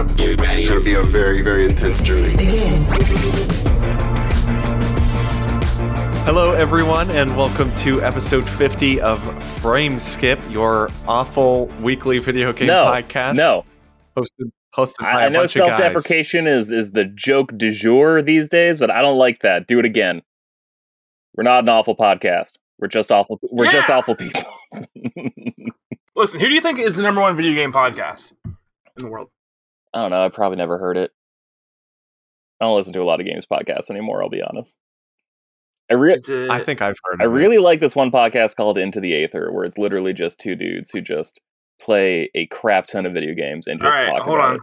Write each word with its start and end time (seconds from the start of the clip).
up. 0.00 0.16
Get 0.16 0.40
ready. 0.40 0.62
It's 0.62 0.70
going 0.70 0.80
to 0.80 0.84
be 0.84 0.94
a 0.94 1.02
very, 1.02 1.42
very 1.42 1.66
intense 1.66 2.00
journey. 2.00 2.34
Begin. 2.36 2.82
Hello, 6.24 6.52
everyone, 6.52 7.10
and 7.10 7.36
welcome 7.36 7.74
to 7.76 8.02
episode 8.02 8.48
50 8.48 9.00
of 9.00 9.42
Frame 9.58 9.98
Skip, 9.98 10.40
your 10.48 10.88
awful 11.06 11.66
weekly 11.82 12.18
video 12.18 12.52
game 12.52 12.68
no, 12.68 12.84
podcast. 12.84 13.36
No, 13.36 13.64
hosted 14.16 14.50
hosted 14.74 15.00
by 15.00 15.06
I, 15.06 15.22
I 15.22 15.26
a 15.26 15.30
know 15.30 15.40
bunch 15.40 15.56
of 15.56 15.60
guys. 15.60 15.68
self-deprecation 15.68 16.46
is 16.46 16.72
is 16.72 16.92
the 16.92 17.04
joke 17.04 17.56
du 17.56 17.70
jour 17.70 18.22
these 18.22 18.48
days, 18.48 18.78
but 18.78 18.90
I 18.90 19.02
don't 19.02 19.18
like 19.18 19.40
that. 19.40 19.66
Do 19.66 19.78
it 19.78 19.84
again. 19.84 20.22
We're 21.34 21.44
not 21.44 21.64
an 21.64 21.68
awful 21.68 21.96
podcast. 21.96 22.52
We're 22.78 22.88
just 22.88 23.12
awful. 23.12 23.38
We're 23.42 23.70
just 23.70 23.90
awful 23.90 24.16
people. 24.16 24.44
Listen, 26.16 26.40
who 26.40 26.48
do 26.48 26.54
you 26.54 26.60
think 26.60 26.78
is 26.78 26.96
the 26.96 27.02
number 27.02 27.20
one 27.20 27.36
video 27.36 27.54
game 27.54 27.72
podcast 27.72 28.32
in 28.44 28.56
the 28.98 29.08
world? 29.08 29.30
I 29.94 30.02
don't 30.02 30.10
know. 30.10 30.24
I 30.24 30.28
probably 30.28 30.56
never 30.56 30.78
heard 30.78 30.96
it. 30.96 31.10
I 32.60 32.66
don't 32.66 32.76
listen 32.76 32.92
to 32.92 33.02
a 33.02 33.04
lot 33.04 33.20
of 33.20 33.26
games 33.26 33.46
podcasts 33.46 33.90
anymore. 33.90 34.22
I'll 34.22 34.28
be 34.28 34.42
honest. 34.42 34.76
I 35.90 35.94
re- 35.94 36.14
Is 36.14 36.28
it- 36.28 36.50
I 36.50 36.62
think 36.62 36.82
I've 36.82 36.96
heard. 37.04 37.20
I 37.20 37.24
of 37.24 37.32
it. 37.32 37.34
really 37.34 37.58
like 37.58 37.80
this 37.80 37.96
one 37.96 38.10
podcast 38.10 38.54
called 38.56 38.78
Into 38.78 39.00
the 39.00 39.14
Aether, 39.14 39.50
where 39.50 39.64
it's 39.64 39.78
literally 39.78 40.12
just 40.12 40.38
two 40.38 40.54
dudes 40.54 40.90
who 40.90 41.00
just 41.00 41.40
play 41.80 42.30
a 42.34 42.46
crap 42.46 42.86
ton 42.86 43.06
of 43.06 43.12
video 43.14 43.34
games 43.34 43.66
and 43.66 43.80
just 43.80 43.96
right, 43.96 44.06
talk 44.06 44.22
hold 44.22 44.36
about 44.38 44.50
on. 44.50 44.56
it. 44.56 44.62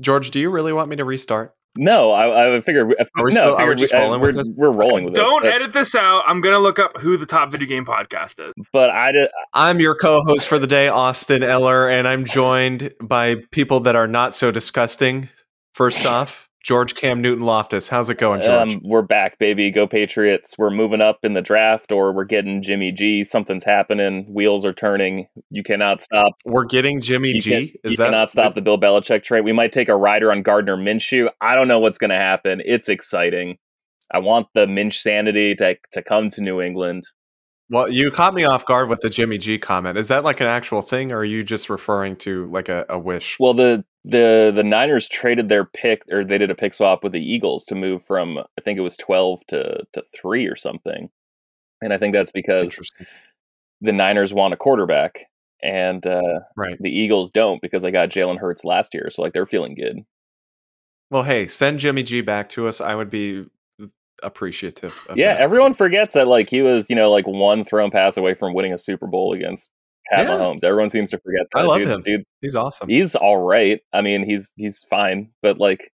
George, 0.00 0.30
do 0.30 0.40
you 0.40 0.50
really 0.50 0.72
want 0.72 0.88
me 0.90 0.96
to 0.96 1.04
restart? 1.04 1.54
No, 1.76 2.10
I, 2.10 2.56
I 2.56 2.60
figured. 2.60 2.94
I, 2.98 3.04
Are 3.16 3.24
we 3.24 3.30
no, 3.32 3.36
still- 3.36 3.56
I 3.56 3.62
are 3.62 3.68
we 3.68 3.74
just 3.76 3.92
we- 3.92 3.98
I- 3.98 4.02
rolling 4.02 4.20
we're, 4.20 4.26
with 4.28 4.36
this? 4.36 4.50
we're 4.56 4.72
rolling 4.72 5.04
with 5.04 5.14
Don't 5.14 5.44
this. 5.44 5.54
edit 5.54 5.72
this 5.72 5.94
out. 5.94 6.24
I'm 6.26 6.40
gonna 6.40 6.58
look 6.58 6.78
up 6.80 6.96
who 6.98 7.16
the 7.16 7.26
top 7.26 7.52
video 7.52 7.68
game 7.68 7.86
podcast 7.86 8.44
is. 8.44 8.52
But, 8.56 8.66
but 8.72 8.90
I 8.90 9.12
did. 9.12 9.30
I'm 9.54 9.78
your 9.80 9.94
co-host 9.94 10.46
for 10.48 10.58
the 10.58 10.66
day, 10.66 10.88
Austin 10.88 11.42
Eller, 11.44 11.88
and 11.88 12.08
I'm 12.08 12.24
joined 12.24 12.92
by 13.00 13.36
people 13.52 13.80
that 13.80 13.94
are 13.96 14.08
not 14.08 14.34
so 14.34 14.50
disgusting. 14.50 15.28
First 15.74 16.04
off, 16.08 16.48
George 16.62 16.94
Cam 16.94 17.22
Newton 17.22 17.44
Loftus. 17.44 17.88
How's 17.88 18.10
it 18.10 18.18
going, 18.18 18.42
George? 18.42 18.74
Um, 18.74 18.80
we're 18.84 19.02
back, 19.02 19.38
baby. 19.38 19.70
Go 19.70 19.86
Patriots. 19.86 20.56
We're 20.58 20.70
moving 20.70 21.00
up 21.00 21.24
in 21.24 21.32
the 21.32 21.40
draft, 21.40 21.90
or 21.90 22.12
we're 22.12 22.24
getting 22.24 22.62
Jimmy 22.62 22.92
G. 22.92 23.24
Something's 23.24 23.64
happening. 23.64 24.26
Wheels 24.32 24.64
are 24.64 24.72
turning. 24.72 25.26
You 25.50 25.62
cannot 25.62 26.02
stop. 26.02 26.32
We're 26.44 26.66
getting 26.66 27.00
Jimmy 27.00 27.30
You, 27.30 27.40
G. 27.40 27.50
can, 27.50 27.60
Is 27.84 27.92
you 27.92 27.96
that 27.96 28.06
cannot 28.06 28.30
stop 28.30 28.54
the 28.54 28.62
Bill 28.62 28.78
Belichick 28.78 29.22
trade. 29.22 29.44
We 29.44 29.52
might 29.52 29.72
take 29.72 29.88
a 29.88 29.96
rider 29.96 30.30
on 30.30 30.42
Gardner 30.42 30.76
Minshew. 30.76 31.30
I 31.40 31.54
don't 31.54 31.68
know 31.68 31.80
what's 31.80 31.98
going 31.98 32.10
to 32.10 32.16
happen. 32.16 32.62
It's 32.64 32.88
exciting. 32.88 33.56
I 34.12 34.18
want 34.18 34.48
the 34.54 34.66
Minch 34.66 35.00
sanity 35.00 35.54
to 35.56 35.76
to 35.92 36.02
come 36.02 36.28
to 36.30 36.42
New 36.42 36.60
England. 36.60 37.04
Well, 37.70 37.88
you 37.88 38.10
caught 38.10 38.34
me 38.34 38.44
off 38.44 38.66
guard 38.66 38.88
with 38.88 39.00
the 39.00 39.08
Jimmy 39.08 39.38
G 39.38 39.56
comment. 39.56 39.96
Is 39.96 40.08
that 40.08 40.24
like 40.24 40.40
an 40.40 40.48
actual 40.48 40.82
thing, 40.82 41.12
or 41.12 41.18
are 41.18 41.24
you 41.24 41.44
just 41.44 41.70
referring 41.70 42.16
to 42.16 42.50
like 42.50 42.68
a, 42.68 42.84
a 42.88 42.98
wish? 42.98 43.38
Well, 43.38 43.54
the 43.54 43.84
the 44.04 44.52
the 44.54 44.64
Niners 44.64 45.08
traded 45.08 45.48
their 45.48 45.64
pick, 45.64 46.02
or 46.10 46.24
they 46.24 46.38
did 46.38 46.50
a 46.50 46.54
pick 46.54 46.74
swap 46.74 47.02
with 47.04 47.12
the 47.12 47.20
Eagles 47.22 47.64
to 47.66 47.74
move 47.74 48.04
from 48.04 48.38
I 48.38 48.60
think 48.62 48.78
it 48.78 48.82
was 48.82 48.96
twelve 48.96 49.40
to 49.48 49.84
to 49.92 50.02
three 50.18 50.46
or 50.46 50.56
something, 50.56 51.10
and 51.82 51.92
I 51.92 51.98
think 51.98 52.14
that's 52.14 52.32
because 52.32 52.76
the 53.80 53.92
Niners 53.92 54.32
want 54.34 54.54
a 54.54 54.56
quarterback, 54.56 55.26
and 55.62 56.06
uh, 56.06 56.40
Right. 56.56 56.76
the 56.80 56.90
Eagles 56.90 57.30
don't 57.30 57.60
because 57.62 57.82
they 57.82 57.90
got 57.90 58.08
Jalen 58.10 58.38
Hurts 58.38 58.64
last 58.64 58.94
year, 58.94 59.08
so 59.10 59.22
like 59.22 59.32
they're 59.32 59.46
feeling 59.46 59.74
good. 59.74 59.98
Well, 61.10 61.24
hey, 61.24 61.46
send 61.46 61.80
Jimmy 61.80 62.02
G 62.02 62.20
back 62.20 62.48
to 62.50 62.68
us. 62.68 62.80
I 62.80 62.94
would 62.94 63.10
be 63.10 63.46
appreciative. 64.22 65.06
Of 65.08 65.16
Yeah, 65.18 65.34
that. 65.34 65.40
everyone 65.40 65.74
forgets 65.74 66.14
that 66.14 66.28
like 66.28 66.48
he 66.48 66.62
was 66.62 66.88
you 66.88 66.96
know 66.96 67.10
like 67.10 67.26
one 67.26 67.64
thrown 67.64 67.90
pass 67.90 68.16
away 68.16 68.34
from 68.34 68.54
winning 68.54 68.72
a 68.72 68.78
Super 68.78 69.06
Bowl 69.06 69.32
against 69.32 69.70
Pat 70.10 70.26
Yeah. 70.26 70.34
Mahomes. 70.34 70.64
Everyone 70.64 70.88
seems 70.88 71.10
to 71.10 71.18
forget 71.18 71.46
that. 71.52 71.60
I 71.60 71.62
love 71.62 71.78
dude's, 71.78 71.92
him. 71.92 72.02
Dude's 72.02 72.26
he's 72.40 72.56
awesome. 72.56 72.88
he's 72.88 73.14
all 73.14 73.38
right. 73.38 73.80
I 73.92 74.00
mean, 74.00 74.24
he's 74.24 74.52
he's 74.56 74.84
fine, 74.90 75.30
but 75.42 75.58
like 75.58 75.92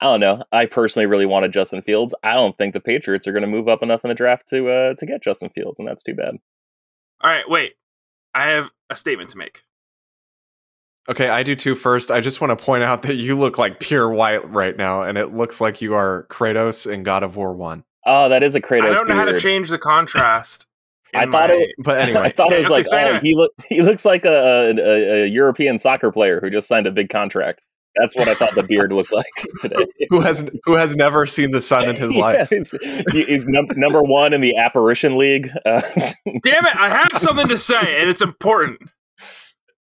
I 0.00 0.06
don't 0.06 0.20
know. 0.20 0.42
I 0.52 0.66
personally 0.66 1.06
really 1.06 1.26
wanted 1.26 1.52
Justin 1.52 1.80
Fields. 1.82 2.14
I 2.22 2.34
don't 2.34 2.56
think 2.56 2.74
the 2.74 2.80
Patriots 2.80 3.26
are 3.26 3.32
going 3.32 3.42
to 3.42 3.48
move 3.48 3.68
up 3.68 3.82
enough 3.82 4.04
in 4.04 4.08
the 4.08 4.14
draft 4.14 4.48
to 4.48 4.68
uh 4.68 4.94
to 4.94 5.06
get 5.06 5.22
Justin 5.22 5.48
Fields, 5.50 5.78
and 5.78 5.88
that's 5.88 6.02
too 6.02 6.14
bad. 6.14 6.36
All 7.22 7.30
right, 7.30 7.48
wait. 7.48 7.74
I 8.34 8.48
have 8.48 8.70
a 8.90 8.96
statement 8.96 9.30
to 9.30 9.38
make. 9.38 9.62
Okay, 11.08 11.28
I 11.28 11.42
do 11.44 11.54
too. 11.54 11.74
First, 11.74 12.10
I 12.10 12.20
just 12.20 12.40
want 12.40 12.56
to 12.56 12.62
point 12.62 12.82
out 12.82 13.02
that 13.02 13.14
you 13.14 13.38
look 13.38 13.58
like 13.58 13.80
pure 13.80 14.10
white 14.10 14.48
right 14.50 14.76
now, 14.76 15.02
and 15.02 15.16
it 15.16 15.32
looks 15.32 15.60
like 15.60 15.80
you 15.80 15.94
are 15.94 16.26
Kratos 16.28 16.90
in 16.90 17.04
God 17.04 17.22
of 17.22 17.36
War 17.36 17.54
One. 17.54 17.84
Oh, 18.04 18.28
that 18.28 18.42
is 18.42 18.54
a 18.54 18.60
Kratos 18.60 18.90
I 18.90 18.94
don't 18.94 19.08
know 19.08 19.14
how 19.14 19.24
to 19.24 19.40
change 19.40 19.70
the 19.70 19.78
contrast. 19.78 20.66
I 21.18 21.26
thought 21.26 21.48
my- 21.50 21.54
it- 21.56 21.70
But 21.78 21.98
anyway, 22.00 22.20
I 22.20 22.30
thought 22.30 22.52
it 22.52 22.58
was 22.58 22.68
like, 22.70 22.86
oh, 22.92 23.20
he 23.20 23.34
look 23.34 23.52
he 23.68 23.82
looks 23.82 24.04
like 24.04 24.24
a, 24.24 24.70
a, 24.78 25.24
a 25.24 25.28
European 25.28 25.78
soccer 25.78 26.10
player 26.12 26.40
who 26.40 26.50
just 26.50 26.68
signed 26.68 26.86
a 26.86 26.90
big 26.92 27.08
contract. 27.08 27.60
That's 27.98 28.14
what 28.14 28.28
I 28.28 28.34
thought 28.34 28.54
the 28.54 28.62
beard 28.62 28.92
looked 28.92 29.12
like 29.12 29.24
today. 29.62 29.86
who 30.10 30.20
has 30.20 30.48
who 30.64 30.74
has 30.74 30.94
never 30.94 31.26
seen 31.26 31.50
the 31.52 31.60
sun 31.62 31.88
in 31.88 31.96
his 31.96 32.14
Yeah, 32.14 32.20
life? 32.20 32.50
he's 32.50 32.70
he- 33.12 33.24
he's 33.24 33.46
num- 33.46 33.68
number 33.76 34.02
one 34.02 34.32
in 34.34 34.40
the 34.42 34.54
apparition 34.56 35.16
league. 35.16 35.50
Uh, 35.64 35.80
Damn 36.42 36.66
it! 36.66 36.76
I 36.76 36.90
have 36.90 37.20
something 37.20 37.48
to 37.48 37.56
say, 37.58 38.00
and 38.00 38.10
it's 38.10 38.20
important. 38.22 38.80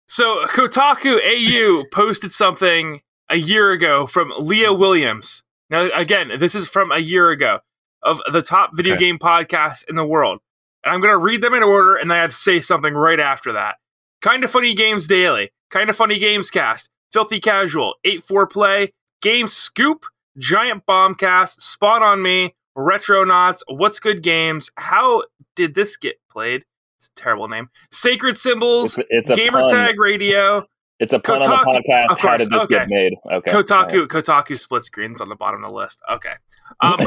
So 0.09 0.45
Kotaku 0.47 1.19
AU 1.21 1.85
posted 1.93 2.33
something 2.33 3.01
a 3.29 3.37
year 3.37 3.73
ago 3.73 4.07
from 4.07 4.33
Leah 4.39 4.73
Williams. 4.73 5.43
Now, 5.69 5.89
again, 5.95 6.31
this 6.39 6.55
is 6.55 6.69
from 6.69 6.93
a 6.93 6.99
year 6.99 7.31
ago 7.31 7.59
of 8.05 8.21
the 8.33 8.41
top 8.43 8.71
video 8.77 8.95
Okay. 8.95 9.07
game 9.07 9.19
podcasts 9.19 9.85
in 9.89 9.97
the 9.97 10.07
world, 10.07 10.39
and 10.87 10.95
I'm 10.95 11.01
going 11.01 11.13
to 11.13 11.19
read 11.19 11.43
them 11.43 11.53
in 11.53 11.65
order, 11.65 11.97
and 11.97 12.09
then 12.09 12.19
I 12.19 12.21
have 12.21 12.31
to 12.31 12.37
say 12.37 12.61
something 12.61 12.95
right 12.95 13.19
after 13.19 13.53
that. 13.53 13.75
Kind 14.23 14.45
of 14.45 14.53
funny 14.53 14.73
games 14.73 15.09
daily, 15.09 15.51
kind 15.69 15.91
of 15.91 15.97
funny 15.97 16.19
games 16.21 16.49
cast, 16.49 16.91
filthy 17.13 17.41
casual, 17.41 17.95
eight 18.05 18.23
four 18.25 18.47
play, 18.47 18.93
game 19.21 19.49
scoop, 19.49 20.07
giant 20.39 20.87
bombcast, 20.87 21.61
Spot 21.61 22.03
on 22.03 22.23
me, 22.23 22.55
Retro 22.77 23.25
retronauts, 23.25 23.63
what's 23.67 23.99
good 23.99 24.23
games, 24.23 24.71
how 24.77 25.25
did 25.57 25.75
this 25.75 25.97
get 25.97 26.17
played? 26.31 26.65
It's 26.99 27.09
a 27.09 27.21
terrible 27.21 27.49
name. 27.49 27.69
Sacred 27.91 28.39
symbols, 28.39 28.97
it's, 28.97 29.09
it's 29.11 29.31
a 29.31 29.35
gamer 29.35 29.67
tag 29.67 29.99
radio, 29.99 30.65
It's 31.01 31.13
a 31.13 31.19
pun 31.19 31.43
on 31.43 31.49
Kotaku- 31.49 31.73
the 31.73 31.83
podcast. 31.89 32.19
How 32.19 32.37
did 32.37 32.51
this 32.51 32.63
okay. 32.63 32.75
get 32.77 32.89
made? 32.89 33.13
Okay. 33.33 33.51
all 33.51 33.59
right. 33.59 33.67
Kotaku, 33.67 34.07
Kotaku 34.07 34.57
split 34.57 34.85
screens 34.85 35.21
on 35.21 35.29
the 35.29 35.37
bottom 35.37 35.65
of 35.65 35.71
the 35.71 35.77
list. 35.77 36.01
Okay. 36.13 36.35
Um, 36.81 36.99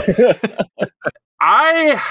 I 1.41 2.01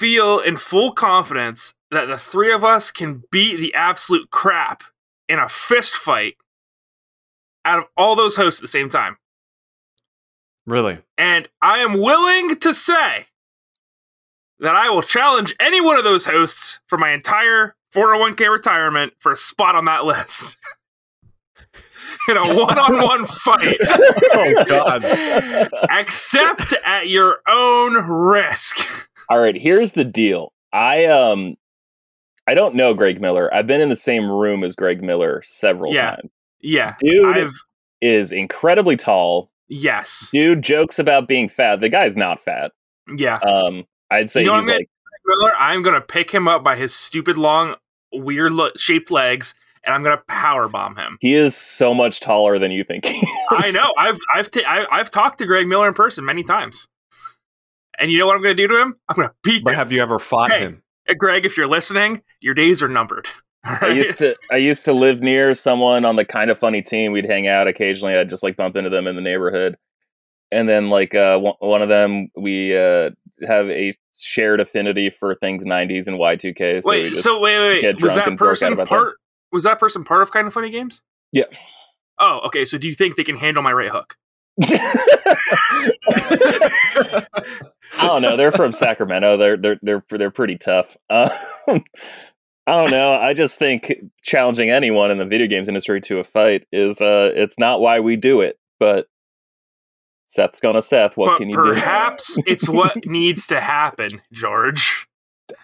feel 0.00 0.38
in 0.38 0.56
full 0.56 0.92
confidence 0.92 1.74
that 1.90 2.06
the 2.06 2.16
three 2.16 2.50
of 2.52 2.64
us 2.64 2.90
can 2.90 3.22
beat 3.30 3.58
the 3.58 3.74
absolute 3.74 4.30
crap 4.30 4.82
in 5.28 5.38
a 5.38 5.48
fist 5.48 5.94
fight 5.94 6.36
out 7.66 7.78
of 7.78 7.84
all 7.98 8.16
those 8.16 8.36
hosts 8.36 8.60
at 8.60 8.62
the 8.62 8.68
same 8.68 8.88
time. 8.88 9.18
Really? 10.66 10.98
And 11.18 11.48
I 11.60 11.80
am 11.80 12.00
willing 12.00 12.56
to 12.56 12.72
say 12.72 13.26
that 14.58 14.74
I 14.74 14.88
will 14.88 15.02
challenge 15.02 15.54
any 15.60 15.82
one 15.82 15.98
of 15.98 16.04
those 16.04 16.24
hosts 16.24 16.80
for 16.86 16.96
my 16.96 17.10
entire 17.10 17.76
401k 17.94 18.50
retirement 18.50 19.12
for 19.18 19.32
a 19.32 19.36
spot 19.36 19.74
on 19.74 19.84
that 19.84 20.06
list. 20.06 20.56
in 22.28 22.36
a 22.36 22.56
one 22.56 22.78
on 22.78 23.02
one 23.02 23.26
fight. 23.26 23.76
Oh 24.34 24.64
God! 24.66 25.04
Except 25.90 26.74
at 26.84 27.08
your 27.08 27.40
own 27.46 27.94
risk. 28.06 29.09
All 29.30 29.38
right, 29.38 29.56
here's 29.56 29.92
the 29.92 30.04
deal. 30.04 30.52
I 30.72 31.06
um 31.06 31.56
I 32.46 32.54
don't 32.54 32.74
know 32.74 32.94
Greg 32.94 33.20
Miller. 33.20 33.52
I've 33.54 33.66
been 33.66 33.80
in 33.80 33.88
the 33.88 33.96
same 33.96 34.28
room 34.30 34.64
as 34.64 34.74
Greg 34.74 35.02
Miller 35.02 35.40
several 35.44 35.94
Yeah. 35.94 36.16
times. 36.16 36.30
Yeah. 36.60 36.94
Dude 37.00 37.36
I've 37.38 37.52
is 38.00 38.32
incredibly 38.32 38.96
tall. 38.96 39.50
yes. 39.68 40.30
Dude 40.32 40.62
jokes 40.62 40.98
about 40.98 41.28
being 41.28 41.48
fat. 41.48 41.80
The 41.80 41.88
guy's 41.88 42.16
not 42.16 42.40
fat. 42.40 42.72
Yeah. 43.16 43.36
Um 43.38 43.86
I'd 44.10 44.30
say 44.30 44.40
You 44.40 44.46
know 44.48 44.52
what 44.54 44.62
he's 44.64 44.70
I'm 44.70 44.76
like 44.78 44.88
Miller, 45.26 45.52
I'm 45.58 45.82
gonna 45.82 46.00
pick 46.00 46.30
him 46.30 46.48
up 46.48 46.64
by 46.64 46.74
his 46.76 46.92
stupid 46.94 47.38
long, 47.38 47.76
weird 48.12 48.50
lo- 48.52 48.70
shaped 48.76 49.10
legs, 49.12 49.54
and 49.84 49.94
I'm 49.94 50.02
gonna 50.02 50.22
power 50.28 50.66
bomb 50.68 50.96
him. 50.96 51.18
he 51.20 51.34
is 51.34 51.54
so 51.54 51.94
much 51.94 52.18
taller 52.20 52.58
than 52.58 52.72
you 52.72 52.82
think. 52.84 53.04
he 53.06 53.16
is. 53.18 53.26
I 53.52 53.70
know. 53.72 53.92
I've 53.96 54.18
I've 54.34 54.48
I, 54.66 54.86
I've 54.90 55.10
talked 55.10 55.38
to 55.38 55.46
Greg 55.46 55.66
Miller 55.68 55.86
in 55.86 55.94
person 55.94 56.24
many 56.24 56.42
times, 56.42 56.88
and 58.00 58.10
you 58.10 58.18
know 58.18 58.26
what 58.26 58.34
I'm 58.36 58.42
gonna 58.42 58.54
do 58.54 58.66
to 58.68 58.80
him? 58.80 58.94
I'm 59.08 59.16
gonna 59.16 59.32
beat 59.44 59.58
him. 59.58 59.64
But 59.64 59.74
him. 59.74 59.78
have 59.78 59.92
you 59.92 60.02
ever 60.02 60.18
fought 60.18 60.50
Hey. 60.50 60.60
him? 60.60 60.82
Greg, 61.18 61.44
if 61.44 61.56
you're 61.56 61.66
listening, 61.66 62.22
your 62.40 62.54
days 62.54 62.82
are 62.82 62.88
numbered. 62.88 63.28
I 63.64 63.88
used 63.88 64.18
to 64.18 64.34
I 64.50 64.56
used 64.56 64.84
to 64.86 64.92
live 64.92 65.20
near 65.20 65.52
someone 65.54 66.04
on 66.04 66.16
the 66.16 66.24
kind 66.24 66.50
of 66.50 66.58
funny 66.58 66.82
team. 66.82 67.12
We'd 67.12 67.26
hang 67.26 67.46
out 67.46 67.68
occasionally. 67.68 68.16
I'd 68.16 68.30
just 68.30 68.42
like 68.42 68.56
bump 68.56 68.74
into 68.76 68.90
them 68.90 69.06
in 69.06 69.16
the 69.16 69.22
neighborhood. 69.22 69.76
And 70.52 70.68
then 70.68 70.88
like 70.88 71.14
uh, 71.14 71.38
one, 71.38 71.54
one 71.60 71.82
of 71.82 71.88
them, 71.88 72.28
we 72.36 72.76
uh, 72.76 73.10
have 73.46 73.68
a 73.70 73.94
shared 74.14 74.60
affinity 74.60 75.10
for 75.10 75.34
things 75.36 75.64
'90s 75.66 76.06
and 76.06 76.18
Y2K. 76.18 76.82
So 76.82 76.90
wait, 76.90 77.10
just- 77.10 77.22
so 77.22 77.38
wait, 77.38 77.58
wait, 77.58 77.84
wait. 77.84 78.02
Was 78.02 78.14
that 78.14 78.26
and 78.26 78.38
dork 78.38 78.48
out 78.48 78.50
person 78.50 78.72
about 78.72 78.88
part? 78.88 79.14
Was 79.52 79.64
that 79.64 79.78
person 79.78 80.04
part 80.04 80.22
of 80.22 80.32
Kind 80.32 80.46
of 80.46 80.54
Funny 80.54 80.70
Games? 80.70 81.02
Yeah. 81.32 81.44
Oh, 82.18 82.40
okay. 82.46 82.64
So 82.64 82.78
do 82.78 82.88
you 82.88 82.94
think 82.94 83.16
they 83.16 83.24
can 83.24 83.36
handle 83.36 83.62
my 83.62 83.72
right 83.72 83.90
hook? 83.90 84.16
I 84.62 86.06
don't 88.02 88.22
know. 88.22 88.36
They're 88.36 88.52
from 88.52 88.72
Sacramento. 88.72 89.36
They're 89.36 89.56
they're 89.56 89.78
they're 89.82 90.04
they're 90.10 90.30
pretty 90.30 90.56
tough. 90.56 90.96
Um, 91.68 91.84
I 92.66 92.76
don't 92.76 92.90
know. 92.90 93.12
I 93.14 93.32
just 93.34 93.58
think 93.58 93.92
challenging 94.22 94.70
anyone 94.70 95.10
in 95.10 95.18
the 95.18 95.24
video 95.24 95.46
games 95.46 95.68
industry 95.68 96.00
to 96.02 96.18
a 96.18 96.24
fight 96.24 96.66
is 96.72 97.00
uh 97.00 97.32
it's 97.34 97.58
not 97.58 97.80
why 97.80 98.00
we 98.00 98.16
do 98.16 98.40
it, 98.42 98.58
but 98.78 99.06
Seth's 100.26 100.60
gonna 100.60 100.82
Seth. 100.82 101.16
What 101.16 101.30
but 101.30 101.38
can 101.38 101.48
you 101.48 101.56
do? 101.56 101.62
perhaps 101.74 102.38
it's 102.46 102.68
what 102.68 102.96
needs 103.06 103.46
to 103.48 103.60
happen, 103.60 104.20
George. 104.32 105.06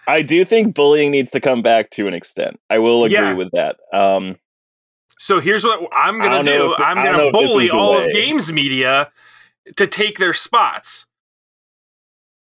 I 0.07 0.21
do 0.21 0.43
think 0.43 0.75
bullying 0.75 1.11
needs 1.11 1.31
to 1.31 1.39
come 1.39 1.61
back 1.61 1.91
to 1.91 2.07
an 2.07 2.13
extent. 2.13 2.59
I 2.69 2.79
will 2.79 3.03
agree 3.05 3.15
Yeah. 3.15 3.33
with 3.35 3.51
that. 3.51 3.77
Um 3.93 4.37
So 5.19 5.39
here's 5.39 5.63
what 5.63 5.89
I'm 5.93 6.19
gonna 6.19 6.43
don't 6.43 6.71
if 6.73 6.79
I'm 6.79 6.97
gonna 6.97 7.17
know 7.17 7.27
if 7.27 7.33
this 7.33 7.51
bully 7.51 7.69
all 7.69 7.97
way. 7.97 8.05
of 8.05 8.13
games 8.13 8.51
media 8.51 9.11
to 9.75 9.87
take 9.87 10.17
their 10.17 10.33
spots. 10.33 11.07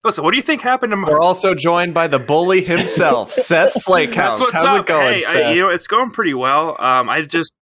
Listen, 0.04 0.24
what 0.24 0.32
do 0.32 0.38
you 0.38 0.44
think 0.44 0.62
happened 0.62 0.92
to 0.92 0.98
my 0.98 1.10
We're 1.10 1.20
also 1.20 1.54
joined 1.54 1.94
by 1.94 2.08
the 2.08 2.18
bully 2.18 2.62
himself, 2.64 3.32
Seth 3.32 3.74
Slakehouse. 3.76 4.16
That's 4.16 4.40
what's 4.40 4.52
How's 4.54 4.66
up. 4.66 4.80
it 4.82 4.86
going, 4.88 5.14
hey, 5.16 5.22
Seth? 5.22 5.46
I, 5.46 5.52
you 5.52 5.62
know, 5.62 5.70
it's 5.70 5.86
going 5.88 6.10
pretty 6.10 6.34
well. 6.34 6.76
Um, 6.82 7.08
I 7.08 7.22
just 7.22 7.54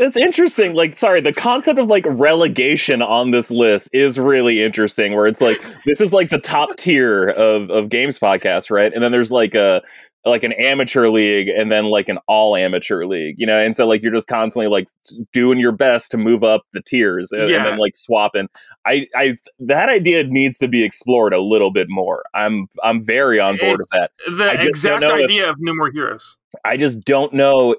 That's 0.00 0.16
interesting. 0.16 0.72
Like, 0.74 0.96
sorry, 0.96 1.20
the 1.20 1.32
concept 1.34 1.78
of 1.78 1.88
like 1.90 2.06
relegation 2.08 3.02
on 3.02 3.32
this 3.32 3.50
list 3.50 3.90
is 3.92 4.18
really 4.18 4.62
interesting. 4.62 5.14
Where 5.14 5.26
it's 5.26 5.42
like 5.42 5.62
this 5.84 6.00
is 6.00 6.14
like 6.14 6.30
the 6.30 6.38
top 6.40 6.74
tier 6.78 7.28
of 7.28 7.68
of 7.70 7.90
games 7.90 8.18
podcasts, 8.18 8.70
right? 8.70 8.90
And 8.94 9.02
then 9.02 9.12
there's 9.12 9.30
like 9.30 9.54
a 9.54 9.82
like 10.24 10.42
an 10.42 10.52
amateur 10.52 11.08
league, 11.10 11.48
and 11.48 11.70
then 11.70 11.84
like 11.84 12.08
an 12.08 12.18
all 12.26 12.56
amateur 12.56 13.04
league, 13.04 13.34
you 13.36 13.46
know. 13.46 13.58
And 13.58 13.76
so 13.76 13.86
like 13.86 14.02
you're 14.02 14.14
just 14.14 14.26
constantly 14.26 14.68
like 14.68 14.88
doing 15.34 15.58
your 15.58 15.72
best 15.72 16.10
to 16.12 16.16
move 16.16 16.42
up 16.44 16.62
the 16.72 16.80
tiers, 16.80 17.30
and, 17.30 17.42
and 17.42 17.66
then 17.66 17.76
like 17.78 17.94
swapping. 17.94 18.48
I 18.86 19.06
I 19.14 19.36
that 19.58 19.90
idea 19.90 20.24
needs 20.24 20.56
to 20.58 20.68
be 20.68 20.82
explored 20.82 21.34
a 21.34 21.42
little 21.42 21.70
bit 21.70 21.88
more. 21.90 22.24
I'm 22.34 22.68
I'm 22.82 23.04
very 23.04 23.38
on 23.38 23.58
board 23.58 23.80
with 23.80 23.88
that. 23.92 24.12
the 24.26 24.44
I 24.50 24.56
just 24.56 24.82
don't 24.82 24.96
exact 24.96 25.00
know 25.02 25.16
if- 25.18 25.24
idea 25.24 25.50
of 25.50 25.56
No 25.60 25.74
More 25.74 25.90
Heroes. 25.90 26.38
I 26.64 26.78
just 26.78 27.04
don't 27.04 27.34
know 27.34 27.76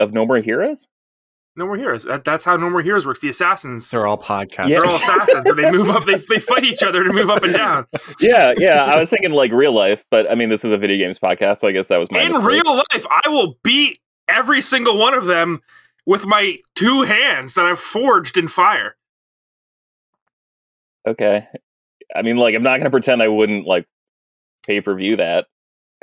of 0.00 0.12
No 0.12 0.26
More 0.26 0.40
Heroes. 0.40 0.88
No 1.56 1.66
More 1.66 1.76
Heroes. 1.76 2.04
That, 2.04 2.24
that's 2.24 2.44
how 2.44 2.56
No 2.56 2.70
More 2.70 2.80
Heroes 2.80 3.06
works. 3.06 3.20
The 3.20 3.28
assassins. 3.28 3.90
They're 3.90 4.06
all 4.06 4.16
podcasts. 4.16 4.68
Yeah. 4.68 4.80
They're 4.80 4.86
all 4.86 4.94
assassins, 4.96 5.46
and 5.48 5.58
they 5.58 5.70
move 5.70 5.90
up. 5.90 6.04
They, 6.04 6.14
they 6.14 6.38
fight 6.38 6.64
each 6.64 6.82
other 6.82 7.02
to 7.04 7.12
move 7.12 7.28
up 7.28 7.42
and 7.42 7.52
down. 7.52 7.86
yeah, 8.20 8.54
yeah. 8.58 8.84
I 8.84 8.98
was 8.98 9.10
thinking 9.10 9.32
like 9.32 9.52
real 9.52 9.72
life, 9.72 10.04
but 10.10 10.30
I 10.30 10.34
mean, 10.36 10.48
this 10.48 10.64
is 10.64 10.72
a 10.72 10.78
video 10.78 10.96
games 10.96 11.18
podcast, 11.18 11.58
so 11.58 11.68
I 11.68 11.72
guess 11.72 11.88
that 11.88 11.98
was 11.98 12.10
my 12.10 12.20
In 12.22 12.28
mistake. 12.32 12.46
real 12.46 12.74
life, 12.76 13.06
I 13.10 13.28
will 13.28 13.56
beat 13.62 14.00
every 14.28 14.60
single 14.62 14.96
one 14.96 15.12
of 15.12 15.26
them 15.26 15.60
with 16.06 16.24
my 16.24 16.56
two 16.76 17.02
hands 17.02 17.54
that 17.54 17.66
I've 17.66 17.80
forged 17.80 18.38
in 18.38 18.48
fire. 18.48 18.96
okay. 21.06 21.46
I 22.14 22.22
mean, 22.22 22.36
like, 22.38 22.54
I'm 22.54 22.62
not 22.62 22.78
gonna 22.78 22.90
pretend 22.90 23.22
I 23.22 23.28
wouldn't 23.28 23.66
like 23.66 23.86
pay 24.66 24.80
per 24.80 24.94
view 24.94 25.16
that 25.16 25.46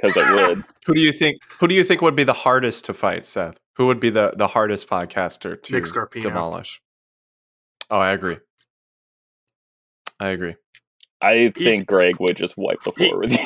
because 0.02 0.16
I 0.18 0.34
would. 0.50 0.64
Who 0.86 0.94
do 0.94 1.00
you 1.02 1.12
think? 1.12 1.38
Who 1.60 1.68
do 1.68 1.76
you 1.76 1.84
think 1.84 2.02
would 2.02 2.16
be 2.16 2.24
the 2.24 2.34
hardest 2.34 2.86
to 2.86 2.94
fight, 2.94 3.26
Seth? 3.26 3.58
Who 3.78 3.86
would 3.88 4.00
be 4.00 4.10
the 4.10 4.34
the 4.36 4.48
hardest 4.48 4.90
podcaster 4.90 5.62
to 5.62 5.74
Nick 5.74 5.84
Scarpino. 5.84 6.24
demolish? 6.24 6.82
Oh, 7.90 7.98
I 8.00 8.12
agree. 8.12 8.38
I 10.20 10.30
agree. 10.30 10.56
I 11.20 11.50
think 11.50 11.88
Greg 11.88 12.18
would 12.20 12.38
just 12.38 12.56
wipe 12.58 12.84
the 12.84 12.92
floor 12.92 13.18
with 13.20 13.32
you. 13.32 13.40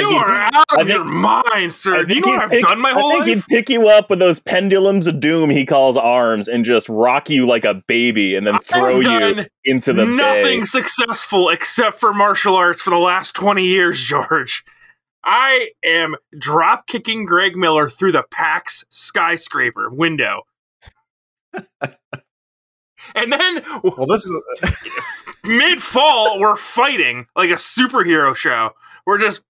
You 0.00 0.16
are 0.16 0.30
out 0.30 0.54
of 0.70 0.86
think- 0.86 0.88
your 0.88 1.04
mind, 1.04 1.74
sir. 1.74 2.04
Do 2.04 2.14
you 2.14 2.20
know 2.22 2.28
he'd 2.28 2.32
what 2.36 2.42
I've 2.44 2.50
pick- 2.50 2.66
done 2.66 2.80
my 2.80 2.92
whole 2.92 3.10
life? 3.10 3.20
I 3.20 3.24
think 3.24 3.36
life? 3.36 3.44
he'd 3.48 3.54
pick 3.54 3.68
you 3.68 3.88
up 3.88 4.08
with 4.08 4.18
those 4.18 4.38
pendulums 4.40 5.06
of 5.06 5.20
doom 5.20 5.50
he 5.50 5.66
calls 5.66 5.98
arms 5.98 6.48
and 6.48 6.64
just 6.64 6.88
rock 6.88 7.28
you 7.28 7.46
like 7.46 7.66
a 7.66 7.82
baby 7.86 8.34
and 8.34 8.46
then 8.46 8.58
throw 8.60 8.96
I've 8.98 9.02
you 9.02 9.44
into 9.64 9.92
the 9.92 10.06
nothing 10.06 10.60
bay. 10.60 10.64
successful 10.64 11.50
except 11.50 12.00
for 12.00 12.14
martial 12.14 12.56
arts 12.56 12.80
for 12.80 12.88
the 12.90 12.96
last 12.98 13.34
20 13.34 13.62
years, 13.62 14.00
George. 14.02 14.64
I 15.24 15.70
am 15.84 16.16
drop 16.36 16.86
kicking 16.86 17.24
Greg 17.24 17.56
Miller 17.56 17.88
through 17.88 18.12
the 18.12 18.24
PAX 18.30 18.84
skyscraper 18.90 19.88
window. 19.90 20.42
and 23.14 23.32
then 23.32 23.62
Well, 23.82 24.06
this 24.06 24.26
is 24.26 25.34
mid 25.44 25.82
fall, 25.82 26.40
we're 26.40 26.56
fighting 26.56 27.26
like 27.36 27.50
a 27.50 27.54
superhero 27.54 28.34
show. 28.34 28.70
We're 29.06 29.18
just 29.18 29.42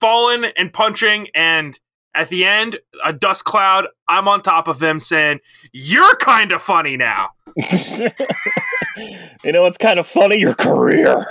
falling 0.00 0.44
and 0.56 0.72
punching, 0.72 1.28
and 1.34 1.78
at 2.14 2.28
the 2.28 2.44
end, 2.44 2.78
a 3.04 3.12
dust 3.12 3.44
cloud. 3.44 3.86
I'm 4.08 4.28
on 4.28 4.42
top 4.42 4.68
of 4.68 4.82
him 4.82 5.00
saying, 5.00 5.40
You're 5.72 6.16
kind 6.16 6.52
of 6.52 6.62
funny 6.62 6.96
now. 6.96 7.30
you 9.44 9.52
know 9.52 9.62
what's 9.62 9.78
kind 9.78 9.98
of 9.98 10.06
funny? 10.06 10.38
Your 10.38 10.54
career. 10.54 11.26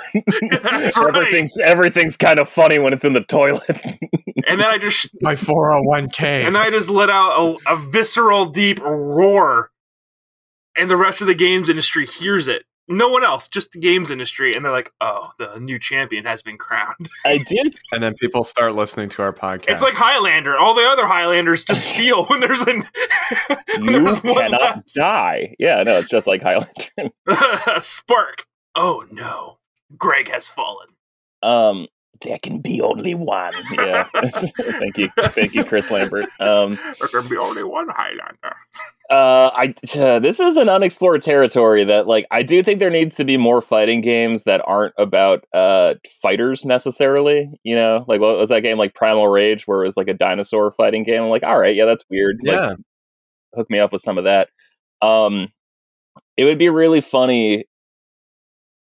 That's 0.64 0.98
right. 0.98 1.16
everything's 1.16 1.58
everything's 1.60 2.18
kind 2.18 2.40
of 2.40 2.50
funny 2.50 2.80
when 2.80 2.94
it's 2.94 3.06
in 3.06 3.14
the 3.14 3.24
toilet. 3.24 3.80
And 4.50 4.62
then 4.62 4.68
I 4.68 4.78
just 4.78 5.10
my 5.20 5.34
401k. 5.36 6.46
and 6.46 6.56
then 6.56 6.62
I 6.62 6.70
just 6.70 6.90
let 6.90 7.10
out 7.10 7.58
a, 7.68 7.74
a 7.74 7.76
visceral, 7.76 8.46
deep 8.46 8.80
roar, 8.80 9.72
and 10.78 10.90
the 10.90 10.96
rest 10.96 11.20
of 11.20 11.28
the 11.28 11.36
games 11.36 11.70
industry 11.70 12.06
hears 12.06 12.48
it. 12.48 12.64
No 12.90 13.10
one 13.10 13.24
else, 13.26 13.48
just 13.50 13.74
the 13.74 13.80
games 13.80 14.12
industry, 14.12 14.54
and 14.54 14.64
they're 14.64 14.72
like, 14.72 14.92
"Oh, 15.02 15.32
the 15.38 15.60
new 15.60 15.78
champion 15.78 16.24
has 16.26 16.42
been 16.42 16.58
crowned." 16.58 17.10
I 17.26 17.40
did. 17.40 17.76
and 17.92 18.02
then 18.02 18.14
people 18.16 18.44
start 18.44 18.76
listening 18.76 19.10
to 19.10 19.22
our 19.24 19.34
podcast. 19.34 19.70
It's 19.70 19.82
like 19.82 19.94
Highlander. 19.94 20.58
All 20.58 20.74
the 20.74 20.88
other 20.88 21.06
Highlanders 21.06 21.66
just 21.66 21.86
feel 21.96 22.26
when 22.28 22.40
there's 22.40 22.62
an 22.62 22.86
when 23.78 23.84
You 23.84 24.04
there's 24.06 24.22
cannot 24.22 24.62
last- 24.62 24.96
die. 24.96 25.56
Yeah, 25.60 25.84
no, 25.84 25.98
it's 26.00 26.10
just 26.10 26.28
like 26.28 26.42
Highlander. 26.42 27.12
spark. 27.80 28.46
Oh 28.76 29.04
no, 29.12 29.58
Greg 29.98 30.30
has 30.30 30.50
fallen. 30.50 30.88
Um, 31.44 31.88
there 32.22 32.38
can 32.42 32.60
be 32.62 32.82
only 32.82 33.16
one. 33.16 33.54
Yeah. 33.74 34.08
Thank 34.14 34.98
you, 34.98 35.10
thank 35.18 35.54
you, 35.54 35.64
Chris 35.64 35.92
Lambert. 35.92 36.26
Um, 36.40 36.80
There 37.00 37.08
can 37.22 37.28
be 37.30 37.38
only 37.38 37.64
one 37.64 37.88
Highlander. 37.90 38.56
uh, 39.10 39.52
I 39.54 39.74
uh, 40.00 40.20
this 40.20 40.40
is 40.40 40.58
an 40.58 40.68
unexplored 40.70 41.22
territory 41.22 41.84
that, 41.86 42.08
like, 42.08 42.26
I 42.32 42.44
do 42.44 42.64
think 42.64 42.80
there 42.80 42.90
needs 42.90 43.16
to 43.18 43.24
be 43.26 43.38
more 43.38 43.62
fighting 43.62 44.02
games 44.02 44.44
that 44.46 44.62
aren't 44.66 44.94
about 44.98 45.46
uh 45.54 45.94
fighters 46.22 46.66
necessarily. 46.66 47.50
You 47.64 47.76
know, 47.76 48.04
like 48.08 48.20
what 48.22 48.38
was 48.38 48.50
that 48.50 48.62
game 48.62 48.78
like 48.78 48.96
Primal 48.96 49.28
Rage, 49.28 49.68
where 49.68 49.84
it 49.84 49.86
was 49.86 49.98
like 49.98 50.08
a 50.08 50.14
dinosaur 50.14 50.72
fighting 50.72 51.04
game? 51.04 51.24
I'm 51.24 51.30
like, 51.30 51.44
all 51.44 51.60
right, 51.60 51.76
yeah, 51.76 51.86
that's 51.86 52.04
weird. 52.10 52.38
Like, 52.44 52.54
yeah. 52.56 52.74
hook 53.56 53.70
me 53.70 53.80
up 53.80 53.92
with 53.94 54.02
some 54.02 54.18
of 54.18 54.24
that. 54.26 54.50
Um, 55.02 55.50
it 56.36 56.46
would 56.46 56.58
be 56.60 56.70
really 56.70 57.02
funny. 57.02 57.66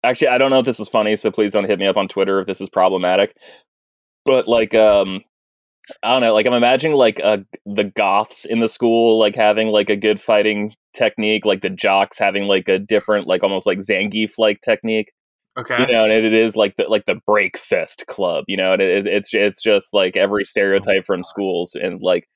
Actually, 0.04 0.30
I 0.30 0.38
don't 0.38 0.52
know 0.52 0.60
if 0.60 0.66
this 0.66 0.80
is 0.80 0.88
funny, 0.88 1.16
so 1.16 1.32
please 1.32 1.54
don't 1.54 1.66
hit 1.66 1.80
me 1.80 1.88
up 1.88 1.98
on 1.98 2.08
Twitter 2.08 2.40
if 2.40 2.48
this 2.48 2.62
is 2.62 2.70
problematic. 2.70 3.36
But 4.26 4.48
like, 4.48 4.76
um, 4.76 5.22
I 6.04 6.12
don't 6.12 6.22
know. 6.22 6.34
Like, 6.34 6.46
I'm 6.46 6.54
imagining 6.54 6.96
like 6.96 7.20
uh, 7.24 7.38
the 7.66 7.86
goths 7.86 8.46
in 8.46 8.60
the 8.60 8.68
school 8.68 9.18
like 9.18 9.36
having 9.36 9.70
like 9.70 9.90
a 9.90 9.96
good 9.96 10.22
fighting 10.22 10.74
technique, 10.94 11.46
like 11.46 11.62
the 11.62 11.70
jocks 11.70 12.20
having 12.20 12.44
like 12.44 12.68
a 12.70 12.80
different, 12.80 13.28
like 13.28 13.44
almost 13.44 13.66
like 13.66 13.80
Zangief 13.80 14.34
like 14.38 14.62
technique 14.62 15.12
Okay. 15.58 15.80
you 15.80 15.88
know, 15.92 16.04
and 16.04 16.14
it 16.14 16.34
is 16.34 16.56
like 16.56 16.76
the 16.76 16.84
like 16.84 17.06
the 17.08 17.20
break 17.26 17.58
fist 17.58 18.06
club, 18.08 18.46
you 18.48 18.56
know, 18.56 18.74
and 18.74 18.82
it, 18.82 19.08
it's 19.08 19.34
it's 19.34 19.62
just 19.62 19.92
like 19.92 20.16
every 20.16 20.44
stereotype 20.44 21.04
from 21.06 21.24
schools 21.24 21.74
and 21.74 22.00
like 22.02 22.30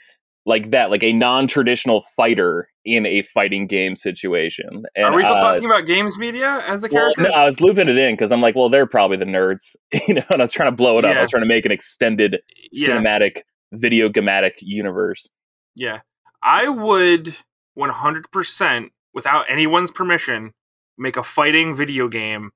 like 0.45 0.71
that, 0.71 0.89
like 0.89 1.03
a 1.03 1.13
non 1.13 1.47
traditional 1.47 2.01
fighter 2.15 2.67
in 2.83 3.05
a 3.05 3.21
fighting 3.21 3.67
game 3.67 3.95
situation. 3.95 4.83
And, 4.95 5.05
Are 5.05 5.15
we 5.15 5.23
still 5.23 5.35
uh, 5.37 5.39
talking 5.39 5.65
about 5.65 5.85
games 5.85 6.17
media 6.17 6.63
as 6.67 6.81
the 6.81 6.89
Well, 6.91 7.13
no, 7.17 7.29
I 7.29 7.45
was 7.45 7.61
looping 7.61 7.87
it 7.89 7.97
in 7.97 8.13
because 8.15 8.31
I'm 8.31 8.41
like, 8.41 8.55
well, 8.55 8.69
they're 8.69 8.87
probably 8.87 9.17
the 9.17 9.25
nerds, 9.25 9.75
you 10.07 10.15
know, 10.15 10.23
and 10.29 10.41
I 10.41 10.43
was 10.43 10.51
trying 10.51 10.71
to 10.71 10.75
blow 10.75 10.97
it 10.97 11.05
up. 11.05 11.15
I 11.15 11.21
was 11.21 11.29
trying 11.29 11.43
to 11.43 11.47
make 11.47 11.65
an 11.65 11.71
extended 11.71 12.39
Yeah. 12.71 12.89
cinematic 12.89 13.41
video 13.71 14.09
gammatic 14.09 14.53
universe. 14.61 15.29
Yeah. 15.75 16.01
I 16.43 16.67
would 16.69 17.35
100% 17.77 18.89
without 19.13 19.45
anyone's 19.47 19.91
permission 19.91 20.53
make 20.97 21.17
a 21.17 21.23
fighting 21.23 21.75
video 21.75 22.07
game 22.07 22.51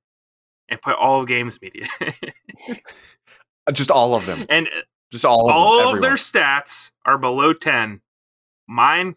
and 0.70 0.82
put 0.82 0.96
all 0.96 1.22
of 1.22 1.28
games 1.28 1.60
media. 1.62 1.86
Just 3.74 3.92
all 3.92 4.16
of 4.16 4.26
them. 4.26 4.46
and 4.50 4.70
Just 5.12 5.26
all 5.26 5.50
of 5.50 5.56
all 5.56 5.80
them. 5.88 5.96
of 5.96 6.02
their 6.02 6.14
stats 6.16 6.92
are 7.06 7.18
below 7.18 7.54
10. 7.54 8.02
Mine 8.68 9.16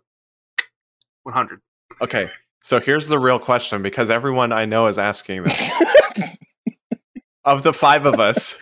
100. 1.23 1.61
Okay. 2.03 2.31
So 2.63 2.81
here's 2.81 3.09
the 3.09 3.19
real 3.19 3.39
question 3.39 3.83
because 3.83 4.11
everyone 4.11 4.53
I 4.53 4.65
know 4.67 4.87
is 4.87 4.99
asking 4.99 5.45
this. 5.45 5.71
of 7.45 7.63
the 7.63 7.73
five 7.73 8.05
of 8.07 8.21
us, 8.21 8.57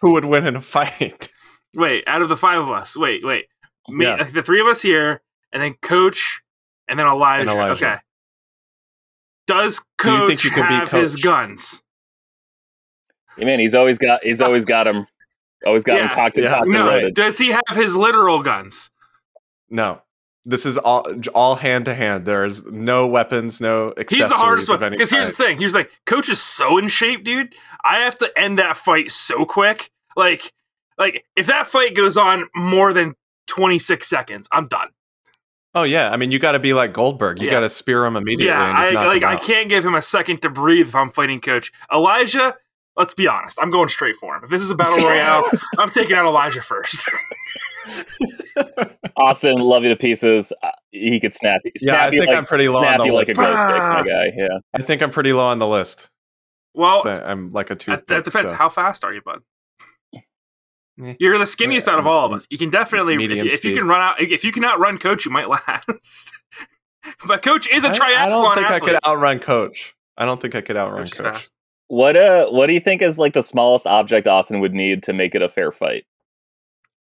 who 0.00 0.12
would 0.12 0.24
win 0.24 0.46
in 0.46 0.56
a 0.56 0.60
fight? 0.60 1.28
Wait, 1.74 2.04
out 2.06 2.20
of 2.22 2.28
the 2.28 2.36
5 2.36 2.60
of 2.60 2.70
us. 2.70 2.96
Wait, 2.96 3.24
wait. 3.24 3.46
Me, 3.88 4.04
Yeah. 4.04 4.16
like, 4.16 4.32
the 4.32 4.42
three 4.42 4.60
of 4.60 4.66
us 4.66 4.82
here 4.82 5.22
and 5.52 5.62
then 5.62 5.74
coach 5.80 6.42
and 6.86 6.98
then 6.98 7.06
Elijah. 7.06 7.40
And 7.42 7.50
Elijah. 7.50 7.86
Okay. 7.86 7.96
Does 9.46 9.80
Do 9.98 10.10
you 10.12 10.18
coach 10.18 10.26
think 10.28 10.44
you 10.44 10.50
could 10.50 10.68
beat 10.68 10.74
have 10.88 10.90
his 10.90 11.14
Coach? 11.14 11.22
guns? 11.24 11.82
Man, 13.38 13.58
he's 13.58 13.74
always 13.74 13.98
got 13.98 14.22
he's 14.22 14.40
always 14.42 14.64
got 14.66 14.86
him 14.86 15.06
always 15.66 15.84
got 15.84 16.00
him 16.00 16.08
cocked 16.08 16.36
and 16.36 16.44
Yeah. 16.44 16.52
cocked 16.54 16.64
and 16.64 16.72
No, 16.72 16.86
loaded. 16.86 17.14
does 17.14 17.38
he 17.38 17.48
have 17.48 17.62
his 17.74 17.94
literal 17.96 18.42
guns? 18.42 18.90
No. 19.70 20.02
This 20.44 20.66
is 20.66 20.76
all 20.76 21.06
all 21.34 21.54
hand 21.56 21.84
to 21.84 21.94
hand. 21.94 22.24
There's 22.26 22.64
no 22.66 23.06
weapons, 23.06 23.60
no 23.60 23.90
accessories 23.96 24.18
He's 24.24 24.28
the 24.28 24.34
hardest 24.34 24.70
of 24.70 24.80
one. 24.80 24.90
Because 24.90 25.10
here's 25.10 25.28
the 25.28 25.34
thing. 25.34 25.58
Here's 25.58 25.72
like, 25.74 25.90
Coach 26.04 26.28
is 26.28 26.40
so 26.40 26.78
in 26.78 26.88
shape, 26.88 27.22
dude. 27.22 27.54
I 27.84 27.98
have 28.00 28.18
to 28.18 28.36
end 28.36 28.58
that 28.58 28.76
fight 28.76 29.12
so 29.12 29.44
quick. 29.44 29.90
Like, 30.16 30.52
like 30.98 31.24
if 31.36 31.46
that 31.46 31.68
fight 31.68 31.94
goes 31.94 32.16
on 32.16 32.48
more 32.56 32.92
than 32.92 33.14
26 33.46 34.08
seconds. 34.08 34.48
I'm 34.50 34.66
done. 34.66 34.88
Oh 35.74 35.84
yeah, 35.84 36.10
I 36.10 36.16
mean 36.16 36.30
you 36.32 36.38
got 36.38 36.52
to 36.52 36.58
be 36.58 36.74
like 36.74 36.92
Goldberg. 36.92 37.40
You 37.40 37.46
Yeah. 37.46 37.52
got 37.52 37.60
to 37.60 37.68
spear 37.68 38.04
him 38.04 38.16
immediately. 38.16 38.46
yeah, 38.46 38.68
and 38.70 38.78
just 38.78 38.96
I 38.96 39.06
like 39.06 39.22
him 39.22 39.28
I 39.28 39.36
can't 39.36 39.68
give 39.68 39.84
him 39.86 39.94
a 39.94 40.02
second 40.02 40.42
to 40.42 40.50
breathe 40.50 40.88
if 40.88 40.94
I'm 40.94 41.10
fighting 41.12 41.40
coach. 41.40 41.72
Elijah, 41.92 42.56
let's 42.96 43.14
be 43.14 43.26
honest. 43.28 43.58
I'm 43.60 43.70
going 43.70 43.88
straight 43.88 44.16
for 44.16 44.36
him. 44.36 44.44
If 44.44 44.50
this 44.50 44.62
is 44.62 44.70
a 44.70 44.74
battle 44.74 44.96
royale, 45.06 45.44
I'm 45.78 45.90
taking 45.90 46.16
out 46.16 46.26
Elijah 46.26 46.62
first. 46.62 47.08
Austin, 49.16 49.58
love 49.58 49.82
you 49.82 49.88
to 49.90 49.96
pieces. 49.96 50.52
Uh, 50.62 50.70
he 50.90 51.20
could 51.20 51.34
snap 51.34 51.60
you. 51.64 51.72
Yeah, 51.80 52.04
I 52.06 52.10
think 52.10 52.26
like, 52.26 52.36
I'm 52.36 52.46
pretty 52.46 52.66
low 52.68 52.84
on 52.84 52.98
the 52.98 53.04
you 53.04 53.12
like 53.12 53.26
a 53.26 53.30
list. 53.30 53.34
glow 53.34 53.56
stick, 53.56 53.66
my 53.66 54.00
Ah. 54.00 54.02
guy. 54.02 54.32
Yeah. 54.36 54.58
I 54.74 54.82
think 54.82 55.02
I'm 55.02 55.10
pretty 55.10 55.32
low 55.32 55.46
on 55.46 55.58
the 55.58 55.66
list. 55.66 56.10
well, 56.74 57.02
So 57.02 57.10
I'm 57.12 57.52
like 57.52 57.70
a 57.70 57.74
two. 57.74 57.90
that, 57.92 58.06
that 58.08 58.24
depends. 58.24 58.50
So. 58.50 58.56
How 58.56 58.68
fast 58.68 59.04
are 59.04 59.12
you, 59.12 59.20
bud? 59.24 59.40
You're 61.18 61.38
the 61.38 61.44
skinniest 61.44 61.86
Yeah, 61.86 61.94
out 61.94 61.98
of 61.98 62.06
all 62.06 62.26
of 62.26 62.32
us. 62.32 62.46
You 62.50 62.58
can 62.58 62.70
definitely, 62.70 63.14
if, 63.14 63.30
you- 63.30 63.44
if 63.46 63.64
you 63.64 63.74
can 63.74 63.88
run 63.88 64.00
out, 64.00 64.20
if 64.20 64.44
you 64.44 64.52
can 64.52 64.64
outrun 64.64 64.98
coach, 64.98 65.24
you 65.24 65.30
might 65.32 65.48
last. 65.68 66.30
but 67.26 67.42
coach 67.42 67.68
is 67.68 67.82
a 67.84 67.90
triathlon 67.90 68.16
I, 68.16 68.28
don't 68.28 68.54
think 68.54 68.66
athlete. 68.70 68.82
I 68.82 68.86
could 69.00 69.04
outrun 69.06 69.38
Coach. 69.40 69.94
I 70.16 70.24
don't 70.24 70.40
think 70.40 70.54
I 70.54 70.60
could 70.60 70.76
outrun 70.76 71.08
Coach 71.08 71.18
Coach. 71.18 71.48
What 71.88 72.16
uh 72.16 72.46
what 72.48 72.66
do 72.68 72.72
you 72.72 72.80
think 72.80 73.02
is 73.02 73.18
like 73.18 73.34
the 73.34 73.42
smallest 73.42 73.86
object 73.86 74.26
Austin 74.26 74.60
would 74.60 74.72
need 74.74 75.02
to 75.04 75.12
make 75.12 75.34
it 75.34 75.42
a 75.42 75.48
fair 75.48 75.70
fight? 75.72 76.04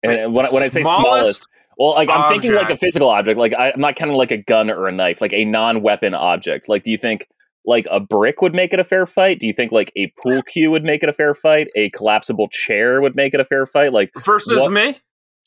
And 0.03 0.35
when, 0.35 0.47
I- 0.47 0.51
when 0.51 0.63
I 0.63 0.69
say 0.69 0.83
smallest, 0.83 1.49
well, 1.79 1.93
like 1.95 2.09
I'm 2.09 2.31
thinking 2.31 2.55
like 2.55 2.71
a 2.71 2.77
physical 2.77 3.09
object. 3.09 3.39
Like 3.39 3.55
I, 3.55 3.71
I'm 3.73 3.81
not 3.81 3.97
counting 3.97 4.17
like 4.17 4.31
a 4.31 4.37
gun 4.39 4.71
or 4.71 4.87
a 4.87 4.93
knife, 4.93 5.21
like 5.21 5.33
a 5.33 5.45
non-weapon 5.45 6.15
object. 6.15 6.69
Like, 6.69 6.83
do 6.85 6.91
you 6.91 6.99
think 6.99 7.27
like 7.65 7.87
a 7.91 7.99
brick 8.01 8.41
would 8.43 8.55
make 8.55 8.73
it 8.73 8.79
a 8.79 8.85
fair 8.85 9.07
fight? 9.07 9.41
Do 9.41 9.47
you 9.47 9.53
think 9.53 9.73
like 9.73 9.93
a 9.97 10.13
pool 10.23 10.43
cue 10.47 10.71
would 10.71 10.85
make 10.85 11.03
it 11.03 11.09
a 11.09 11.13
fair 11.13 11.35
fight? 11.35 11.69
A 11.77 11.91
collapsible 11.91 12.49
chair 12.49 13.01
would 13.01 13.17
make 13.17 13.35
it 13.35 13.41
a 13.41 13.45
fair 13.45 13.67
fight? 13.67 13.93
Like 13.93 14.11
versus 14.25 14.61
What- 14.61 14.73
me, 14.73 14.99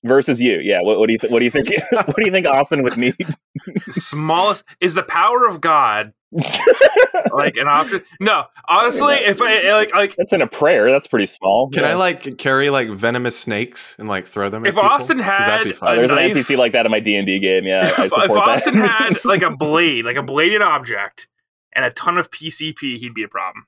versus 0.03 0.41
you? 0.41 0.59
Yeah. 0.59 0.79
What, 0.81 0.99
what 0.99 1.07
do 1.07 1.13
you 1.13 1.19
th- 1.19 1.31
what 1.31 1.39
do 1.39 1.45
you 1.45 1.51
think? 1.51 1.69
what 1.91 2.15
do 2.15 2.25
you 2.25 2.31
think 2.31 2.45
Austin 2.47 2.83
would 2.83 2.97
need? 2.97 3.15
smallest 3.91 4.63
is 4.81 4.93
the 4.95 5.03
power 5.03 5.47
of 5.47 5.61
God 5.61 6.13
like 7.33 7.57
an 7.57 7.67
option? 7.67 8.03
No, 8.19 8.45
honestly, 8.67 9.15
if 9.15 9.41
I 9.41 9.71
like 9.73 9.93
like 9.93 10.15
That's 10.15 10.33
in 10.33 10.41
a 10.41 10.47
prayer. 10.47 10.91
That's 10.91 11.07
pretty 11.07 11.25
small. 11.25 11.69
Can 11.69 11.83
Yeah. 11.83 11.91
I 11.91 11.93
like 11.95 12.37
carry 12.37 12.69
like 12.69 12.89
venomous 12.91 13.37
snakes 13.39 13.97
and 13.99 14.07
like 14.07 14.25
throw 14.25 14.49
them? 14.49 14.65
If 14.65 14.77
at 14.77 14.83
people? 15.07 15.23
Had 15.23 15.41
that'd 15.41 15.65
be 15.65 15.71
a 15.71 15.89
Oh, 15.89 15.95
there's 15.95 16.11
knife- 16.11 16.31
an 16.31 16.37
NPC 16.37 16.57
like 16.57 16.71
that 16.73 16.85
in 16.85 16.91
my 16.91 16.99
D 16.99 17.15
and 17.15 17.25
D 17.25 17.39
game. 17.39 17.65
Yeah, 17.65 17.91
I 17.97 18.05
if, 18.05 18.11
support 18.11 18.25
if 18.29 18.33
that. 18.33 18.37
Austin 18.49 18.75
had 18.75 19.25
like 19.25 19.41
a 19.41 19.49
blade, 19.49 20.05
like 20.05 20.17
a 20.17 20.23
bladed 20.23 20.61
object, 20.61 21.27
and 21.73 21.83
a 21.85 21.89
ton 21.91 22.17
of 22.17 22.29
PCP, 22.31 22.97
he'd 22.97 23.13
be 23.13 23.23
a 23.23 23.27
problem. 23.27 23.65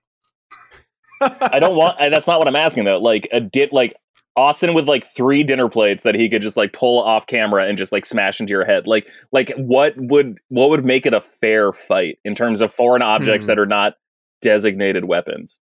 I 1.19 1.59
don't 1.59 1.75
want. 1.75 1.99
I, 1.99 2.09
that's 2.09 2.25
not 2.27 2.39
what 2.39 2.47
I'm 2.47 2.55
asking 2.55 2.85
though. 2.85 2.97
Like 2.99 3.27
a 3.31 3.39
dit, 3.39 3.71
like 3.71 3.95
Austin 4.41 4.73
with 4.73 4.87
like 4.87 5.03
three 5.05 5.43
dinner 5.43 5.69
plates 5.69 6.03
that 6.03 6.15
he 6.15 6.27
could 6.29 6.41
just 6.41 6.57
like 6.57 6.73
pull 6.73 7.01
off 7.01 7.27
camera 7.27 7.65
and 7.65 7.77
just 7.77 7.91
like 7.91 8.05
smash 8.05 8.39
into 8.39 8.51
your 8.51 8.65
head. 8.65 8.87
Like, 8.87 9.07
like 9.31 9.51
what 9.57 9.93
would 9.97 10.39
what 10.49 10.69
would 10.71 10.83
make 10.85 11.05
it 11.05 11.13
a 11.13 11.21
fair 11.21 11.71
fight 11.71 12.17
in 12.25 12.33
terms 12.35 12.59
of 12.61 12.71
foreign 12.73 13.01
objects 13.01 13.45
Hmm. 13.45 13.51
that 13.51 13.59
are 13.59 13.65
not 13.65 13.95
designated 14.41 15.05
weapons? 15.05 15.59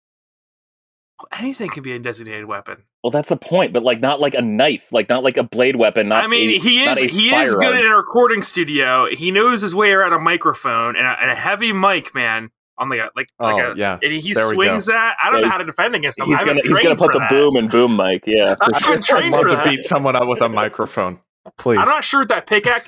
Anything 1.39 1.69
can 1.69 1.81
be 1.81 1.93
a 1.93 1.99
designated 1.99 2.45
weapon. 2.45 2.83
Well, 3.01 3.11
that's 3.11 3.29
the 3.29 3.37
point. 3.37 3.71
But 3.71 3.83
like, 3.83 4.01
not 4.01 4.19
like 4.19 4.33
a 4.33 4.41
knife, 4.41 4.91
like 4.91 5.07
not 5.07 5.23
like 5.23 5.37
a 5.37 5.43
blade 5.43 5.77
weapon. 5.77 6.09
Not 6.09 6.23
I 6.23 6.27
mean, 6.27 6.49
a- 6.49 6.59
he 6.59 6.83
is 6.83 6.99
he 6.99 7.33
is 7.33 7.55
good 7.55 7.79
in 7.79 7.89
a 7.89 7.95
recording 7.95 8.43
studio. 8.43 9.07
He 9.09 9.31
knows 9.31 9.61
his 9.61 9.73
way 9.73 9.91
around 9.91 10.11
a 10.11 10.19
microphone 10.19 10.97
and 10.97 11.07
a, 11.07 11.15
and 11.21 11.31
a 11.31 11.35
heavy 11.35 11.71
mic, 11.71 12.13
man. 12.13 12.49
On 12.77 12.89
the 12.89 13.09
like, 13.15 13.29
Oh 13.39 13.45
like 13.55 13.75
a, 13.75 13.79
yeah, 13.79 13.97
and 14.03 14.11
he 14.11 14.33
There 14.33 14.49
swings 14.53 14.85
that. 14.87 15.15
I 15.23 15.29
don't 15.31 15.39
Yeah, 15.39 15.45
know 15.45 15.51
how 15.51 15.57
to 15.59 15.63
defend 15.63 15.95
against 15.95 16.19
him. 16.19 16.25
He's 16.25 16.43
gonna 16.43 16.59
he's 16.61 16.79
gonna 16.79 16.95
put 16.97 17.13
the 17.13 17.19
that. 17.19 17.29
boom 17.29 17.55
and 17.55 17.71
boom 17.71 17.95
mic. 17.95 18.23
Yeah, 18.27 18.55
for 18.55 18.75
I 18.75 18.79
sure. 18.79 18.87
haven't 18.89 19.09
I'd 19.11 19.19
trained 19.19 19.31
love 19.31 19.41
for 19.43 19.49
to 19.51 19.55
that. 19.55 19.65
beat 19.65 19.83
someone 19.83 20.15
up 20.17 20.27
with 20.27 20.41
a 20.41 20.49
microphone. 20.49 21.19
Please. 21.57 21.77
I'm 21.79 21.87
not 21.87 22.03
sure 22.03 22.21
what 22.21 22.29
that 22.29 22.47
pickaxe 22.47 22.87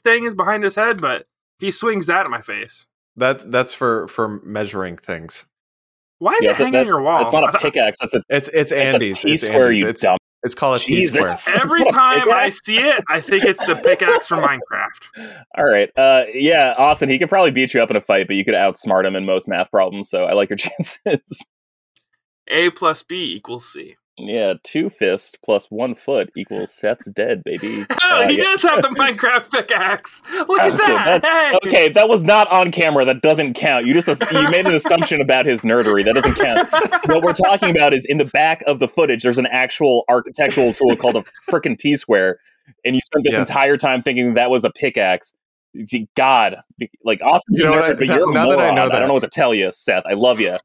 thing 0.00 0.24
is 0.24 0.34
behind 0.34 0.64
his 0.64 0.74
head, 0.74 1.00
but 1.00 1.20
if 1.22 1.26
he 1.60 1.70
swings 1.70 2.06
that 2.08 2.26
in 2.26 2.30
my 2.32 2.40
face, 2.40 2.88
That 3.16 3.52
that's 3.52 3.72
for 3.74 4.08
for 4.08 4.40
measuring 4.42 4.96
things. 4.96 5.46
why 6.18 6.32
is 6.32 6.38
Yeah, 6.42 6.48
it 6.48 6.52
it's 6.52 6.60
a- 6.60 6.64
hanging 6.64 6.80
on 6.80 6.86
your 6.86 7.00
wall? 7.02 7.22
It's 7.22 7.32
not 7.32 7.54
a 7.54 7.58
pickaxe. 7.58 7.98
That's 8.00 8.14
a, 8.14 8.22
It's 8.28 8.48
it's 8.48 8.72
it's 8.72 8.72
a 8.72 8.82
Andy's. 8.82 9.20
T 9.22 9.34
It's 9.34 9.42
square. 9.44 9.66
Andy's. 9.66 9.80
You 9.82 9.88
It's, 9.88 10.00
dumb. 10.02 10.16
It's 10.46 10.54
called 10.54 10.80
a 10.80 10.82
T 10.82 10.94
Jesus. 10.94 11.14
square. 11.14 11.60
Every 11.62 11.84
time 11.90 12.32
I 12.32 12.48
see 12.50 12.78
it, 12.78 13.04
I 13.08 13.20
think 13.20 13.44
it's 13.44 13.64
the 13.66 13.74
pickaxe 13.74 14.26
from 14.26 14.40
Minecraft. 14.48 15.42
All 15.58 15.66
right. 15.66 15.90
Uh, 15.96 16.24
yeah, 16.32 16.74
Austin, 16.78 17.10
he 17.10 17.18
could 17.18 17.28
probably 17.28 17.50
beat 17.50 17.74
you 17.74 17.82
up 17.82 17.90
in 17.90 17.96
a 17.96 18.00
fight, 18.00 18.28
but 18.28 18.36
you 18.36 18.44
could 18.44 18.54
outsmart 18.54 19.04
him 19.04 19.16
in 19.16 19.26
most 19.26 19.48
math 19.48 19.70
problems. 19.70 20.08
So 20.08 20.24
I 20.24 20.32
like 20.32 20.48
your 20.48 20.56
chances. 20.56 21.44
A 22.48 22.70
plus 22.70 23.02
B 23.02 23.34
equals 23.36 23.70
C. 23.70 23.96
yeah, 24.18 24.54
two 24.64 24.88
fists 24.88 25.36
plus 25.44 25.66
one 25.70 25.94
foot 25.94 26.30
equals 26.36 26.72
Seth's 26.72 27.10
dead, 27.10 27.42
baby. 27.44 27.84
Oh, 28.08 28.22
Uh, 28.22 28.28
he 28.28 28.38
yeah. 28.38 28.44
does 28.44 28.62
have 28.62 28.82
the 28.82 28.88
Minecraft 28.88 29.50
pickaxe. 29.50 30.22
Look 30.48 30.60
at 30.60 30.72
Okay, 30.72 30.86
that. 30.86 31.24
Hey. 31.24 31.58
Okay, 31.66 31.88
that 31.90 32.08
was 32.08 32.22
not 32.22 32.50
on 32.52 32.70
camera. 32.72 33.04
That 33.04 33.20
doesn't 33.20 33.54
count. 33.54 33.84
You 33.84 33.92
just 33.94 34.08
you 34.32 34.42
made 34.48 34.66
an 34.66 34.74
assumption 34.74 35.20
about 35.20 35.44
his 35.44 35.62
nerdery. 35.62 36.04
That 36.04 36.14
doesn't 36.14 36.34
count. 36.34 37.06
What 37.08 37.22
we're 37.24 37.32
talking 37.34 37.70
about 37.70 37.92
is 37.92 38.06
in 38.08 38.18
the 38.18 38.24
back 38.24 38.62
of 38.66 38.78
the 38.78 38.88
footage. 38.88 39.22
There's 39.22 39.38
an 39.38 39.46
actual 39.46 40.04
architectural 40.08 40.72
tool 40.72 40.94
called 40.96 41.16
a 41.16 41.24
frickin' 41.50 41.76
T 41.78 41.96
square, 41.96 42.38
and 42.84 42.94
you 42.94 43.00
spent 43.02 43.24
this 43.24 43.32
Yes. 43.32 43.48
entire 43.48 43.76
time 43.76 44.02
thinking 44.02 44.34
that 44.34 44.50
was 44.50 44.64
a 44.64 44.70
pickaxe. 44.70 45.34
God, 46.16 46.56
like 47.04 47.20
Austin's 47.22 47.58
You 47.60 47.66
a 47.66 47.70
know 47.70 47.76
what 47.76 47.82
nerd, 47.84 47.90
I- 47.90 47.94
but 47.94 48.06
now- 48.08 48.14
you're 48.16 48.30
a 48.30 48.32
now 48.32 48.48
that 48.48 48.58
I 48.58 48.62
moron. 48.62 48.74
know 48.76 48.82
I 48.84 48.98
don't 48.98 49.08
know 49.08 49.14
what 49.14 49.22
to 49.24 49.28
tell 49.28 49.52
you, 49.54 49.70
Seth. 49.72 50.04
I 50.06 50.14
love 50.14 50.40
you. 50.40 50.56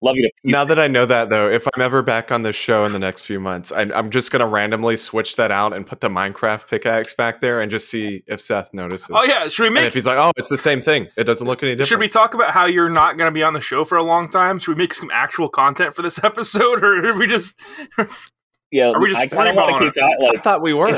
Love 0.00 0.14
you 0.16 0.22
to 0.22 0.30
pieces. 0.42 0.56
Now 0.56 0.64
that 0.64 0.78
I 0.78 0.86
know 0.86 1.06
that, 1.06 1.28
though, 1.28 1.50
if 1.50 1.66
I'm 1.74 1.82
ever 1.82 2.02
back 2.02 2.30
on 2.30 2.42
this 2.42 2.54
show 2.54 2.84
in 2.84 2.92
the 2.92 3.00
next 3.00 3.22
few 3.22 3.40
months, 3.40 3.72
I, 3.72 3.80
I'm 3.82 4.10
just 4.10 4.30
going 4.30 4.40
to 4.40 4.46
randomly 4.46 4.96
switch 4.96 5.34
that 5.36 5.50
out 5.50 5.74
and 5.74 5.84
put 5.84 6.00
the 6.00 6.08
Minecraft 6.08 6.68
pickaxe 6.68 7.14
back 7.14 7.40
there 7.40 7.60
and 7.60 7.68
just 7.68 7.90
see 7.90 8.22
if 8.28 8.40
Seth 8.40 8.72
notices. 8.72 9.10
Oh 9.12 9.24
yeah, 9.24 9.48
should 9.48 9.62
we 9.62 9.66
And 9.68 9.74
make? 9.74 9.86
if 9.86 9.94
he's 9.94 10.06
like, 10.06 10.16
"Oh, 10.18 10.30
it's 10.36 10.48
the 10.48 10.56
same 10.56 10.80
thing," 10.80 11.08
it 11.16 11.24
doesn't 11.24 11.46
look 11.48 11.64
any 11.64 11.72
different. 11.72 11.88
Should 11.88 11.98
we 11.98 12.06
talk 12.06 12.34
about 12.34 12.52
how 12.52 12.66
you're 12.66 12.88
not 12.88 13.18
going 13.18 13.26
to 13.26 13.34
be 13.34 13.42
on 13.42 13.54
the 13.54 13.60
show 13.60 13.84
for 13.84 13.98
a 13.98 14.04
long 14.04 14.30
time? 14.30 14.60
Should 14.60 14.76
we 14.76 14.82
make 14.82 14.94
some 14.94 15.10
actual 15.12 15.48
content 15.48 15.96
for 15.96 16.02
this 16.02 16.18
episode, 16.24 16.84
or 16.84 17.04
are 17.10 17.18
we 17.18 17.26
just? 17.26 17.58
yeah, 18.70 18.90
are 18.90 19.00
we 19.00 19.08
just 19.08 19.20
I 19.20 19.26
kind 19.26 19.48
of 19.48 19.56
want 19.56 19.78
to 19.78 19.84
freeballing 19.84 19.94
keep 19.94 20.02
talking. 20.02 20.38
I 20.38 20.40
thought 20.40 20.62
we 20.62 20.74
were. 20.74 20.96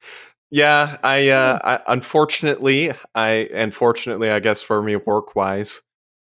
yeah, 0.50 0.96
I, 1.02 1.28
uh, 1.28 1.58
I 1.62 1.92
unfortunately, 1.92 2.92
I 3.14 3.48
and 3.52 3.74
fortunately, 3.74 4.30
I 4.30 4.40
guess 4.40 4.62
for 4.62 4.82
me, 4.82 4.96
work 4.96 5.36
wise, 5.36 5.82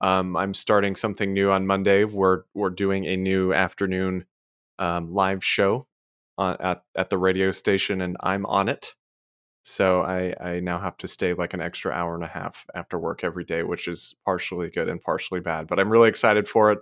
um, 0.01 0.35
I'm 0.35 0.53
starting 0.53 0.95
something 0.95 1.33
new 1.33 1.51
on 1.51 1.67
Monday. 1.67 2.03
We're 2.03 2.43
we're 2.53 2.69
doing 2.69 3.05
a 3.05 3.17
new 3.17 3.53
afternoon 3.53 4.25
um, 4.79 5.13
live 5.13 5.43
show 5.43 5.87
uh, 6.37 6.55
at 6.59 6.83
at 6.95 7.09
the 7.09 7.17
radio 7.17 7.51
station, 7.51 8.01
and 8.01 8.17
I'm 8.19 8.45
on 8.45 8.69
it. 8.69 8.93
So 9.63 10.01
I 10.01 10.33
I 10.39 10.59
now 10.59 10.79
have 10.79 10.97
to 10.97 11.07
stay 11.07 11.33
like 11.33 11.53
an 11.53 11.61
extra 11.61 11.91
hour 11.91 12.15
and 12.15 12.23
a 12.23 12.27
half 12.27 12.65
after 12.75 12.99
work 12.99 13.23
every 13.23 13.43
day, 13.43 13.63
which 13.63 13.87
is 13.87 14.15
partially 14.25 14.69
good 14.69 14.89
and 14.89 15.01
partially 15.01 15.39
bad. 15.39 15.67
But 15.67 15.79
I'm 15.79 15.89
really 15.89 16.09
excited 16.09 16.47
for 16.47 16.71
it. 16.71 16.79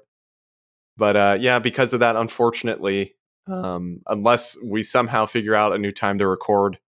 But 0.98 1.16
uh, 1.16 1.38
yeah, 1.40 1.60
because 1.60 1.94
of 1.94 2.02
that, 2.02 2.16
unfortunately, 2.16 3.16
um, 3.48 4.02
unless 4.08 4.58
we 4.64 4.84
somehow 4.84 5.26
figure 5.26 5.56
out 5.56 5.74
a 5.74 5.78
new 5.78 5.92
time 5.92 6.18
to 6.20 6.28
record 6.28 6.80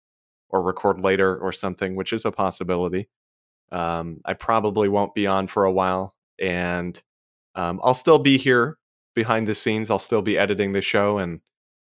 or 0.49 0.63
record 0.63 1.01
later 1.01 1.37
or 1.37 1.53
something, 1.53 1.97
which 1.97 2.13
is 2.13 2.25
a 2.25 2.33
possibility. 2.33 3.09
Um, 3.73 4.21
I 4.25 4.35
probably 4.35 4.89
won't 4.89 5.15
be 5.15 5.27
on 5.27 5.49
for 5.49 5.65
a 5.65 5.73
while, 5.73 6.15
and 6.39 7.01
um, 7.55 7.81
I'll 7.83 7.95
still 7.95 8.19
be 8.19 8.37
here 8.39 8.79
behind 9.15 9.49
the 9.49 9.55
scenes. 9.55 9.91
I'll 9.91 9.99
still 9.99 10.23
be 10.23 10.39
editing 10.39 10.73
the 10.73 10.81
show 10.81 11.19
and 11.19 11.41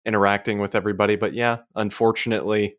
interacting 0.05 0.59
with 0.59 0.75
everybody. 0.75 1.15
But 1.15 1.33
yeah, 1.33 1.59
unfortunately, 1.75 2.77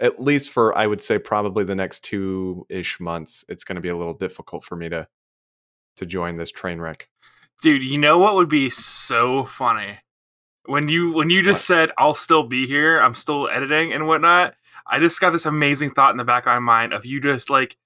at 0.00 0.20
least 0.20 0.50
for 0.50 0.76
I 0.76 0.86
would 0.86 1.00
say 1.00 1.18
probably 1.18 1.64
the 1.64 1.74
next 1.74 2.00
two 2.00 2.66
ish 2.68 3.00
months, 3.00 3.44
it's 3.48 3.64
going 3.64 3.76
to 3.76 3.82
be 3.82 3.88
a 3.88 3.96
little 3.96 4.14
difficult 4.14 4.64
for 4.64 4.76
me 4.76 4.88
to 4.88 5.06
to 5.96 6.06
join 6.06 6.36
this 6.36 6.50
train 6.50 6.80
wreck. 6.80 7.08
Dude, 7.62 7.82
you 7.82 7.96
know 7.96 8.18
what 8.18 8.34
would 8.34 8.50
be 8.50 8.68
so 8.68 9.44
funny 9.44 9.98
when 10.66 10.88
you 10.88 11.12
when 11.12 11.30
you 11.30 11.42
just 11.42 11.64
said 11.66 11.90
I'll 11.96 12.14
still 12.14 12.42
be 12.42 12.66
here, 12.66 12.98
I'm 12.98 13.14
still 13.14 13.48
editing 13.48 13.92
and 13.92 14.06
whatnot. 14.06 14.54
I 14.86 14.98
just 14.98 15.20
got 15.20 15.30
this 15.30 15.46
amazing 15.46 15.90
thought 15.90 16.10
in 16.10 16.16
the 16.16 16.24
back 16.24 16.46
of 16.46 16.52
my 16.52 16.58
mind 16.58 16.92
of 16.92 17.06
you 17.06 17.20
just 17.20 17.50
like 17.50 17.76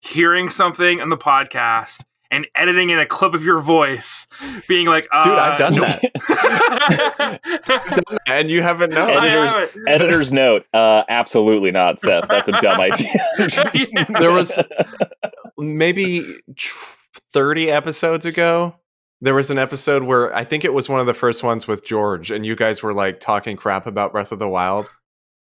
hearing 0.00 0.48
something 0.48 1.00
on 1.00 1.08
the 1.10 1.16
podcast 1.16 2.02
and 2.30 2.46
editing 2.54 2.90
in 2.90 2.98
a 2.98 3.06
clip 3.06 3.34
of 3.34 3.44
your 3.44 3.58
voice, 3.60 4.26
being 4.68 4.86
like, 4.86 5.08
uh, 5.12 5.24
Dude, 5.24 5.38
I've 5.38 5.58
done 5.58 5.72
that. 5.74 6.00
that. 6.28 8.20
and 8.28 8.50
you 8.50 8.62
haven't 8.62 8.90
known. 8.90 9.10
Editors- 9.10 9.52
haven't. 9.52 9.88
Editor's 9.88 10.32
note: 10.32 10.64
uh, 10.72 11.02
Absolutely 11.08 11.70
not, 11.70 11.98
Seth. 11.98 12.28
That's 12.28 12.48
a 12.48 12.60
dumb 12.60 12.80
idea. 12.80 13.08
Yeah. 13.74 14.06
there 14.20 14.32
was 14.32 14.60
maybe 15.58 16.24
30 17.32 17.70
episodes 17.70 18.26
ago 18.26 18.74
there 19.20 19.34
was 19.34 19.50
an 19.50 19.58
episode 19.58 20.02
where 20.02 20.34
i 20.34 20.44
think 20.44 20.64
it 20.64 20.72
was 20.72 20.88
one 20.88 21.00
of 21.00 21.06
the 21.06 21.14
first 21.14 21.42
ones 21.42 21.68
with 21.68 21.84
george 21.84 22.30
and 22.30 22.46
you 22.46 22.56
guys 22.56 22.82
were 22.82 22.94
like 22.94 23.20
talking 23.20 23.56
crap 23.56 23.86
about 23.86 24.12
breath 24.12 24.32
of 24.32 24.38
the 24.38 24.48
wild 24.48 24.88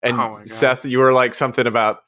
and 0.03 0.19
Oh 0.19 0.41
seth 0.45 0.85
you 0.87 0.99
were 0.99 1.13
like 1.13 1.35
something 1.35 1.67
about 1.67 2.03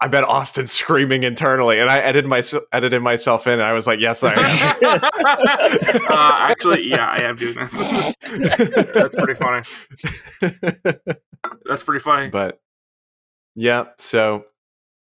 I 0.00 0.08
bet 0.08 0.24
Austin's 0.24 0.72
screaming 0.80 1.22
internally, 1.22 1.80
and 1.80 1.90
I 1.90 1.98
edited 1.98 2.28
my 2.28 2.42
edited 2.72 3.02
myself 3.02 3.46
in. 3.46 3.54
And 3.54 3.62
I 3.62 3.72
was 3.72 3.86
like, 3.86 4.00
"Yes, 4.00 4.22
I 4.22 4.34
am." 4.34 4.40
uh, 6.10 6.32
actually, 6.36 6.88
yeah, 6.88 7.06
I 7.06 7.22
am 7.22 7.36
doing 7.36 7.56
this. 7.56 7.76
That's 8.94 9.14
pretty 9.14 9.34
funny. 9.34 9.64
That's 11.64 11.82
pretty 11.82 12.02
funny. 12.02 12.28
But 12.28 12.60
yeah, 13.54 13.86
so 13.98 14.44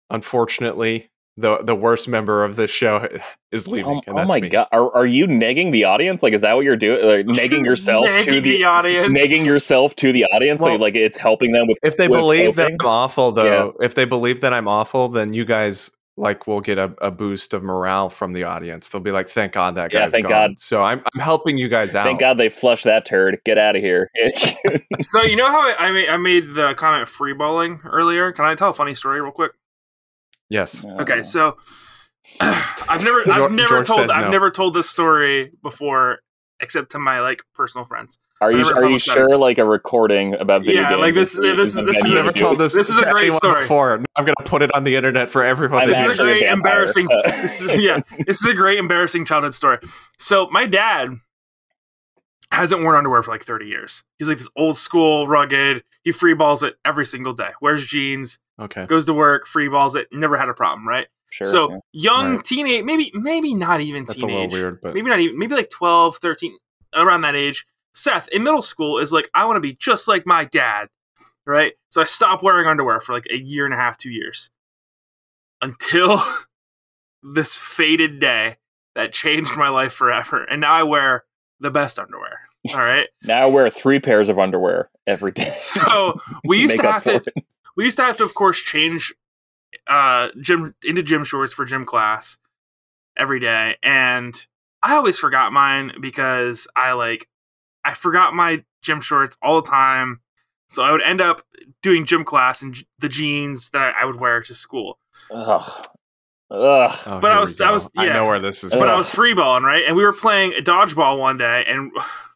unfortunately, 0.09 1.09
the 1.37 1.57
the 1.57 1.75
worst 1.75 2.07
member 2.07 2.43
of 2.43 2.55
this 2.55 2.69
show 2.69 3.07
is 3.51 3.67
oh, 3.67 3.71
leaving. 3.71 4.01
Oh, 4.07 4.19
oh 4.19 4.25
my 4.25 4.39
me. 4.39 4.49
god, 4.49 4.67
are, 4.71 4.93
are 4.95 5.05
you 5.05 5.25
negging 5.25 5.71
the 5.71 5.83
audience? 5.83 6.21
Like, 6.23 6.33
is 6.33 6.41
that 6.41 6.53
what 6.53 6.63
you're 6.63 6.75
doing? 6.75 7.05
Like, 7.05 7.25
negging 7.37 7.65
yourself 7.65 8.05
negging 8.05 8.23
to 8.23 8.41
the, 8.41 8.57
the, 8.57 8.63
audience, 8.63 9.05
negging 9.05 9.45
yourself 9.45 9.95
to 9.97 10.11
the 10.11 10.25
audience. 10.25 10.61
Well, 10.61 10.75
so, 10.75 10.81
like, 10.81 10.95
it's 10.95 11.17
helping 11.17 11.51
them 11.51 11.67
with. 11.67 11.77
If 11.83 11.97
they 11.97 12.07
with 12.07 12.19
believe 12.19 12.55
coping? 12.55 12.77
that 12.77 12.83
I'm 12.83 12.87
awful, 12.87 13.31
though, 13.31 13.73
yeah. 13.79 13.85
if 13.85 13.95
they 13.95 14.05
believe 14.05 14.41
that 14.41 14.53
I'm 14.53 14.67
awful, 14.67 15.09
then 15.09 15.33
you 15.33 15.45
guys 15.45 15.91
like 16.15 16.45
will 16.45 16.61
get 16.61 16.77
a, 16.77 16.93
a, 17.01 17.09
boost 17.09 17.55
of 17.55 17.63
morale 17.63 18.09
from 18.09 18.33
the 18.33 18.43
audience. 18.43 18.89
They'll 18.89 19.01
be 19.01 19.11
like, 19.11 19.27
"Thank 19.29 19.53
God 19.53 19.75
that 19.75 19.91
guy." 19.91 20.01
Yeah, 20.01 20.09
thank 20.09 20.27
gone. 20.27 20.49
God. 20.49 20.59
So 20.59 20.83
I'm 20.83 21.01
I'm 21.13 21.19
helping 21.19 21.57
you 21.57 21.69
guys 21.69 21.95
out. 21.95 22.05
Thank 22.05 22.19
God 22.19 22.37
they 22.37 22.49
flushed 22.49 22.83
that 22.83 23.05
turd. 23.05 23.39
Get 23.45 23.57
out 23.57 23.75
of 23.75 23.81
here. 23.81 24.11
so 25.01 25.23
you 25.23 25.35
know 25.35 25.47
how 25.47 25.61
I, 25.61 25.87
I 25.87 25.91
made 25.91 26.09
I 26.09 26.17
made 26.17 26.53
the 26.53 26.75
comment 26.75 27.07
free 27.07 27.33
balling 27.33 27.79
earlier. 27.85 28.31
Can 28.31 28.45
I 28.45 28.53
tell 28.53 28.69
a 28.69 28.73
funny 28.73 28.93
story 28.93 29.21
real 29.21 29.31
quick? 29.31 29.53
Yes. 30.53 30.85
Okay, 30.85 31.23
so 31.23 31.57
I've 32.39 33.03
never 33.03 33.23
I've 33.31 33.51
never 33.51 33.67
George 33.67 33.87
told 33.87 34.11
I've 34.11 34.25
no. 34.25 34.31
never 34.31 34.51
told 34.51 34.75
this 34.75 34.87
story 34.89 35.51
before 35.63 36.19
except 36.59 36.91
to 36.91 36.99
my 36.99 37.21
like 37.21 37.41
personal 37.55 37.85
friends. 37.85 38.19
Are 38.39 38.51
you 38.51 38.63
are 38.65 38.87
you 38.87 38.99
sure 38.99 39.33
it. 39.33 39.37
like 39.37 39.57
a 39.57 39.65
recording 39.65 40.35
about 40.35 40.61
video 40.61 40.81
yeah, 40.81 40.89
games? 40.89 41.01
like 41.01 41.13
this 41.15 41.35
this, 41.35 41.73
this, 41.73 41.85
this 41.85 42.05
is 42.05 42.13
never 42.13 42.31
told 42.31 42.59
this. 42.59 42.75
This 42.75 42.89
is 42.89 42.99
a 42.99 43.11
great 43.11 43.33
story. 43.33 43.61
Before. 43.61 43.93
I'm 44.15 44.25
gonna 44.25 44.35
put 44.45 44.61
it 44.61 44.73
on 44.75 44.83
the 44.83 44.95
internet 44.95 45.31
for 45.31 45.43
everyone. 45.43 45.89
This 45.89 46.07
is 46.07 46.19
a 46.19 46.23
great 46.23 46.43
a 46.43 46.51
embarrassing. 46.51 47.07
this 47.25 47.61
is, 47.61 47.81
yeah, 47.81 48.01
this 48.27 48.41
is 48.41 48.45
a 48.45 48.53
great 48.53 48.77
embarrassing 48.77 49.25
childhood 49.25 49.55
story. 49.55 49.79
So 50.19 50.47
my 50.51 50.67
dad 50.67 51.19
hasn't 52.51 52.83
worn 52.83 52.95
underwear 52.95 53.23
for 53.23 53.31
like 53.31 53.43
30 53.43 53.65
years. 53.65 54.03
He's 54.19 54.27
like 54.27 54.37
this 54.37 54.51
old 54.55 54.77
school, 54.77 55.27
rugged. 55.27 55.83
He 56.03 56.11
free 56.11 56.33
balls 56.33 56.63
it 56.63 56.75
every 56.85 57.05
single 57.05 57.33
day. 57.33 57.49
Wears 57.61 57.85
jeans. 57.85 58.39
Okay. 58.59 58.85
Goes 58.85 59.05
to 59.05 59.13
work, 59.13 59.47
free 59.47 59.67
balls 59.69 59.95
it. 59.95 60.07
Never 60.11 60.37
had 60.37 60.49
a 60.49 60.53
problem, 60.53 60.87
right? 60.87 61.07
Sure. 61.31 61.47
So 61.47 61.71
yeah. 61.71 61.77
young 61.93 62.35
Right. 62.35 62.45
teenage, 62.45 62.83
maybe 62.85 63.11
maybe 63.15 63.55
not 63.55 63.81
even 63.81 64.03
That's 64.05 64.19
teenage. 64.19 64.31
a 64.35 64.41
little 64.41 64.51
weird, 64.51 64.81
but 64.81 64.93
maybe 64.93 65.09
not 65.09 65.19
even 65.19 65.39
maybe 65.39 65.55
like 65.55 65.69
12 65.69 66.17
13 66.17 66.55
around 66.95 67.21
that 67.21 67.35
age 67.35 67.65
seth 67.95 68.27
in 68.29 68.43
middle 68.43 68.61
school 68.61 68.97
is 68.99 69.11
like 69.11 69.29
i 69.35 69.45
want 69.45 69.55
to 69.55 69.59
be 69.59 69.73
just 69.75 70.07
like 70.07 70.25
my 70.27 70.45
dad 70.45 70.87
right 71.45 71.73
so 71.89 72.01
i 72.01 72.03
stopped 72.05 72.41
wearing 72.43 72.67
underwear 72.67 72.99
for 73.01 73.13
like 73.13 73.25
a 73.31 73.37
year 73.37 73.65
and 73.65 73.73
a 73.73 73.77
half 73.77 73.97
two 73.97 74.11
years 74.11 74.49
until 75.61 76.21
this 77.33 77.55
faded 77.55 78.19
day 78.19 78.57
that 78.95 79.13
changed 79.13 79.55
my 79.57 79.69
life 79.69 79.93
forever 79.93 80.43
and 80.43 80.61
now 80.61 80.73
i 80.73 80.83
wear 80.83 81.23
the 81.59 81.71
best 81.71 81.97
underwear 81.97 82.41
all 82.71 82.79
right 82.79 83.07
Now 83.23 83.41
I 83.41 83.45
wear 83.47 83.69
three 83.69 83.99
pairs 83.99 84.29
of 84.29 84.39
underwear 84.39 84.89
every 85.07 85.31
day. 85.31 85.51
so 85.55 86.19
we 86.45 86.59
used 86.61 86.77
to 86.79 86.83
have 86.91 87.03
to 87.05 87.15
it. 87.15 87.27
we 87.75 87.83
used 87.85 87.97
to 87.97 88.03
have 88.03 88.17
to 88.17 88.23
of 88.23 88.33
course 88.33 88.59
change 88.61 89.13
uh 89.87 90.29
gym 90.39 90.75
into 90.83 91.01
gym 91.03 91.23
shorts 91.23 91.51
for 91.53 91.65
gym 91.65 91.85
class 91.85 92.37
every 93.17 93.39
day 93.39 93.75
and 93.83 94.45
i 94.81 94.95
always 94.95 95.17
forgot 95.17 95.51
mine 95.51 95.91
because 95.99 96.67
i 96.75 96.93
like 96.93 97.27
i 97.83 97.93
forgot 97.93 98.33
my 98.33 98.63
gym 98.81 99.01
shorts 99.01 99.35
all 99.41 99.61
the 99.61 99.69
time 99.69 100.21
so 100.69 100.83
i 100.83 100.91
would 100.91 101.01
end 101.01 101.19
up 101.21 101.41
doing 101.81 102.05
gym 102.05 102.23
class 102.23 102.61
in 102.61 102.73
the 102.99 103.09
jeans 103.09 103.71
that 103.71 103.93
i 103.99 104.05
would 104.05 104.19
wear 104.19 104.41
to 104.41 104.53
school 104.53 104.99
Ugh. 105.31 105.85
Ugh. 106.51 106.97
Oh, 107.07 107.19
But 107.19 107.31
I 107.31 107.39
was- 107.39 107.59
I 107.59 107.67
go. 107.67 107.73
was- 107.73 107.89
I 107.97 108.05
know 108.07 108.27
where 108.27 108.39
this 108.39 108.63
is. 108.63 108.71
but 108.71 108.87
i 108.87 108.95
was 108.95 109.09
free 109.09 109.33
balling 109.33 109.63
right 109.63 109.83
and 109.87 109.95
we 109.97 110.03
were 110.03 110.13
playing 110.13 110.51
dodgeball 110.63 111.17
one 111.19 111.37
day 111.37 111.65
and 111.67 111.91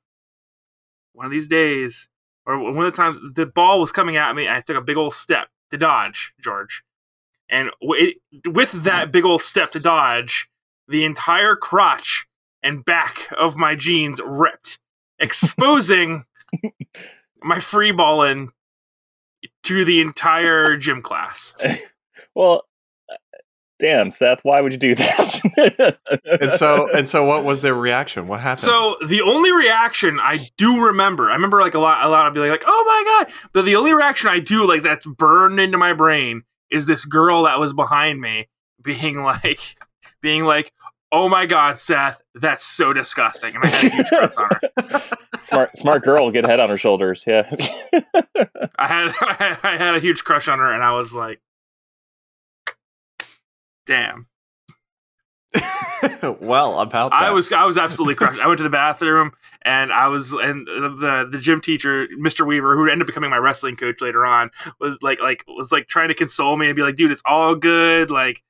one 1.17 1.25
of 1.25 1.31
these 1.31 1.47
days 1.47 2.07
or 2.45 2.57
one 2.59 2.85
of 2.85 2.93
the 2.93 2.95
times 2.95 3.19
the 3.33 3.45
ball 3.45 3.79
was 3.79 3.91
coming 3.91 4.15
at 4.17 4.35
me 4.35 4.47
i 4.47 4.61
took 4.61 4.77
a 4.77 4.81
big 4.81 4.97
old 4.97 5.13
step 5.13 5.49
to 5.71 5.77
dodge 5.77 6.33
george. 6.39 6.83
And 7.49 7.69
it, 7.81 8.17
with 8.45 8.83
that 8.83 9.11
big 9.11 9.25
old 9.25 9.41
step 9.41 9.71
to 9.71 9.79
dodge 9.79 10.49
the 10.87 11.05
entire 11.05 11.55
crotch 11.55 12.27
and 12.61 12.83
back 12.83 13.27
of 13.37 13.55
my 13.55 13.75
jeans 13.75 14.19
ripped 14.25 14.79
exposing 15.19 16.25
my 17.41 17.59
free 17.59 17.91
balling 17.91 18.51
to 19.63 19.85
the 19.85 20.01
entire 20.01 20.77
gym 20.77 21.01
class. 21.01 21.55
Well, 22.35 22.66
damn, 23.79 24.11
Seth, 24.11 24.43
why 24.43 24.61
would 24.61 24.71
you 24.71 24.77
do 24.77 24.95
that? 24.95 25.97
and 26.41 26.51
so 26.51 26.89
and 26.93 27.07
so 27.07 27.23
what 27.23 27.43
was 27.43 27.61
their 27.61 27.75
reaction? 27.75 28.27
What 28.27 28.39
happened? 28.39 28.59
So 28.59 28.97
the 29.05 29.21
only 29.21 29.51
reaction 29.51 30.19
I 30.19 30.39
do 30.57 30.81
remember, 30.85 31.29
I 31.29 31.33
remember 31.33 31.61
like 31.61 31.73
a 31.75 31.79
lot, 31.79 32.03
a 32.05 32.09
lot 32.09 32.27
of 32.27 32.33
be 32.33 32.39
like, 32.39 32.63
"Oh 32.65 32.83
my 32.87 33.25
god!" 33.25 33.33
But 33.53 33.65
the 33.65 33.75
only 33.75 33.93
reaction 33.93 34.29
I 34.29 34.39
do 34.39 34.67
like 34.67 34.83
that's 34.83 35.05
burned 35.05 35.59
into 35.59 35.77
my 35.77 35.93
brain 35.93 36.43
is 36.71 36.85
this 36.85 37.05
girl 37.05 37.43
that 37.43 37.59
was 37.59 37.73
behind 37.73 38.19
me 38.19 38.47
being 38.81 39.21
like, 39.23 39.77
being 40.21 40.43
like, 40.43 40.71
"Oh 41.11 41.29
my 41.29 41.45
god, 41.45 41.77
Seth, 41.77 42.21
that's 42.35 42.65
so 42.65 42.93
disgusting," 42.93 43.55
and 43.55 43.63
I 43.63 43.67
had 43.67 43.91
a 43.91 43.95
huge 43.95 44.07
crush 44.09 44.35
on 44.37 44.49
her. 44.49 45.01
smart, 45.39 45.77
smart 45.77 46.03
girl, 46.03 46.29
get 46.31 46.45
head 46.45 46.59
on 46.59 46.69
her 46.69 46.77
shoulders. 46.77 47.23
Yeah. 47.27 47.49
I 48.79 48.87
had, 48.87 49.13
I 49.63 49.75
had 49.77 49.95
a 49.95 49.99
huge 49.99 50.23
crush 50.23 50.47
on 50.47 50.59
her, 50.59 50.71
and 50.71 50.83
I 50.83 50.91
was 50.93 51.13
like, 51.13 51.39
"Damn." 53.87 54.27
well, 56.39 56.79
about 56.79 57.11
that. 57.11 57.21
I 57.21 57.31
was 57.31 57.51
I 57.51 57.65
was 57.65 57.77
absolutely 57.77 58.15
crushed. 58.23 58.39
I 58.39 58.47
went 58.47 58.57
to 58.59 58.63
the 58.63 58.69
bathroom 58.69 59.31
and 59.63 59.91
I 59.91 60.07
was 60.07 60.33
and 60.33 60.67
the 60.67 61.27
the 61.29 61.39
gym 61.39 61.61
teacher, 61.61 62.07
Mr. 62.19 62.45
Weaver, 62.45 62.75
who 62.75 62.83
ended 62.83 63.01
up 63.01 63.07
becoming 63.07 63.29
my 63.29 63.37
wrestling 63.37 63.75
coach 63.75 64.01
later 64.01 64.25
on, 64.25 64.51
was 64.79 65.01
like 65.01 65.19
like 65.19 65.43
was 65.47 65.71
like 65.71 65.87
trying 65.87 66.09
to 66.09 66.13
console 66.13 66.57
me 66.57 66.67
and 66.67 66.75
be 66.75 66.83
like, 66.83 66.95
dude, 66.95 67.11
it's 67.11 67.23
all 67.25 67.55
good. 67.55 68.11
Like 68.11 68.43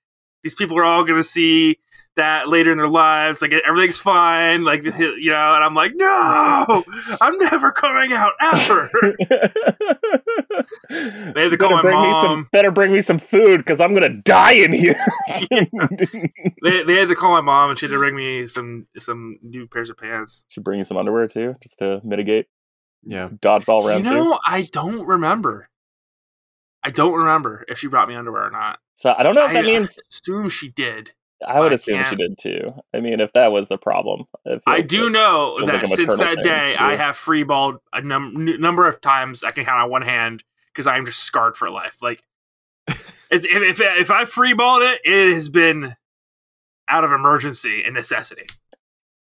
these 0.43 0.55
people 0.55 0.77
are 0.77 0.83
all 0.83 1.03
gonna 1.03 1.23
see 1.23 1.79
that 2.17 2.49
later 2.49 2.71
in 2.71 2.77
their 2.77 2.89
lives. 2.89 3.41
Like 3.41 3.53
everything's 3.53 3.99
fine. 3.99 4.63
Like 4.63 4.83
you 4.83 4.91
know, 4.91 5.55
and 5.55 5.63
I'm 5.63 5.73
like, 5.73 5.93
no, 5.95 6.83
I'm 7.21 7.37
never 7.37 7.71
coming 7.71 8.13
out 8.13 8.33
ever. 8.41 8.91
They 10.89 11.43
had 11.43 11.51
to 11.51 11.57
call 11.57 11.69
better 11.69 11.75
my 11.75 11.81
bring 11.81 12.01
me 12.01 12.11
mom. 12.11 12.23
some. 12.23 12.47
Better 12.51 12.71
bring 12.71 12.91
me 12.91 13.01
some 13.01 13.19
food 13.19 13.57
because 13.57 13.79
I'm 13.79 13.93
gonna 13.93 14.15
die 14.21 14.53
in 14.53 14.73
here. 14.73 14.99
they, 16.63 16.83
they 16.83 16.95
had 16.95 17.09
to 17.09 17.15
call 17.15 17.31
my 17.31 17.41
mom 17.41 17.71
and 17.71 17.79
she 17.79 17.85
had 17.85 17.91
to 17.91 17.97
bring 17.97 18.15
me 18.15 18.47
some 18.47 18.87
some 18.97 19.37
new 19.43 19.67
pairs 19.67 19.89
of 19.89 19.97
pants. 19.97 20.45
Should 20.47 20.63
bring 20.63 20.79
you 20.79 20.85
some 20.85 20.97
underwear 20.97 21.27
too, 21.27 21.55
just 21.61 21.79
to 21.79 22.01
mitigate 22.03 22.47
yeah. 23.03 23.29
dodgeball 23.29 23.87
round 23.87 24.05
you 24.05 24.11
two. 24.11 24.15
know, 24.15 24.39
I 24.45 24.67
don't 24.71 25.05
remember. 25.05 25.69
I 26.83 26.89
don't 26.89 27.13
remember 27.13 27.65
if 27.67 27.79
she 27.79 27.87
brought 27.87 28.07
me 28.07 28.15
underwear 28.15 28.47
or 28.47 28.51
not. 28.51 28.79
So 28.95 29.13
I 29.17 29.23
don't 29.23 29.35
know 29.35 29.45
if 29.45 29.53
that 29.53 29.65
I, 29.65 29.67
means. 29.67 29.97
I 29.99 30.07
assume 30.09 30.49
she 30.49 30.69
did. 30.69 31.11
I 31.45 31.59
would 31.59 31.71
I 31.71 31.75
assume 31.75 31.99
she 32.03 32.15
can't- 32.15 32.17
did 32.17 32.37
too. 32.39 32.73
I 32.93 32.99
mean, 32.99 33.19
if 33.19 33.33
that 33.33 33.51
was 33.51 33.67
the 33.67 33.77
problem, 33.77 34.25
it 34.45 34.61
I 34.65 34.81
do 34.81 35.03
like- 35.03 35.11
know 35.13 35.59
that 35.65 35.73
like 35.83 35.87
since 35.87 36.17
that 36.17 36.41
day, 36.43 36.71
yeah. 36.73 36.85
I 36.85 36.95
have 36.95 37.15
free 37.17 37.43
balled 37.43 37.77
a 37.93 38.01
num- 38.01 38.59
number 38.59 38.87
of 38.87 39.01
times 39.01 39.43
I 39.43 39.51
can 39.51 39.63
count 39.65 39.83
on 39.83 39.89
one 39.89 40.01
hand 40.01 40.43
because 40.73 40.87
I'm 40.87 41.05
just 41.05 41.19
scarred 41.19 41.55
for 41.57 41.69
life. 41.69 41.97
Like, 42.01 42.23
it's, 42.87 43.17
if, 43.31 43.47
if 43.51 43.81
if 43.81 44.11
I 44.11 44.25
free 44.25 44.53
balled 44.53 44.81
it, 44.83 45.01
it 45.05 45.33
has 45.33 45.49
been 45.49 45.95
out 46.89 47.03
of 47.03 47.11
emergency 47.11 47.83
and 47.83 47.93
necessity. 47.93 48.45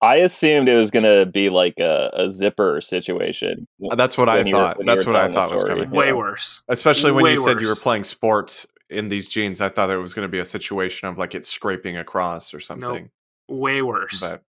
I 0.02 0.16
assumed 0.16 0.68
it 0.68 0.76
was 0.76 0.90
gonna 0.90 1.24
be 1.24 1.48
like 1.48 1.80
a, 1.80 2.10
a 2.12 2.28
zipper 2.28 2.80
situation. 2.82 3.66
That's 3.96 4.18
what 4.18 4.28
I 4.28 4.36
when 4.38 4.46
you 4.48 4.54
were- 4.56 4.60
thought. 4.62 4.76
when 4.78 4.86
you 4.86 4.92
That's 4.94 5.06
were 5.06 5.12
what 5.14 5.22
I 5.22 5.32
thought 5.32 5.50
was 5.50 5.64
coming. 5.64 5.90
Way 5.90 6.06
Yeah. 6.08 6.12
worse. 6.12 6.62
Especially 6.68 7.10
when 7.10 7.24
Way 7.24 7.30
you 7.32 7.36
said 7.38 7.60
you 7.60 7.68
were 7.68 7.74
playing 7.76 8.04
sports 8.04 8.66
in 8.94 9.08
these 9.08 9.28
jeans, 9.28 9.60
I 9.60 9.68
thought 9.68 9.90
it 9.90 9.96
was 9.96 10.14
going 10.14 10.26
to 10.26 10.32
be 10.32 10.38
a 10.38 10.44
situation 10.44 11.08
of 11.08 11.18
like 11.18 11.34
it 11.34 11.44
scraping 11.44 11.96
across 11.96 12.54
or 12.54 12.60
something. 12.60 13.10
Way 13.48 13.82
worse. 13.82 14.20
But 14.20 14.42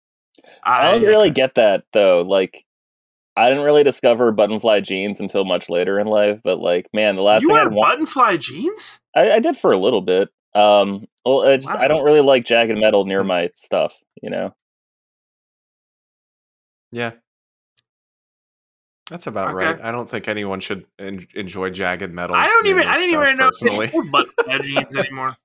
I 0.63 0.91
don't 0.91 1.03
really 1.03 1.31
get 1.31 1.55
that 1.55 1.85
though. 1.93 2.21
Like, 2.21 2.65
I 3.35 3.49
didn't 3.49 3.63
really 3.63 3.83
discover 3.83 4.31
buttonfly 4.31 4.83
jeans 4.83 5.19
until 5.19 5.45
much 5.45 5.69
later 5.69 5.97
in 5.99 6.07
life. 6.07 6.41
But 6.43 6.59
like, 6.59 6.87
man, 6.93 7.15
the 7.15 7.23
last 7.23 7.41
you 7.41 7.47
thing 7.47 7.55
wear 7.55 7.65
I'd 7.67 7.73
want, 7.73 8.13
button 8.13 8.39
jeans? 8.39 8.99
I, 9.15 9.31
I 9.31 9.39
did 9.39 9.57
for 9.57 9.71
a 9.71 9.79
little 9.79 10.01
bit. 10.01 10.29
Um, 10.53 11.07
well, 11.25 11.47
I 11.47 11.57
just 11.57 11.75
I 11.75 11.87
don't 11.87 12.03
really 12.03 12.21
like 12.21 12.45
jagged 12.45 12.77
metal 12.77 13.05
near 13.05 13.23
my 13.23 13.49
stuff. 13.55 13.99
You 14.21 14.29
know, 14.29 14.55
yeah. 16.91 17.13
That's 19.13 19.27
about 19.27 19.53
Okay. 19.53 19.63
right. 19.65 19.79
I 19.83 19.91
don't 19.91 20.09
think 20.09 20.27
anyone 20.27 20.59
should 20.59 20.87
en- 20.97 21.27
enjoy 21.35 21.69
jagged 21.69 22.11
metal. 22.11 22.35
I 22.35 22.47
don't 22.47 22.65
even. 22.65 22.87
I 22.87 22.97
didn't 22.97 23.13
even 23.13 23.37
know 23.37 23.45
personally. 23.49 23.85
they 23.85 23.91
wore 23.93 24.05
button 24.11 24.31
fly 24.43 24.57
jeans 24.57 24.95
anymore. 24.95 25.37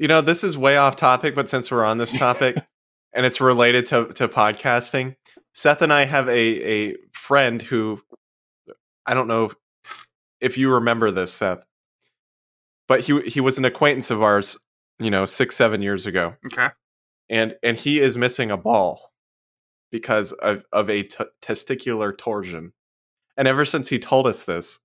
You 0.00 0.08
know, 0.08 0.20
this 0.20 0.42
is 0.42 0.58
way 0.58 0.76
off 0.76 0.96
topic, 0.96 1.36
but 1.36 1.48
since 1.48 1.70
we're 1.70 1.84
on 1.84 1.98
this 1.98 2.12
topic 2.18 2.56
and 3.12 3.24
it's 3.24 3.40
related 3.40 3.86
to, 3.86 4.06
to 4.14 4.26
podcasting, 4.26 5.14
Seth 5.54 5.80
and 5.80 5.92
I 5.92 6.06
have 6.06 6.28
a, 6.28 6.32
a 6.90 6.94
friend 7.12 7.62
who 7.62 8.00
I 9.06 9.14
don't 9.14 9.28
know 9.28 9.52
if 10.40 10.58
you 10.58 10.72
remember 10.74 11.12
this, 11.12 11.32
Seth. 11.32 11.64
but 12.88 13.00
he 13.00 13.20
he 13.22 13.40
was 13.40 13.58
an 13.58 13.64
acquaintance 13.64 14.10
of 14.10 14.24
ours, 14.24 14.56
you 14.98 15.12
know, 15.12 15.24
six 15.24 15.54
seven 15.54 15.82
years 15.82 16.04
ago, 16.06 16.34
Okay. 16.46 16.68
and 17.28 17.54
and 17.62 17.76
he 17.76 18.00
is 18.00 18.18
missing 18.18 18.50
a 18.50 18.56
ball 18.56 19.12
because 19.90 20.32
of 20.32 20.64
of 20.72 20.90
a 20.90 21.02
t- 21.04 21.24
testicular 21.42 22.16
torsion, 22.16 22.72
and 23.36 23.46
ever 23.48 23.64
since 23.64 23.88
he 23.88 23.98
told 23.98 24.26
us 24.26 24.44
this, 24.44 24.80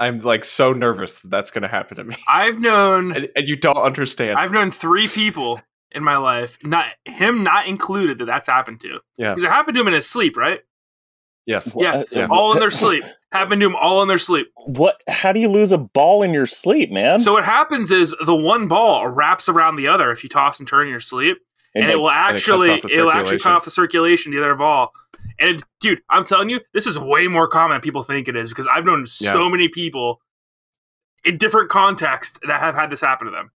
I'm 0.00 0.20
like 0.20 0.44
so 0.44 0.72
nervous 0.72 1.16
that 1.16 1.30
that's 1.30 1.50
going 1.50 1.62
to 1.62 1.68
happen 1.68 1.96
to 1.96 2.04
me, 2.04 2.16
I've 2.28 2.60
known 2.60 3.14
and, 3.14 3.28
and 3.34 3.48
you 3.48 3.56
don't 3.56 3.76
understand. 3.76 4.38
I've 4.38 4.52
known 4.52 4.70
three 4.70 5.08
people 5.08 5.60
in 5.92 6.04
my 6.04 6.16
life, 6.18 6.58
not 6.62 6.86
him 7.04 7.42
not 7.42 7.66
included, 7.66 8.18
that 8.18 8.26
that's 8.26 8.48
happened 8.48 8.80
to. 8.82 9.00
Yeah. 9.16 9.30
Because 9.30 9.44
it 9.44 9.50
happened 9.50 9.74
to 9.76 9.80
him 9.80 9.88
in 9.88 9.94
his 9.94 10.08
sleep, 10.08 10.36
right? 10.36 10.60
yes, 11.46 11.74
Yeah, 11.78 12.02
Yeah. 12.12 12.26
all 12.30 12.52
in 12.52 12.60
their 12.60 12.70
sleep. 12.70 13.04
happened 13.32 13.60
to 13.62 13.66
him 13.66 13.74
all 13.76 14.02
in 14.02 14.08
their 14.08 14.18
sleep. 14.18 14.48
What? 14.66 15.00
How 15.08 15.32
do 15.32 15.40
you 15.40 15.48
lose 15.48 15.72
a 15.72 15.78
ball 15.78 16.22
in 16.22 16.32
your 16.34 16.46
sleep, 16.46 16.90
man? 16.90 17.18
So 17.18 17.32
what 17.32 17.44
happens 17.44 17.90
is 17.90 18.14
the 18.24 18.36
one 18.36 18.68
ball 18.68 19.08
wraps 19.08 19.48
around 19.48 19.76
the 19.76 19.88
other 19.88 20.10
if 20.12 20.22
you 20.22 20.28
toss 20.28 20.58
and 20.60 20.68
turn 20.68 20.86
in 20.86 20.90
your 20.90 21.00
sleep, 21.00 21.38
and, 21.74 21.84
it 21.84 21.88
like, 21.88 21.96
will 21.96 22.08
it 22.08 22.12
cuts 22.12 22.32
actually 22.32 22.80
the 22.80 22.98
it 22.98 23.02
will 23.02 23.12
actually 23.12 23.38
cut 23.38 23.52
off 23.52 23.64
the 23.64 23.70
circulation 23.70 24.32
the 24.32 24.38
other 24.40 24.54
ball. 24.54 24.92
And 25.40 25.62
dude, 25.80 26.00
I'm 26.10 26.24
telling 26.24 26.50
you, 26.50 26.60
this 26.74 26.86
is 26.86 26.98
way 26.98 27.28
more 27.28 27.46
common 27.46 27.76
than 27.76 27.80
people 27.80 28.02
think 28.02 28.26
it 28.28 28.36
is 28.36 28.48
because 28.48 28.66
I've 28.66 28.84
known 28.84 29.06
so 29.06 29.44
Yeah. 29.44 29.48
many 29.50 29.68
people 29.68 30.20
in 31.24 31.36
different 31.36 31.68
contexts 31.68 32.40
that 32.46 32.60
have 32.60 32.74
had 32.74 32.90
this 32.90 33.00
happen 33.00 33.26
to 33.26 33.30
them. 33.30 33.50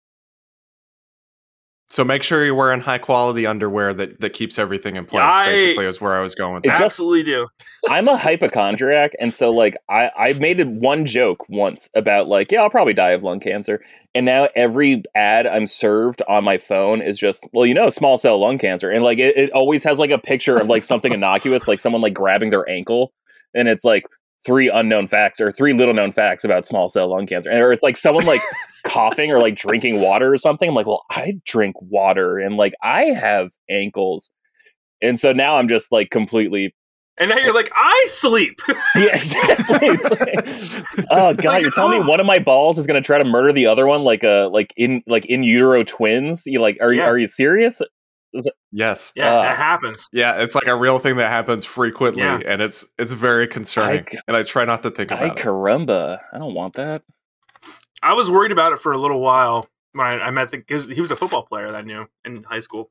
So 1.91 2.05
make 2.05 2.23
sure 2.23 2.45
you're 2.45 2.55
wearing 2.55 2.81
high 2.83 2.99
quality 2.99 3.47
underwear 3.47 3.95
that, 3.95 4.21
that 4.21 4.35
keeps 4.35 4.59
everything 4.59 4.97
in 4.97 5.07
place. 5.07 5.23
I- 5.25 5.47
basically, 5.53 5.87
is 5.87 6.01
where 6.03 6.15
I 6.19 6.21
was 6.21 6.35
going 6.35 6.55
with 6.55 6.65
It 6.67 6.69
that. 6.69 6.79
just- 6.79 6.99
Absolutely 6.99 7.23
do. 7.23 7.49
I'm 7.89 8.09
a 8.09 8.17
hypochondriac, 8.19 9.13
and 9.19 9.33
so 9.33 9.49
like 9.51 9.77
I 9.89 10.11
I 10.17 10.33
made 10.35 10.63
one 10.81 11.07
joke 11.07 11.49
once 11.49 11.89
about 11.95 12.29
like 12.29 12.53
yeah 12.53 12.63
I'll 12.63 12.71
probably 12.71 12.93
die 12.95 13.11
of 13.13 13.23
lung 13.23 13.41
cancer, 13.41 13.83
and 14.15 14.27
now 14.27 14.49
every 14.55 15.03
ad 15.15 15.47
I'm 15.47 15.67
served 15.67 16.21
on 16.29 16.45
my 16.45 16.59
phone 16.59 17.01
is 17.01 17.19
just 17.19 17.47
well 17.55 17.65
you 17.65 17.73
know 17.75 17.89
small 17.89 18.19
cell 18.19 18.39
lung 18.39 18.59
cancer, 18.59 18.91
and 18.91 19.03
like 19.03 19.19
it, 19.19 19.37
it 19.37 19.51
always 19.53 19.83
has 19.85 19.99
like 19.99 20.11
a 20.11 20.19
picture 20.19 20.57
of 20.57 20.69
like 20.69 20.83
something 20.83 21.13
innocuous 21.13 21.67
like 21.69 21.81
someone 21.81 22.03
like 22.03 22.15
grabbing 22.15 22.51
their 22.51 22.69
ankle, 22.69 23.13
and 23.55 23.67
it's 23.69 23.85
like 23.85 24.05
three 24.45 24.69
unknown 24.69 25.09
facts 25.09 25.41
or 25.41 25.51
three 25.53 25.73
little 25.73 25.95
known 25.95 26.13
facts 26.13 26.45
about 26.45 26.67
small 26.67 26.89
cell 26.89 27.09
lung 27.09 27.27
cancer, 27.27 27.51
or 27.51 27.73
it's 27.73 27.83
like 27.83 27.97
someone 27.97 28.25
like 28.27 28.41
coughing 28.85 29.33
or 29.33 29.39
like 29.39 29.57
drinking 29.57 30.01
water 30.01 30.33
or 30.33 30.39
something. 30.39 30.69
I'm 30.69 30.75
like 30.75 30.87
well 30.87 31.05
I 31.11 31.41
drink 31.45 31.77
water 31.83 32.39
and 32.39 32.57
like 32.57 32.75
I 32.83 33.05
have 33.07 33.51
ankles. 33.69 34.31
And 35.03 35.19
so 35.19 35.33
now 35.33 35.57
I'm 35.57 35.69
just 35.69 35.93
like 35.93 36.11
completely 36.11 36.75
And 37.19 37.31
now 37.31 37.37
you're 37.37 37.55
like, 37.55 37.71
I 37.75 38.05
sleep. 38.09 38.61
yeah, 38.97 39.15
exactly. 39.17 39.89
Like, 39.89 40.07
oh 41.11 41.35
god, 41.35 41.45
like, 41.45 41.63
you're 41.63 41.71
telling 41.71 41.99
oh. 41.99 42.03
me 42.03 42.09
one 42.09 42.21
of 42.21 42.27
my 42.27 42.39
balls 42.39 42.79
is 42.79 42.87
going 42.87 43.01
to 43.01 43.07
try 43.07 43.19
to 43.19 43.25
murder 43.25 43.53
the 43.53 43.67
other 43.67 43.87
one, 43.87 44.03
like 44.05 44.23
a 44.23 44.49
like 44.53 44.73
in 44.77 45.03
like 45.07 45.27
in 45.27 45.43
utero 45.43 45.83
twins? 45.83 46.45
You 46.47 46.61
like, 46.61 46.79
are 46.81 46.93
you 46.93 47.01
Yeah. 47.01 47.07
are 47.07 47.19
you 47.19 47.27
serious? 47.27 47.83
Yes. 48.73 49.13
yeah, 49.17 49.33
Uh, 49.35 49.43
that 49.43 49.57
happens. 49.57 50.07
Yeah, 50.13 50.41
it's 50.43 50.55
like 50.55 50.67
a 50.67 50.77
real 50.77 50.99
thing 50.99 51.17
that 51.17 51.31
happens 51.31 51.65
frequently, 51.65 52.23
Yeah. 52.23 52.41
and 52.47 52.61
it's 52.63 52.91
it's 52.99 53.13
very 53.13 53.47
concerning. 53.47 54.07
I- 54.13 54.19
and 54.29 54.37
I 54.37 54.43
try 54.43 54.65
not 54.65 54.83
to 54.85 54.91
think 54.91 55.13
I 55.13 55.17
about 55.17 55.39
it. 55.39 55.43
caramba, 55.45 56.21
I 56.33 56.39
don't 56.39 56.55
want 56.55 56.75
that. 56.75 57.03
I 58.03 58.13
was 58.15 58.31
worried 58.31 58.53
about 58.53 58.73
it 58.73 58.81
for 58.81 58.93
a 58.93 58.99
little 58.99 59.21
while 59.21 59.69
when 59.93 60.07
I, 60.07 60.27
I 60.27 60.31
met 60.31 60.51
the 60.51 60.63
he 60.95 61.01
was 61.01 61.11
a 61.11 61.17
football 61.17 61.43
player 61.45 61.71
that 61.71 61.77
I 61.79 61.83
knew 61.83 62.07
in 62.25 62.43
high 62.45 62.61
school, 62.61 62.91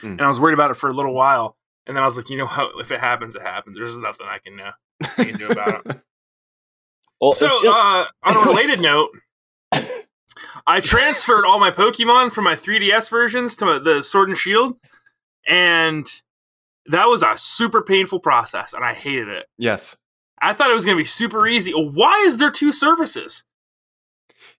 Hmm. 0.00 0.06
and 0.08 0.20
I 0.22 0.28
was 0.28 0.40
worried 0.40 0.54
about 0.54 0.70
it 0.70 0.74
for 0.74 0.88
a 0.88 0.92
little 0.92 1.14
while, 1.14 1.56
and 1.86 1.96
then 1.96 2.02
I 2.02 2.06
was 2.06 2.16
like, 2.16 2.28
you 2.28 2.36
know 2.36 2.46
what? 2.46 2.72
If 2.80 2.90
it 2.90 3.00
happens, 3.00 3.34
it 3.34 3.42
happens. 3.42 3.76
There's 3.76 3.96
nothing 3.96 4.26
I 4.26 4.38
can 4.38 4.60
uh, 4.60 4.72
I 5.18 5.24
can 5.24 5.36
do 5.38 5.48
about 5.48 5.86
it. 5.86 6.00
Well, 7.20 7.32
so, 7.32 7.48
just- 7.48 7.64
uh, 7.64 8.04
on 8.24 8.36
a 8.36 8.40
related 8.50 8.80
note, 8.80 9.10
I 10.66 10.80
transferred 10.80 11.44
all 11.44 11.58
my 11.60 11.70
Pokemon 11.70 12.32
from 12.32 12.44
my 12.44 12.54
3DS 12.54 13.10
versions 13.10 13.56
to 13.56 13.78
the 13.78 14.02
Sword 14.02 14.28
and 14.28 14.38
Shield, 14.38 14.76
and 15.46 16.06
that 16.86 17.08
was 17.08 17.22
a 17.22 17.34
super 17.36 17.82
painful 17.82 18.20
process, 18.20 18.72
and 18.72 18.84
I 18.84 18.94
hated 18.94 19.28
it. 19.28 19.46
yes. 19.58 19.96
I 20.42 20.52
thought 20.52 20.68
it 20.68 20.74
was 20.74 20.84
going 20.84 20.96
to 20.98 21.00
be 21.00 21.06
super 21.06 21.46
easy. 21.46 21.72
Why 21.72 22.22
is 22.26 22.36
there 22.36 22.50
two 22.50 22.70
services? 22.72 23.44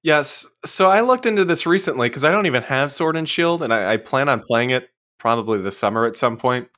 Yes. 0.04 0.48
So 0.66 0.90
I 0.90 1.02
looked 1.02 1.26
into 1.26 1.46
this 1.46 1.66
recently 1.66 2.10
because 2.10 2.24
I 2.24 2.32
don't 2.32 2.46
even 2.48 2.64
have 2.64 2.92
Sword 2.92 3.16
and 3.16 3.28
Shield, 3.28 3.62
and 3.62 3.74
I, 3.74 3.94
I 3.94 3.98
plan 3.98 4.30
on 4.30 4.40
playing 4.42 4.72
it 4.72 4.90
probably 5.20 5.60
this 5.60 5.78
summer 5.78 6.06
at 6.06 6.16
some 6.16 6.38
point. 6.38 6.70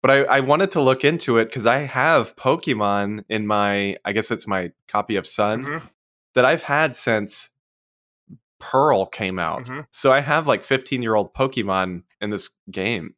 But 0.00 0.10
I, 0.10 0.22
I 0.24 0.40
wanted 0.40 0.70
to 0.72 0.80
look 0.80 1.04
into 1.04 1.38
it 1.38 1.46
because 1.46 1.66
I 1.66 1.78
have 1.78 2.36
Pokemon 2.36 3.24
in 3.28 3.46
my, 3.46 3.96
I 4.04 4.12
guess 4.12 4.30
it's 4.30 4.46
my 4.46 4.70
copy 4.88 5.16
of 5.16 5.26
Sun 5.26 5.64
Mhm. 5.64 5.82
that 6.34 6.44
I've 6.44 6.62
had 6.62 6.94
since 6.94 7.50
Pearl 8.62 9.06
came 9.06 9.38
out. 9.40 9.64
Mhm. 9.64 9.86
So 9.90 10.12
I 10.12 10.20
have 10.20 10.46
like 10.46 10.62
15 10.64 11.02
year 11.02 11.16
old 11.16 11.34
Pokemon 11.34 12.04
in 12.20 12.30
this 12.30 12.50
game. 12.70 13.14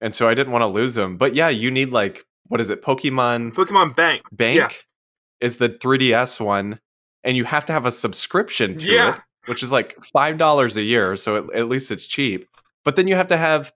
And 0.00 0.12
so 0.14 0.28
I 0.28 0.34
didn't 0.34 0.52
want 0.52 0.62
to 0.62 0.66
lose 0.66 0.96
them. 0.96 1.16
But 1.16 1.34
yeah, 1.36 1.48
you 1.48 1.70
need 1.70 1.90
like, 1.90 2.24
what 2.48 2.60
is 2.60 2.68
it? 2.68 2.82
Pokemon 2.82 3.52
Pokemon 3.54 3.94
Bank. 3.94 4.22
Bank 4.32 4.56
Yeah. 4.56 4.68
is 5.40 5.56
the 5.58 5.68
3DS 5.68 6.40
one. 6.40 6.80
And 7.24 7.36
you 7.36 7.44
have 7.44 7.64
to 7.66 7.72
have 7.72 7.86
a 7.86 7.92
subscription 7.92 8.76
to 8.78 8.86
Yeah. 8.92 9.14
it, 9.16 9.20
which 9.46 9.62
is 9.62 9.70
like 9.72 9.96
$5 10.14 10.76
a 10.76 10.82
year. 10.82 11.16
So 11.16 11.36
at, 11.36 11.54
at 11.54 11.68
least 11.68 11.90
it's 11.92 12.06
cheap. 12.06 12.48
But 12.84 12.96
then 12.96 13.06
you 13.08 13.14
have 13.16 13.26
to 13.28 13.36
have 13.36 13.72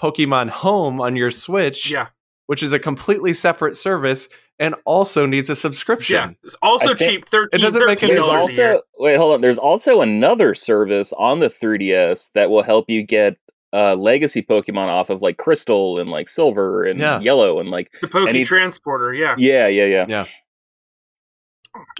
Pokemon 0.00 0.48
Home 0.50 1.00
on 1.00 1.16
your 1.16 1.30
Switch, 1.30 1.90
Yeah. 1.90 2.08
Which 2.50 2.64
is 2.64 2.72
a 2.72 2.80
completely 2.80 3.32
separate 3.32 3.76
service 3.76 4.28
and 4.58 4.74
also 4.84 5.24
needs 5.24 5.48
a 5.48 5.54
subscription. 5.54 6.16
Yeah. 6.16 6.30
It's 6.42 6.56
also 6.62 6.90
I 6.90 6.94
cheap. 6.94 7.28
13 7.28 7.60
It 7.60 7.62
doesn't 7.62 7.86
make 7.86 8.02
any 8.02 8.14
there's 8.14 8.24
$13 8.24 8.26
a 8.26 8.46
sense. 8.46 8.58
year. 8.58 8.72
also 8.72 8.82
wait, 8.98 9.16
hold 9.18 9.34
on. 9.34 9.40
There's 9.40 9.56
also 9.56 10.00
another 10.00 10.52
service 10.56 11.12
on 11.12 11.38
the 11.38 11.46
3DS 11.46 12.32
that 12.34 12.50
will 12.50 12.64
help 12.64 12.90
you 12.90 13.04
get 13.04 13.36
uh 13.72 13.94
legacy 13.94 14.42
Pokemon 14.42 14.88
off 14.88 15.10
of 15.10 15.22
like 15.22 15.36
Crystal 15.36 16.00
and 16.00 16.10
like 16.10 16.28
Silver 16.28 16.82
and 16.82 16.98
Yeah. 16.98 17.20
Yellow 17.20 17.60
and 17.60 17.68
like 17.70 17.92
The 18.00 18.08
Poke 18.08 18.28
Any- 18.30 18.42
Transporter, 18.44 19.14
yeah. 19.14 19.36
yeah, 19.38 19.68
yeah, 19.68 20.06
yeah. 20.08 20.26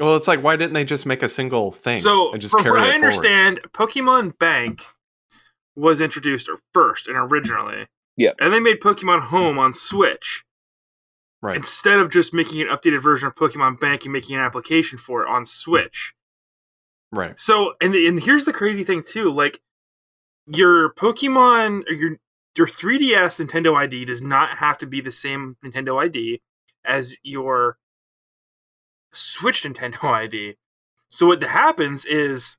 Well, 0.01 0.17
it's 0.17 0.27
like, 0.27 0.43
why 0.43 0.57
didn't 0.57 0.73
they 0.73 0.83
just 0.85 1.07
make 1.07 1.23
a 1.23 1.29
single 1.29 1.71
thing 1.71 1.97
So, 1.97 2.33
and 2.33 2.41
just 2.43 2.51
from 2.51 2.65
carry 2.65 2.81
what 2.81 2.89
it 2.89 2.89
I 2.89 2.93
forward? 2.95 3.05
understand, 3.05 3.61
Pokemon 3.73 4.37
Bank 4.41 4.83
was 5.77 6.01
introduced 6.01 6.49
or 6.49 6.59
first 6.75 7.07
and 7.07 7.17
originally. 7.17 7.87
Yeah. 8.21 8.33
And 8.39 8.53
they 8.53 8.61
made 8.61 8.81
Pokemon 8.81 9.23
Home 9.29 9.59
on 9.59 9.73
Switch 9.73 10.45
Right. 11.41 11.57
instead 11.57 11.99
of 11.99 12.11
just 12.11 12.35
making 12.35 12.61
an 12.61 12.69
updated 12.69 13.01
version 13.03 13.27
of 13.27 13.35
Pokemon 13.35 13.81
Bank 13.81 14.05
and 14.05 14.13
making 14.13 14.37
an 14.37 14.43
application 14.43 14.99
for 14.99 15.23
it 15.23 15.29
on 15.29 15.47
Switch. 15.47 16.13
right. 17.11 17.39
So, 17.39 17.73
and 17.81 17.95
and 17.95 18.23
here's 18.23 18.45
the 18.45 18.53
crazy 18.53 18.85
thing 18.85 19.03
too, 19.03 19.33
like 19.33 19.63
your 20.47 20.93
Pokemon 20.93 21.85
or 21.89 21.93
your 21.95 22.17
your 22.59 22.67
3DS 22.67 23.41
Nintendo 23.43 23.75
ID 23.75 24.05
does 24.05 24.21
not 24.21 24.59
have 24.59 24.77
to 24.79 24.87
be 24.87 25.01
the 25.01 25.11
same 25.11 25.57
Nintendo 25.65 25.99
ID 26.05 26.43
as 26.85 27.17
your 27.23 27.79
Switch 29.13 29.63
Nintendo 29.63 30.05
ID. 30.13 30.57
So 31.09 31.27
what 31.27 31.43
happens 31.43 32.05
is 32.05 32.59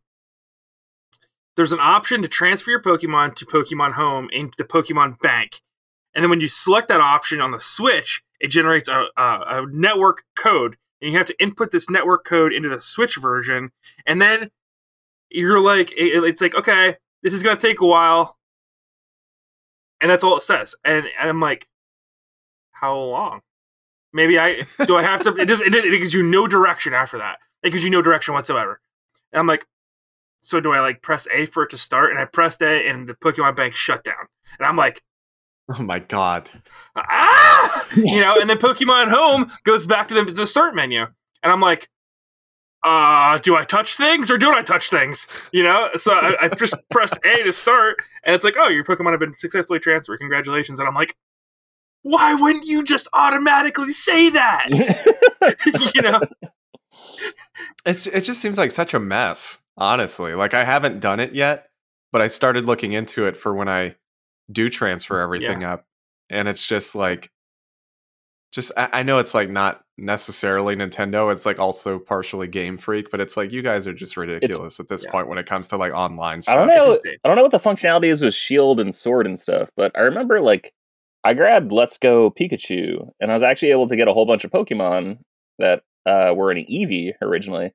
there's 1.55 1.71
an 1.71 1.79
option 1.81 2.21
to 2.21 2.27
transfer 2.27 2.71
your 2.71 2.81
Pokemon 2.81 3.35
to 3.35 3.45
Pokemon 3.45 3.93
Home 3.93 4.29
in 4.31 4.51
the 4.57 4.63
Pokemon 4.63 5.19
Bank. 5.19 5.61
And 6.13 6.23
then 6.23 6.29
when 6.29 6.41
you 6.41 6.47
select 6.47 6.87
that 6.89 7.01
option 7.01 7.41
on 7.41 7.51
the 7.51 7.59
Switch, 7.59 8.21
it 8.39 8.47
generates 8.47 8.89
a, 8.89 9.05
a, 9.17 9.21
a 9.21 9.65
network 9.71 10.23
code. 10.35 10.77
And 11.01 11.11
you 11.11 11.17
have 11.17 11.27
to 11.27 11.41
input 11.41 11.71
this 11.71 11.89
network 11.89 12.25
code 12.25 12.53
into 12.53 12.69
the 12.69 12.79
Switch 12.79 13.15
version. 13.15 13.71
And 14.05 14.21
then 14.21 14.51
you're 15.29 15.59
like, 15.59 15.91
it- 15.93 16.23
it's 16.23 16.41
like, 16.41 16.55
okay, 16.55 16.97
this 17.23 17.33
is 17.33 17.43
going 17.43 17.57
to 17.57 17.61
take 17.67 17.81
a 17.81 17.85
while. 17.85 18.37
And 20.01 20.09
that's 20.09 20.23
all 20.23 20.37
it 20.37 20.43
says. 20.43 20.75
And, 20.83 21.05
and 21.19 21.29
I'm 21.29 21.39
like, 21.39 21.67
how 22.71 22.97
long? 22.97 23.41
Maybe 24.13 24.39
I, 24.39 24.63
do 24.85 24.97
I 24.97 25.03
have 25.03 25.23
to, 25.23 25.35
it, 25.35 25.45
does, 25.45 25.61
it, 25.61 25.73
it 25.73 25.97
gives 25.99 26.13
you 26.13 26.23
no 26.23 26.47
direction 26.47 26.93
after 26.93 27.17
that. 27.19 27.37
It 27.63 27.69
gives 27.69 27.83
you 27.83 27.89
no 27.89 28.01
direction 28.01 28.33
whatsoever. 28.33 28.81
And 29.31 29.39
I'm 29.39 29.47
like, 29.47 29.65
so 30.41 30.59
do 30.59 30.73
I 30.73 30.79
like 30.81 31.01
press 31.01 31.27
A 31.33 31.45
for 31.45 31.63
it 31.63 31.69
to 31.69 31.77
start? 31.77 32.11
And 32.11 32.19
I 32.19 32.25
pressed 32.25 32.61
A 32.61 32.87
and 32.89 33.07
the 33.07 33.13
Pokemon 33.13 33.55
Bank 33.55 33.73
shut 33.75 34.03
down. 34.03 34.27
And 34.59 34.65
I'm 34.67 34.75
like, 34.75 35.01
Oh 35.73 35.83
my 35.83 35.99
God. 35.99 36.49
ah, 36.97 37.87
you 37.95 38.19
know, 38.19 38.35
and 38.39 38.49
then 38.49 38.57
Pokemon 38.57 39.09
Home 39.09 39.49
goes 39.63 39.85
back 39.85 40.07
to 40.09 40.13
the, 40.13 40.25
the 40.31 40.45
start 40.45 40.75
menu, 40.75 41.01
and 41.43 41.51
I'm 41.51 41.61
like, 41.61 41.87
uh, 42.83 43.37
do 43.37 43.55
I 43.55 43.63
touch 43.63 43.95
things 43.95 44.29
or 44.31 44.37
don't 44.37 44.55
I 44.57 44.63
touch 44.63 44.89
things? 44.89 45.27
You 45.53 45.63
know, 45.63 45.89
so 45.95 46.13
I, 46.13 46.45
I 46.45 46.47
just 46.49 46.75
pressed 46.91 47.17
A 47.23 47.43
to 47.43 47.51
start, 47.51 48.01
and 48.25 48.35
it's 48.35 48.43
like, 48.43 48.55
oh, 48.59 48.67
your 48.67 48.83
Pokemon 48.83 49.11
have 49.11 49.19
been 49.19 49.37
successfully 49.37 49.79
transferred. 49.79 50.17
Congratulations! 50.19 50.79
And 50.79 50.89
I'm 50.89 50.95
like, 50.95 51.15
why 52.01 52.33
wouldn't 52.33 52.65
you 52.65 52.83
just 52.83 53.07
automatically 53.13 53.93
say 53.93 54.29
that? 54.31 54.65
you 55.95 56.01
know, 56.01 56.19
It's 57.85 58.07
it 58.07 58.21
just 58.21 58.41
seems 58.41 58.57
like 58.57 58.71
such 58.71 58.93
a 58.93 58.99
mess, 58.99 59.59
honestly. 59.77 60.35
Like 60.35 60.53
I 60.53 60.63
haven't 60.63 60.99
done 60.99 61.19
it 61.19 61.33
yet, 61.33 61.67
but 62.11 62.21
I 62.21 62.27
started 62.27 62.65
looking 62.65 62.93
into 62.93 63.25
it 63.25 63.37
for 63.37 63.53
when 63.53 63.69
I 63.69 63.95
do 64.51 64.69
transfer 64.69 65.19
everything 65.19 65.63
up. 65.63 65.85
And 66.29 66.47
it's 66.47 66.65
just 66.65 66.95
like 66.95 67.29
just 68.51 68.71
I, 68.77 68.89
I 68.93 69.03
know 69.03 69.19
it's 69.19 69.33
like 69.33 69.49
not 69.49 69.81
necessarily 69.97 70.75
Nintendo. 70.75 71.31
It's 71.31 71.45
like 71.45 71.59
also 71.59 71.99
partially 71.99 72.47
Game 72.47 72.77
Freak, 72.77 73.09
but 73.11 73.21
it's 73.21 73.37
like 73.37 73.51
you 73.51 73.61
guys 73.61 73.87
are 73.87 73.93
just 73.93 74.17
ridiculous 74.17 74.79
at 74.79 74.89
this 74.89 75.03
yeah. 75.03 75.11
point 75.11 75.27
when 75.27 75.37
it 75.37 75.45
comes 75.45 75.67
to 75.69 75.77
like 75.77 75.93
online 75.93 76.41
stuff. 76.41 76.55
I 76.55 76.57
don't 76.57 76.67
know. 76.67 76.97
I 77.23 77.27
don't 77.27 77.37
know 77.37 77.43
what 77.43 77.51
the 77.51 77.59
functionality 77.59 78.11
is 78.11 78.21
with 78.21 78.33
Shield 78.33 78.79
and 78.79 78.93
Sword 78.93 79.25
and 79.25 79.39
stuff, 79.39 79.69
but 79.75 79.91
I 79.97 80.01
remember 80.01 80.41
like 80.41 80.73
I 81.23 81.33
grabbed 81.33 81.71
Let's 81.71 81.97
Go 81.97 82.31
Pikachu, 82.31 83.09
and 83.19 83.31
I 83.31 83.33
was 83.33 83.43
actually 83.43 83.71
able 83.71 83.87
to 83.87 83.95
get 83.95 84.07
a 84.07 84.13
whole 84.13 84.25
bunch 84.25 84.43
of 84.43 84.51
Pokemon 84.51 85.19
that 85.59 85.83
uh, 86.05 86.33
were 86.35 86.51
in 86.51 86.65
Eevee 86.65 87.13
originally, 87.21 87.73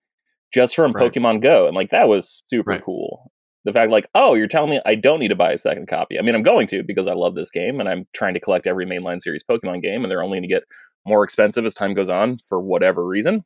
just 0.57 0.75
from 0.75 0.93
Right. 0.93 1.13
Pokemon 1.13 1.41
Go, 1.43 1.67
and 1.67 1.77
like 1.77 1.91
that 1.91 2.09
was 2.09 2.43
super 2.51 2.71
Right. 2.71 2.83
cool. 2.85 3.31
The 3.65 3.73
fact, 3.73 3.91
like, 3.91 4.09
oh, 4.15 4.35
you're 4.35 4.47
telling 4.47 4.71
me 4.71 4.81
I 4.87 4.95
don't 4.95 5.19
need 5.21 5.29
to 5.29 5.35
buy 5.37 5.51
a 5.53 5.59
second 5.59 5.89
copy. 5.89 6.19
I 6.19 6.23
mean, 6.23 6.35
I'm 6.37 6.43
going 6.45 6.67
to 6.69 6.83
because 6.85 7.07
I 7.09 7.15
love 7.15 7.35
this 7.35 7.51
game, 7.51 7.81
and 7.81 7.89
I'm 7.89 8.07
trying 8.15 8.35
to 8.35 8.41
collect 8.41 8.67
every 8.67 8.87
mainline 8.87 9.21
series 9.21 9.45
Pokemon 9.49 9.83
game, 9.83 10.03
and 10.03 10.11
they're 10.11 10.23
only 10.23 10.37
going 10.39 10.49
to 10.49 10.55
get 10.55 10.63
more 11.05 11.23
expensive 11.25 11.65
as 11.65 11.75
time 11.75 11.93
goes 11.95 12.09
on 12.09 12.39
for 12.49 12.61
whatever 12.61 13.05
reason 13.07 13.45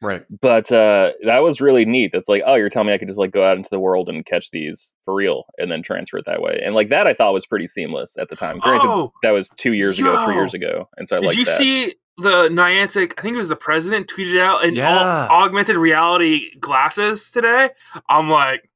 Right. 0.00 0.22
but 0.40 0.70
uh 0.70 1.12
that 1.24 1.38
was 1.42 1.60
really 1.60 1.84
neat 1.84 2.10
that's 2.12 2.28
like 2.28 2.42
oh 2.46 2.54
you're 2.54 2.68
telling 2.68 2.86
me 2.86 2.92
i 2.92 2.98
could 2.98 3.08
just 3.08 3.18
like 3.18 3.32
go 3.32 3.42
out 3.42 3.56
into 3.56 3.70
the 3.70 3.80
world 3.80 4.08
and 4.08 4.24
catch 4.24 4.50
these 4.52 4.94
for 5.04 5.12
real 5.12 5.44
and 5.58 5.72
then 5.72 5.82
transfer 5.82 6.18
it 6.18 6.24
that 6.26 6.40
way 6.40 6.60
and 6.64 6.76
like 6.76 6.88
that 6.90 7.08
i 7.08 7.12
thought 7.14 7.32
was 7.32 7.46
pretty 7.46 7.66
seamless 7.66 8.16
at 8.16 8.28
the 8.28 8.36
time 8.36 8.58
granted 8.60 8.86
Oh, 8.86 9.12
that 9.24 9.32
was 9.32 9.50
two 9.56 9.72
years 9.72 9.98
ago 9.98 10.24
three 10.24 10.34
years 10.36 10.54
ago 10.54 10.88
and 10.98 11.08
so 11.08 11.16
i 11.16 11.20
did 11.20 11.26
like 11.26 11.36
you 11.36 11.44
that 11.46 11.56
see 11.58 11.94
the 12.18 12.48
Niantic? 12.48 13.14
I 13.18 13.22
think 13.22 13.34
it 13.34 13.38
was 13.38 13.48
the 13.48 13.56
president 13.56 14.08
tweeted 14.08 14.40
out 14.40 14.64
an 14.64 14.74
Yeah. 14.74 15.28
au- 15.30 15.34
augmented 15.44 15.76
reality 15.76 16.50
glasses 16.58 17.30
today. 17.30 17.70
I'm 18.08 18.28
like, 18.30 18.68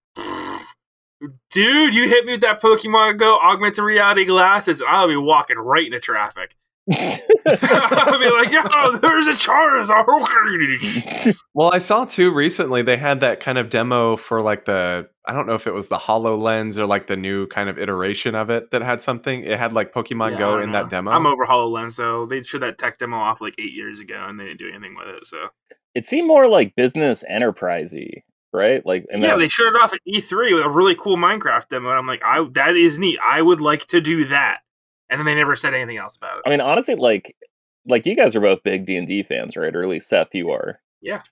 dude, 1.50 1.94
you 1.94 2.08
hit 2.08 2.24
me 2.24 2.32
with 2.32 2.40
that 2.42 2.60
Pokemon 2.62 3.18
Go 3.18 3.38
augmented 3.38 3.84
reality 3.84 4.24
glasses, 4.24 4.80
and 4.80 4.88
I'll 4.90 5.08
be 5.08 5.16
walking 5.16 5.58
right 5.58 5.86
into 5.86 6.00
traffic. 6.00 6.56
I'll 6.90 8.18
be 8.18 8.30
like, 8.30 8.50
yo, 8.50 8.96
there's 8.98 9.28
a 9.28 9.32
Charizard. 9.32 11.34
Well, 11.54 11.72
I 11.72 11.78
saw 11.78 12.04
too 12.04 12.32
recently 12.32 12.82
they 12.82 12.96
had 12.96 13.20
that 13.20 13.40
kind 13.40 13.58
of 13.58 13.68
demo 13.68 14.16
for 14.16 14.40
like 14.40 14.64
the 14.64 15.08
I 15.26 15.32
don't 15.32 15.46
know 15.46 15.54
if 15.54 15.66
it 15.66 15.74
was 15.74 15.88
the 15.88 15.98
HoloLens 15.98 16.78
or 16.78 16.86
like 16.86 17.06
the 17.06 17.16
new 17.16 17.46
kind 17.46 17.68
of 17.68 17.78
iteration 17.78 18.34
of 18.34 18.50
it 18.50 18.70
that 18.72 18.82
had 18.82 19.02
something. 19.02 19.44
It 19.44 19.58
had 19.58 19.72
like 19.72 19.92
Pokemon 19.92 20.32
Yeah, 20.32 20.38
Go 20.38 20.58
in 20.58 20.72
know. 20.72 20.80
that 20.80 20.90
demo. 20.90 21.10
I'm 21.12 21.26
over 21.26 21.46
HoloLens, 21.46 21.96
though. 21.96 22.26
They 22.26 22.42
showed 22.42 22.62
that 22.62 22.78
tech 22.78 22.98
demo 22.98 23.18
off 23.18 23.40
like 23.40 23.54
eight 23.58 23.72
years 23.72 24.00
ago, 24.00 24.24
and 24.26 24.40
they 24.40 24.44
didn't 24.44 24.58
do 24.58 24.68
anything 24.68 24.96
with 24.96 25.08
it. 25.08 25.26
So 25.26 25.48
it 25.94 26.06
seemed 26.06 26.26
more 26.26 26.48
like 26.48 26.74
business 26.74 27.24
enterprisey 27.30 28.22
right 28.54 28.84
like 28.84 29.06
and 29.10 29.22
yeah, 29.22 29.30
that, 29.30 29.38
they 29.38 29.48
showed 29.48 29.74
it 29.74 29.80
off 29.80 29.94
at 29.94 30.00
E3 30.06 30.54
with 30.54 30.66
a 30.66 30.68
really 30.68 30.94
cool 30.94 31.16
Minecraft 31.16 31.68
demo, 31.68 31.90
and 31.90 31.98
I'm 31.98 32.06
like, 32.06 32.22
I 32.24 32.46
that 32.54 32.76
is 32.76 32.98
neat. 32.98 33.18
I 33.24 33.42
would 33.42 33.60
like 33.60 33.86
to 33.86 34.00
do 34.00 34.24
that. 34.26 34.60
And 35.12 35.20
then 35.20 35.26
they 35.26 35.34
never 35.36 35.54
said 35.54 35.74
anything 35.74 35.98
else 35.98 36.16
about 36.16 36.38
it. 36.38 36.42
i 36.46 36.50
mean 36.50 36.60
honestly 36.60 36.94
like 36.96 37.36
like 37.86 38.04
you 38.06 38.16
guys 38.16 38.34
are 38.34 38.40
both 38.40 38.62
big 38.64 38.84
d&d 38.86 39.22
fans 39.22 39.56
right 39.56 39.76
or 39.76 39.82
at 39.82 39.88
least 39.88 40.08
seth 40.08 40.34
you 40.34 40.50
are 40.50 40.80
Yeah. 41.00 41.22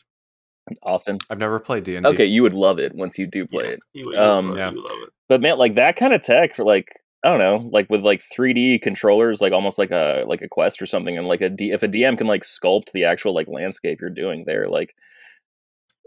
austin 0.83 1.19
I've 1.29 1.39
never 1.39 1.59
played 1.59 1.85
D&D. 1.85 2.07
okay 2.07 2.25
you 2.27 2.43
would 2.43 2.55
love 2.55 2.79
it 2.79 2.95
once 2.95 3.19
you 3.19 3.27
do 3.27 3.47
play 3.47 3.65
Yeah, 3.65 3.71
it 3.71 3.81
You, 3.95 4.05
would- 4.07 4.19
Um, 4.19 4.57
yeah. 4.57 4.71
you 4.71 4.77
would 4.83 4.91
love 4.91 4.99
it. 5.03 5.09
but 5.29 5.41
man 5.41 5.59
like 5.59 5.75
that 5.75 5.97
kind 5.97 6.13
of 6.13 6.21
tech 6.23 6.55
for 6.55 6.65
like 6.65 6.89
i 7.25 7.29
don't 7.29 7.39
know 7.39 7.69
like 7.73 7.89
with 7.91 8.03
like 8.03 8.21
3d 8.37 8.81
controllers 8.83 9.41
like 9.41 9.53
almost 9.53 9.79
like 9.79 9.91
a 9.91 10.25
like 10.27 10.43
a 10.43 10.49
quest 10.49 10.81
or 10.83 10.87
something 10.87 11.17
and 11.19 11.27
like 11.27 11.41
a 11.41 11.49
D, 11.51 11.71
if 11.73 11.83
a 11.83 11.89
dm 11.89 12.17
can 12.19 12.27
like 12.27 12.43
sculpt 12.43 12.93
the 12.93 13.05
actual 13.05 13.35
like 13.35 13.49
landscape 13.49 13.99
you're 14.01 14.11
doing 14.11 14.45
there 14.47 14.69
like 14.69 14.95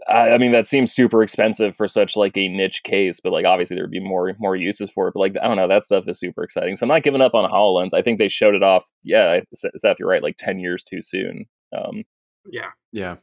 I, 0.08 0.30
I 0.32 0.38
mean 0.38 0.52
that 0.52 0.66
seems 0.66 0.92
super 0.92 1.22
expensive 1.22 1.76
for 1.76 1.88
such 1.88 2.16
like 2.16 2.36
a 2.36 2.48
niche 2.48 2.82
case 2.82 3.20
but 3.20 3.32
like 3.32 3.46
obviously 3.46 3.76
there'd 3.76 3.90
be 3.90 4.00
more 4.00 4.34
more 4.38 4.56
uses 4.56 4.90
for 4.90 5.08
it 5.08 5.14
but 5.14 5.20
like 5.20 5.36
i 5.42 5.46
don't 5.46 5.56
know 5.56 5.68
that 5.68 5.84
stuff 5.84 6.06
is 6.08 6.18
super 6.20 6.42
exciting 6.42 6.76
so 6.76 6.84
i'm 6.84 6.88
not 6.88 7.02
giving 7.02 7.20
up 7.20 7.34
on 7.34 7.50
hololens 7.50 7.94
i 7.94 8.02
think 8.02 8.18
they 8.18 8.28
showed 8.28 8.54
it 8.54 8.62
off 8.62 8.84
yeah 9.02 9.40
I- 9.40 9.68
seth 9.76 9.96
you're 9.98 10.08
right 10.08 10.22
like 10.22 10.36
10 10.36 10.58
years 10.58 10.82
too 10.84 11.00
soon 11.02 11.46
um 11.76 12.04
Yeah. 12.50 12.70
Yeah. 12.92 13.16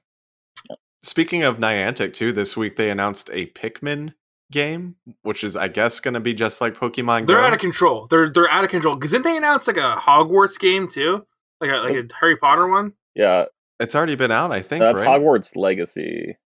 Speaking 1.04 1.44
of 1.44 1.58
Niantic 1.58 2.14
too, 2.14 2.32
this 2.32 2.56
week 2.56 2.76
they 2.76 2.90
announced 2.92 3.30
a 3.34 3.48
Pikmin 3.48 4.14
game, 4.52 4.96
which 5.24 5.44
is 5.44 5.56
I 5.56 5.68
guess 5.68 6.00
going 6.00 6.14
to 6.14 6.20
be 6.20 6.34
just 6.34 6.62
like 6.62 6.76
Pokemon 6.76 7.26
They're 7.26 7.38
Go. 7.38 7.44
out 7.48 7.54
of 7.54 7.60
control. 7.60 8.08
They're 8.08 8.30
they're 8.30 8.50
out 8.52 8.64
of 8.64 8.70
control. 8.70 8.96
Because 8.96 9.12
didn't 9.12 9.24
they 9.24 9.38
announce 9.38 9.66
like 9.68 9.78
a 9.78 9.96
Hogwarts 9.98 10.60
game 10.60 10.88
too? 10.88 11.26
Like 11.60 11.72
a 11.72 11.78
like 11.78 11.96
a 11.96 12.04
Harry 12.20 12.38
Potter 12.38 12.68
one? 12.68 12.94
Yeah 13.16 13.46
it's 13.80 13.96
already 13.96 14.14
been 14.16 14.32
out, 14.32 14.52
I 14.52 14.62
think, 14.62 14.82
that's 14.82 15.00
right? 15.00 15.10
hogwarts 15.20 15.56
legacy 15.56 16.38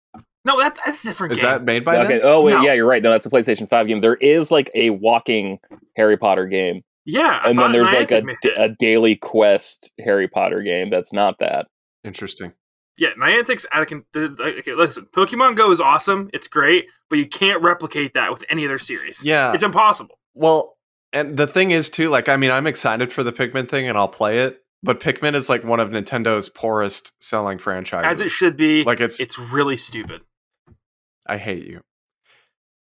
No, 0.46 0.58
that's 0.60 0.80
that's 0.86 1.04
a 1.04 1.08
different 1.08 1.34
Is 1.34 1.40
game. 1.40 1.50
that 1.50 1.64
made 1.64 1.84
by 1.84 1.98
okay. 2.06 2.20
them? 2.20 2.22
Oh 2.32 2.44
wait, 2.44 2.54
No. 2.54 2.62
yeah, 2.62 2.74
you're 2.74 2.88
right. 2.88 3.02
No, 3.04 3.10
that's 3.12 3.26
a 3.26 3.30
PlayStation 3.30 3.68
Five 3.68 3.88
game. 3.88 4.00
There 4.02 4.16
is 4.16 4.52
like 4.52 4.70
a 4.76 4.92
walking 4.92 5.60
Harry 5.98 6.18
Potter 6.18 6.46
game, 6.48 6.84
yeah, 7.06 7.40
I 7.44 7.50
and 7.50 7.58
then 7.60 7.72
there's 7.72 7.92
like 7.92 8.12
a, 8.12 8.22
made 8.22 8.36
d- 8.44 8.50
it. 8.50 8.54
a 8.58 8.70
daily 8.80 9.16
quest 9.16 9.92
Harry 10.00 10.28
Potter 10.28 10.62
game. 10.62 10.90
That's 10.90 11.12
not 11.12 11.40
that. 11.40 11.68
Interesting. 12.04 12.54
Yeah, 12.98 13.10
Niantic's 13.20 13.66
out 13.74 13.82
of 13.82 13.90
con- 13.90 14.06
Okay, 14.16 14.74
listen, 14.74 15.08
Pokemon 15.14 15.58
Go 15.58 15.70
is 15.72 15.82
awesome. 15.82 16.30
It's 16.32 16.48
great, 16.48 16.86
but 17.10 17.20
you 17.20 17.28
can't 17.28 17.62
replicate 17.62 18.14
that 18.14 18.32
with 18.32 18.46
any 18.48 18.64
other 18.66 18.78
series. 18.78 19.26
Yeah. 19.26 19.52
it's 19.54 19.64
impossible. 19.66 20.18
Well, 20.34 20.78
and 21.12 21.36
the 21.36 21.48
thing 21.48 21.72
is 21.72 21.90
too, 21.90 22.10
like 22.10 22.30
I 22.30 22.38
mean, 22.38 22.52
I'm 22.52 22.68
excited 22.68 23.12
for 23.12 23.24
the 23.24 23.34
Pikmin 23.34 23.68
thing 23.68 23.88
and 23.90 23.98
I'll 23.98 24.08
play 24.08 24.40
it, 24.40 24.60
but 24.84 25.00
Pikmin 25.02 25.34
is 25.36 25.50
like 25.50 25.64
one 25.64 25.80
of 25.82 25.90
Nintendo's 25.90 26.48
poorest 26.50 27.12
selling 27.20 27.58
franchises. 27.58 28.22
As 28.22 28.26
it 28.26 28.30
should 28.30 28.56
be. 28.56 28.84
Like 28.86 29.02
it's, 29.02 29.20
it's 29.20 29.38
really 29.40 29.76
stupid. 29.76 30.22
I 31.26 31.38
hate 31.38 31.66
you. 31.66 31.82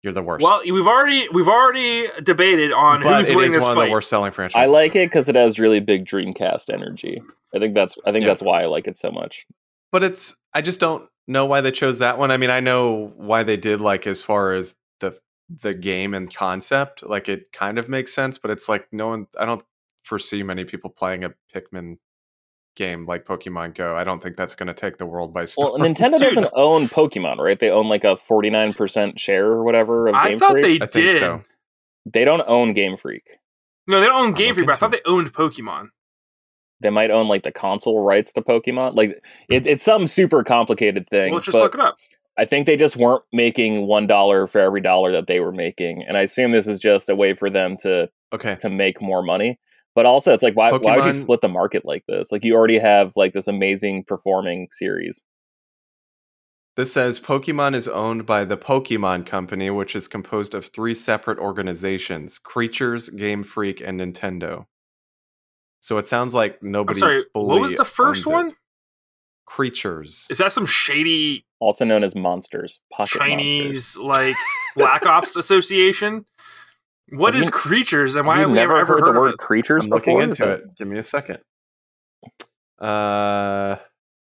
You're 0.04 0.14
the 0.14 0.22
worst. 0.22 0.44
Well, 0.44 0.62
we've 0.64 0.88
already 0.88 1.28
we've 1.30 1.48
already 1.48 2.08
debated 2.24 2.72
on 2.72 3.02
but 3.04 3.18
who's 3.18 3.30
it 3.30 3.36
winning 3.36 3.50
is 3.50 3.56
this 3.56 3.64
one 3.64 3.76
fight. 3.76 3.84
of 3.84 3.88
the 3.90 3.94
worst 3.94 4.10
selling 4.10 4.32
franchises. 4.32 4.70
I 4.70 4.72
like 4.72 4.96
it 4.96 5.10
because 5.10 5.28
it 5.28 5.36
has 5.36 5.60
really 5.60 5.80
big 5.80 6.06
Dreamcast 6.06 6.72
energy. 6.72 7.22
I 7.56 7.60
think 7.60 7.74
that's 7.74 7.98
I 8.06 8.12
think 8.12 8.24
Yeah. 8.24 8.30
that's 8.30 8.42
why 8.42 8.62
I 8.62 8.66
like 8.68 8.88
it 8.88 8.96
so 8.98 9.12
much. 9.12 9.46
but 9.92 10.04
it's 10.04 10.36
I 10.54 10.62
just 10.62 10.80
don't 10.80 11.10
know 11.28 11.46
why 11.46 11.62
they 11.62 11.72
chose 11.72 12.00
that 12.00 12.18
one. 12.20 12.32
I 12.32 12.38
mean, 12.38 12.50
I 12.52 12.60
know 12.60 13.12
why 13.18 13.44
they 13.44 13.58
did 13.58 13.82
like 13.82 14.06
as 14.08 14.22
far 14.22 14.54
as 14.54 14.76
the 15.00 15.18
the 15.50 15.74
game 15.74 16.14
and 16.14 16.34
concept, 16.34 17.04
like 17.04 17.28
it 17.28 17.52
kind 17.52 17.80
of 17.80 17.90
makes 17.90 18.14
sense, 18.14 18.38
but 18.38 18.52
it's 18.52 18.70
like 18.70 18.88
no 18.92 19.08
one 19.08 19.28
I 19.38 19.46
don't 19.46 19.64
foresee 20.04 20.44
many 20.44 20.64
people 20.64 20.90
playing 20.92 21.24
a 21.24 21.32
Pikmin 21.54 21.98
game 22.78 23.06
like 23.06 23.26
Pokemon 23.26 23.76
Go. 23.76 23.98
I 23.98 24.06
don't 24.06 24.24
think 24.24 24.38
that's 24.38 24.56
going 24.56 24.68
to 24.68 24.74
take 24.74 24.98
the 24.98 25.06
world 25.06 25.34
by 25.34 25.44
storm. 25.46 25.82
Well, 25.82 25.90
Nintendo 25.90 26.12
Dude. 26.18 26.30
doesn't 26.36 26.48
own 26.54 26.88
Pokemon, 26.88 27.40
right? 27.40 27.60
They 27.60 27.70
own 27.70 27.90
like 27.90 28.06
a 28.06 28.16
49% 28.16 29.20
share 29.20 29.48
or 29.48 29.64
whatever 29.64 30.08
of 30.08 30.16
I 30.16 30.30
Game 30.30 30.40
thought 30.40 30.52
Freak. 30.52 30.80
they 30.80 30.86
I 30.86 30.88
think 30.88 31.12
did. 31.12 31.20
so. 31.20 31.44
They 32.06 32.24
don't 32.24 32.44
own 32.48 32.72
Game 32.74 32.96
Freak. 32.96 33.28
No, 33.88 34.00
they 34.00 34.06
don't 34.06 34.16
own 34.16 34.28
I'll 34.28 34.34
Game 34.34 34.54
Freak, 34.54 34.68
but 34.68 34.76
I 34.76 34.80
thought 34.80 34.92
they 34.92 35.02
owned 35.06 35.34
Pokemon. 35.34 35.90
They 36.80 36.90
might 36.90 37.10
own 37.12 37.28
like 37.28 37.44
the 37.44 37.52
console 37.52 38.02
rights 38.04 38.32
to 38.34 38.42
Pokemon. 38.42 38.96
Like 38.96 39.22
it, 39.50 39.66
it's 39.68 39.84
some 39.84 40.08
super 40.08 40.44
complicated 40.44 41.10
thing. 41.10 41.32
Well, 41.32 41.38
let's 41.38 41.48
just 41.48 41.58
look 41.58 41.74
it 41.74 41.82
up. 41.82 41.98
I 42.38 42.46
think 42.46 42.68
they 42.68 42.78
just 42.78 42.96
weren't 42.96 43.24
making 43.34 43.88
one 43.88 44.06
dollar 44.06 44.46
for 44.46 44.60
every 44.60 44.80
dollar 44.82 45.12
that 45.14 45.26
they 45.26 45.40
were 45.40 45.52
making, 45.52 46.04
and 46.04 46.16
I 46.16 46.22
assume 46.22 46.52
this 46.52 46.68
is 46.68 46.80
just 46.80 47.10
a 47.10 47.16
way 47.16 47.34
for 47.34 47.50
them 47.50 47.78
to 47.78 48.10
Okay. 48.32 48.56
to 48.58 48.70
make 48.70 49.02
more 49.02 49.24
money. 49.24 49.58
But 49.98 50.06
also, 50.06 50.32
it's 50.32 50.44
like 50.44 50.56
why 50.56 50.72
why 50.72 50.96
would 50.96 51.06
you 51.06 51.12
split 51.12 51.42
the 51.42 51.48
market 51.48 51.84
like 51.84 52.06
this? 52.08 52.32
Like 52.32 52.44
you 52.44 52.54
already 52.54 52.78
have 52.78 53.14
like 53.16 53.34
this 53.34 53.48
amazing 53.48 54.04
performing 54.04 54.68
series. 54.70 55.24
This 56.76 56.94
says 56.94 57.20
Pokemon 57.20 57.74
is 57.74 57.88
owned 57.88 58.28
by 58.28 58.46
the 58.46 58.58
Pokemon 58.58 59.26
Company, 59.26 59.72
which 59.72 59.96
is 59.96 60.08
composed 60.08 60.54
of 60.54 60.68
three 60.68 60.94
separate 60.94 61.40
organizations 61.40 62.38
Creatures, 62.38 63.10
Game 63.10 63.42
Freak, 63.42 63.82
and 63.82 64.00
Nintendo. 64.00 64.68
So 65.80 65.98
it 65.98 66.08
sounds 66.08 66.36
like 66.36 66.60
I'm 66.62 66.72
nobody. 66.74 67.00
sorry. 67.00 67.26
What 67.34 67.60
was 67.60 67.76
the 67.76 67.84
first 67.84 68.28
owns 68.28 68.30
it. 68.30 68.34
one? 68.34 68.52
Creatures. 69.48 70.28
Is 70.30 70.38
that 70.38 70.52
some 70.52 70.68
shady 70.68 71.44
Also 71.60 71.86
known 71.86 72.04
as 72.04 72.14
monsters, 72.16 72.82
pocket 72.94 73.18
monsters. 73.18 73.30
Chinese 73.30 73.98
like 73.98 74.36
Black 74.76 75.08
Ops 75.08 75.36
Association? 75.36 76.24
What 77.10 77.34
Have 77.34 77.42
is 77.42 77.48
you- 77.48 77.52
creatures 77.52 78.16
and 78.16 78.28
why 78.28 78.36
Have 78.36 78.42
have 78.42 78.50
we 78.50 78.56
never 78.56 78.78
ever, 78.78 78.98
ever 78.98 79.06
heard 79.06 79.16
the 79.16 79.20
word 79.20 79.34
it? 79.34 79.38
creatures 79.38 79.86
I'm 79.86 79.90
looking 79.92 80.18
before? 80.18 80.22
Is 80.24 80.40
into 80.42 80.52
it. 80.52 80.76
Give 80.78 80.88
me 80.88 81.00
a 81.00 81.06
second. 81.06 81.40
Uh, 82.80 83.78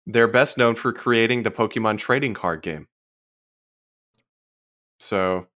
they're 0.07 0.27
best 0.27 0.57
known 0.57 0.75
for 0.75 0.91
creating 0.91 1.43
the 1.43 1.51
Pokemon 1.51 1.97
trading 1.97 2.33
card 2.33 2.61
game. 2.61 2.87
So, 4.99 5.47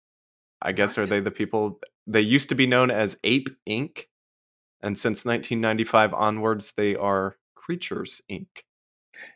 I 0.63 0.73
guess 0.73 0.99
are 0.99 1.07
they 1.07 1.21
the 1.21 1.31
people? 1.31 1.81
They 2.07 2.21
used 2.21 2.49
to 2.51 2.55
be 2.55 2.67
known 2.67 2.91
as 2.91 3.19
Ape 3.25 3.49
Inc., 3.69 4.05
and 4.83 4.97
since 4.99 5.25
1995 5.25 6.13
onwards, 6.15 6.73
they 6.77 6.95
are 6.95 7.37
Creatures 7.55 8.21
Inc. 8.31 8.47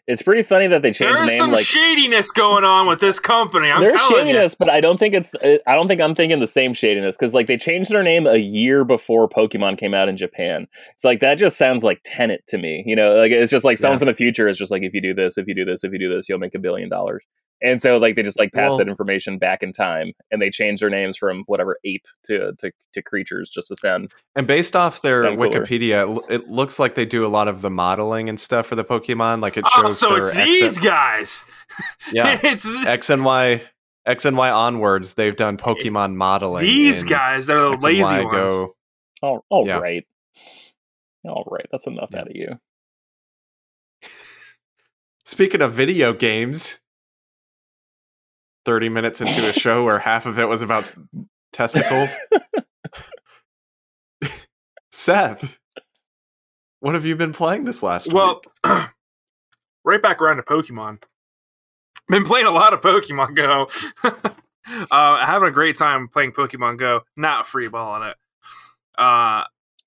It's 0.06 0.22
pretty 0.22 0.42
funny 0.42 0.66
that 0.66 0.82
they 0.82 0.92
changed 0.92 1.16
There 1.16 1.24
the 1.26 1.32
is 1.32 1.38
some 1.38 1.52
like 1.52 1.64
shadiness 1.64 2.30
going 2.32 2.64
on 2.64 2.86
with 2.88 2.98
this 3.00 3.20
company. 3.20 3.70
I'm 3.70 3.80
there's 3.80 3.92
telling 3.92 4.26
shadiness, 4.26 4.54
but 4.54 4.68
I 4.68 4.80
don't 4.80 4.98
think 4.98 5.14
it's. 5.14 5.32
I 5.66 5.74
don't 5.74 5.86
think 5.88 6.00
I'm 6.00 6.14
thinking 6.14 6.40
the 6.40 6.46
same 6.46 6.74
shadiness 6.74 7.16
because 7.16 7.32
like 7.34 7.46
they 7.46 7.56
changed 7.56 7.90
their 7.90 8.02
name 8.02 8.26
a 8.26 8.36
year 8.36 8.84
before 8.84 9.28
Pokemon 9.28 9.78
came 9.78 9.94
out 9.94 10.08
in 10.08 10.16
Japan. 10.16 10.66
So 10.96 11.08
like 11.08 11.20
that 11.20 11.36
just 11.36 11.56
sounds 11.56 11.84
like 11.84 12.00
Tenet 12.04 12.46
to 12.48 12.58
me. 12.58 12.82
You 12.86 12.96
know, 12.96 13.14
like 13.14 13.30
it's 13.32 13.50
just 13.50 13.64
like 13.64 13.78
someone 13.78 13.96
Yeah. 13.96 13.98
from 14.00 14.08
the 14.08 14.14
future 14.14 14.48
is 14.48 14.58
just 14.58 14.70
like 14.72 14.82
if 14.82 14.94
you 14.94 15.00
do 15.00 15.14
this, 15.14 15.38
if 15.38 15.46
you 15.46 15.54
do 15.54 15.64
this, 15.64 15.84
if 15.84 15.92
you 15.92 15.98
do 15.98 16.12
this, 16.12 16.28
you'll 16.28 16.38
make 16.38 16.54
a 16.54 16.58
billion 16.58 16.88
dollars. 16.88 17.22
And 17.62 17.80
so 17.80 17.98
like 17.98 18.16
they 18.16 18.22
just 18.22 18.38
like 18.38 18.52
pass 18.52 18.70
Well- 18.70 18.78
that 18.78 18.88
information 18.88 19.38
back 19.38 19.62
in 19.62 19.72
time, 19.72 20.12
and 20.30 20.40
they 20.40 20.50
change 20.50 20.80
their 20.80 20.90
names 20.90 21.16
from 21.16 21.44
whatever 21.46 21.78
ape 21.84 22.06
to 22.24 22.52
to, 22.58 22.72
to 22.92 23.02
creatures 23.02 23.48
just 23.48 23.68
to 23.68 23.76
sound. 23.76 24.12
And 24.36 24.46
based 24.46 24.74
off 24.76 25.02
their 25.02 25.22
Sound 25.24 25.38
cooler. 25.38 25.50
Wikipedia, 25.66 26.18
it 26.30 26.48
looks 26.48 26.78
like 26.78 26.94
they 26.94 27.04
do 27.04 27.26
a 27.26 27.28
lot 27.28 27.48
of 27.48 27.60
the 27.62 27.70
modeling 27.70 28.28
and 28.28 28.38
stuff 28.38 28.66
for 28.66 28.76
the 28.76 28.84
Pokemon. 28.84 29.42
Like 29.42 29.56
it 29.56 29.64
oh, 29.66 29.82
shows. 29.82 30.02
Oh, 30.02 30.08
so 30.10 30.16
it's 30.16 30.30
X 30.34 30.44
these 30.46 30.76
and, 30.76 30.84
guys. 30.86 31.44
yeah, 32.12 32.38
it's 32.44 32.64
th- 32.64 32.86
X 32.86 33.10
and 33.10 33.24
Y, 33.24 33.62
X 34.06 34.24
and 34.24 34.36
Y 34.36 34.50
onwards. 34.50 35.14
They've 35.14 35.36
done 35.36 35.56
Pokemon 35.56 36.14
modeling. 36.14 36.64
these 36.64 37.02
guys. 37.02 37.46
They're 37.46 37.58
the 37.60 37.72
X 37.72 37.84
lazy 37.84 38.02
ones. 38.02 38.30
Go. 38.32 38.72
Oh, 39.22 39.44
all 39.50 39.66
Yeah. 39.66 39.78
right, 39.78 40.06
all 41.24 41.46
right, 41.50 41.66
that's 41.70 41.86
enough 41.86 42.08
Yeah. 42.12 42.20
out 42.20 42.30
of 42.30 42.36
you. 42.36 42.58
Speaking 45.24 45.60
of 45.60 45.72
video 45.74 46.12
games, 46.12 46.80
thirty 48.64 48.88
minutes 48.88 49.20
into 49.20 49.48
a 49.48 49.52
show 49.52 49.84
where 49.84 49.98
half 49.98 50.26
of 50.26 50.38
it 50.38 50.48
was 50.48 50.62
about 50.62 50.90
testicles. 51.52 52.16
Seth, 54.92 55.58
what 56.80 56.94
have 56.94 57.06
you 57.06 57.14
been 57.16 57.32
playing 57.32 57.64
this 57.64 57.82
last 57.82 58.12
Well, 58.12 58.42
week? 58.64 58.72
right 59.84 60.02
back 60.02 60.20
around 60.20 60.36
to 60.36 60.42
Pokemon. 60.42 61.02
Been 62.08 62.24
playing 62.24 62.46
a 62.46 62.50
lot 62.50 62.72
of 62.72 62.80
Pokemon 62.80 63.36
Go. 63.36 63.68
uh, 64.90 65.24
having 65.24 65.48
a 65.48 65.52
great 65.52 65.76
time 65.76 66.08
playing 66.08 66.32
Pokemon 66.32 66.78
Go. 66.78 67.02
Not 67.16 67.46
free 67.46 67.68
balling 67.68 68.08
it. 68.08 68.16
Uh, 68.98 69.44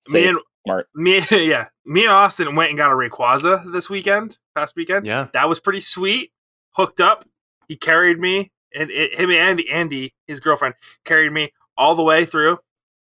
me 0.08 0.26
and 0.28 0.38
smart. 0.66 0.88
me, 0.94 1.20
yeah, 1.30 1.66
me 1.84 2.04
and 2.04 2.10
Austin 2.12 2.54
went 2.54 2.70
and 2.70 2.78
got 2.78 2.90
a 2.90 2.94
Rayquaza 2.94 3.70
this 3.72 3.90
weekend, 3.90 4.38
past 4.56 4.74
weekend. 4.74 5.04
Yeah, 5.06 5.28
That 5.34 5.48
was 5.48 5.60
pretty 5.60 5.80
sweet. 5.80 6.32
Hooked 6.76 7.00
up. 7.00 7.26
He 7.68 7.76
carried 7.76 8.18
me, 8.18 8.50
and 8.74 8.90
it, 8.90 9.14
him 9.18 9.30
and 9.30 9.38
Andy, 9.38 9.70
Andy, 9.70 10.14
his 10.26 10.40
girlfriend, 10.40 10.74
carried 11.04 11.32
me 11.32 11.52
all 11.76 11.94
the 11.94 12.02
way 12.02 12.24
through 12.24 12.58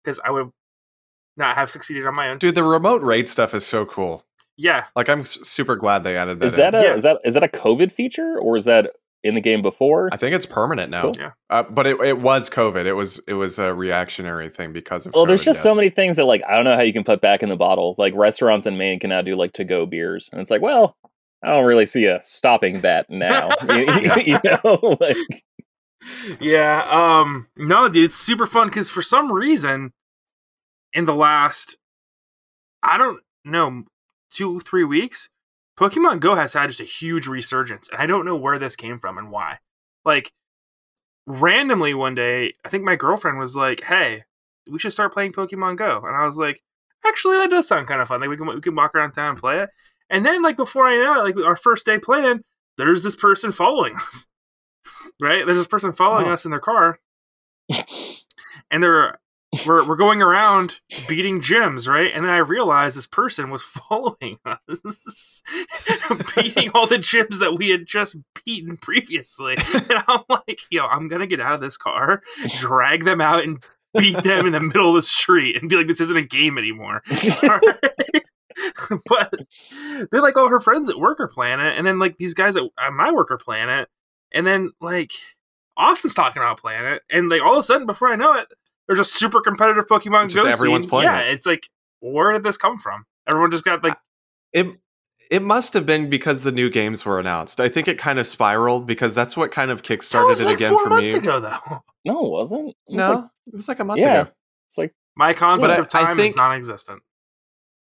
because 0.03 0.19
I 0.23 0.31
would 0.31 0.49
not 1.37 1.55
have 1.55 1.69
succeeded 1.69 2.05
on 2.07 2.15
my 2.15 2.29
own. 2.29 2.37
dude, 2.37 2.55
the 2.55 2.63
remote 2.63 3.01
raid 3.01 3.27
stuff 3.27 3.53
is 3.53 3.65
so 3.65 3.85
cool. 3.85 4.23
Yeah, 4.57 4.85
Like 4.95 5.09
I'm 5.09 5.25
super 5.25 5.75
glad 5.75 6.03
they 6.03 6.15
added 6.15 6.39
that. 6.39 6.45
Is 6.45 6.55
that 6.55 6.73
in. 6.73 6.79
a 6.79 6.83
Yeah. 6.83 6.93
is 6.93 7.03
that 7.03 7.19
is 7.25 7.33
that 7.33 7.43
a 7.43 7.49
COVID 7.49 7.91
feature 7.91 8.37
or 8.39 8.55
is 8.55 8.63
that 8.65 8.91
in 9.21 9.33
the 9.33 9.41
game 9.41 9.61
before? 9.61 10.07
I 10.13 10.17
think 10.17 10.33
it's 10.33 10.45
permanent 10.45 10.91
now. 10.91 11.01
Cool. 11.01 11.13
Yeah. 11.19 11.31
Uh, 11.49 11.63
but 11.63 11.85
it, 11.87 11.99
it 11.99 12.19
was 12.21 12.49
COVID. 12.49 12.85
It 12.85 12.93
was 12.93 13.19
it 13.27 13.33
was 13.33 13.59
a 13.59 13.73
reactionary 13.73 14.49
thing 14.49 14.71
because 14.71 15.05
of. 15.05 15.13
Well, 15.13 15.25
there's 15.25 15.41
COVID, 15.41 15.45
just 15.45 15.61
so 15.61 15.75
many 15.75 15.89
things 15.89 16.15
that 16.15 16.23
like 16.23 16.41
I 16.47 16.55
don't 16.55 16.63
know 16.63 16.75
how 16.75 16.83
you 16.83 16.93
can 16.93 17.03
put 17.03 17.19
back 17.19 17.43
in 17.43 17.49
the 17.49 17.57
bottle. 17.57 17.95
Like 17.97 18.13
restaurants 18.15 18.65
in 18.65 18.77
Maine 18.77 18.99
can 18.99 19.09
now 19.09 19.21
do 19.21 19.35
like 19.35 19.51
to 19.53 19.65
go 19.65 19.85
beers, 19.85 20.29
and 20.31 20.39
it's 20.39 20.51
like, 20.51 20.61
well, 20.61 20.95
I 21.43 21.51
don't 21.51 21.65
really 21.65 21.85
see 21.85 22.05
a 22.05 22.21
stopping 22.21 22.79
that 22.81 23.09
now. 23.09 23.49
you, 23.69 23.87
you 24.25 24.39
know, 24.45 24.97
like 25.01 25.17
Yeah, 26.39 26.83
um 26.89 27.47
no 27.55 27.89
dude, 27.89 28.05
it's 28.05 28.15
super 28.15 28.45
fun 28.45 28.69
cuz 28.69 28.89
for 28.89 29.01
some 29.01 29.31
reason 29.31 29.91
in 30.93 31.05
the 31.05 31.15
last 31.15 31.77
I 32.83 32.97
don't 32.97 33.21
know 33.43 33.83
2 34.31 34.59
3 34.61 34.83
weeks 34.83 35.29
Pokemon 35.77 36.19
Go 36.19 36.35
has 36.35 36.53
had 36.53 36.67
just 36.69 36.79
a 36.79 36.83
huge 36.85 37.27
resurgence 37.27 37.89
and 37.89 38.01
I 38.01 38.05
don't 38.05 38.25
know 38.25 38.35
where 38.35 38.59
this 38.59 38.75
came 38.75 38.99
from 38.99 39.17
and 39.17 39.29
why. 39.31 39.59
Like 40.05 40.31
randomly 41.27 41.93
one 41.93 42.15
day, 42.15 42.53
I 42.65 42.69
think 42.69 42.83
my 42.83 42.95
girlfriend 42.95 43.39
was 43.39 43.55
like, 43.55 43.81
"Hey, 43.83 44.23
we 44.69 44.79
should 44.79 44.93
start 44.93 45.13
playing 45.13 45.33
Pokemon 45.33 45.77
Go." 45.77 46.03
And 46.05 46.15
I 46.15 46.25
was 46.25 46.37
like, 46.37 46.61
"Actually, 47.05 47.37
that 47.37 47.49
does 47.51 47.67
sound 47.67 47.87
kind 47.87 48.01
of 48.01 48.07
fun. 48.07 48.21
Like 48.21 48.29
we 48.29 48.37
can 48.37 48.47
we 48.47 48.61
can 48.61 48.75
walk 48.75 48.95
around 48.95 49.13
town 49.13 49.31
and 49.31 49.39
play 49.39 49.59
it." 49.61 49.69
And 50.09 50.25
then 50.25 50.41
like 50.43 50.57
before 50.57 50.87
I 50.87 50.97
know 50.97 51.19
it, 51.21 51.35
like 51.35 51.45
our 51.45 51.55
first 51.57 51.85
day 51.85 51.99
playing, 51.99 52.41
there's 52.77 53.03
this 53.03 53.15
person 53.15 53.51
following 53.51 53.95
us. 53.97 54.27
Right? 55.21 55.45
There's 55.45 55.57
this 55.57 55.67
person 55.67 55.91
following 55.93 56.27
Oh. 56.27 56.33
us 56.33 56.45
in 56.45 56.51
their 56.51 56.59
car. 56.59 56.99
and 58.71 58.83
they're 58.83 59.19
we're 59.65 59.87
we're 59.87 59.95
going 59.95 60.21
around 60.21 60.81
beating 61.07 61.39
gyms, 61.39 61.87
right? 61.87 62.11
And 62.13 62.25
then 62.25 62.31
I 62.33 62.37
realized 62.39 62.97
this 62.97 63.07
person 63.07 63.49
was 63.49 63.61
following 63.89 64.37
us, 64.45 65.41
beating 66.35 66.71
all 66.73 66.87
the 66.87 66.97
gyms 66.97 67.39
that 67.39 67.57
we 67.57 67.69
had 67.69 67.85
just 67.85 68.17
beaten 68.45 68.75
previously. 68.77 69.55
And 69.73 70.03
I'm 70.07 70.21
like, 70.29 70.59
yo, 70.69 70.85
I'm 70.85 71.07
gonna 71.07 71.27
get 71.27 71.39
out 71.39 71.53
of 71.53 71.61
this 71.61 71.77
car, 71.77 72.21
drag 72.59 73.05
them 73.05 73.21
out, 73.21 73.43
and 73.43 73.63
beat 73.97 74.21
them 74.23 74.45
in 74.45 74.51
the 74.51 74.59
middle 74.59 74.89
of 74.89 74.95
the 74.95 75.01
street, 75.01 75.55
and 75.59 75.69
be 75.69 75.77
like, 75.77 75.87
this 75.87 76.01
isn't 76.01 76.17
a 76.17 76.21
game 76.21 76.57
anymore. 76.57 77.01
but 79.05 79.33
they're 80.11 80.21
like, 80.21 80.35
oh, 80.37 80.49
her 80.49 80.59
friends 80.59 80.89
at 80.89 80.99
work 80.99 81.19
are 81.19 81.27
playing 81.27 81.59
it, 81.59 81.77
and 81.77 81.85
then 81.87 81.99
like 81.99 82.17
these 82.17 82.33
guys 82.33 82.57
at, 82.57 82.63
at 82.79 82.91
my 82.93 83.11
work 83.11 83.31
are 83.31 83.37
playing 83.37 83.69
it, 83.69 83.87
and 84.35 84.45
then 84.45 84.71
like 84.81 85.11
Austin's 85.77 86.13
talking 86.13 86.41
about 86.43 86.59
playing 86.59 86.85
it, 86.85 87.01
and 87.09 87.29
like 87.29 87.41
all 87.41 87.53
of 87.53 87.59
a 87.59 87.63
sudden, 87.63 87.87
before 87.87 88.09
I 88.09 88.15
know 88.15 88.33
it, 88.33 88.47
there's 88.87 88.99
a 88.99 89.05
super 89.05 89.41
competitive 89.41 89.87
Pokemon 89.87 90.29
Just 90.29 90.43
Go. 90.43 90.49
everyone's 90.49 90.83
scene. 90.83 90.89
playing 90.91 91.07
Yeah, 91.07 91.21
it. 91.21 91.33
it's 91.33 91.45
like, 91.47 91.67
where 92.01 92.31
did 92.33 92.43
this 92.43 92.57
come 92.57 92.77
from? 92.77 93.05
Everyone 93.27 93.49
just 93.49 93.63
got 93.65 93.83
like, 93.83 93.97
It 94.53 94.67
it 95.31 95.41
must 95.41 95.73
have 95.73 95.85
been 95.85 96.09
because 96.09 96.41
the 96.41 96.51
new 96.51 96.69
games 96.69 97.03
were 97.05 97.19
announced. 97.19 97.59
I 97.59 97.69
think 97.69 97.87
it 97.87 97.97
kind 97.97 98.19
of 98.19 98.27
spiraled 98.27 98.85
because 98.85 99.15
that's 99.15 99.35
what 99.35 99.51
kind 99.51 99.71
of 99.71 99.81
that 99.81 99.87
kickstarted 99.87 100.27
was 100.27 100.41
it 100.41 100.45
like 100.45 100.57
again 100.57 100.71
four 100.73 100.83
for 100.83 100.89
months 100.89 101.13
me. 101.13 101.19
ago, 101.19 101.39
though. 101.39 101.79
no, 102.05 102.25
it 102.25 102.29
wasn't. 102.31 102.69
It 102.69 102.75
was 102.87 102.95
No, 102.97 103.13
like- 103.13 103.23
it 103.47 103.53
was 103.55 103.67
like 103.67 103.79
a 103.79 103.85
month 103.85 103.99
yeah, 104.01 104.21
ago. 104.21 104.31
it's 104.69 104.77
like 104.77 104.93
My 105.15 105.33
concept 105.33 105.69
But 105.69 105.77
I- 105.77 105.79
of 105.81 105.89
time 105.89 106.05
I 106.07 106.11
is 106.11 106.17
think- 106.17 106.35
non-existent. 106.35 107.01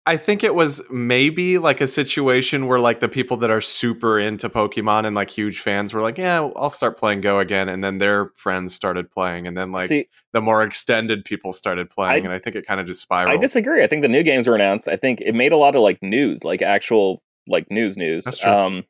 I 0.08 0.18
think 0.18 0.44
it 0.44 0.56
was 0.56 0.82
maybe 0.90 1.60
like 1.60 1.80
a 1.80 1.88
situation 1.88 2.66
where 2.66 2.80
like 2.80 3.02
the 3.02 3.08
people 3.08 3.38
that 3.38 3.52
are 3.52 3.62
super 3.62 4.18
into 4.18 4.50
Pokemon 4.50 5.06
and 5.06 5.16
like 5.16 5.30
huge 5.30 5.60
fans 5.60 5.94
were 5.94 6.02
like, 6.02 6.18
"Yeah, 6.18 6.50
I'll 6.56 6.72
start 6.72 6.98
playing 6.98 7.22
Go 7.22 7.38
again," 7.38 7.70
and 7.70 7.84
then 7.84 8.00
their 8.00 8.32
friends 8.36 8.74
started 8.74 9.12
playing, 9.12 9.46
and 9.46 9.56
then 9.56 9.72
like 9.72 9.90
see, 9.90 10.08
the 10.34 10.42
more 10.42 10.64
extended 10.64 11.24
people 11.24 11.54
started 11.54 11.90
playing, 11.92 12.24
I- 12.24 12.26
and 12.26 12.34
I 12.34 12.40
think 12.40 12.56
it 12.56 12.66
kind 12.66 12.80
of 12.80 12.88
just 12.88 13.02
spiraled. 13.02 13.32
I 13.32 13.38
disagree. 13.38 13.84
I 13.84 13.88
think 13.88 14.02
the 14.02 14.08
new 14.08 14.24
games 14.24 14.48
were 14.48 14.56
announced. 14.56 14.88
I 14.88 14.96
think 14.96 15.22
it 15.22 15.36
made 15.36 15.52
a 15.52 15.58
lot 15.58 15.76
of 15.76 15.82
like 15.82 16.02
news, 16.02 16.44
like 16.44 16.64
actual 16.64 17.22
like 17.48 17.70
news 17.70 17.96
news. 17.96 18.26
That's 18.26 18.40
true. 18.40 18.52
Um, 18.52 18.84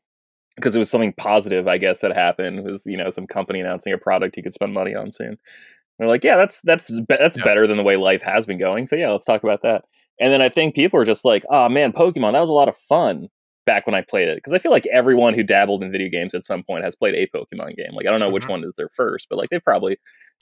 because 0.56 0.76
it 0.76 0.80
was 0.80 0.90
something 0.90 1.14
positive, 1.14 1.68
I 1.68 1.78
guess, 1.78 2.02
that 2.02 2.14
happened. 2.14 2.60
It 2.60 2.66
was 2.66 2.86
you 2.86 2.96
know 2.96 3.10
some 3.10 3.28
company 3.28 3.60
announcing 3.60 3.92
a 3.92 3.98
product 3.98 4.38
you 4.38 4.44
could 4.44 4.54
spend 4.54 4.74
money 4.74 4.96
on 4.96 5.12
soon. 5.12 5.38
They're 6.00 6.08
like, 6.08 6.24
yeah, 6.24 6.38
that's 6.38 6.62
that's 6.62 6.90
be- 6.90 7.06
that's 7.10 7.36
Yeah. 7.36 7.44
better 7.44 7.68
than 7.68 7.76
the 7.76 7.84
way 7.84 7.98
life 7.98 8.22
has 8.22 8.46
been 8.46 8.58
going. 8.60 8.88
So 8.88 8.96
yeah, 8.96 9.10
let's 9.12 9.26
talk 9.26 9.44
about 9.44 9.62
that. 9.64 9.84
And 10.22 10.32
then 10.32 10.42
I 10.42 10.48
think 10.50 10.76
people 10.76 11.00
are 11.00 11.06
just 11.06 11.26
like, 11.26 11.44
oh 11.50 11.68
man, 11.68 11.92
Pokemon, 11.92 12.32
that 12.34 12.40
was 12.40 12.50
a 12.50 12.54
lot 12.54 12.70
of 12.70 12.78
fun 12.78 13.28
back 13.66 13.86
when 13.86 13.94
I 13.96 14.02
played 14.02 14.28
it. 14.30 14.38
Because 14.38 14.54
I 14.54 14.60
feel 14.60 14.72
like 14.72 14.86
everyone 14.88 15.34
who 15.34 15.44
dabbled 15.44 15.84
in 15.84 15.92
video 15.92 16.10
games 16.10 16.34
at 16.34 16.44
some 16.44 16.64
point 16.64 16.84
has 16.84 16.96
played 16.96 17.16
a 17.16 17.28
Pokemon 17.36 17.76
game. 17.76 17.94
Like 17.94 18.08
I 18.08 18.12
don't 18.12 18.20
know 18.20 18.30
which 18.30 18.46
Mhm. 18.46 18.50
one 18.52 18.64
is 18.64 18.74
their 18.78 18.90
first, 18.90 19.28
but 19.30 19.38
like 19.38 19.50
they've 19.50 19.64
probably 19.64 19.98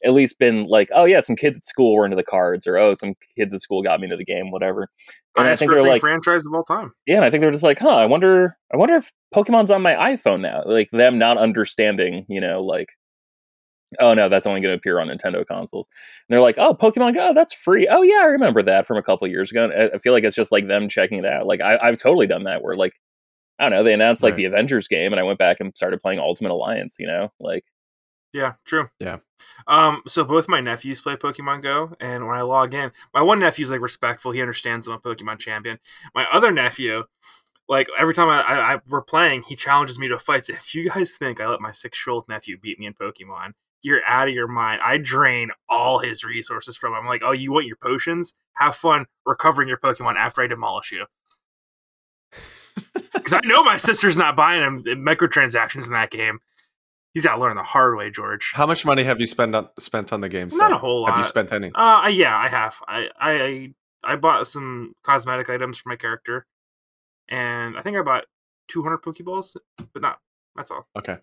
at 0.05 0.13
least 0.13 0.37
been 0.39 0.65
like, 0.67 0.89
oh 0.93 1.05
yeah, 1.05 1.19
some 1.19 1.35
kids 1.35 1.57
at 1.57 1.65
school 1.65 1.95
were 1.95 2.05
into 2.05 2.15
the 2.15 2.23
cards, 2.23 2.67
or 2.67 2.77
oh, 2.77 2.93
some 2.93 3.15
kids 3.37 3.53
at 3.53 3.61
school 3.61 3.81
got 3.81 3.99
me 3.99 4.05
into 4.05 4.15
the 4.17 4.23
game, 4.25 4.51
whatever. 4.51 4.89
And 5.35 5.43
I 5.45 5.47
Highest 5.49 5.59
think 5.59 5.71
they're 5.71 5.83
like, 5.83 6.01
franchise 6.01 6.45
of 6.45 6.53
all 6.53 6.63
time. 6.63 6.91
yeah, 7.05 7.15
and 7.17 7.25
I 7.25 7.29
think 7.29 7.41
they're 7.41 7.51
just 7.51 7.63
like, 7.63 7.79
huh, 7.79 7.89
I 7.89 8.05
wonder, 8.05 8.57
I 8.73 8.77
wonder 8.77 8.95
if 8.95 9.11
Pokemon's 9.33 9.71
on 9.71 9.81
my 9.81 9.93
iPhone 9.95 10.39
now. 10.41 10.63
Like 10.65 10.89
them 10.91 11.17
not 11.17 11.37
understanding, 11.37 12.25
you 12.29 12.39
know, 12.41 12.61
like, 12.61 12.89
oh 13.99 14.13
no, 14.13 14.29
that's 14.29 14.45
only 14.45 14.61
going 14.61 14.71
to 14.73 14.77
appear 14.77 14.99
on 14.99 15.07
Nintendo 15.07 15.45
consoles. 15.45 15.87
And 16.27 16.33
they're 16.33 16.41
like, 16.41 16.57
oh, 16.57 16.73
Pokemon 16.75 17.15
Go, 17.15 17.33
that's 17.33 17.53
free. 17.53 17.87
Oh 17.89 18.01
yeah, 18.03 18.19
I 18.21 18.25
remember 18.25 18.61
that 18.63 18.85
from 18.85 18.97
a 18.97 19.03
couple 19.03 19.27
years 19.27 19.51
ago. 19.51 19.63
And 19.65 19.73
I- 19.73 19.95
I 19.95 19.97
feel 19.99 20.13
like 20.13 20.23
it's 20.23 20.35
just 20.35 20.51
like 20.51 20.67
them 20.67 20.87
checking 20.89 21.19
it 21.19 21.25
out. 21.25 21.47
Like 21.47 21.61
I, 21.61 21.77
I've 21.81 21.97
totally 21.97 22.27
done 22.27 22.43
that. 22.43 22.61
Where 22.61 22.75
like, 22.75 22.93
I 23.57 23.63
don't 23.63 23.71
know, 23.77 23.83
they 23.83 23.93
announced 23.93 24.21
like 24.23 24.31
Right. 24.31 24.37
the 24.37 24.45
Avengers 24.45 24.87
game, 24.87 25.11
and 25.11 25.19
I 25.19 25.23
went 25.23 25.39
back 25.39 25.57
and 25.59 25.75
started 25.75 26.01
playing 26.01 26.19
Ultimate 26.19 26.51
Alliance. 26.51 26.97
You 26.99 27.07
know, 27.07 27.31
like, 27.39 27.65
Yeah, 28.33 28.53
true. 28.65 28.89
Yeah. 28.99 29.17
Um, 29.67 30.03
so 30.07 30.23
both 30.23 30.47
my 30.47 30.61
nephews 30.61 31.01
play 31.01 31.15
Pokemon 31.15 31.63
Go, 31.63 31.95
and 31.99 32.27
when 32.27 32.35
I 32.37 32.41
log 32.41 32.73
in, 32.73 32.91
my 33.13 33.21
one 33.21 33.39
nephew's 33.39 33.71
like 33.71 33.81
respectful. 33.81 34.31
He 34.31 34.41
understands 34.41 34.87
I'm 34.87 34.95
a 34.95 34.99
Pokemon 34.99 35.39
champion. 35.39 35.79
My 36.13 36.25
other 36.31 36.51
nephew, 36.51 37.05
like 37.67 37.87
every 37.97 38.13
time 38.13 38.29
I, 38.29 38.41
I, 38.41 38.73
I 38.75 38.79
we're 38.87 39.01
playing, 39.01 39.43
he 39.43 39.55
challenges 39.55 39.97
me 39.99 40.07
to 40.09 40.19
fights. 40.19 40.49
If 40.49 40.75
you 40.75 40.89
guys 40.89 41.13
think 41.15 41.39
I 41.41 41.47
let 41.47 41.61
my 41.61 41.71
six 41.71 42.05
year 42.05 42.13
old 42.13 42.25
nephew 42.29 42.57
beat 42.59 42.79
me 42.79 42.85
in 42.85 42.93
Pokemon, 42.93 43.53
you're 43.81 44.01
out 44.05 44.27
of 44.27 44.33
your 44.33 44.47
mind. 44.47 44.81
I 44.83 44.97
drain 44.97 45.49
all 45.69 45.99
his 45.99 46.23
resources 46.23 46.77
from 46.77 46.93
him. 46.93 46.99
I'm 46.99 47.05
like, 47.07 47.21
oh, 47.23 47.31
you 47.31 47.51
want 47.51 47.65
your 47.65 47.77
potions? 47.77 48.33
Have 48.53 48.75
fun 48.75 49.05
recovering 49.25 49.67
your 49.67 49.77
Pokemon 49.77 50.15
after 50.15 50.41
I 50.41 50.47
demolish 50.47 50.91
you. 50.91 51.05
Because 53.13 53.33
I 53.33 53.39
know 53.43 53.63
my 53.63 53.75
sister's 53.75 54.15
not 54.15 54.35
buying 54.35 54.61
him 54.61 54.83
microtransactions 54.83 55.87
in 55.87 55.93
that 55.93 56.11
game. 56.11 56.39
He's 57.13 57.25
got 57.25 57.35
to 57.35 57.41
learn 57.41 57.57
the 57.57 57.63
hard 57.63 57.97
way, 57.97 58.09
George. 58.09 58.51
How 58.53 58.65
much 58.65 58.85
money 58.85 59.03
have 59.03 59.19
you 59.19 59.25
spent 59.25 59.55
on 59.55 59.67
spent 59.79 60.13
on 60.13 60.21
the 60.21 60.29
game? 60.29 60.47
Not 60.49 60.69
Seth? 60.69 60.71
a 60.71 60.77
whole 60.77 61.01
lot. 61.01 61.09
Have 61.09 61.17
you 61.17 61.23
spent 61.23 61.51
any? 61.51 61.71
Uh, 61.73 62.07
yeah, 62.07 62.37
I 62.37 62.47
have. 62.47 62.75
I, 62.87 63.09
I 63.19 63.73
I 64.03 64.15
bought 64.15 64.47
some 64.47 64.93
cosmetic 65.03 65.49
items 65.49 65.77
for 65.77 65.89
my 65.89 65.95
character, 65.95 66.45
and 67.27 67.77
I 67.77 67.81
think 67.81 67.97
I 67.97 68.01
bought 68.01 68.25
200 68.69 68.99
Pokeballs, 68.99 69.55
but 69.91 70.01
not. 70.01 70.19
That's 70.55 70.71
all. 70.71 70.85
Okay. 70.97 71.17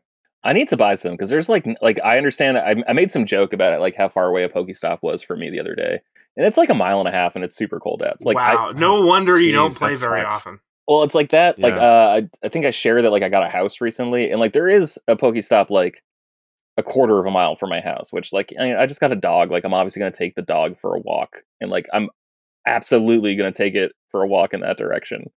I 0.45 0.53
need 0.53 0.69
to 0.69 0.77
buy 0.77 0.95
some 0.95 1.13
because 1.13 1.31
there's 1.31 1.49
like 1.49 1.67
like 1.83 1.99
I 2.05 2.19
understand. 2.19 2.59
I, 2.59 2.77
I 2.89 2.93
made 2.93 3.11
some 3.11 3.27
joke 3.27 3.53
about 3.53 3.73
it, 3.73 3.81
like 3.81 3.97
how 3.97 4.09
far 4.09 4.27
away 4.27 4.45
a 4.45 4.49
Pokestop 4.49 4.99
was 5.03 5.23
for 5.23 5.37
me 5.37 5.51
the 5.51 5.61
other 5.61 5.75
day, 5.75 6.01
and 6.37 6.47
it's 6.47 6.57
like 6.57 6.71
a 6.71 6.75
mile 6.75 7.01
and 7.01 7.09
a 7.09 7.13
half, 7.13 7.35
and 7.35 7.45
it's 7.45 7.57
super 7.57 7.81
cold 7.81 8.03
out. 8.03 8.15
It's 8.15 8.25
like 8.25 8.37
I, 8.37 8.55
wow, 8.55 8.73
no 8.73 9.01
wonder 9.01 9.41
you 9.41 9.53
don't 9.53 9.75
play 9.75 9.95
very 9.95 10.21
sucks. 10.21 10.35
often. 10.35 10.61
Well, 10.89 11.03
it's 11.03 11.17
like 11.17 11.31
that. 11.31 11.59
Like, 11.59 11.75
uh, 11.75 12.21
I, 12.21 12.29
I 12.45 12.49
think 12.49 12.65
I 12.65 12.71
share 12.71 13.03
that. 13.03 13.11
Like, 13.11 13.25
I 13.25 13.29
got 13.29 13.43
a 13.43 13.49
house 13.49 13.81
recently, 13.81 14.31
and 14.31 14.39
like 14.39 14.53
there 14.53 14.69
is 14.69 14.99
a 15.09 15.17
Pokestop 15.17 15.69
like 15.69 16.05
a 16.77 16.83
quarter 16.83 17.19
of 17.19 17.27
a 17.27 17.31
mile 17.31 17.57
from 17.57 17.71
my 17.71 17.81
house. 17.81 18.13
Which 18.13 18.33
like 18.33 18.53
I, 18.59 18.77
I 18.77 18.87
just 18.87 19.01
got 19.01 19.13
a 19.13 19.17
dog. 19.17 19.51
Like 19.51 19.65
I'm 19.65 19.75
obviously 19.75 20.01
going 20.01 20.13
to 20.13 20.19
take 20.19 20.37
the 20.37 20.43
dog 20.43 20.79
for 20.79 20.95
a 20.95 21.01
walk, 21.01 21.43
and 21.61 21.71
like 21.71 21.89
I'm 21.93 22.09
absolutely 22.67 23.35
going 23.35 23.53
to 23.53 23.57
take 23.57 23.75
it 23.75 23.93
for 24.11 24.23
a 24.23 24.29
walk 24.29 24.55
in 24.55 24.61
that 24.61 24.77
direction. 24.77 25.31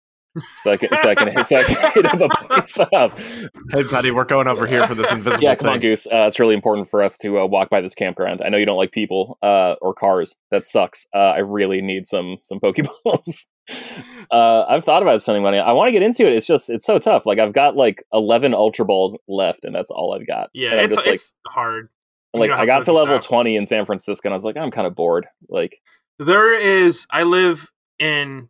So 0.60 0.72
I 0.72 0.78
can, 0.78 0.90
so 1.02 1.10
I 1.10 1.16
can, 1.16 1.44
so 1.44 1.56
I 1.58 1.64
can 1.64 1.92
hit 1.94 2.06
up 2.06 2.16
a 2.22 2.28
Pokestop. 2.30 3.50
Hey, 3.72 3.84
buddy, 3.84 4.12
we're 4.12 4.24
going 4.26 4.48
over 4.48 4.66
here 4.68 4.86
for 4.88 4.96
this 4.96 5.12
invisible 5.12 5.44
Yeah, 5.44 5.56
thing. 5.56 5.66
come 5.66 5.74
on, 5.74 5.80
Goose. 5.80 6.08
Uh, 6.08 6.26
it's 6.28 6.40
really 6.40 6.56
important 6.56 6.90
for 6.90 7.02
us 7.02 7.18
to 7.20 7.40
uh, 7.40 7.46
walk 7.46 7.70
by 7.70 7.82
this 7.82 7.96
campground. 7.96 8.42
I 8.44 8.50
know 8.50 8.58
you 8.58 8.66
don't 8.66 8.78
like 8.78 8.92
people 8.92 9.38
uh, 9.42 9.76
or 9.82 9.94
cars. 9.94 10.36
That 10.52 10.66
sucks. 10.66 11.06
Uh, 11.14 11.18
I 11.18 11.40
really 11.40 11.82
need 11.82 12.08
some 12.08 12.38
some 12.44 12.60
Pokeballs. 12.60 13.48
uh, 14.32 14.66
I've 14.68 14.84
thought 14.84 15.02
about 15.02 15.22
spending 15.22 15.44
money. 15.44 15.58
I 15.60 15.72
want 15.72 15.88
to 15.88 15.92
get 15.92 16.02
into 16.04 16.26
it. 16.26 16.34
It's 16.34 16.48
just 16.48 16.70
it's 16.70 16.86
so 16.86 17.00
tough. 17.00 17.26
Like 17.26 17.40
I've 17.40 17.54
got 17.54 17.76
like 17.76 18.04
eleven 18.14 18.54
Ultra 18.54 18.86
Balls 18.86 19.18
left, 19.28 19.66
and 19.66 19.74
that's 19.76 19.92
all 19.92 20.14
I've 20.14 20.28
got. 20.28 20.50
Yeah, 20.54 20.74
it's, 20.76 20.96
just 20.96 21.06
like 21.08 21.16
it's 21.16 21.34
hard. 21.48 21.90
Like 22.34 22.52
I 22.52 22.66
got 22.66 22.84
to 22.84 22.94
level 22.94 23.18
Pokestops- 23.18 23.28
twenty 23.28 23.56
in 23.56 23.66
San 23.66 23.86
Francisco, 23.86 24.28
and 24.28 24.34
I 24.34 24.38
was 24.38 24.44
like, 24.46 24.58
I'm 24.58 24.72
kind 24.72 24.86
of 24.88 24.96
bored. 24.96 25.28
Like 25.50 25.82
There 26.20 26.54
is. 26.60 27.08
I 27.10 27.24
live 27.24 27.72
in 28.00 28.50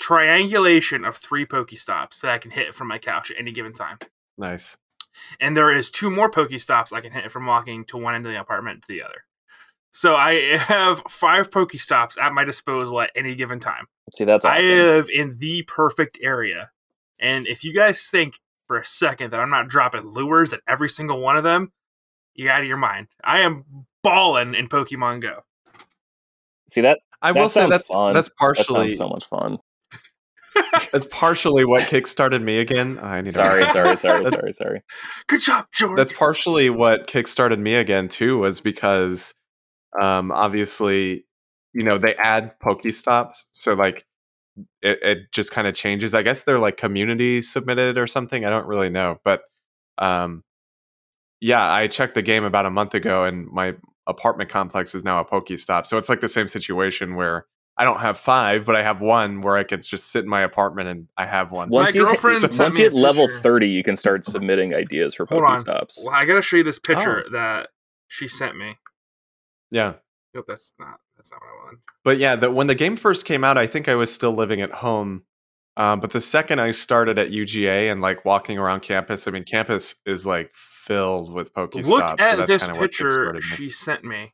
triangulation 0.00 1.04
of 1.04 1.16
three 1.16 1.46
Pokestops 1.46 2.20
that 2.22 2.30
I 2.30 2.38
can 2.38 2.50
hit 2.50 2.74
from 2.74 2.88
my 2.88 2.98
couch 2.98 3.30
at 3.30 3.38
any 3.38 3.52
given 3.52 3.72
time, 3.72 3.98
Nice. 4.38 4.76
and 5.40 5.56
there 5.56 5.72
is 5.72 5.90
two 5.90 6.10
more 6.10 6.30
Pokestops 6.30 6.92
I 6.92 7.00
can 7.00 7.12
hit 7.12 7.30
from 7.30 7.46
walking 7.46 7.84
to 7.86 7.96
one 7.96 8.14
end 8.14 8.26
of 8.26 8.32
the 8.32 8.40
apartment 8.40 8.82
to 8.82 8.88
the 8.88 9.02
other. 9.02 9.24
So 9.92 10.14
I 10.16 10.56
have 10.56 11.02
five 11.08 11.50
Pokestops 11.50 12.18
at 12.18 12.32
my 12.32 12.44
disposal 12.44 13.00
at 13.00 13.10
any 13.14 13.34
given 13.34 13.60
time. 13.60 13.86
see, 14.12 14.24
that's 14.24 14.44
awesome. 14.44 14.56
I 14.64 14.66
live 14.66 15.08
in 15.12 15.36
the 15.38 15.62
perfect 15.62 16.18
area, 16.22 16.70
and 17.20 17.46
if 17.46 17.62
you 17.62 17.72
guys 17.74 18.06
think 18.08 18.40
for 18.66 18.76
a 18.78 18.84
second 18.84 19.30
that 19.32 19.40
I'm 19.40 19.50
not 19.50 19.68
dropping 19.68 20.02
lures 20.02 20.52
at 20.52 20.60
every 20.66 20.88
single 20.88 21.20
one 21.20 21.36
of 21.36 21.44
them, 21.44 21.72
you're 22.34 22.50
out 22.50 22.62
of 22.62 22.68
your 22.68 22.76
mind. 22.76 23.08
I 23.22 23.40
am 23.40 23.64
balling 24.02 24.54
in 24.54 24.68
Pokemon 24.68 25.20
Go. 25.20 25.42
see 26.68 26.80
that 26.80 27.00
I 27.20 27.32
That 27.32 27.40
will 27.40 27.48
say 27.50 27.68
that's 27.68 27.86
fun. 27.86 28.14
that's 28.14 28.28
partially 28.30 28.88
sounds 28.94 28.96
so 28.96 29.08
much 29.08 29.26
fun. 29.26 29.58
That's 30.92 31.06
partially 31.10 31.64
what 31.64 31.84
kickstarted 31.84 32.42
me 32.42 32.58
again. 32.58 32.98
Oh, 33.00 33.06
I 33.06 33.20
need 33.20 33.32
Sorry, 33.32 33.64
to 33.64 33.70
sorry, 33.72 33.96
sorry, 33.98 34.26
sorry, 34.26 34.52
sorry. 34.52 34.82
Good 35.26 35.40
job, 35.42 35.66
George. 35.72 35.96
that's 35.96 36.12
partially 36.12 36.70
what 36.70 37.06
kickstarted 37.06 37.58
me 37.58 37.74
again 37.74 38.08
too 38.08 38.38
was 38.38 38.60
because 38.60 39.34
um 40.00 40.30
obviously 40.32 41.24
you 41.72 41.82
know 41.82 41.98
they 41.98 42.14
add 42.16 42.52
pokestops 42.60 43.44
so 43.52 43.74
like 43.74 44.06
it, 44.82 44.98
it 45.02 45.18
just 45.32 45.50
kind 45.50 45.66
of 45.66 45.74
changes 45.74 46.14
i 46.14 46.22
guess 46.22 46.42
they're 46.44 46.58
like 46.60 46.76
community 46.76 47.42
submitted 47.42 47.98
or 47.98 48.06
something 48.06 48.44
i 48.44 48.50
don't 48.50 48.66
really 48.66 48.88
know 48.88 49.18
but 49.24 49.42
um 49.98 50.44
yeah 51.40 51.72
i 51.72 51.88
checked 51.88 52.14
the 52.14 52.22
game 52.22 52.44
about 52.44 52.66
a 52.66 52.70
month 52.70 52.94
ago 52.94 53.24
and 53.24 53.48
my 53.48 53.74
apartment 54.06 54.48
complex 54.48 54.94
is 54.94 55.02
now 55.02 55.18
a 55.20 55.24
pokestop 55.24 55.86
so 55.86 55.98
it's 55.98 56.08
like 56.08 56.20
the 56.20 56.28
same 56.28 56.46
situation 56.46 57.16
where 57.16 57.46
i 57.80 57.84
don't 57.84 58.00
have 58.00 58.16
five 58.18 58.64
but 58.64 58.76
i 58.76 58.82
have 58.82 59.00
one 59.00 59.40
where 59.40 59.56
i 59.56 59.64
can 59.64 59.80
just 59.82 60.12
sit 60.12 60.22
in 60.22 60.30
my 60.30 60.42
apartment 60.42 60.88
and 60.88 61.08
i 61.16 61.26
have 61.26 61.50
one 61.50 61.68
Once 61.68 61.94
you 61.94 62.02
hit, 62.06 62.12
girlfriend 62.20 62.42
once 62.42 62.58
you 62.60 62.68
me 62.68 62.76
hit 62.76 62.92
level 62.92 63.26
picture. 63.26 63.40
thirty, 63.40 63.68
you 63.68 63.82
can 63.82 63.96
start 63.96 64.24
submitting 64.24 64.74
ideas 64.74 65.14
for 65.14 65.26
Hold 65.26 65.42
on. 65.44 65.58
Pokestops. 65.64 65.96
well, 66.04 66.14
I 66.14 66.24
gotta 66.24 66.42
show 66.42 66.56
you 66.58 66.62
this 66.64 66.78
picture 66.78 67.24
Oh. 67.26 67.30
that 67.32 67.70
she 68.08 68.28
sent 68.28 68.56
me. 68.56 68.76
yeah 69.72 69.94
Nope, 70.32 70.44
that's 70.46 70.72
not. 70.78 71.00
That's 71.16 71.32
not 71.32 71.40
what 71.40 71.48
I 71.48 71.64
wanted. 71.64 71.78
But 72.04 72.18
yeah, 72.18 72.36
the, 72.36 72.52
when 72.52 72.68
the 72.68 72.76
game 72.76 72.94
first 72.94 73.24
came 73.26 73.42
out, 73.42 73.58
I 73.58 73.66
think 73.66 73.88
I 73.88 73.96
was 73.96 74.14
still 74.14 74.30
living 74.30 74.60
at 74.62 74.70
home. 74.70 75.24
Um, 75.76 75.98
but 75.98 76.10
the 76.10 76.20
second 76.20 76.60
I 76.60 76.70
started 76.70 77.18
at 77.18 77.30
UGA 77.30 77.90
and 77.90 78.00
like 78.00 78.24
walking 78.24 78.56
around 78.56 78.82
campus, 78.82 79.26
I 79.26 79.32
mean, 79.32 79.42
campus 79.42 79.96
is 80.06 80.26
like 80.26 80.52
filled 80.54 81.32
with 81.32 81.52
Pokestops. 81.52 81.84
Look 81.86 82.08
so 82.20 82.24
at 82.24 82.36
that's 82.36 82.46
this 82.48 82.68
picture 82.78 83.40
she 83.40 83.68
sent 83.70 84.04
me 84.04 84.32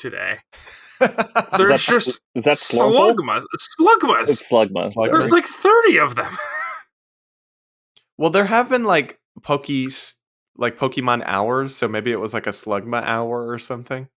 today. 0.00 0.38
Is 1.00 1.52
There's 1.56 1.68
that- 1.68 1.80
just 1.80 2.20
is 2.34 2.44
that 2.44 2.54
Slugma? 2.54 3.14
slugmas. 3.14 3.44
Slugmas. 3.80 4.22
It's 4.24 4.50
Slugma. 4.50 4.92
Slugma. 4.92 5.10
There's 5.12 5.32
like 5.32 5.46
30 5.46 5.98
of 5.98 6.14
them. 6.14 6.36
well, 8.18 8.30
there 8.30 8.44
have 8.46 8.68
been 8.68 8.84
like 8.84 9.18
Pokes, 9.42 10.16
like 10.56 10.76
Pokemon 10.76 11.22
hours, 11.24 11.74
so 11.76 11.88
maybe 11.88 12.12
it 12.12 12.20
was 12.20 12.34
like 12.34 12.46
a 12.46 12.50
Slugma 12.50 13.02
hour 13.04 13.48
or 13.48 13.58
something. 13.58 14.08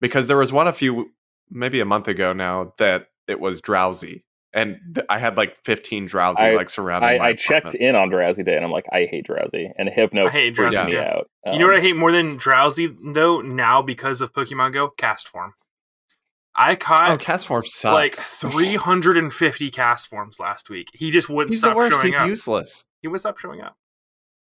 Because 0.00 0.26
there 0.28 0.36
was 0.36 0.52
one 0.52 0.68
a 0.68 0.72
few, 0.72 1.10
maybe 1.50 1.80
a 1.80 1.84
month 1.84 2.08
ago 2.08 2.32
now 2.32 2.72
that 2.78 3.08
it 3.26 3.40
was 3.40 3.60
Drowzee, 3.60 4.22
and 4.54 4.78
th- 4.94 5.06
I 5.10 5.18
had 5.18 5.36
like 5.36 5.56
15 5.64 6.08
Drowzee 6.08 6.38
I- 6.40 6.54
like 6.54 6.70
surrounding. 6.70 7.10
I, 7.10 7.18
my 7.18 7.24
I 7.26 7.32
checked 7.34 7.74
in 7.74 7.94
on 7.96 8.10
Drowzee 8.10 8.44
Day 8.44 8.56
and 8.56 8.64
I'm 8.64 8.70
like, 8.70 8.86
I 8.92 9.04
hate 9.10 9.26
Drowzee. 9.26 9.70
And 9.76 9.88
Hypno 9.88 10.26
I 10.28 10.30
hate 10.30 10.56
freaks 10.56 10.74
Drowzee 10.76 10.84
me 10.86 10.90
too. 10.92 10.98
out. 11.00 11.28
you 11.46 11.58
know 11.58 11.66
what 11.66 11.74
I 11.74 11.78
Um, 11.78 11.82
hate 11.84 11.96
more 11.96 12.12
than 12.12 12.38
Drowzee 12.38 12.96
though 13.12 13.40
now 13.42 13.82
because 13.82 14.20
of 14.22 14.32
Pokemon 14.32 14.72
Go? 14.72 14.90
Castform. 14.96 15.50
I 16.60 16.74
caught 16.74 17.08
Oh, 17.10 17.16
cast 17.16 17.46
form 17.46 17.64
sucks. 17.64 17.94
like 17.94 18.16
350 18.16 19.70
Castforms 19.70 20.40
last 20.40 20.68
week. 20.68 20.90
He 20.92 21.12
just 21.12 21.28
wouldn't 21.28 21.52
He's 21.52 21.60
the 21.60 21.68
stop 21.68 21.76
worst. 21.76 21.92
showing 21.92 22.06
He's 22.12 22.20
up. 22.20 22.26
useless. 22.26 22.84
He 23.00 23.06
wouldn't 23.06 23.20
stop 23.20 23.38
showing 23.38 23.60
up. 23.60 23.76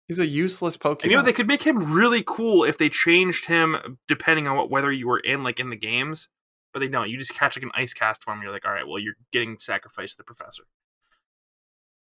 He's 0.08 0.20
a 0.20 0.26
useless 0.26 0.78
Pokemon. 0.78 1.04
And 1.04 1.12
you 1.12 1.18
know 1.18 1.24
they 1.24 1.34
could 1.34 1.48
make 1.48 1.64
him 1.64 1.92
really 1.94 2.24
cool 2.26 2.64
if 2.64 2.78
they 2.78 2.88
changed 2.90 3.46
him 3.46 3.98
depending 4.08 4.48
on 4.48 4.56
what 4.56 4.70
weather 4.70 4.92
you 4.92 5.08
were 5.08 5.20
in, 5.20 5.44
like 5.44 5.60
in 5.60 5.70
the 5.70 5.76
games. 5.76 6.30
But 6.74 6.80
they 6.80 6.88
don't. 6.88 7.10
You 7.10 7.18
just 7.18 7.34
catch 7.34 7.58
like 7.58 7.64
an 7.64 7.72
ice 7.74 7.94
Castform. 7.94 8.42
You're 8.42 8.52
like, 8.52 8.66
all 8.66 8.72
right, 8.72 8.88
well, 8.88 9.00
you're 9.00 9.16
getting 9.34 9.58
sacrificed 9.58 10.14
to 10.14 10.18
the 10.20 10.24
professor. 10.24 10.64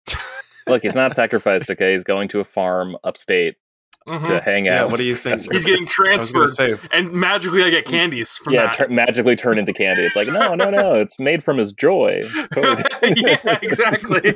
Look, 0.67 0.83
he's 0.83 0.95
not 0.95 1.15
sacrificed, 1.15 1.69
okay? 1.71 1.93
He's 1.93 2.03
going 2.03 2.27
to 2.29 2.39
a 2.39 2.43
farm 2.43 2.97
upstate 3.03 3.55
Mhm. 4.07 4.27
to 4.27 4.39
hang 4.41 4.65
Yeah, 4.65 4.83
out. 4.83 4.91
what 4.91 4.97
do 4.97 5.03
you 5.03 5.15
think? 5.15 5.51
He's 5.51 5.65
getting 5.65 5.85
I 5.85 5.89
transferred, 5.89 6.49
say, 6.49 6.75
and 6.91 7.11
magically 7.11 7.63
I 7.63 7.71
get 7.71 7.85
candies 7.85 8.35
from 8.37 8.53
yeah, 8.53 8.67
that. 8.67 8.75
tur- 8.75 8.89
magically 8.89 9.35
turn 9.35 9.57
into 9.57 9.73
candy. 9.73 10.03
It's 10.05 10.15
like, 10.15 10.27
no, 10.27 10.53
no, 10.53 10.69
no. 10.69 10.93
It's 10.93 11.19
made 11.19 11.43
from 11.43 11.57
his 11.57 11.73
joy. 11.73 12.21
It's 12.23 12.49
totally 12.53 12.83
yeah, 13.17 13.59
exactly. 13.63 14.21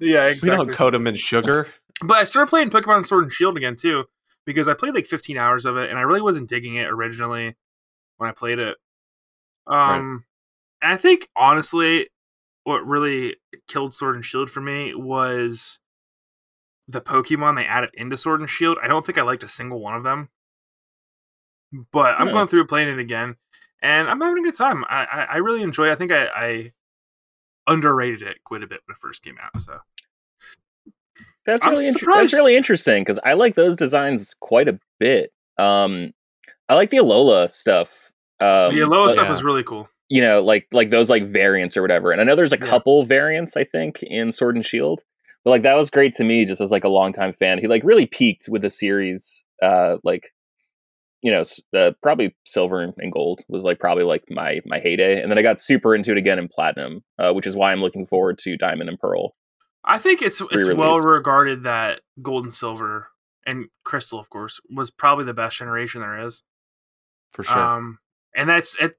yeah, 0.00 0.24
we 0.24 0.30
exactly. 0.32 0.48
don't 0.50 0.70
coat 0.72 0.94
him 0.94 1.06
in 1.06 1.14
sugar. 1.14 1.68
But 2.02 2.18
I 2.18 2.24
started 2.24 2.50
playing 2.50 2.70
Pokemon 2.70 3.06
Sword 3.06 3.24
and 3.24 3.32
Shield 3.32 3.56
again 3.56 3.76
too, 3.76 4.04
because 4.44 4.68
I 4.68 4.74
played 4.74 4.94
like 4.94 5.06
15 5.06 5.38
hours 5.38 5.64
of 5.64 5.76
it, 5.78 5.88
and 5.88 5.98
I 5.98 6.02
really 6.02 6.20
wasn't 6.20 6.50
digging 6.50 6.74
it 6.76 6.88
originally 6.90 7.56
when 8.18 8.28
I 8.28 8.32
played 8.32 8.58
it. 8.58 8.76
Um, 9.66 10.24
and 10.82 10.92
I 10.92 10.96
think 10.98 11.28
honestly, 11.34 12.08
what 12.64 12.86
really 12.86 13.36
killed 13.66 13.94
Sword 13.94 14.14
and 14.16 14.24
Shield 14.24 14.50
for 14.50 14.60
me 14.60 14.94
was 14.94 15.80
the 16.88 17.00
Pokemon 17.00 17.56
they 17.56 17.64
added 17.66 17.90
into 17.94 18.16
Sword 18.16 18.40
and 18.40 18.48
Shield. 18.50 18.78
I 18.82 18.88
don't 18.88 19.04
think 19.06 19.18
I 19.18 19.22
liked 19.22 19.42
a 19.42 19.48
single 19.48 19.80
one 19.80 19.94
of 19.94 20.02
them, 20.04 20.28
but 21.92 22.14
I'm 22.18 22.26
Yeah. 22.28 22.32
going 22.32 22.48
through 22.48 22.66
playing 22.66 22.88
it 22.88 22.98
again, 22.98 23.36
and 23.82 24.08
I'm 24.08 24.20
having 24.20 24.38
a 24.38 24.42
good 24.46 24.56
time. 24.56 24.84
I 24.88 25.04
I, 25.04 25.22
I 25.24 25.36
really 25.38 25.62
enjoy. 25.62 25.88
it. 25.88 25.92
I 25.92 25.96
think 25.96 26.12
I, 26.12 26.26
I 26.26 26.72
underrated 27.66 28.22
it 28.22 28.38
quite 28.44 28.62
a 28.62 28.66
bit 28.66 28.80
when 28.86 28.94
it 28.94 29.00
first 29.00 29.22
came 29.22 29.36
out. 29.42 29.60
So 29.60 29.78
That's 31.46 31.64
I'm 31.64 31.70
really 31.72 31.88
inter- 31.88 32.14
that's 32.14 32.32
really 32.32 32.56
interesting 32.56 33.02
because 33.02 33.18
I 33.24 33.34
like 33.34 33.54
those 33.54 33.76
designs 33.76 34.34
quite 34.40 34.68
a 34.68 34.78
bit. 34.98 35.32
Um, 35.58 36.12
I 36.68 36.74
like 36.74 36.90
the 36.90 36.96
Alola 36.98 37.50
stuff. 37.50 38.10
Um, 38.40 38.74
the 38.74 38.80
Alola 38.80 39.10
stuff 39.10 39.28
yeah. 39.28 39.32
is 39.32 39.44
really 39.44 39.62
cool. 39.62 39.88
you 40.08 40.20
know, 40.22 40.42
like 40.42 40.66
like 40.72 40.90
those 40.90 41.08
like 41.10 41.24
variants 41.26 41.76
or 41.76 41.82
whatever. 41.82 42.12
And 42.12 42.20
I 42.20 42.24
know 42.24 42.36
there's 42.36 42.52
a 42.52 42.58
Yeah. 42.58 42.66
couple 42.66 43.04
variants 43.04 43.56
I 43.56 43.64
think 43.64 44.02
in 44.02 44.32
Sword 44.32 44.56
and 44.56 44.64
Shield, 44.64 45.02
but 45.44 45.50
like 45.50 45.62
that 45.62 45.76
was 45.76 45.90
great 45.90 46.14
to 46.14 46.24
me 46.24 46.44
just 46.44 46.60
as 46.60 46.70
like 46.70 46.84
a 46.84 46.88
longtime 46.88 47.32
fan. 47.32 47.58
He 47.58 47.66
like 47.66 47.84
really 47.84 48.06
peaked 48.06 48.48
with 48.48 48.62
the 48.62 48.70
series. 48.70 49.44
Uh, 49.62 49.98
like 50.02 50.30
you 51.22 51.30
know, 51.30 51.42
uh, 51.78 51.92
probably 52.02 52.36
Silver 52.44 52.82
and 52.82 52.92
and 52.98 53.12
Gold 53.12 53.40
was 53.48 53.64
like 53.64 53.78
probably 53.78 54.04
like 54.04 54.24
my 54.28 54.60
my 54.66 54.78
heyday, 54.78 55.20
and 55.20 55.30
then 55.30 55.38
I 55.38 55.42
got 55.42 55.60
super 55.60 55.94
into 55.94 56.12
it 56.12 56.18
again 56.18 56.38
in 56.38 56.48
Platinum, 56.48 57.02
uh, 57.18 57.32
which 57.32 57.46
is 57.46 57.56
why 57.56 57.72
I'm 57.72 57.80
looking 57.80 58.06
forward 58.06 58.38
to 58.40 58.56
Diamond 58.56 58.88
and 58.90 58.98
Pearl. 58.98 59.34
I 59.84 59.98
think 59.98 60.22
it's 60.22 60.40
it's 60.40 60.52
Re-release. 60.52 60.76
well 60.76 61.00
regarded 61.00 61.62
that 61.62 62.00
Gold 62.22 62.44
and 62.44 62.54
Silver 62.54 63.08
and 63.46 63.66
Crystal, 63.84 64.18
of 64.18 64.30
course, 64.30 64.60
was 64.70 64.90
probably 64.90 65.24
the 65.24 65.34
best 65.34 65.58
generation 65.58 66.00
there 66.00 66.18
is. 66.18 66.42
For 67.32 67.42
sure. 67.42 67.58
Um, 67.58 67.98
and 68.34 68.48
that's 68.48 68.76
it. 68.80 68.96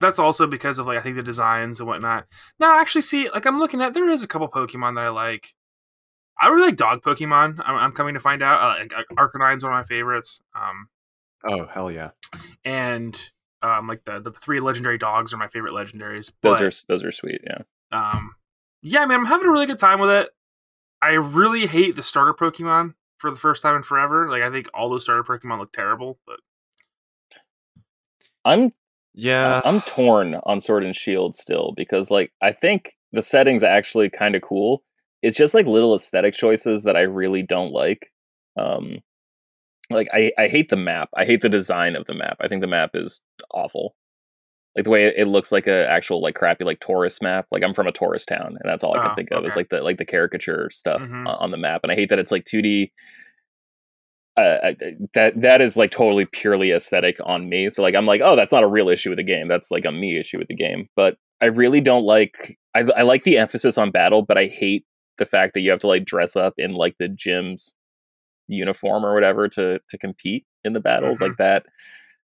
That's 0.00 0.18
also 0.18 0.46
because 0.46 0.78
of 0.78 0.86
like 0.86 0.98
I 0.98 1.02
think 1.02 1.16
the 1.16 1.22
designs 1.22 1.80
and 1.80 1.88
whatnot. 1.88 2.26
Now, 2.58 2.80
actually, 2.80 3.02
see, 3.02 3.30
like 3.30 3.46
I'm 3.46 3.58
looking 3.58 3.80
at 3.82 3.94
there 3.94 4.08
is 4.08 4.22
a 4.22 4.28
couple 4.28 4.48
Pokemon 4.48 4.94
that 4.94 5.04
I 5.04 5.08
like. 5.08 5.54
I 6.40 6.48
really 6.48 6.68
like 6.68 6.76
dog 6.76 7.02
Pokemon. 7.02 7.60
I'm, 7.64 7.76
I'm 7.76 7.92
coming 7.92 8.14
to 8.14 8.20
find 8.20 8.42
out. 8.42 8.60
Uh, 8.60 8.84
like, 8.84 9.06
Arcanine's 9.18 9.64
one 9.64 9.72
of 9.72 9.78
my 9.78 9.82
favorites. 9.82 10.40
Um, 10.54 10.88
oh 11.44 11.66
hell 11.66 11.90
yeah. 11.90 12.10
and 12.64 13.30
um, 13.62 13.86
like 13.88 14.04
the 14.04 14.20
the 14.20 14.30
three 14.30 14.60
legendary 14.60 14.98
dogs 14.98 15.32
are 15.32 15.36
my 15.36 15.48
favorite 15.48 15.72
legendaries. 15.72 16.30
Those 16.42 16.60
are 16.60 16.72
those 16.86 17.04
are 17.04 17.12
sweet. 17.12 17.40
Yeah. 17.44 17.62
um, 17.92 18.34
yeah, 18.82 19.04
man, 19.06 19.20
I'm 19.20 19.26
having 19.26 19.48
a 19.48 19.50
really 19.50 19.66
good 19.66 19.78
time 19.78 19.98
with 19.98 20.10
it. 20.10 20.30
I 21.02 21.10
really 21.10 21.66
hate 21.66 21.96
the 21.96 22.02
starter 22.02 22.34
Pokemon 22.34 22.94
for 23.18 23.30
the 23.30 23.36
first 23.36 23.62
time 23.62 23.74
in 23.76 23.82
forever. 23.82 24.28
Like 24.28 24.42
I 24.42 24.50
think 24.50 24.68
all 24.72 24.88
those 24.88 25.02
starter 25.02 25.24
Pokemon 25.24 25.58
look 25.58 25.72
terrible, 25.72 26.18
but 26.26 26.36
I'm 28.44 28.72
Yeah. 29.14 29.60
I'm 29.64 29.80
torn 29.80 30.36
on 30.44 30.60
Sword 30.60 30.84
and 30.84 30.94
Shield 30.94 31.34
still 31.34 31.72
because 31.76 32.10
like 32.10 32.32
I 32.40 32.52
think 32.52 32.96
the 33.12 33.22
setting's 33.22 33.64
actually 33.64 34.10
kind 34.10 34.36
of 34.36 34.42
cool. 34.42 34.82
It's 35.22 35.36
just 35.36 35.54
like 35.54 35.66
little 35.66 35.94
aesthetic 35.94 36.34
choices 36.34 36.84
that 36.84 36.96
I 36.96 37.02
really 37.02 37.42
don't 37.42 37.72
like. 37.72 38.10
Um 38.58 38.98
like 39.90 40.08
I, 40.12 40.32
I 40.38 40.48
hate 40.48 40.68
the 40.68 40.76
map. 40.76 41.08
I 41.16 41.24
hate 41.24 41.40
the 41.40 41.48
design 41.48 41.96
of 41.96 42.06
the 42.06 42.14
map. 42.14 42.36
I 42.40 42.48
think 42.48 42.60
the 42.60 42.66
map 42.66 42.90
is 42.94 43.22
awful. 43.52 43.94
Like 44.76 44.84
the 44.84 44.90
way 44.90 45.06
it 45.06 45.26
looks 45.26 45.50
like 45.50 45.66
a 45.66 45.88
actual 45.88 46.20
like 46.20 46.34
crappy 46.34 46.64
like 46.64 46.78
tourist 46.80 47.22
map. 47.22 47.46
Like 47.50 47.62
I'm 47.64 47.72
from 47.74 47.86
a 47.86 47.92
tourist 47.92 48.28
town, 48.28 48.48
and 48.48 48.60
that's 48.64 48.84
all 48.84 48.94
I 48.94 49.00
can 49.02 49.10
Oh, 49.10 49.14
think 49.14 49.30
of 49.32 49.44
is 49.46 49.56
like 49.56 49.70
the 49.70 49.80
like 49.80 49.96
the 49.96 50.04
caricature 50.04 50.68
stuff 50.70 51.00
Mhm. 51.00 51.24
on 51.40 51.50
the 51.50 51.56
map. 51.56 51.80
And 51.82 51.90
I 51.90 51.94
hate 51.94 52.10
that 52.10 52.18
it's 52.18 52.30
like 52.30 52.44
2D. 52.44 52.92
Uh, 54.36 54.58
I- 54.62 54.68
I- 54.68 54.92
that 55.14 55.40
that 55.40 55.60
is 55.60 55.76
like 55.76 55.90
totally 55.90 56.26
purely 56.26 56.70
aesthetic 56.70 57.16
on 57.24 57.48
me. 57.48 57.70
So 57.70 57.82
like 57.82 57.94
I'm 57.96 58.06
like, 58.06 58.20
oh, 58.22 58.36
that's 58.36 58.52
not 58.52 58.62
a 58.62 58.68
real 58.68 58.88
issue 58.88 59.08
with 59.10 59.16
the 59.18 59.24
game. 59.24 59.48
That's 59.48 59.70
like 59.70 59.84
a 59.84 59.90
me 59.90 60.16
issue 60.18 60.38
with 60.38 60.48
the 60.48 60.54
game. 60.54 60.88
But 60.94 61.16
I 61.40 61.46
really 61.46 61.80
don't 61.80 62.04
like. 62.04 62.56
I 62.74 62.80
I 62.96 63.02
like 63.02 63.24
the 63.24 63.38
emphasis 63.38 63.78
on 63.78 63.90
battle, 63.90 64.22
but 64.22 64.38
I 64.38 64.46
hate 64.46 64.84
the 65.18 65.26
fact 65.26 65.54
that 65.54 65.60
you 65.60 65.70
have 65.70 65.80
to 65.80 65.86
like 65.88 66.04
dress 66.04 66.36
up 66.36 66.54
in 66.58 66.72
like 66.74 66.96
the 66.98 67.08
gym's 67.08 67.74
uniform 68.48 69.04
or 69.04 69.14
whatever 69.14 69.48
to 69.48 69.78
to 69.88 69.98
compete 69.98 70.46
in 70.64 70.72
the 70.72 70.80
battles 70.80 71.18
Mhm. 71.18 71.28
like 71.28 71.36
that. 71.38 71.66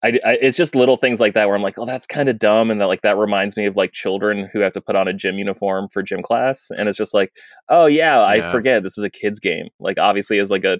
I, 0.03 0.19
I- 0.25 0.37
it's 0.41 0.57
just 0.57 0.75
little 0.75 0.97
things 0.97 1.19
like 1.21 1.33
that 1.33 1.47
where 1.47 1.55
I'm 1.55 1.61
like, 1.61 1.77
oh, 1.79 1.85
that's 1.85 2.05
kind 2.05 2.27
of 2.27 2.37
dumb, 2.37 2.69
and 2.69 2.81
that 2.81 2.87
like 2.87 3.01
that 3.03 3.17
reminds 3.17 3.55
me 3.55 3.65
of 3.65 3.77
like 3.77 3.93
children 3.93 4.49
who 4.51 4.59
have 4.59 4.73
to 4.73 4.81
put 4.81 4.95
on 4.97 5.07
a 5.07 5.13
gym 5.13 5.37
uniform 5.39 5.87
for 5.89 6.03
gym 6.03 6.21
class, 6.21 6.69
and 6.77 6.89
it's 6.89 6.97
just 6.97 7.13
like, 7.13 7.31
oh 7.69 7.85
yeah, 7.85 8.19
I 8.19 8.35
Yeah. 8.35 8.51
forget 8.51 8.83
this 8.83 8.97
is 8.97 9.03
a 9.03 9.09
kids 9.09 9.39
game. 9.39 9.69
Like 9.79 9.97
obviously, 9.97 10.39
as 10.39 10.51
like 10.51 10.65
a 10.65 10.79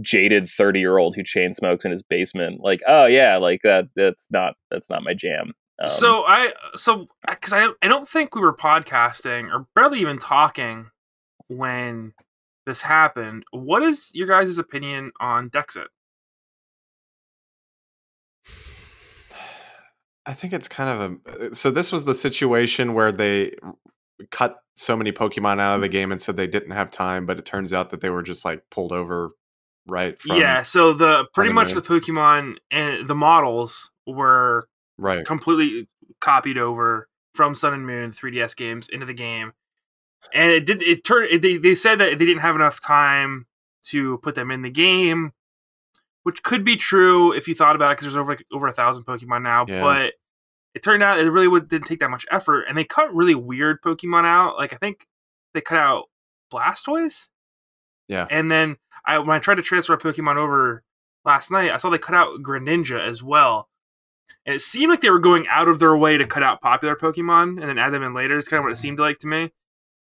jaded 0.00 0.48
30 0.48 0.78
year 0.78 0.98
old 0.98 1.16
who 1.16 1.22
chain 1.22 1.52
smokes 1.54 1.84
in 1.84 1.90
his 1.90 2.02
basement, 2.02 2.60
like 2.60 2.80
oh 2.86 3.06
yeah, 3.06 3.38
like 3.38 3.62
that 3.64 3.86
that's 3.96 4.28
not 4.30 4.54
that's 4.70 4.90
not 4.90 5.02
my 5.02 5.14
jam. 5.14 5.52
Um, 5.80 5.88
so 5.88 6.24
I 6.26 6.52
so 6.76 7.06
because 7.28 7.54
I 7.54 7.70
I 7.82 7.88
don't 7.88 8.06
think 8.08 8.34
we 8.34 8.42
were 8.42 8.54
podcasting 8.54 9.50
or 9.50 9.66
barely 9.74 10.00
even 10.00 10.18
talking 10.18 10.90
when 11.50 12.12
this 12.66 12.82
happened. 12.82 13.44
What 13.50 13.82
is 13.82 14.10
your 14.14 14.26
guys' 14.26 14.58
opinion 14.58 15.12
on 15.20 15.50
Dexit? 15.50 15.86
I 20.26 20.32
think 20.32 20.52
it's 20.52 20.68
kind 20.68 20.90
of 20.90 21.00
a. 21.00 21.46
Uh, 21.46 21.52
so 21.52 21.70
this 21.70 21.92
was 21.92 22.04
the 22.04 22.14
situation 22.14 22.94
where 22.94 23.10
they 23.10 23.54
cut 24.30 24.56
so 24.76 24.96
many 24.96 25.12
Pokemon 25.12 25.60
out 25.60 25.74
of 25.74 25.80
the 25.80 25.86
mm-hmm. 25.86 25.92
game 25.92 26.12
and 26.12 26.20
said 26.20 26.36
they 26.36 26.46
didn't 26.46 26.72
have 26.72 26.90
time, 26.90 27.26
but 27.26 27.38
it 27.38 27.44
turns 27.44 27.72
out 27.72 27.90
that 27.90 28.00
they 28.00 28.10
were 28.10 28.22
just 28.22 28.44
like 28.44 28.62
pulled 28.70 28.92
over, 28.92 29.30
right? 29.88 30.20
From, 30.20 30.36
yeah, 30.36 30.62
so 30.62 30.92
the 30.92 31.26
pretty 31.34 31.48
the 31.48 31.54
much 31.54 31.68
main- 31.68 31.76
the 31.76 31.82
Pokemon 31.82 32.56
and 32.70 33.08
the 33.08 33.14
models 33.14 33.90
were 34.06 34.68
right. 34.98 35.24
completely 35.24 35.88
copied 36.20 36.58
over 36.58 37.08
from 37.34 37.54
Sun 37.54 37.74
and 37.74 37.86
Moon 37.86 38.12
3DS 38.12 38.56
games 38.56 38.88
into 38.88 39.06
the 39.06 39.14
game, 39.14 39.52
and 40.32 40.50
it 40.50 40.66
did. 40.66 40.82
It 40.82 41.04
turned. 41.04 41.30
It, 41.30 41.42
they 41.42 41.56
they 41.56 41.74
said 41.74 41.98
that 41.98 42.18
they 42.18 42.24
didn't 42.24 42.42
have 42.42 42.54
enough 42.54 42.80
time 42.80 43.46
to 43.86 44.18
put 44.18 44.34
them 44.34 44.50
in 44.50 44.62
the 44.62 44.70
game, 44.70 45.32
which 46.22 46.42
could 46.42 46.64
be 46.64 46.76
true 46.76 47.32
if 47.32 47.48
you 47.48 47.54
thought 47.54 47.76
about 47.76 47.92
it, 47.92 47.98
because 47.98 48.04
there's 48.04 48.16
over 48.16 48.32
like, 48.32 48.44
over 48.52 48.66
a 48.66 48.72
thousand 48.72 49.04
Pokemon 49.04 49.42
now. 49.42 49.64
Yeah. 49.68 49.80
But 49.80 50.14
it 50.74 50.82
turned 50.82 51.02
out 51.02 51.18
it 51.18 51.30
really 51.30 51.60
didn't 51.60 51.86
take 51.86 52.00
that 52.00 52.10
much 52.10 52.26
effort, 52.30 52.64
and 52.68 52.76
they 52.76 52.84
cut 52.84 53.14
really 53.14 53.34
weird 53.34 53.82
Pokemon 53.82 54.24
out. 54.24 54.56
Like 54.56 54.72
I 54.72 54.76
think 54.76 55.06
they 55.54 55.60
cut 55.60 55.78
out 55.78 56.04
Blastoise. 56.52 57.28
Yeah. 58.08 58.26
And 58.30 58.50
then 58.50 58.76
I 59.06 59.18
when 59.18 59.30
I 59.30 59.38
tried 59.38 59.56
to 59.56 59.62
transfer 59.62 59.94
a 59.94 59.98
Pokemon 59.98 60.36
over 60.36 60.82
last 61.24 61.50
night, 61.50 61.70
I 61.70 61.76
saw 61.76 61.90
they 61.90 61.98
cut 61.98 62.14
out 62.14 62.42
Greninja 62.42 63.00
as 63.00 63.22
well. 63.22 63.68
And 64.46 64.54
it 64.54 64.60
seemed 64.60 64.90
like 64.90 65.00
they 65.00 65.10
were 65.10 65.18
going 65.18 65.46
out 65.48 65.68
of 65.68 65.78
their 65.80 65.96
way 65.96 66.16
to 66.16 66.24
cut 66.24 66.42
out 66.42 66.60
popular 66.60 66.96
Pokemon 66.96 67.60
and 67.60 67.68
then 67.68 67.78
add 67.78 67.92
them 67.92 68.02
in 68.02 68.14
later. 68.14 68.38
It's 68.38 68.48
kind 68.48 68.58
of 68.58 68.64
what 68.64 68.70
it 68.70 68.74
mm-hmm. 68.74 68.82
seemed 68.82 68.98
like 68.98 69.18
to 69.18 69.26
me. 69.26 69.52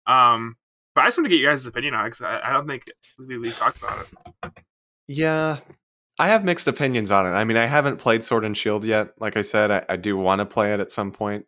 Um, 0.08 0.56
but 0.94 1.02
I 1.02 1.08
just 1.08 1.18
want 1.18 1.26
to 1.26 1.30
get 1.30 1.40
your 1.40 1.52
guys' 1.52 1.66
opinion 1.66 1.94
on 1.94 2.06
it 2.06 2.10
because 2.10 2.22
I, 2.22 2.50
I 2.50 2.54
don't 2.54 2.68
think 2.68 2.86
we, 3.20 3.38
we 3.38 3.52
talked 3.52 3.78
about 3.78 4.08
it. 4.08 4.64
Yeah, 5.08 5.58
I 6.18 6.28
have 6.28 6.44
mixed 6.44 6.68
opinions 6.68 7.12
on 7.12 7.28
it. 7.28 7.32
I 7.32 7.44
mean, 7.44 7.58
I 7.58 7.66
haven't 7.66 7.98
played 7.98 8.24
Sword 8.24 8.46
and 8.46 8.56
Shield 8.56 8.86
yet. 8.86 9.10
Like 9.20 9.36
I 9.38 9.42
said, 9.42 9.72
I, 9.72 9.86
I 9.90 9.96
do 9.98 10.16
want 10.18 10.40
to 10.40 10.46
play 10.46 10.74
it 10.74 10.80
at 10.80 10.92
some 10.92 11.12
point 11.12 11.46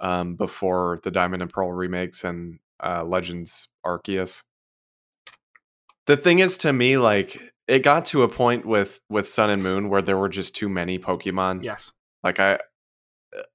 um, 0.00 0.36
before 0.36 0.98
the 1.02 1.10
Diamond 1.10 1.42
and 1.42 1.50
Pearl 1.50 1.72
remakes 1.72 2.24
and 2.24 2.58
uh, 2.82 3.04
Legends 3.04 3.68
Arceus. 3.84 4.44
The 6.06 6.16
thing 6.16 6.38
is, 6.38 6.56
to 6.58 6.72
me, 6.72 6.98
like 6.98 7.40
it 7.66 7.80
got 7.80 8.04
to 8.06 8.22
a 8.22 8.28
point 8.28 8.64
with 8.64 9.00
with 9.08 9.28
Sun 9.28 9.50
and 9.50 9.62
Moon 9.62 9.88
where 9.88 10.02
there 10.02 10.16
were 10.16 10.28
just 10.28 10.54
too 10.54 10.68
many 10.68 10.98
Pokemon. 10.98 11.64
Yes. 11.64 11.92
Like 12.22 12.38
I, 12.38 12.60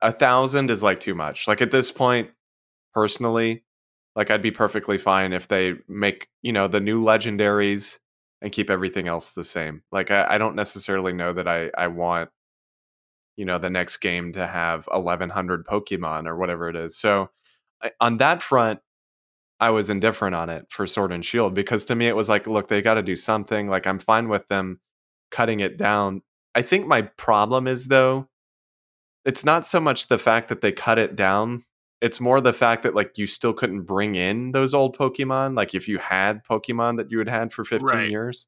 a 0.02 0.12
thousand 0.12 0.70
is 0.70 0.84
like 0.84 1.00
too 1.00 1.16
much. 1.16 1.48
Like 1.48 1.62
at 1.62 1.72
this 1.72 1.92
point, 1.92 2.30
personally, 2.94 3.64
like 4.16 4.30
I'd 4.32 4.42
be 4.42 4.52
perfectly 4.52 4.98
fine 4.98 5.34
if 5.34 5.48
they 5.48 5.76
make 5.88 6.28
you 6.42 6.52
know 6.54 6.68
the 6.68 6.80
new 6.80 7.04
legendaries 7.04 8.00
and 8.42 8.52
keep 8.52 8.70
everything 8.70 9.08
else 9.08 9.32
the 9.32 9.44
same. 9.44 9.84
Like 9.92 10.12
I, 10.12 10.26
I 10.36 10.38
don't 10.38 10.56
necessarily 10.56 11.14
know 11.14 11.34
that 11.34 11.48
I 11.48 11.70
I 11.78 11.88
want 11.88 12.30
you 13.38 13.46
know 13.46 13.58
the 13.58 13.70
next 13.70 13.98
game 13.98 14.32
to 14.34 14.46
have 14.48 14.88
1100 14.88 15.66
Pokemon 15.66 16.28
or 16.28 16.36
whatever 16.36 16.70
it 16.70 16.76
is. 16.76 16.96
So 16.98 17.30
I- 17.82 17.92
on 18.00 18.18
that 18.18 18.42
front. 18.42 18.80
I 19.60 19.70
was 19.70 19.92
indifferent 19.92 20.36
on 20.36 20.50
it 20.50 20.66
for 20.70 20.88
Sword 20.88 21.12
and 21.12 21.24
Shield 21.24 21.54
because 21.54 21.86
to 21.86 21.96
me 21.96 22.08
it 22.08 22.16
was 22.16 22.28
like, 22.30 22.48
look, 22.48 22.68
they 22.68 22.82
got 22.82 22.96
to 22.96 23.04
do 23.04 23.16
something. 23.16 23.68
Like 23.68 23.86
I'm 23.88 24.00
fine 24.00 24.28
with 24.28 24.48
them 24.48 24.80
cutting 25.30 25.60
it 25.60 25.78
down. 25.78 26.24
I 26.56 26.64
think 26.64 26.88
my 26.88 27.04
problem 27.04 27.68
is 27.68 27.88
though, 27.88 28.28
it's 29.26 29.46
not 29.46 29.68
so 29.68 29.80
much 29.80 30.08
the 30.08 30.18
fact 30.18 30.50
that 30.50 30.62
they 30.62 30.72
cut 30.72 30.98
it 31.00 31.16
down 31.16 31.64
it's 32.02 32.20
more 32.20 32.42
the 32.42 32.52
fact 32.54 32.84
that 32.84 32.96
like 32.96 33.18
you 33.18 33.28
still 33.28 33.54
couldn't 33.54 33.84
bring 33.84 34.16
in 34.16 34.52
those 34.52 34.74
old 34.74 34.98
pokemon 34.98 35.56
like 35.56 35.76
if 35.76 35.88
you 35.88 36.00
had 36.00 36.44
pokemon 36.44 36.98
that 36.98 37.12
you 37.12 37.20
had 37.20 37.30
had 37.30 37.54
for 37.54 37.64
15 37.64 37.88
Right. 37.88 38.10
years. 38.10 38.48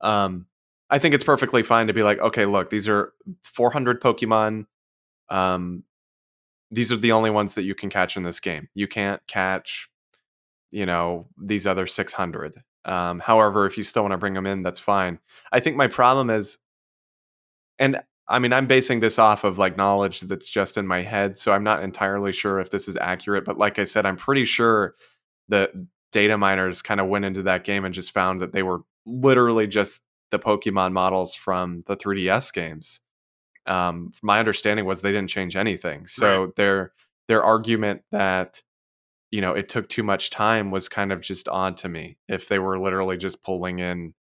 Um 0.00 0.46
i 0.88 0.98
think 1.00 1.14
it's 1.14 1.24
perfectly 1.24 1.62
fine 1.64 1.88
to 1.88 1.92
be 1.92 2.02
like 2.04 2.18
okay 2.20 2.46
look 2.46 2.70
these 2.70 2.86
are 2.88 3.12
400 3.42 4.00
pokemon 4.00 4.66
um 5.30 5.82
these 6.70 6.92
are 6.92 6.96
the 6.96 7.12
only 7.12 7.30
ones 7.30 7.54
that 7.54 7.62
you 7.64 7.74
can 7.76 7.90
catch 7.90 8.16
in 8.16 8.22
this 8.24 8.40
game. 8.40 8.68
You 8.74 8.88
can't 8.88 9.20
catch 9.26 9.88
you 10.72 10.84
know 10.86 11.28
these 11.40 11.66
other 11.66 11.86
600 11.86 12.62
um 12.84 13.20
however 13.20 13.66
if 13.66 13.76
you 13.76 13.82
still 13.84 14.02
want 14.02 14.12
to 14.12 14.18
bring 14.18 14.34
them 14.34 14.46
in 14.46 14.62
that's 14.62 14.80
fine. 14.80 15.18
I 15.52 15.60
think 15.60 15.76
my 15.76 15.86
problem 15.86 16.30
is 16.30 16.58
and 17.78 18.00
I 18.28 18.38
mean, 18.38 18.52
I'm 18.52 18.66
basing 18.66 19.00
this 19.00 19.18
off 19.18 19.44
of 19.44 19.58
like 19.58 19.76
knowledge 19.76 20.20
that's 20.20 20.48
just 20.48 20.76
in 20.76 20.86
my 20.86 21.02
head, 21.02 21.38
so 21.38 21.52
I'm 21.52 21.62
not 21.62 21.82
entirely 21.82 22.32
sure 22.32 22.58
if 22.58 22.70
this 22.70 22.88
is 22.88 22.96
accurate. 22.96 23.44
But 23.44 23.58
like 23.58 23.78
I 23.78 23.84
said, 23.84 24.04
I'm 24.04 24.16
pretty 24.16 24.44
sure 24.44 24.94
the 25.48 25.70
data 26.12 26.36
miners 26.36 26.82
kind 26.82 27.00
of 27.00 27.06
went 27.08 27.24
into 27.24 27.42
that 27.42 27.64
game 27.64 27.84
and 27.84 27.94
just 27.94 28.12
found 28.12 28.40
that 28.40 28.52
they 28.52 28.62
were 28.62 28.80
literally 29.04 29.66
just 29.66 30.00
the 30.30 30.38
Pokemon 30.38 30.92
models 30.92 31.34
from 31.34 31.82
the 31.86 31.96
3DS 31.96 32.52
games. 32.52 33.00
Um, 33.66 34.12
my 34.22 34.38
understanding 34.38 34.84
was 34.86 35.00
they 35.00 35.12
didn't 35.12 35.30
change 35.30 35.56
anything. 35.56 36.06
So 36.06 36.52
their 36.56 36.92
their 37.28 37.42
argument 37.42 38.02
that 38.12 38.62
you 39.30 39.40
know 39.40 39.52
it 39.52 39.68
took 39.68 39.88
too 39.88 40.02
much 40.02 40.30
time 40.30 40.70
was 40.70 40.88
kind 40.88 41.12
of 41.12 41.20
just 41.20 41.48
odd 41.48 41.76
to 41.78 41.88
me. 41.88 42.18
If 42.28 42.48
they 42.48 42.58
were 42.58 42.78
literally 42.78 43.16
just 43.16 43.42
pulling 43.42 43.78
in 43.78 44.14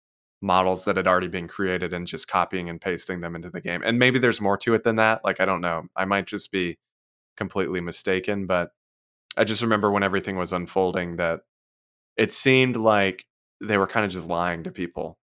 models 0.45 0.85
that 0.85 0.97
had 0.97 1.07
already 1.07 1.27
been 1.27 1.49
created 1.49 1.95
and 1.95 2.07
just 2.07 2.29
copying 2.29 2.69
and 2.69 2.81
pasting 2.81 3.21
them 3.21 3.35
into 3.35 3.49
the 3.49 3.63
game. 3.63 3.83
And 3.85 3.99
maybe 3.99 4.19
there's 4.19 4.43
more 4.43 4.59
to 4.59 4.75
it 4.75 4.83
than 4.83 4.97
that. 4.97 5.25
Like 5.25 5.41
I 5.41 5.47
don't 5.47 5.63
know. 5.63 5.87
I 5.97 6.05
might 6.05 6.27
just 6.27 6.53
be 6.53 6.79
completely 7.37 7.81
mistaken, 7.81 8.47
but 8.47 8.71
I 9.37 9.45
just 9.45 9.63
remember 9.63 9.91
when 9.91 10.03
everything 10.03 10.37
was 10.37 10.53
unfolding 10.53 11.17
that 11.17 11.41
it 12.17 12.31
seemed 12.31 12.77
like 12.77 13.25
they 13.61 13.79
were 13.79 13.87
kind 13.87 14.05
of 14.05 14.13
just 14.13 14.29
lying 14.29 14.65
to 14.65 14.71
people. 14.71 15.19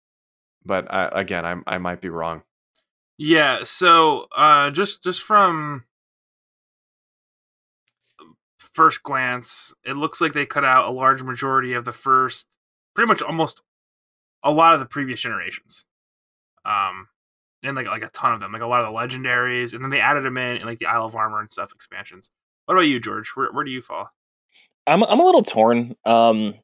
But 0.65 0.91
I, 0.91 1.09
again, 1.11 1.45
I 1.45 1.55
I 1.67 1.77
might 1.77 2.01
be 2.01 2.09
wrong. 2.09 2.43
Yeah. 3.17 3.59
So 3.63 4.27
uh, 4.35 4.71
just 4.71 5.03
just 5.03 5.21
from 5.21 5.83
first 8.57 9.03
glance, 9.03 9.73
it 9.83 9.97
looks 9.97 10.21
like 10.21 10.31
they 10.31 10.45
cut 10.45 10.63
out 10.63 10.87
a 10.87 10.91
large 10.91 11.21
majority 11.23 11.73
of 11.73 11.83
the 11.83 11.91
first, 11.91 12.47
pretty 12.95 13.09
much 13.09 13.21
almost 13.21 13.61
a 14.43 14.51
lot 14.51 14.73
of 14.73 14.79
the 14.79 14.85
previous 14.85 15.21
generations. 15.21 15.85
Um, 16.65 17.07
and 17.63 17.75
like 17.75 17.87
like 17.87 18.03
a 18.03 18.09
ton 18.09 18.33
of 18.33 18.39
them, 18.39 18.51
like 18.51 18.61
a 18.61 18.67
lot 18.67 18.81
of 18.81 18.91
the 18.91 18.97
legendaries, 18.97 19.73
and 19.73 19.83
then 19.83 19.89
they 19.89 19.99
added 19.99 20.23
them 20.23 20.37
in, 20.37 20.57
in 20.57 20.65
like 20.65 20.79
the 20.79 20.85
Isle 20.85 21.05
of 21.05 21.15
Armor 21.15 21.39
and 21.41 21.51
stuff 21.51 21.71
expansions. 21.73 22.29
What 22.65 22.75
about 22.75 22.87
you, 22.87 22.99
George? 22.99 23.29
Where 23.35 23.51
where 23.51 23.63
do 23.63 23.71
you 23.71 23.81
fall? 23.81 24.09
I'm 24.87 25.03
I'm 25.03 25.19
a 25.19 25.25
little 25.25 25.43
torn. 25.43 25.95
Um, 26.05 26.55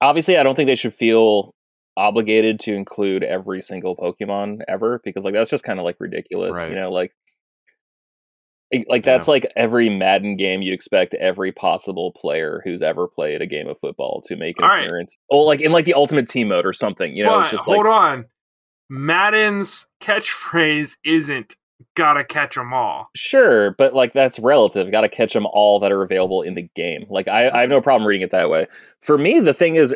obviously, 0.00 0.36
I 0.36 0.42
don't 0.42 0.54
think 0.54 0.66
they 0.66 0.76
should 0.76 0.94
feel 0.94 1.54
obligated 1.96 2.58
to 2.60 2.74
include 2.74 3.22
every 3.22 3.60
single 3.60 3.96
Pokemon 3.96 4.60
ever 4.68 5.00
because 5.04 5.24
like 5.24 5.34
that's 5.34 5.50
just 5.50 5.64
kind 5.64 5.78
of 5.78 5.84
like 5.84 5.96
ridiculous. 5.98 6.56
Right. 6.56 6.70
You 6.70 6.76
know, 6.76 6.90
like 6.90 7.10
it- 7.10 7.14
like 8.88 9.02
that's 9.02 9.28
like 9.28 9.50
every 9.56 9.88
Madden 9.88 10.36
game 10.36 10.62
you 10.62 10.72
expect 10.72 11.14
every 11.14 11.52
possible 11.52 12.12
player 12.12 12.62
who's 12.64 12.82
ever 12.82 13.06
played 13.06 13.42
a 13.42 13.46
game 13.46 13.68
of 13.68 13.78
football 13.78 14.22
to 14.26 14.36
make 14.36 14.58
an 14.58 14.64
All 14.64 14.70
right. 14.70 14.84
appearance. 14.84 15.16
Oh, 15.30 15.40
like 15.40 15.60
in 15.60 15.72
like 15.72 15.84
the 15.84 15.94
Ultimate 15.94 16.28
Team 16.28 16.48
mode 16.48 16.66
or 16.66 16.72
something. 16.72 17.14
You 17.16 17.24
know, 17.24 17.36
but 17.36 17.40
it's 17.42 17.50
just 17.50 17.64
hold 17.64 17.86
like 17.86 17.94
on, 17.94 18.26
Madden's 18.88 19.86
catchphrase 20.00 20.96
isn't 21.04 21.56
"gotta 21.94 22.24
catch 22.24 22.54
them 22.54 22.72
all." 22.72 23.08
Sure, 23.14 23.72
but 23.72 23.94
like 23.94 24.12
that's 24.12 24.38
relative. 24.38 24.90
Got 24.90 25.02
to 25.02 25.08
catch 25.08 25.32
them 25.32 25.46
all 25.46 25.78
that 25.80 25.92
are 25.92 26.02
available 26.02 26.42
in 26.42 26.54
the 26.54 26.68
game. 26.74 27.06
Like 27.10 27.28
I, 27.28 27.50
I 27.50 27.60
have 27.60 27.70
no 27.70 27.80
problem 27.80 28.06
reading 28.06 28.24
it 28.24 28.30
that 28.30 28.50
way. 28.50 28.66
For 29.00 29.18
me, 29.18 29.40
the 29.40 29.54
thing 29.54 29.74
is, 29.74 29.94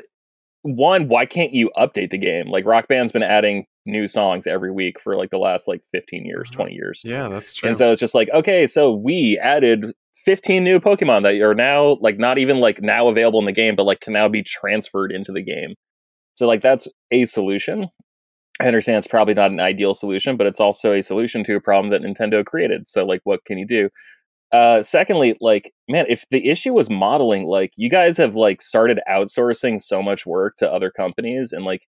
one, 0.63 1.09
why 1.09 1.27
can't 1.27 1.53
you 1.53 1.71
update 1.79 2.11
the 2.11 2.19
game? 2.19 2.49
Like 2.49 2.67
Rock 2.67 2.89
Band's 2.89 3.13
been 3.13 3.23
adding 3.23 3.67
new 3.87 4.07
songs 4.07 4.47
every 4.47 4.71
week 4.71 5.01
for 5.01 5.17
like 5.17 5.31
the 5.31 5.39
last 5.39 5.69
like 5.69 5.83
15 5.93 6.25
years, 6.25 6.49
Mhm. 6.51 6.55
20 6.55 6.75
years. 6.75 7.01
Yeah, 7.05 7.29
that's 7.29 7.53
true. 7.53 7.69
And 7.69 7.77
so 7.79 7.91
it's 7.91 8.01
just 8.01 8.15
like, 8.15 8.29
okay, 8.33 8.67
so 8.67 8.93
we 8.93 9.39
added 9.43 9.93
15 10.25 10.65
new 10.65 10.81
Pokemon 10.81 11.23
that 11.23 11.41
are 11.41 11.55
now 11.55 11.99
like 12.01 12.19
not 12.19 12.39
even 12.39 12.59
like 12.61 12.81
now 12.83 13.09
available 13.09 13.39
in 13.39 13.47
the 13.47 13.53
game, 13.53 13.77
but 13.77 13.85
like 13.85 14.01
can 14.01 14.13
now 14.13 14.29
be 14.29 14.43
transferred 14.43 15.13
into 15.13 15.33
the 15.33 15.43
game. 15.43 15.75
So 16.35 16.47
like 16.47 16.61
that's 16.63 16.89
a 17.11 17.25
solution. 17.27 17.89
I 18.61 18.67
understand 18.67 18.99
it's 18.99 19.07
probably 19.07 19.35
not 19.35 19.51
an 19.51 19.61
ideal 19.61 19.95
solution, 19.95 20.37
but 20.37 20.47
it's 20.47 20.61
also 20.61 20.93
a 20.93 21.03
solution 21.03 21.45
to 21.45 21.57
a 21.57 21.61
problem 21.61 21.91
that 21.91 22.03
Nintendo 22.03 22.45
created. 22.45 22.89
So 22.89 23.05
like 23.05 23.21
what 23.25 23.45
can 23.45 23.59
you 23.59 23.67
do? 23.67 23.91
Uh 24.53 24.81
secondly, 24.83 25.37
like 25.41 25.73
man, 25.89 26.07
if 26.09 26.25
the 26.31 26.49
issue 26.49 26.73
was 26.73 26.89
modeling, 26.89 27.47
like 27.47 27.73
you 27.77 27.91
guys 27.91 28.17
have 28.17 28.37
like 28.37 28.63
started 28.63 29.01
outsourcing 29.11 29.83
so 29.83 30.03
much 30.03 30.25
work 30.25 30.57
to 30.57 30.73
other 30.73 30.91
companies 30.91 31.53
and 31.53 31.65
like 31.65 31.87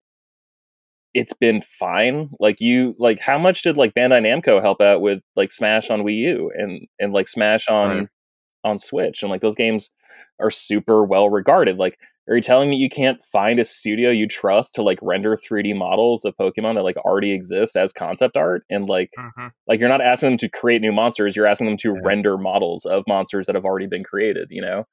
it's 1.16 1.32
been 1.34 1.62
fine. 1.62 2.30
Like 2.40 2.60
you 2.60 2.94
like 2.98 3.20
how 3.20 3.38
much 3.38 3.62
did 3.62 3.76
like 3.76 3.94
Bandai 3.94 4.22
Namco 4.22 4.60
help 4.62 4.80
out 4.82 5.00
with 5.02 5.20
like 5.36 5.52
Smash 5.52 5.90
on 5.90 6.02
Wii 6.02 6.16
U 6.18 6.52
and 6.56 6.86
and 7.00 7.12
like 7.14 7.28
Smash 7.28 7.68
on 7.68 7.98
Right. 8.00 8.08
on 8.64 8.78
Switch 8.78 9.22
and 9.22 9.30
like 9.30 9.40
those 9.42 9.54
games 9.56 9.90
are 10.40 10.50
super 10.50 11.04
well 11.04 11.30
regarded. 11.30 11.78
Like 11.78 11.98
are 12.28 12.36
you 12.36 12.42
telling 12.42 12.70
me 12.70 12.76
you 12.76 12.90
can't 12.90 13.24
find 13.24 13.60
a 13.60 13.64
studio 13.64 14.10
you 14.10 14.28
trust 14.28 14.74
to 14.76 14.82
like 14.82 14.98
render 15.02 15.36
3D 15.36 15.74
models 15.74 16.24
of 16.24 16.36
Pokemon 16.36 16.76
that 16.76 16.82
like 16.84 16.96
already 16.98 17.32
exist 17.32 17.76
as 17.76 17.92
concept 17.92 18.36
art 18.36 18.64
and 18.70 18.86
like 18.88 19.10
Mhm. 19.18 19.52
like 19.68 19.80
you're 19.80 19.88
not 19.90 20.02
asking 20.02 20.30
them 20.30 20.38
to 20.38 20.48
create 20.50 20.82
new 20.82 20.92
monsters, 20.92 21.36
you're 21.36 21.46
asking 21.46 21.68
them 21.68 21.78
to 21.78 21.94
Yeah. 21.94 22.00
render 22.04 22.38
models 22.38 22.84
of 22.86 23.04
monsters 23.08 23.46
that 23.46 23.54
have 23.56 23.64
already 23.66 23.86
been 23.88 24.04
created, 24.04 24.48
you 24.50 24.62
know? 24.62 24.86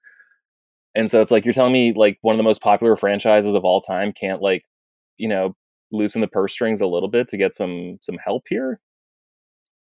And 0.95 1.09
so 1.09 1.21
it's 1.21 1.31
like 1.31 1.45
you're 1.45 1.53
telling 1.53 1.73
me 1.73 1.93
like 1.93 2.17
one 2.21 2.35
of 2.35 2.37
the 2.37 2.43
most 2.43 2.61
popular 2.61 2.95
franchises 2.95 3.55
of 3.55 3.65
all 3.65 3.81
time 3.81 4.11
can't 4.13 4.41
like, 4.41 4.63
you 5.17 5.27
know, 5.27 5.55
loosen 5.93 6.19
the 6.21 6.27
purse 6.27 6.51
strings 6.51 6.81
a 6.81 6.87
little 6.87 7.07
bit 7.09 7.29
to 7.29 7.37
get 7.37 7.55
some 7.55 7.99
some 8.01 8.17
help 8.17 8.43
here? 8.49 8.81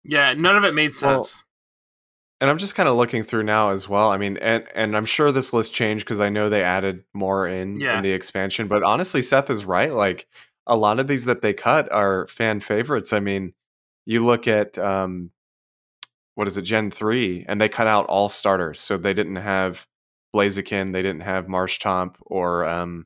Yeah, 0.04 0.34
none 0.34 0.58
of 0.58 0.64
it 0.64 0.74
made 0.74 0.94
Well, 1.02 1.24
sense. 1.24 1.44
And 2.42 2.50
I'm 2.50 2.58
just 2.58 2.74
kind 2.74 2.88
of 2.88 2.96
looking 2.96 3.22
through 3.24 3.44
now 3.44 3.72
as 3.72 3.90
well. 3.90 4.10
I 4.12 4.18
mean, 4.18 4.38
and 4.38 4.64
and 4.74 4.96
I'm 4.96 5.06
sure 5.06 5.32
this 5.32 5.52
list 5.54 5.74
changed 5.74 6.06
because 6.06 6.22
I 6.22 6.30
know 6.30 6.50
they 6.50 6.64
added 6.64 7.04
more 7.14 7.48
in 7.48 7.80
Yeah. 7.80 7.98
in 7.98 8.04
the 8.04 8.14
expansion. 8.14 8.68
But 8.70 8.82
honestly, 8.84 9.22
Seth 9.22 9.50
is 9.50 9.66
right. 9.66 9.94
Like 9.94 10.26
a 10.66 10.78
lot 10.78 11.00
of 11.00 11.08
these 11.08 11.26
that 11.26 11.42
they 11.42 11.54
cut 11.54 11.92
are 11.92 12.28
fan 12.28 12.62
favorites. 12.62 13.12
I 13.12 13.20
mean, 13.20 13.54
you 14.06 14.26
look 14.26 14.48
at 14.48 14.78
um, 14.78 15.32
what 16.36 16.48
is 16.48 16.56
it, 16.56 16.62
Gen 16.62 16.92
three, 16.92 17.44
and 17.50 17.60
they 17.60 17.68
cut 17.68 17.88
out 17.88 18.06
all 18.06 18.30
starters, 18.30 18.80
so 18.80 18.96
they 18.96 19.14
didn't 19.14 19.36
have 19.36 19.86
Blaziken, 20.34 20.94
they 20.94 21.02
didn't 21.02 21.24
have 21.24 21.48
Marshtomp 21.48 22.16
or 22.22 22.64
um, 22.66 23.06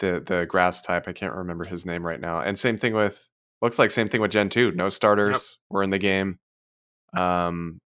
the 0.00 0.22
the 0.24 0.46
grass 0.46 0.80
type. 0.82 1.08
I 1.08 1.12
can't 1.12 1.34
remember 1.34 1.64
his 1.64 1.86
name 1.86 2.06
right 2.06 2.20
now. 2.20 2.40
And 2.40 2.58
same 2.58 2.76
thing 2.78 2.94
with 2.94 3.28
looks 3.62 3.78
like 3.78 3.90
same 3.90 4.08
thing 4.08 4.20
with 4.20 4.30
Gen 4.32 4.48
two. 4.48 4.72
No 4.72 4.88
starters 4.88 5.58
were 5.70 5.82
in 5.82 5.90
the 5.90 5.98
game. 5.98 6.38
Um, 7.14 7.78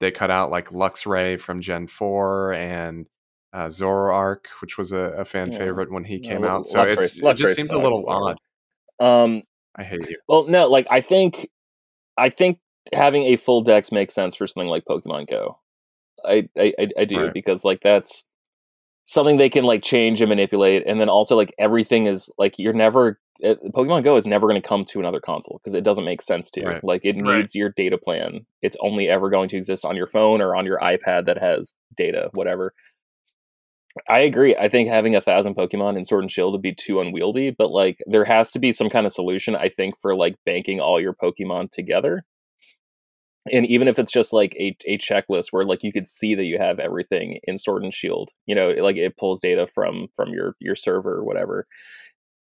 they 0.00 0.10
cut 0.10 0.30
out 0.30 0.50
like 0.50 0.70
Luxray 0.70 1.38
from 1.40 1.60
Gen 1.60 1.88
4 1.88 2.52
and 2.52 3.06
uh, 3.52 3.66
Zoroark, 3.66 4.46
which 4.60 4.78
was 4.78 4.92
a, 4.92 4.98
a 5.18 5.24
fan 5.24 5.50
Yeah. 5.50 5.58
favorite 5.58 5.90
when 5.90 6.04
he 6.04 6.20
came 6.20 6.44
out. 6.44 6.66
So 6.66 6.78
Luxray- 6.84 6.92
it's, 7.04 7.16
it 7.16 7.34
just 7.36 7.56
seems 7.56 7.72
a 7.72 7.78
little 7.78 8.08
odd. 8.08 8.38
Um 9.00 9.42
I 9.76 9.84
hate 9.84 10.08
you. 10.08 10.16
well 10.28 10.46
no, 10.46 10.66
like 10.68 10.86
I 10.90 11.00
think 11.00 11.48
I 12.16 12.30
think 12.30 12.58
having 12.92 13.24
a 13.24 13.36
full 13.36 13.60
dex 13.62 13.92
makes 13.92 14.14
sense 14.14 14.34
for 14.34 14.46
something 14.46 14.68
like 14.70 14.84
Pokemon 14.88 15.28
Go. 15.28 15.58
I 16.24 16.48
I, 16.56 16.72
I, 16.78 16.88
I 17.00 17.04
do 17.04 17.24
Right. 17.24 17.34
because 17.34 17.64
like 17.64 17.80
that's 17.80 18.24
something 19.08 19.38
they 19.38 19.48
can 19.48 19.64
like 19.64 19.82
change 19.82 20.20
and 20.20 20.28
manipulate 20.28 20.86
and 20.86 21.00
then 21.00 21.08
also 21.08 21.34
like 21.34 21.54
everything 21.58 22.04
is 22.04 22.30
like 22.36 22.54
you're 22.58 22.74
never 22.74 23.18
uh, 23.42 23.54
Pokemon 23.70 24.04
Go 24.04 24.16
is 24.16 24.26
never 24.26 24.46
going 24.46 24.60
to 24.60 24.68
come 24.68 24.84
to 24.84 24.98
another 24.98 25.18
console 25.20 25.60
because 25.62 25.72
it 25.72 25.82
doesn't 25.82 26.04
make 26.04 26.20
sense 26.20 26.50
to. 26.50 26.62
Right. 26.62 26.84
Like 26.84 27.04
it 27.04 27.16
Right. 27.22 27.38
needs 27.38 27.54
your 27.54 27.70
data 27.70 27.96
plan. 27.96 28.44
It's 28.60 28.76
only 28.80 29.08
ever 29.08 29.30
going 29.30 29.48
to 29.48 29.56
exist 29.56 29.86
on 29.86 29.96
your 29.96 30.08
phone 30.08 30.42
or 30.42 30.54
on 30.54 30.66
your 30.66 30.78
iPad 30.80 31.24
that 31.24 31.38
has 31.38 31.74
data, 31.96 32.28
whatever. 32.34 32.74
I 34.10 34.18
agree. 34.18 34.54
I 34.56 34.68
think 34.68 34.90
having 34.90 35.16
a 35.16 35.20
thousand 35.22 35.54
Pokemon 35.54 35.96
in 35.96 36.04
Sword 36.04 36.24
and 36.24 36.30
Shield 36.30 36.52
would 36.52 36.62
be 36.62 36.74
too 36.74 37.00
unwieldy, 37.00 37.54
but 37.56 37.70
like 37.70 37.98
there 38.06 38.24
has 38.24 38.52
to 38.52 38.58
be 38.58 38.72
some 38.72 38.90
kind 38.90 39.06
of 39.06 39.12
solution, 39.12 39.56
I 39.56 39.70
think, 39.70 39.94
for 40.00 40.14
like 40.14 40.34
banking 40.44 40.80
all 40.80 41.00
your 41.00 41.14
Pokemon 41.14 41.70
together. 41.70 42.24
And 43.52 43.66
even 43.66 43.88
if 43.88 43.98
it's 43.98 44.12
just 44.12 44.32
like 44.32 44.54
a, 44.58 44.76
a 44.86 44.98
checklist 44.98 45.46
where 45.50 45.64
like 45.64 45.82
you 45.82 45.92
could 45.92 46.08
see 46.08 46.34
that 46.34 46.44
you 46.44 46.58
have 46.58 46.78
everything 46.78 47.40
in 47.44 47.58
Sword 47.58 47.84
and 47.84 47.94
Shield, 47.94 48.30
you 48.46 48.54
know, 48.54 48.70
like 48.70 48.96
it 48.96 49.16
pulls 49.16 49.40
data 49.40 49.66
from 49.74 50.08
from 50.14 50.30
your 50.30 50.54
your 50.60 50.76
server 50.76 51.14
or 51.14 51.24
whatever. 51.24 51.66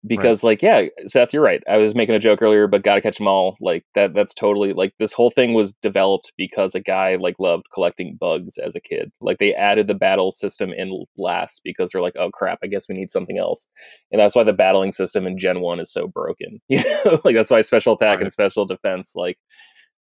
Because 0.06 0.42
like 0.42 0.62
yeah, 0.62 0.84
Seth, 1.06 1.34
you're 1.34 1.42
right. 1.42 1.62
I 1.68 1.76
was 1.76 1.94
making 1.94 2.14
a 2.14 2.18
joke 2.18 2.40
earlier, 2.40 2.66
but 2.66 2.82
gotta 2.82 3.02
catch 3.02 3.18
them 3.18 3.28
all. 3.28 3.58
Like 3.60 3.84
that 3.94 4.14
that's 4.14 4.32
totally 4.32 4.72
like 4.72 4.94
this 4.98 5.12
whole 5.12 5.30
thing 5.30 5.52
was 5.52 5.74
developed 5.82 6.32
because 6.38 6.74
a 6.74 6.80
guy 6.80 7.16
like 7.16 7.36
loved 7.38 7.66
collecting 7.74 8.16
bugs 8.18 8.56
as 8.56 8.74
a 8.74 8.80
kid. 8.80 9.12
Like 9.20 9.38
they 9.38 9.52
added 9.52 9.88
the 9.88 9.94
battle 9.94 10.32
system 10.32 10.72
in 10.72 11.04
last 11.18 11.60
because 11.64 11.90
they're 11.92 12.00
like, 12.00 12.16
oh 12.18 12.30
crap, 12.30 12.60
I 12.64 12.68
guess 12.68 12.88
we 12.88 12.94
need 12.94 13.10
something 13.10 13.36
else. 13.36 13.66
And 14.10 14.18
that's 14.18 14.34
why 14.34 14.42
the 14.42 14.54
battling 14.54 14.92
system 14.92 15.26
in 15.26 15.36
Gen 15.36 15.60
1 15.60 15.80
is 15.80 15.92
so 15.92 16.06
broken. 16.06 16.60
You 16.70 16.82
know, 16.82 17.20
like 17.24 17.34
that's 17.34 17.50
why 17.50 17.60
special 17.60 17.94
attack 17.94 18.22
and 18.22 18.32
special 18.32 18.64
defense, 18.64 19.12
like 19.14 19.36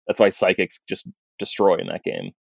that's 0.06 0.20
why 0.20 0.28
psychics 0.28 0.80
just 0.88 1.06
destroy 1.38 1.76
in 1.76 1.86
that 1.88 2.04
game. 2.04 2.32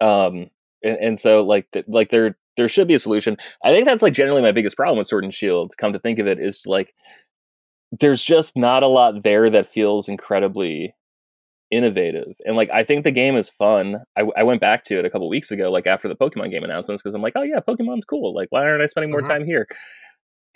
Um 0.00 0.50
and, 0.82 0.96
and 0.98 1.18
so 1.18 1.42
like 1.42 1.70
th- 1.72 1.86
like 1.88 2.10
there 2.10 2.36
there 2.56 2.68
should 2.68 2.88
be 2.88 2.94
a 2.94 2.98
solution. 2.98 3.36
I 3.64 3.72
think 3.72 3.84
that's 3.86 4.02
like 4.02 4.12
generally 4.12 4.42
my 4.42 4.52
biggest 4.52 4.76
problem 4.76 4.98
with 4.98 5.06
Sword 5.06 5.24
and 5.24 5.32
Shield. 5.32 5.74
Come 5.78 5.92
to 5.92 5.98
think 5.98 6.18
of 6.18 6.26
it, 6.26 6.38
is 6.40 6.62
like 6.66 6.94
there's 7.92 8.22
just 8.22 8.56
not 8.56 8.82
a 8.82 8.86
lot 8.86 9.22
there 9.22 9.50
that 9.50 9.68
feels 9.68 10.08
incredibly 10.08 10.94
innovative. 11.70 12.34
And 12.44 12.56
like 12.56 12.70
I 12.70 12.82
think 12.84 13.04
the 13.04 13.10
game 13.12 13.36
is 13.36 13.48
fun. 13.50 13.98
I, 14.16 14.22
I 14.36 14.42
went 14.42 14.60
back 14.60 14.84
to 14.84 14.98
it 14.98 15.04
a 15.04 15.10
couple 15.10 15.28
weeks 15.28 15.50
ago, 15.50 15.70
like 15.70 15.86
after 15.86 16.08
the 16.08 16.16
Pokemon 16.16 16.50
game 16.50 16.64
announcements, 16.64 17.02
because 17.02 17.14
I'm 17.14 17.22
like, 17.22 17.34
oh 17.36 17.42
yeah, 17.42 17.60
Pokemon's 17.66 18.04
cool. 18.04 18.34
Like 18.34 18.48
why 18.50 18.64
aren't 18.64 18.82
I 18.82 18.86
spending 18.86 19.10
more 19.10 19.22
Mhm. 19.22 19.28
time 19.28 19.44
here? 19.44 19.66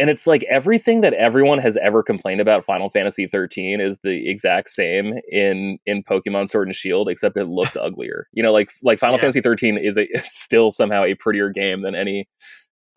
And 0.00 0.10
it's 0.10 0.26
like 0.26 0.42
everything 0.44 1.02
that 1.02 1.14
everyone 1.14 1.58
has 1.60 1.76
ever 1.76 2.02
complained 2.02 2.40
about 2.40 2.64
Final 2.64 2.90
Fantasy 2.90 3.28
13 3.28 3.80
is 3.80 3.98
the 4.02 4.28
exact 4.28 4.70
same 4.70 5.20
in 5.30 5.78
in 5.86 6.02
Pokemon 6.02 6.48
Sword 6.50 6.66
and 6.66 6.74
Shield, 6.76 7.08
except 7.08 7.36
it 7.36 7.44
looks 7.44 7.76
uglier. 7.80 8.26
You 8.32 8.42
know, 8.42 8.52
like 8.52 8.72
like 8.82 8.98
Final 8.98 9.16
Yeah. 9.16 9.20
Fantasy 9.22 9.40
13 9.40 9.78
is 9.78 9.96
a 9.96 10.08
is 10.16 10.30
still 10.32 10.70
somehow 10.72 11.04
a 11.04 11.14
prettier 11.14 11.48
game 11.50 11.82
than 11.82 11.94
any 11.94 12.28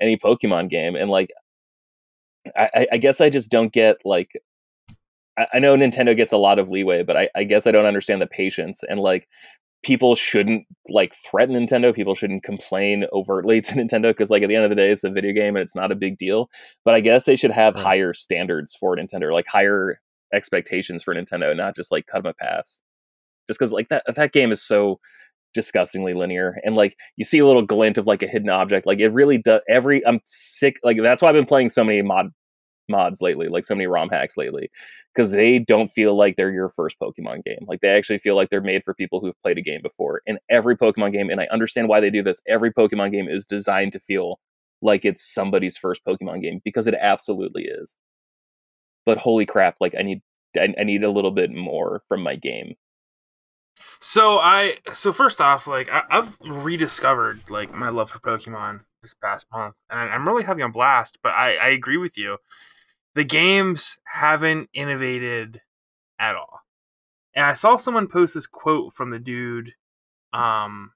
any 0.02 0.18
Pokemon 0.18 0.70
game, 0.70 0.96
and 0.96 1.10
like 1.10 1.32
I, 2.56 2.70
I- 2.74 2.88
I 2.94 2.98
guess 2.98 3.22
I 3.22 3.30
just 3.30 3.52
don't 3.52 3.72
get 3.74 3.98
like 4.06 4.32
I, 5.38 5.48
I 5.56 5.60
know 5.60 5.76
Nintendo 5.76 6.16
gets 6.18 6.34
a 6.34 6.38
lot 6.38 6.60
of 6.60 6.70
leeway, 6.70 7.04
but 7.04 7.16
I, 7.18 7.30
I 7.36 7.44
guess 7.44 7.68
I 7.68 7.72
don't 7.72 7.86
understand 7.86 8.22
the 8.22 8.28
patience 8.28 8.84
and 8.90 9.00
like 9.00 9.28
people 9.84 10.16
shouldn't 10.16 10.66
like 10.90 11.14
threaten 11.16 11.56
Nintendo. 11.56 11.94
People 11.94 12.16
shouldn't 12.16 12.44
complain 12.44 13.06
overtly 13.14 13.62
to 13.64 13.74
Nintendo 13.74 14.10
because 14.10 14.30
like 14.30 14.44
at 14.44 14.50
the 14.50 14.56
end 14.56 14.66
of 14.66 14.70
the 14.70 14.76
day, 14.76 14.90
it's 14.92 15.04
a 15.04 15.10
video 15.10 15.34
game 15.34 15.56
and 15.56 15.64
it's 15.64 15.76
not 15.76 15.92
a 15.92 15.96
big 15.96 16.18
deal. 16.18 16.50
But 16.86 16.94
I 16.94 17.00
guess 17.02 17.26
they 17.26 17.36
should 17.36 17.52
have 17.52 17.76
Right. 17.76 17.84
higher 17.84 18.14
standards 18.14 18.76
for 18.76 18.96
Nintendo, 18.96 19.32
like 19.32 19.48
higher 19.48 20.00
expectations 20.34 21.04
for 21.04 21.14
Nintendo, 21.16 21.56
not 21.56 21.76
just 21.76 21.92
like 21.92 22.08
cut 22.08 22.24
them 22.24 22.32
a 22.32 22.34
pass. 22.34 22.82
Just 23.48 23.60
because 23.60 23.72
like 23.72 23.90
that 23.90 24.04
that 24.14 24.34
game 24.34 24.52
is 24.52 24.62
so 24.62 25.00
disgustingly 25.54 26.14
linear 26.14 26.58
and 26.66 26.76
like 26.76 26.98
you 27.16 27.26
see 27.26 27.40
a 27.40 27.46
little 27.48 27.66
glint 27.66 27.98
of 27.98 28.06
like 28.06 28.22
a 28.22 28.28
hidden 28.28 28.50
object 28.50 28.86
like 28.86 29.00
it 29.00 29.10
really 29.10 29.40
does 29.40 29.62
every 29.68 30.06
i'm 30.06 30.20
sick 30.26 30.80
like 30.84 31.02
that's 31.02 31.22
why 31.22 31.30
i've 31.30 31.34
been 31.34 31.46
playing 31.46 31.70
so 31.70 31.84
many 31.84 32.02
mod 32.02 32.30
mods 32.90 33.22
lately 33.22 33.48
like 33.48 33.66
so 33.66 33.76
many 33.76 33.88
rom 33.88 34.10
hacks 34.10 34.38
lately 34.38 34.70
because 35.14 35.32
they 35.32 35.60
don't 35.60 35.90
feel 35.90 36.16
like 36.16 36.36
they're 36.36 36.52
your 36.52 36.70
first 36.70 36.98
pokemon 37.00 37.44
game. 37.44 37.66
Like 37.68 37.82
they 37.82 37.90
actually 37.90 38.20
feel 38.20 38.36
like 38.36 38.50
they're 38.50 38.62
made 38.62 38.84
for 38.84 38.94
people 38.94 39.20
who've 39.20 39.40
played 39.42 39.58
a 39.58 39.62
game 39.62 39.82
before. 39.82 40.22
And 40.28 40.40
every 40.50 40.78
pokemon 40.78 41.12
game 41.12 41.30
and 41.30 41.42
i 41.42 41.48
understand 41.52 41.88
why 41.90 42.00
they 42.00 42.10
do 42.10 42.24
this 42.24 42.42
every 42.48 42.72
pokemon 42.72 43.12
game 43.12 43.28
is 43.28 43.46
designed 43.46 43.94
to 43.94 44.00
feel 44.00 44.40
like 44.82 45.06
it's 45.06 45.24
somebody's 45.34 45.78
first 45.78 46.04
pokemon 46.06 46.42
game 46.42 46.62
because 46.64 46.88
it 46.88 46.96
absolutely 47.00 47.64
is. 47.64 47.96
But 49.06 49.18
holy 49.20 49.46
crap 49.46 49.78
like 49.80 49.96
i 49.98 50.02
need 50.04 50.22
I, 50.56 50.74
I 50.80 50.84
need 50.84 51.04
a 51.04 51.12
little 51.12 51.32
bit 51.32 51.52
more 51.52 52.04
from 52.08 52.22
my 52.22 52.36
game. 52.36 52.76
So 54.00 54.40
I 54.40 54.78
so 54.94 55.12
first 55.14 55.42
off, 55.42 55.68
like 55.68 55.90
I, 55.90 56.04
I've 56.10 56.38
rediscovered 56.42 57.50
like 57.50 57.74
my 57.74 57.90
love 57.90 58.12
for 58.12 58.20
Pokemon 58.20 58.82
this 59.02 59.14
past 59.14 59.48
month, 59.52 59.76
and 59.90 60.00
I- 60.00 60.08
I'm 60.14 60.28
really 60.28 60.44
having 60.44 60.64
a 60.64 60.70
blast. 60.70 61.20
But 61.22 61.34
I, 61.34 61.56
I 61.56 61.68
agree 61.70 61.98
with 61.98 62.18
you, 62.18 62.38
the 63.18 63.24
games 63.24 63.98
haven't 64.04 64.70
innovated 64.76 65.62
at 66.20 66.36
all. 66.36 66.60
And 67.34 67.44
I 67.44 67.54
saw 67.54 67.76
someone 67.76 68.08
post 68.08 68.36
this 68.36 68.46
quote 68.46 68.94
from 68.94 69.10
the 69.10 69.18
dude, 69.18 69.74
um, 70.34 70.92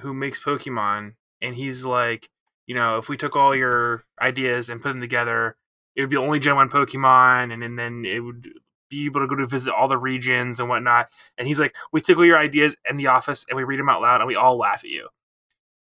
who 0.00 0.12
makes 0.12 0.42
Pokemon, 0.42 1.14
and 1.40 1.54
he's 1.54 1.84
like, 1.84 2.30
you 2.66 2.74
know, 2.74 2.98
if 2.98 3.08
we 3.08 3.16
took 3.16 3.36
all 3.36 3.54
your 3.54 4.02
ideas 4.20 4.68
and 4.68 4.82
put 4.82 4.90
them 4.90 5.00
together, 5.00 5.54
it 5.94 6.00
would 6.00 6.10
be 6.10 6.16
only 6.16 6.40
Gen 6.40 6.56
One 6.56 6.68
Pokemon, 6.68 7.52
and, 7.52 7.62
and 7.62 7.78
then 7.78 8.04
it 8.04 8.18
would 8.18 8.48
be 8.90 9.04
able 9.04 9.20
to 9.20 9.28
go 9.28 9.36
to 9.36 9.46
visit 9.46 9.72
all 9.72 9.86
the 9.86 9.96
regions 9.96 10.58
and 10.58 10.68
whatnot. 10.68 11.06
And 11.38 11.46
he's 11.46 11.60
like, 11.60 11.76
we 11.92 12.00
take 12.00 12.16
all 12.16 12.26
your 12.26 12.38
ideas 12.38 12.76
in 12.90 12.96
the 12.96 13.06
office 13.06 13.46
and 13.48 13.56
we 13.56 13.62
read 13.62 13.78
them 13.78 13.88
out 13.88 14.02
loud 14.02 14.20
and 14.20 14.26
we 14.26 14.34
all 14.34 14.58
laugh 14.58 14.82
at 14.82 14.90
you. 14.90 15.08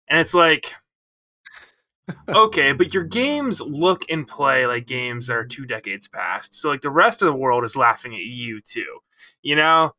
And 0.08 0.20
it's 0.20 0.34
like, 0.34 0.74
okay, 2.28 2.72
but 2.72 2.92
your 2.92 3.04
games 3.04 3.60
look 3.60 4.02
and 4.10 4.26
play 4.26 4.66
like 4.66 4.86
games 4.86 5.26
that 5.26 5.34
are 5.34 5.44
two 5.44 5.66
decades 5.66 6.08
past. 6.08 6.54
So 6.54 6.68
like 6.68 6.82
the 6.82 6.90
rest 6.90 7.22
of 7.22 7.26
the 7.26 7.34
world 7.34 7.64
is 7.64 7.76
laughing 7.76 8.14
at 8.14 8.20
you 8.20 8.60
too. 8.60 8.98
You 9.42 9.56
know? 9.56 9.92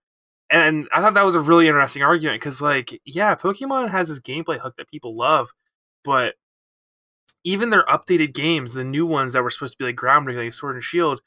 And 0.50 0.88
I 0.94 1.02
thought 1.02 1.16
that 1.16 1.26
was 1.26 1.36
a 1.36 1.40
really 1.42 1.68
interesting 1.68 2.04
argument 2.04 2.40
because 2.40 2.62
like, 2.62 3.02
yeah, 3.04 3.36
Pokemon 3.36 3.90
has 3.90 4.10
this 4.10 4.20
gameplay 4.20 4.60
hook 4.60 4.76
that 4.78 4.90
people 4.90 5.18
love, 5.18 5.50
but 6.04 6.36
even 7.44 7.70
their 7.70 7.86
updated 7.86 8.34
games, 8.34 8.74
the 8.74 8.84
new 8.84 9.06
ones 9.06 9.34
that 9.34 9.44
were 9.44 9.50
supposed 9.50 9.74
to 9.74 9.78
be 9.78 9.86
like 9.86 9.96
groundbreaking, 9.96 10.44
like 10.44 10.54
Sword 10.54 10.76
and 10.76 10.84
Shield, 10.84 11.22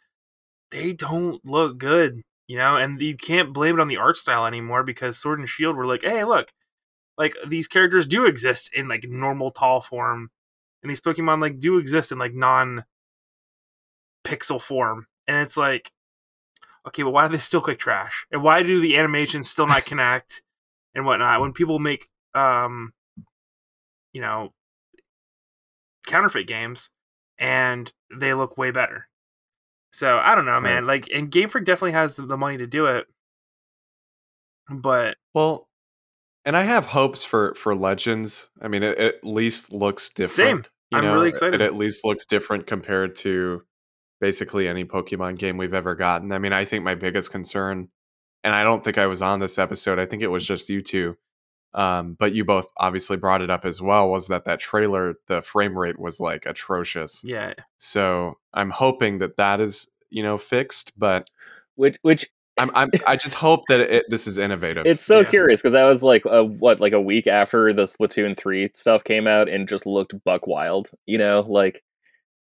they 0.71 0.93
don't 0.93 1.45
look 1.45 1.79
good, 1.79 2.23
you 2.47 2.59
know. 2.59 2.77
And 2.77 3.01
you 3.01 3.17
can't 3.17 3.53
blame 3.53 3.79
it 3.79 3.81
on 3.81 3.89
the 3.89 3.97
art 3.97 4.17
style 4.17 4.47
anymore 4.47 4.83
because 4.85 5.19
Sword 5.19 5.41
and 5.41 5.49
Shield 5.49 5.77
were 5.77 5.87
like, 5.87 6.03
hey, 6.03 6.25
look, 6.25 6.53
like 7.17 7.35
these 7.47 7.69
characters 7.69 8.07
do 8.07 8.25
exist 8.27 8.71
in 8.73 8.89
like 8.89 9.05
normal 9.09 9.51
tall 9.51 9.81
form 9.81 10.31
and 10.83 10.91
these 10.91 11.01
Pokemon 11.01 11.41
like 11.41 11.59
do 11.59 11.79
exist 11.79 12.13
in 12.13 12.19
like 12.19 12.35
non 12.35 12.85
pixel 14.25 14.61
form. 14.61 15.07
And 15.27 15.39
it's 15.39 15.57
like, 15.57 15.93
okay, 16.87 17.03
but 17.03 17.11
why 17.11 17.27
do 17.27 17.33
they 17.33 17.39
still 17.39 17.61
click 17.61 17.79
trash? 17.79 18.27
And 18.31 18.43
why 18.43 18.63
do 18.63 18.81
the 18.81 18.97
animations 18.97 19.51
still 19.51 19.67
not 19.67 19.87
connect 19.87 20.43
and 20.95 21.05
whatnot? 21.05 21.41
When 21.41 21.53
people 21.53 21.79
make 21.79 22.09
um 22.35 22.93
you 24.13 24.21
know 24.21 24.53
counterfeit 26.07 26.47
games 26.47 26.91
and 27.39 27.93
they 28.15 28.35
look 28.35 28.57
way 28.57 28.71
better. 28.71 29.09
So 29.93 30.19
I 30.19 30.35
don't 30.35 30.47
know, 30.47 30.61
man. 30.61 30.87
Like 30.87 31.09
and 31.13 31.31
Game 31.31 31.49
Freak 31.49 31.65
definitely 31.65 31.93
has 31.93 32.17
the 32.17 32.37
money 32.37 32.59
to 32.59 32.67
do 32.67 32.87
it. 32.87 33.07
But 34.71 35.17
well, 35.35 35.68
and 36.49 36.57
I 36.57 36.63
have 36.63 36.87
hopes 36.87 37.25
for 37.25 37.55
for 37.57 37.75
Legends. 37.75 38.49
I 38.63 38.69
mean, 38.69 38.83
it, 38.83 38.99
it 38.99 39.17
at 39.17 39.25
least 39.25 39.71
looks 39.71 40.09
different. 40.09 40.65
Same. 40.65 40.73
I'm 40.95 41.05
know? 41.05 41.15
really 41.15 41.29
excited. 41.29 41.61
It 41.61 41.61
at 41.61 41.77
least 41.77 42.07
looks 42.07 42.25
different 42.25 42.67
compared 42.67 43.15
to 43.17 43.65
basically 44.19 44.67
any 44.67 44.87
Pokemon 44.87 45.37
game 45.37 45.59
we've 45.59 45.75
ever 45.75 45.95
gotten. 45.95 46.33
I 46.33 46.39
mean, 46.39 46.55
I 46.55 46.65
think 46.65 46.85
my 46.85 46.95
biggest 46.95 47.31
concern, 47.31 47.89
and 48.43 48.55
I 48.55 48.65
don't 48.65 48.83
think 48.83 48.97
I 48.97 49.07
was 49.09 49.21
on 49.21 49.41
this 49.41 49.59
episode. 49.59 49.99
I 49.99 50.07
think 50.07 50.23
it 50.23 50.29
was 50.29 50.47
just 50.47 50.71
you 50.71 50.81
two, 50.81 51.19
um, 51.75 52.17
but 52.19 52.33
you 52.33 52.47
both 52.47 52.67
obviously 52.79 53.19
brought 53.19 53.43
it 53.43 53.51
up 53.51 53.67
as 53.67 53.83
well. 53.83 54.09
Was 54.09 54.29
that 54.29 54.47
that 54.47 54.59
trailer? 54.59 55.17
The 55.27 55.43
frame 55.43 55.79
rate 55.79 55.99
was 55.99 56.19
like 56.19 56.47
atrocious. 56.47 57.23
Yeah. 57.23 57.53
So 57.77 58.39
I'm 58.55 58.71
hoping 58.71 59.19
that 59.19 59.37
that 59.37 59.61
is 59.61 59.87
you 60.09 60.23
know 60.23 60.39
fixed, 60.39 60.99
but 60.99 61.29
which 61.75 61.99
which 62.01 62.31
I'm, 62.59 62.71
I'm 62.75 62.91
I 63.07 63.17
just 63.17 63.35
hope 63.35 63.67
that 63.69 63.81
it, 63.81 64.07
this 64.09 64.27
is 64.27 64.39
innovative. 64.39 64.87
It's 64.87 65.05
so 65.05 65.21
yeah. 65.21 65.31
curious 65.31 65.61
because 65.61 65.75
I 65.75 65.85
was 65.85 66.03
like, 66.03 66.25
uh, 66.27 66.45
what, 66.45 66.81
like 66.81 66.93
a 66.93 67.01
week 67.01 67.27
after 67.27 67.73
the 67.73 67.85
Splatoon 67.85 68.37
three 68.37 68.71
stuff 68.75 69.05
came 69.05 69.27
out 69.27 69.49
and 69.49 69.69
just 69.69 69.87
looked 69.87 70.15
buck 70.25 70.47
wild. 70.47 70.91
You 71.07 71.19
know, 71.19 71.47
like 71.49 71.83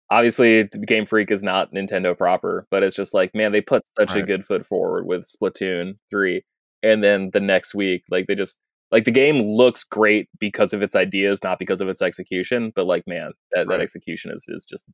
obviously 0.09 0.63
Game 0.85 1.05
Freak 1.05 1.31
is 1.31 1.43
not 1.43 1.73
Nintendo 1.73 2.17
proper, 2.17 2.67
but 2.71 2.83
it's 2.83 2.95
just 2.95 3.13
like, 3.13 3.35
man, 3.35 3.51
they 3.51 3.61
put 3.61 3.83
such 3.97 4.11
right. 4.11 4.23
a 4.23 4.25
good 4.25 4.45
foot 4.45 4.65
forward 4.65 5.05
with 5.05 5.25
Splatoon 5.25 5.97
three, 6.09 6.43
and 6.83 7.03
then 7.03 7.29
the 7.33 7.39
next 7.39 7.75
week, 7.75 8.03
like 8.09 8.27
they 8.27 8.35
just 8.35 8.59
like 8.91 9.03
the 9.03 9.11
game 9.11 9.41
looks 9.41 9.83
great 9.83 10.29
because 10.39 10.73
of 10.73 10.81
its 10.81 10.95
ideas, 10.95 11.43
not 11.43 11.59
because 11.59 11.81
of 11.81 11.89
its 11.89 12.01
execution. 12.01 12.71
But 12.75 12.85
like, 12.85 13.03
man, 13.07 13.33
that, 13.51 13.67
right. 13.67 13.77
that 13.77 13.83
execution 13.83 14.31
is 14.31 14.45
is 14.47 14.65
just 14.65 14.85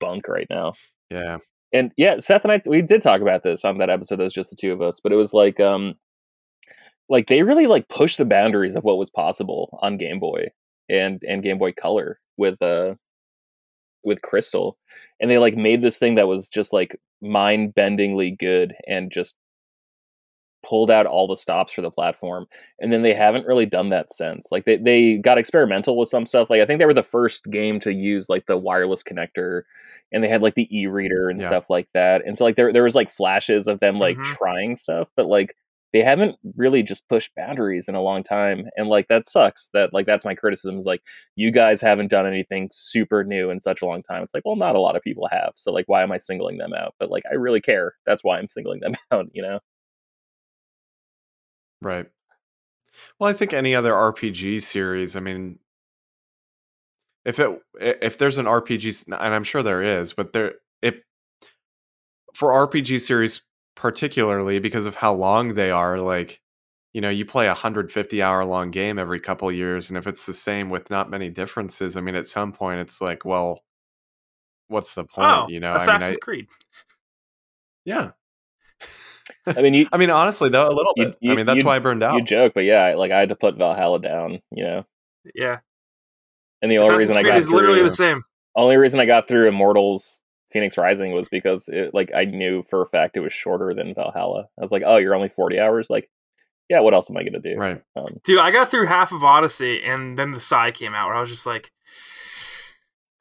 bunk 0.00 0.28
right 0.28 0.46
now. 0.50 0.74
Yeah, 1.10 1.38
and 1.72 1.92
yeah, 1.96 2.18
Seth 2.18 2.44
and 2.44 2.52
I 2.52 2.60
we 2.66 2.82
did 2.82 3.02
talk 3.02 3.20
about 3.20 3.42
this 3.42 3.64
on 3.64 3.78
that 3.78 3.90
episode. 3.90 4.16
That 4.16 4.24
was 4.24 4.34
just 4.34 4.50
the 4.50 4.56
two 4.56 4.72
of 4.72 4.82
us, 4.82 5.00
but 5.00 5.12
it 5.12 5.16
was 5.16 5.32
like 5.34 5.60
um 5.60 5.94
like 7.08 7.26
they 7.26 7.42
really 7.42 7.66
like 7.66 7.88
pushed 7.88 8.18
the 8.18 8.24
boundaries 8.24 8.76
of 8.76 8.84
what 8.84 8.98
was 8.98 9.10
possible 9.10 9.78
on 9.82 9.96
Game 9.96 10.18
Boy 10.18 10.48
and 10.88 11.22
and 11.26 11.42
Game 11.42 11.58
Boy 11.58 11.72
Color 11.72 12.20
with 12.36 12.60
uh 12.62 12.94
with 14.04 14.22
Crystal, 14.22 14.78
and 15.20 15.30
they 15.30 15.38
like 15.38 15.56
made 15.56 15.82
this 15.82 15.98
thing 15.98 16.16
that 16.16 16.28
was 16.28 16.48
just 16.48 16.72
like 16.72 16.98
mind 17.20 17.74
bendingly 17.74 18.36
good 18.36 18.74
and 18.88 19.12
just 19.12 19.36
pulled 20.64 20.90
out 20.90 21.06
all 21.06 21.26
the 21.26 21.36
stops 21.36 21.72
for 21.72 21.82
the 21.82 21.90
platform 21.90 22.46
and 22.80 22.92
then 22.92 23.02
they 23.02 23.14
haven't 23.14 23.46
really 23.46 23.66
done 23.66 23.88
that 23.88 24.12
since 24.12 24.46
like 24.52 24.64
they, 24.64 24.76
they 24.76 25.16
got 25.18 25.36
experimental 25.36 25.96
with 25.96 26.08
some 26.08 26.24
stuff 26.24 26.48
like 26.48 26.60
i 26.60 26.66
think 26.66 26.78
they 26.78 26.86
were 26.86 26.94
the 26.94 27.02
first 27.02 27.50
game 27.50 27.80
to 27.80 27.92
use 27.92 28.28
like 28.28 28.46
the 28.46 28.56
wireless 28.56 29.02
connector 29.02 29.62
and 30.12 30.22
they 30.22 30.28
had 30.28 30.42
like 30.42 30.54
the 30.54 30.68
e-reader 30.76 31.28
and 31.28 31.40
yeah. 31.40 31.46
stuff 31.46 31.70
like 31.70 31.88
that 31.94 32.24
and 32.26 32.36
so 32.36 32.44
like 32.44 32.56
there, 32.56 32.72
there 32.72 32.84
was 32.84 32.94
like 32.94 33.10
flashes 33.10 33.66
of 33.66 33.80
them 33.80 33.98
like 33.98 34.16
mm-hmm. 34.16 34.32
trying 34.34 34.76
stuff 34.76 35.10
but 35.16 35.26
like 35.26 35.54
they 35.92 36.02
haven't 36.02 36.36
really 36.56 36.82
just 36.82 37.06
pushed 37.08 37.34
boundaries 37.36 37.86
in 37.86 37.94
a 37.94 38.00
long 38.00 38.22
time 38.22 38.66
and 38.76 38.88
like 38.88 39.08
that 39.08 39.28
sucks 39.28 39.68
that 39.74 39.92
like 39.92 40.06
that's 40.06 40.24
my 40.24 40.34
criticism 40.34 40.78
is 40.78 40.86
like 40.86 41.02
you 41.36 41.50
guys 41.50 41.80
haven't 41.80 42.10
done 42.10 42.26
anything 42.26 42.68
super 42.72 43.24
new 43.24 43.50
in 43.50 43.60
such 43.60 43.82
a 43.82 43.86
long 43.86 44.02
time 44.02 44.22
it's 44.22 44.34
like 44.34 44.44
well 44.44 44.56
not 44.56 44.76
a 44.76 44.80
lot 44.80 44.96
of 44.96 45.02
people 45.02 45.28
have 45.30 45.52
so 45.54 45.72
like 45.72 45.84
why 45.88 46.02
am 46.02 46.12
i 46.12 46.18
singling 46.18 46.58
them 46.58 46.72
out 46.72 46.94
but 46.98 47.10
like 47.10 47.24
i 47.30 47.34
really 47.34 47.60
care 47.60 47.94
that's 48.06 48.24
why 48.24 48.38
i'm 48.38 48.48
singling 48.48 48.80
them 48.80 48.94
out 49.10 49.26
you 49.32 49.42
know 49.42 49.58
Right. 51.82 52.06
Well, 53.18 53.28
I 53.28 53.32
think 53.32 53.52
any 53.52 53.74
other 53.74 53.92
RPG 53.92 54.62
series, 54.62 55.16
I 55.16 55.20
mean, 55.20 55.58
if 57.24 57.38
it 57.38 57.50
if 57.80 58.18
there's 58.18 58.38
an 58.38 58.46
RPG 58.46 59.06
and 59.06 59.14
I'm 59.14 59.44
sure 59.44 59.62
there 59.62 59.82
is, 59.82 60.12
but 60.12 60.32
there 60.32 60.54
it 60.82 61.02
for 62.34 62.50
RPG 62.50 63.00
series 63.00 63.42
particularly 63.74 64.58
because 64.58 64.86
of 64.86 64.96
how 64.96 65.14
long 65.14 65.54
they 65.54 65.70
are, 65.70 65.98
like 65.98 66.40
you 66.92 67.00
know, 67.00 67.08
you 67.08 67.24
play 67.24 67.46
a 67.46 67.50
150 67.50 68.22
hour 68.22 68.44
long 68.44 68.70
game 68.70 68.98
every 68.98 69.20
couple 69.20 69.50
years 69.50 69.88
and 69.88 69.96
if 69.96 70.06
it's 70.06 70.26
the 70.26 70.34
same 70.34 70.68
with 70.70 70.90
not 70.90 71.10
many 71.10 71.30
differences, 71.30 71.96
I 71.96 72.00
mean 72.00 72.14
at 72.14 72.26
some 72.26 72.52
point 72.52 72.80
it's 72.80 73.00
like, 73.00 73.24
well, 73.24 73.60
what's 74.68 74.94
the 74.94 75.04
point, 75.04 75.30
oh, 75.30 75.46
you 75.48 75.60
know? 75.60 75.74
Assassin's 75.74 76.02
I 76.02 76.06
mean, 76.08 76.14
I, 76.14 76.24
Creed. 76.24 76.46
Yeah. 77.84 78.10
I 79.46 79.62
mean, 79.62 79.74
you, 79.74 79.88
I 79.92 79.96
mean, 79.96 80.10
honestly, 80.10 80.48
though, 80.48 80.68
a 80.68 80.74
little 80.74 80.94
bit. 80.96 81.16
You, 81.20 81.32
I 81.32 81.36
mean, 81.36 81.46
that's 81.46 81.64
why 81.64 81.76
I 81.76 81.78
burned 81.78 82.02
out. 82.02 82.16
You 82.16 82.22
joke, 82.22 82.52
but 82.54 82.64
yeah, 82.64 82.94
like 82.94 83.10
I 83.10 83.20
had 83.20 83.28
to 83.28 83.36
put 83.36 83.56
Valhalla 83.56 84.00
down. 84.00 84.40
You 84.50 84.64
know. 84.64 84.86
Yeah. 85.34 85.60
And 86.62 86.70
the 86.70 86.78
only 86.78 86.96
reason 86.96 87.16
I 87.16 87.22
got 87.22 87.38
is 87.38 87.46
through, 87.46 87.56
literally 87.56 87.82
the 87.82 87.92
same. 87.92 88.22
Only 88.54 88.76
reason 88.76 89.00
I 89.00 89.06
got 89.06 89.26
through 89.26 89.48
Immortals 89.48 90.20
Fenyx 90.54 90.78
Rising 90.78 91.12
was 91.12 91.28
because 91.28 91.68
it, 91.68 91.92
like 91.92 92.12
I 92.14 92.24
knew 92.24 92.62
for 92.62 92.82
a 92.82 92.86
fact 92.86 93.16
it 93.16 93.20
was 93.20 93.32
shorter 93.32 93.74
than 93.74 93.94
Valhalla. 93.94 94.48
I 94.58 94.62
was 94.62 94.72
like, 94.72 94.82
oh, 94.84 94.96
you're 94.96 95.14
only 95.14 95.28
forty 95.28 95.58
hours. 95.58 95.90
Like, 95.90 96.08
yeah, 96.68 96.80
what 96.80 96.94
else 96.94 97.10
am 97.10 97.16
I 97.16 97.24
gonna 97.24 97.40
do? 97.40 97.56
Right. 97.56 97.82
Um, 97.96 98.20
Dude, 98.24 98.38
I 98.38 98.50
got 98.50 98.70
through 98.70 98.86
half 98.86 99.12
of 99.12 99.24
Odyssey, 99.24 99.82
and 99.82 100.18
then 100.18 100.30
the 100.30 100.40
Sai 100.40 100.70
came 100.70 100.94
out, 100.94 101.08
where 101.08 101.16
I 101.16 101.20
was 101.20 101.30
just 101.30 101.46
like, 101.46 101.72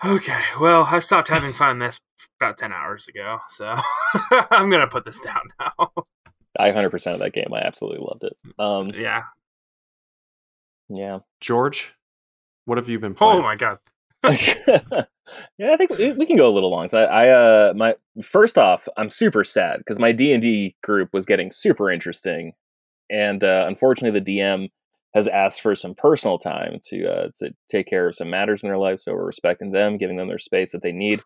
okay, 0.06 0.42
well, 0.60 0.88
I 0.89 1.00
stopped 1.00 1.30
having 1.30 1.54
fun 1.54 1.80
this 1.80 2.02
about 2.39 2.58
ten 2.58 2.72
hours 2.72 3.08
ago, 3.08 3.39
so 3.50 3.76
I'm 4.52 4.70
gonna 4.70 4.88
put 4.88 5.06
this 5.06 5.20
down 5.20 5.42
now. 5.60 5.92
I 6.60 6.72
100% 6.72 7.14
of 7.14 7.20
that 7.20 7.34
game. 7.34 7.48
I 7.54 7.60
absolutely 7.60 8.06
loved 8.06 8.24
it. 8.24 8.34
Um, 8.60 8.89
yeah. 8.89 9.24
Yeah. 10.89 11.20
George, 11.39 11.96
what 12.72 12.78
have 12.78 12.88
you 12.88 12.99
been 12.99 13.13
playing? 13.13 13.39
Oh 13.39 13.41
my 13.41 13.57
god. 13.57 13.80
yeah, 14.24 15.74
I 15.74 15.78
think 15.78 15.89
we, 15.89 16.13
we, 16.13 16.26
can 16.26 16.38
go 16.38 16.47
a 16.47 16.53
little 16.53 16.72
long. 16.72 16.88
So 16.88 16.99
I, 16.99 17.26
I, 17.26 17.30
uh, 17.30 17.74
my 17.76 17.95
first 18.24 18.57
off, 18.57 18.88
I'm 18.95 19.09
super 19.09 19.43
sad 19.43 19.80
because 19.80 19.99
my 19.99 20.13
D 20.13 20.32
and 20.32 20.41
D 20.41 20.78
group 20.82 21.09
was 21.11 21.26
getting 21.26 21.51
super 21.51 21.91
interesting, 21.91 22.53
and 23.09 23.43
uh, 23.43 23.65
unfortunately, 23.67 24.17
the 24.17 24.39
DM 24.39 24.69
has 25.13 25.28
asked 25.28 25.59
for 25.59 25.76
some 25.76 25.95
personal 25.95 26.38
time 26.38 26.80
to 26.86 27.05
uh, 27.05 27.28
to 27.39 27.51
take 27.69 27.88
care 27.88 28.07
of 28.07 28.15
some 28.15 28.30
matters 28.30 28.63
in 28.63 28.69
their 28.69 28.78
life. 28.78 28.99
So 28.99 29.11
we're 29.11 29.26
respecting 29.26 29.74
them, 29.74 29.97
giving 29.97 30.15
them 30.15 30.30
their 30.30 30.39
space 30.39 30.72
that 30.72 30.82
they 30.82 30.93
need 30.93 31.19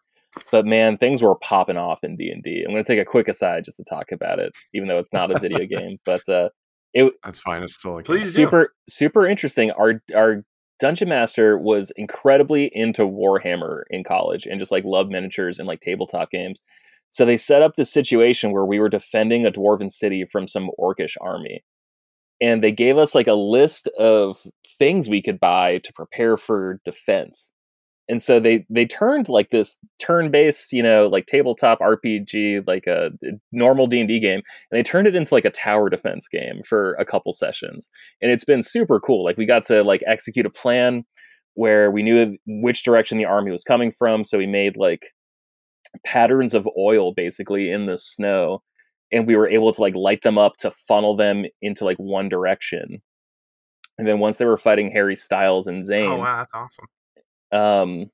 but 0.51 0.65
man, 0.65 0.97
things 0.97 1.21
were 1.21 1.35
popping 1.35 1.77
off 1.77 2.03
in 2.03 2.15
D 2.15 2.29
and 2.29 2.43
D. 2.43 2.63
I'm 2.65 2.71
going 2.71 2.83
to 2.83 2.87
take 2.91 3.01
a 3.01 3.09
quick 3.09 3.27
aside 3.27 3.63
just 3.63 3.77
to 3.77 3.83
talk 3.83 4.11
about 4.11 4.39
it, 4.39 4.53
even 4.73 4.87
though 4.87 4.97
it's 4.97 5.13
not 5.13 5.31
a 5.31 5.39
video 5.39 5.65
game. 5.79 5.97
But 6.05 6.27
uh, 6.27 6.49
it 6.93 7.13
that's 7.23 7.39
fine. 7.39 7.63
It's 7.63 7.75
still 7.75 7.95
like 7.95 8.07
super 8.25 8.63
do. 8.63 8.69
super 8.89 9.27
interesting. 9.27 9.71
Our 9.71 10.01
our 10.15 10.43
dungeon 10.79 11.09
master 11.09 11.57
was 11.57 11.91
incredibly 11.95 12.69
into 12.73 13.03
Warhammer 13.03 13.83
in 13.89 14.03
college 14.03 14.45
and 14.45 14.59
just 14.59 14.71
like 14.71 14.83
loved 14.83 15.11
miniatures 15.11 15.59
and 15.59 15.67
like 15.67 15.81
tabletop 15.81 16.31
games. 16.31 16.63
So 17.09 17.25
they 17.25 17.37
set 17.37 17.61
up 17.61 17.75
this 17.75 17.91
situation 17.91 18.51
where 18.51 18.65
we 18.65 18.79
were 18.79 18.89
defending 18.89 19.45
a 19.45 19.51
dwarven 19.51 19.91
city 19.91 20.25
from 20.25 20.47
some 20.47 20.69
orcish 20.79 21.15
army. 21.21 21.63
And 22.41 22.61
they 22.61 22.73
gave 22.73 22.97
us 22.97 23.15
like 23.15 23.27
a 23.27 23.33
list 23.33 23.87
of 23.97 24.45
things 24.77 25.07
we 25.07 25.21
could 25.21 25.39
buy 25.39 25.77
to 25.79 25.93
prepare 25.93 26.35
for 26.35 26.81
defense 26.83 27.53
and 28.07 28.21
so 28.21 28.39
they 28.39 28.65
they 28.69 28.85
turned 28.85 29.29
like 29.29 29.49
this 29.49 29.77
turn-based 29.99 30.71
you 30.71 30.83
know 30.83 31.07
like 31.07 31.25
tabletop 31.25 31.79
rpg 31.79 32.65
like 32.67 32.87
uh, 32.87 33.09
a 33.23 33.31
normal 33.51 33.87
d&d 33.87 34.19
game 34.19 34.41
and 34.71 34.77
they 34.77 34.83
turned 34.83 35.07
it 35.07 35.15
into 35.15 35.33
like 35.33 35.45
a 35.45 35.51
tower 35.51 35.89
defense 35.89 36.27
game 36.27 36.61
for 36.67 36.93
a 36.93 37.05
couple 37.05 37.33
sessions. 37.33 37.89
And 38.21 38.31
it's 38.31 38.45
been 38.45 38.63
super 38.63 38.99
cool. 38.99 39.23
Like 39.23 39.37
we 39.37 39.45
got 39.45 39.63
to 39.65 39.83
like 39.83 40.03
execute 40.05 40.45
a 40.45 40.49
plan 40.49 41.05
where 41.55 41.89
we 41.89 42.03
knew 42.03 42.37
which 42.45 42.83
direction 42.83 43.17
the 43.17 43.25
army 43.25 43.51
was 43.51 43.63
coming 43.63 43.91
from 43.91 44.23
so 44.23 44.37
we 44.37 44.47
made 44.47 44.75
like 44.77 45.13
patterns 46.05 46.53
of 46.53 46.67
oil 46.77 47.13
basically 47.13 47.71
in 47.71 47.85
the 47.85 47.97
snow 47.97 48.61
and 49.11 49.27
we 49.27 49.35
were 49.35 49.47
able 49.47 49.71
to 49.71 49.81
like 49.81 49.95
light 49.95 50.21
them 50.23 50.37
up 50.37 50.57
to 50.57 50.71
funnel 50.71 51.15
them 51.15 51.45
into 51.61 51.85
like 51.85 51.97
one 51.97 52.27
direction. 52.27 53.01
And 53.97 54.05
then 54.05 54.19
once 54.19 54.37
they 54.37 54.45
were 54.45 54.57
fighting 54.57 54.91
harry 54.91 55.15
styles 55.15 55.67
and 55.67 55.83
oh, 55.83 55.87
Zayn 55.87 56.09
oh 56.09 56.17
wow 56.17 56.37
that's 56.39 56.53
awesome 56.53 56.85
um, 57.55 58.11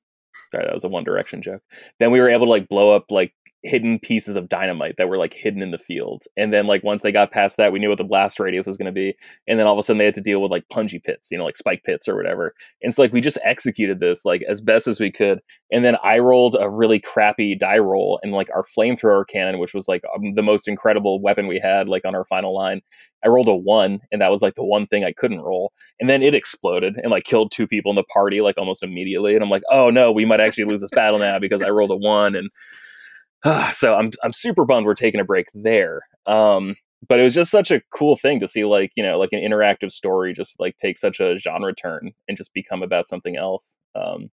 Sorry, 0.52 0.66
that 0.66 0.74
was 0.74 0.84
a 0.84 0.90
One 0.90 1.06
Direction 1.06 1.42
joke. 1.42 1.62
Then 2.00 2.12
we 2.12 2.20
were 2.20 2.30
able 2.30 2.46
to 2.46 2.50
like 2.50 2.68
blow 2.68 2.94
up 2.94 3.10
like 3.10 3.34
hidden 3.64 4.00
pieces 4.00 4.36
of 4.36 4.50
dynamite 4.50 4.98
that 4.98 5.08
were 5.08 5.18
like 5.18 5.34
hidden 5.34 5.62
in 5.62 5.72
the 5.72 5.78
field. 5.78 6.24
And 6.36 6.52
then 6.52 6.68
like 6.68 6.84
once 6.84 7.02
they 7.02 7.12
got 7.12 7.32
past 7.32 7.58
that, 7.58 7.72
we 7.72 7.80
knew 7.80 7.90
what 7.90 7.98
the 7.98 8.04
blast 8.04 8.40
radius 8.40 8.66
was 8.66 8.78
going 8.78 8.88
to 8.88 8.92
be. 8.92 9.16
And 9.48 9.60
then 9.60 9.68
all 9.68 9.74
of 9.74 9.80
a 9.80 9.84
sudden 9.84 10.00
they 10.00 10.06
had 10.06 10.14
to 10.16 10.22
deal 10.22 10.42
with 10.42 10.52
like 10.52 10.68
punji 10.72 11.04
pits, 11.04 11.30
you 11.32 11.38
know, 11.38 11.46
like 11.46 11.58
spike 11.58 11.84
pits 11.84 12.08
or 12.08 12.16
whatever. 12.16 12.56
And 12.82 12.94
so 12.94 13.02
like 13.02 13.14
we 13.14 13.22
just 13.22 13.38
executed 13.44 14.00
this 14.00 14.26
like 14.26 14.42
as 14.50 14.62
best 14.62 14.88
as 14.88 15.00
we 15.00 15.12
could. 15.12 15.42
And 15.72 15.86
then 15.86 15.98
I 16.04 16.20
rolled 16.20 16.58
a 16.60 16.70
really 16.70 17.00
crappy 17.00 17.56
die 17.56 17.78
roll 17.78 18.20
and 18.24 18.32
like 18.32 18.50
our 18.54 18.64
flamethrower 18.64 19.28
cannon, 19.28 19.60
which 19.60 19.74
was 19.74 19.88
like 19.88 20.04
um, 20.16 20.34
the 20.34 20.44
most 20.44 20.68
incredible 20.68 21.22
weapon 21.22 21.48
we 21.48 21.60
had 21.60 21.88
like 21.88 22.06
on 22.06 22.16
our 22.16 22.26
final 22.26 22.54
line. 22.54 22.82
I 23.24 23.28
rolled 23.28 23.48
a 23.48 23.56
one, 23.56 24.00
and 24.12 24.20
that 24.22 24.32
was 24.32 24.42
like 24.42 24.56
the 24.56 24.64
one 24.64 24.88
thing 24.88 25.04
I 25.04 25.12
couldn't 25.12 25.42
roll. 25.42 25.74
And 26.00 26.10
then 26.10 26.24
it 26.24 26.34
exploded 26.34 26.98
and 26.98 27.12
like 27.12 27.24
killed 27.24 27.52
two 27.52 27.68
people 27.68 27.92
in 27.92 27.96
the 27.96 28.04
party 28.04 28.42
like 28.42 28.58
almost 28.58 28.82
immediately. 28.82 29.36
And 29.36 29.44
I'm 29.44 29.50
like, 29.50 29.64
oh 29.70 29.92
no, 29.92 30.12
we 30.12 30.26
might 30.26 30.40
actually 30.40 30.66
lose 30.66 30.82
this 30.82 30.90
battle 30.90 31.20
now 31.20 31.38
because 31.38 31.62
I 31.62 31.70
rolled 31.70 31.92
a 31.92 31.96
one. 31.96 32.36
And 32.36 32.50
so 33.72 33.96
I'm 33.96 34.12
I'm 34.24 34.34
super 34.34 34.66
bummed 34.66 34.86
we're 34.86 34.94
taking 34.96 35.20
a 35.20 35.26
break 35.26 35.48
there. 35.54 36.02
Um, 36.26 36.76
but 37.08 37.20
it 37.20 37.24
was 37.24 37.34
just 37.34 37.52
such 37.52 37.72
a 37.72 37.82
cool 37.92 38.16
thing 38.16 38.40
to 38.40 38.48
see 38.48 38.64
like 38.64 38.92
you 38.96 39.04
know 39.04 39.18
like 39.18 39.32
an 39.32 39.40
interactive 39.42 39.92
story 39.92 40.34
just 40.34 40.60
like 40.60 40.78
take 40.78 40.98
such 40.98 41.20
a 41.20 41.38
genre 41.38 41.74
turn 41.74 42.12
and 42.28 42.38
just 42.38 42.54
become 42.54 42.84
about 42.84 43.08
something 43.08 43.38
else. 43.38 43.78
Um, 43.96 44.30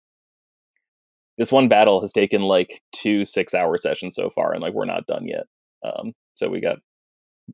this 1.39 1.53
one 1.53 1.69
battle 1.69 2.01
has 2.01 2.13
taken 2.13 2.43
like 2.43 2.81
two 2.93 3.25
six 3.25 3.55
hour 3.55 3.77
sessions 3.77 4.15
so 4.15 4.31
far, 4.31 4.53
and 4.53 4.63
like 4.63 4.75
we're 4.75 4.85
not 4.87 5.07
done 5.07 5.27
yet. 5.27 5.47
Um, 5.85 6.13
so 6.35 6.49
we 6.49 6.61
got 6.61 6.79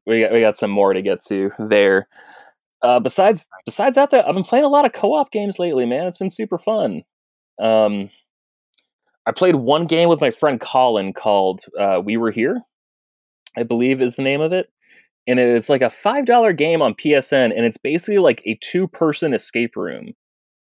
we 0.06 0.20
got 0.22 0.32
we 0.32 0.40
got 0.40 0.56
some 0.56 0.70
more 0.70 0.92
to 0.92 1.02
get 1.02 1.22
to 1.26 1.50
there. 1.58 2.08
Uh, 2.82 3.00
besides 3.00 3.46
besides 3.66 3.96
that, 3.96 4.12
I've 4.14 4.34
been 4.34 4.42
playing 4.44 4.64
a 4.64 4.68
lot 4.68 4.86
of 4.86 4.92
co 4.92 5.14
op 5.14 5.30
games 5.30 5.58
lately, 5.58 5.86
man. 5.86 6.06
It's 6.06 6.18
been 6.18 6.30
super 6.30 6.58
fun. 6.58 7.02
Um, 7.60 8.10
I 9.26 9.32
played 9.32 9.56
one 9.56 9.86
game 9.86 10.08
with 10.08 10.20
my 10.20 10.30
friend 10.30 10.60
Colin 10.60 11.12
called 11.12 11.62
uh, 11.78 12.00
"We 12.04 12.16
Were 12.16 12.30
Here," 12.30 12.62
I 13.56 13.62
believe 13.62 14.00
is 14.00 14.16
the 14.16 14.22
name 14.22 14.40
of 14.40 14.52
it, 14.52 14.68
and 15.26 15.38
it's 15.38 15.68
like 15.68 15.82
a 15.82 15.90
five 15.90 16.26
dollar 16.26 16.52
game 16.52 16.82
on 16.82 16.94
PSN, 16.94 17.52
and 17.56 17.64
it's 17.64 17.78
basically 17.78 18.18
like 18.18 18.42
a 18.44 18.58
two 18.60 18.88
person 18.88 19.34
escape 19.34 19.76
room 19.76 20.14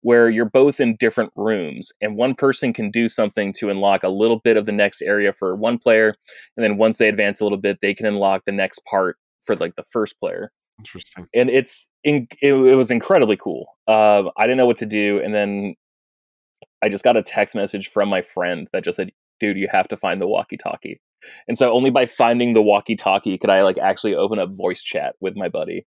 where 0.02 0.30
you're 0.30 0.50
both 0.50 0.80
in 0.80 0.96
different 0.96 1.32
rooms 1.36 1.92
and 2.02 2.16
one 2.16 2.34
person 2.34 2.72
can 2.74 2.90
do 2.90 3.10
something 3.10 3.52
to 3.54 3.70
unlock 3.70 4.04
a 4.04 4.10
little 4.10 4.40
bit 4.40 4.58
of 4.58 4.66
the 4.66 4.72
next 4.72 5.02
area 5.02 5.34
for 5.34 5.56
one 5.56 5.78
player 5.78 6.16
and 6.56 6.64
then 6.64 6.78
once 6.78 6.98
they 6.98 7.10
advance 7.10 7.40
a 7.40 7.44
little 7.44 7.58
bit 7.58 7.78
they 7.82 7.94
can 7.94 8.06
unlock 8.06 8.44
the 8.46 8.52
next 8.52 8.84
part 8.86 9.18
for 9.42 9.56
like 9.56 9.76
the 9.76 9.84
first 9.92 10.20
player. 10.20 10.52
Interesting. 10.80 11.28
and 11.36 11.50
it's 11.50 11.90
in, 12.06 12.28
it, 12.42 12.54
it 12.54 12.76
was 12.76 12.90
incredibly 12.90 13.36
cool. 13.36 13.68
Uh, 13.88 14.24
i 14.38 14.46
didn't 14.46 14.58
know 14.58 14.66
what 14.66 14.78
to 14.78 14.86
do 14.86 15.20
and 15.24 15.34
then 15.34 15.76
i 16.82 16.90
just 16.90 17.04
got 17.04 17.18
a 17.18 17.24
text 17.24 17.56
message 17.56 17.90
from 17.90 18.10
my 18.10 18.22
friend 18.22 18.68
that 18.74 18.84
just 18.84 18.96
said 18.98 19.12
dude 19.40 19.58
you 19.58 19.68
have 19.72 19.88
to 19.88 19.98
find 19.98 20.22
the 20.22 20.28
walkie 20.28 20.58
talkie 20.58 21.00
and 21.48 21.58
so 21.58 21.72
only 21.74 21.90
by 21.90 22.06
finding 22.06 22.54
the 22.54 22.62
walkie 22.62 22.96
talkie 22.96 23.38
could 23.38 23.50
i 23.50 23.62
like 23.62 23.78
actually 23.78 24.16
open 24.16 24.40
up 24.40 24.50
voice 24.54 24.82
chat 24.82 25.16
with 25.20 25.36
my 25.36 25.50
buddy. 25.50 25.86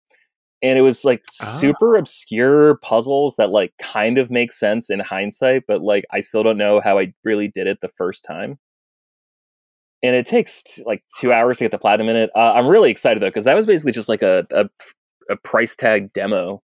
And 0.61 0.77
it 0.79 0.81
was 0.81 1.03
like 1.03 1.23
Ah. 1.41 1.57
super 1.59 1.95
obscure 1.95 2.75
puzzles 2.77 3.35
that 3.35 3.49
like 3.49 3.73
kind 3.79 4.17
of 4.17 4.31
make 4.31 4.51
sense 4.51 4.89
in 4.89 4.99
hindsight 4.99 5.63
but 5.67 5.81
like 5.81 6.05
i 6.11 6.21
still 6.21 6.43
don't 6.43 6.57
know 6.57 6.79
how 6.79 6.97
i 6.99 7.13
really 7.23 7.49
did 7.49 7.67
it 7.67 7.81
the 7.81 7.89
first 7.89 8.23
time. 8.23 8.57
And 10.03 10.15
it 10.15 10.25
takes 10.27 10.63
like 10.85 11.03
two 11.19 11.33
hours 11.33 11.57
to 11.57 11.63
get 11.65 11.71
the 11.71 11.79
platinum 11.79 12.09
in 12.09 12.15
it. 12.15 12.29
Uh, 12.35 12.53
i'm 12.53 12.67
really 12.67 12.91
excited 12.91 13.21
though 13.21 13.27
because 13.29 13.45
that 13.45 13.55
was 13.55 13.65
basically 13.65 13.91
just 13.91 14.09
like 14.09 14.21
a, 14.21 14.45
a, 14.51 14.69
a 15.29 15.35
price 15.37 15.75
tag 15.75 16.13
demo. 16.13 16.61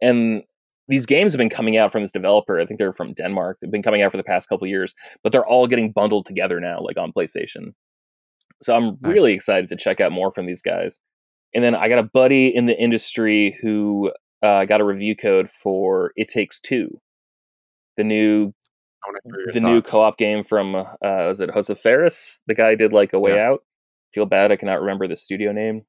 And 0.00 0.42
these 0.88 1.06
games 1.06 1.32
have 1.32 1.38
been 1.38 1.50
coming 1.50 1.76
out 1.76 1.92
from 1.92 2.02
this 2.02 2.12
developer 2.12 2.60
i 2.60 2.66
think 2.66 2.78
they're 2.78 2.92
from 2.92 3.12
denmark 3.14 3.58
they've 3.60 3.70
been 3.70 3.82
coming 3.82 4.02
out 4.02 4.10
for 4.10 4.16
the 4.16 4.24
past 4.24 4.48
couple 4.48 4.66
years 4.66 4.94
but 5.22 5.32
they're 5.32 5.46
all 5.46 5.66
getting 5.66 5.92
bundled 5.92 6.26
together 6.26 6.60
now 6.60 6.80
like 6.80 6.96
on 6.96 7.12
playstation 7.12 7.72
so 8.60 8.74
i'm 8.74 8.96
really 9.02 9.32
excited 9.32 9.68
to 9.68 9.76
check 9.76 10.00
out 10.00 10.12
more 10.12 10.32
from 10.32 10.46
these 10.46 10.62
guys 10.62 10.98
and 11.54 11.64
then 11.64 11.74
I 11.74 11.88
got 11.88 11.98
a 11.98 12.02
buddy 12.02 12.48
in 12.48 12.66
the 12.66 12.78
industry 12.78 13.56
who 13.62 14.12
uh, 14.42 14.64
got 14.66 14.80
a 14.80 14.84
review 14.84 15.16
code 15.16 15.48
for 15.48 16.12
It 16.16 16.28
Takes 16.28 16.60
Two, 16.60 17.00
the 17.96 18.04
new 18.04 18.52
I 19.04 19.08
wanna 19.08 19.18
hear 19.24 19.40
your 19.46 19.52
the 19.52 19.60
new 19.60 19.82
co-op 19.82 20.18
game 20.18 20.44
from 20.44 20.74
uh, 20.74 20.84
was 21.00 21.40
it 21.40 21.50
Josef 21.52 21.78
Fares? 21.78 22.40
The 22.46 22.54
guy 22.54 22.74
did 22.74 22.92
like 22.92 23.12
A 23.12 23.18
Way 23.18 23.34
Yeah. 23.34 23.50
Out. 23.50 23.60
Feel 24.12 24.26
bad 24.26 24.52
I 24.52 24.56
cannot 24.56 24.80
remember 24.80 25.08
the 25.08 25.16
studio 25.16 25.52
name. 25.52 25.82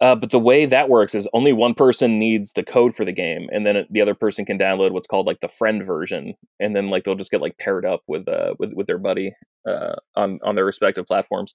Uh, 0.00 0.14
but 0.14 0.30
the 0.30 0.38
way 0.40 0.66
that 0.66 0.88
works 0.88 1.14
is 1.14 1.28
only 1.32 1.52
one 1.52 1.72
person 1.74 2.18
needs 2.18 2.52
the 2.52 2.64
code 2.64 2.94
for 2.94 3.04
the 3.04 3.12
game, 3.12 3.48
and 3.52 3.64
then 3.64 3.86
the 3.90 4.00
other 4.00 4.14
person 4.14 4.44
can 4.44 4.58
download 4.58 4.90
what's 4.92 5.06
called 5.06 5.26
like 5.26 5.40
the 5.40 5.48
friend 5.48 5.84
version, 5.84 6.34
and 6.60 6.74
then 6.76 6.90
like 6.90 7.04
they'll 7.04 7.14
just 7.14 7.30
get 7.30 7.40
like 7.40 7.58
paired 7.58 7.86
up 7.86 8.02
with 8.08 8.28
uh 8.28 8.54
with 8.58 8.72
with 8.74 8.86
their 8.86 8.98
buddy 8.98 9.32
uh 9.68 9.94
on 10.16 10.40
on 10.42 10.56
their 10.56 10.64
respective 10.64 11.06
platforms. 11.06 11.54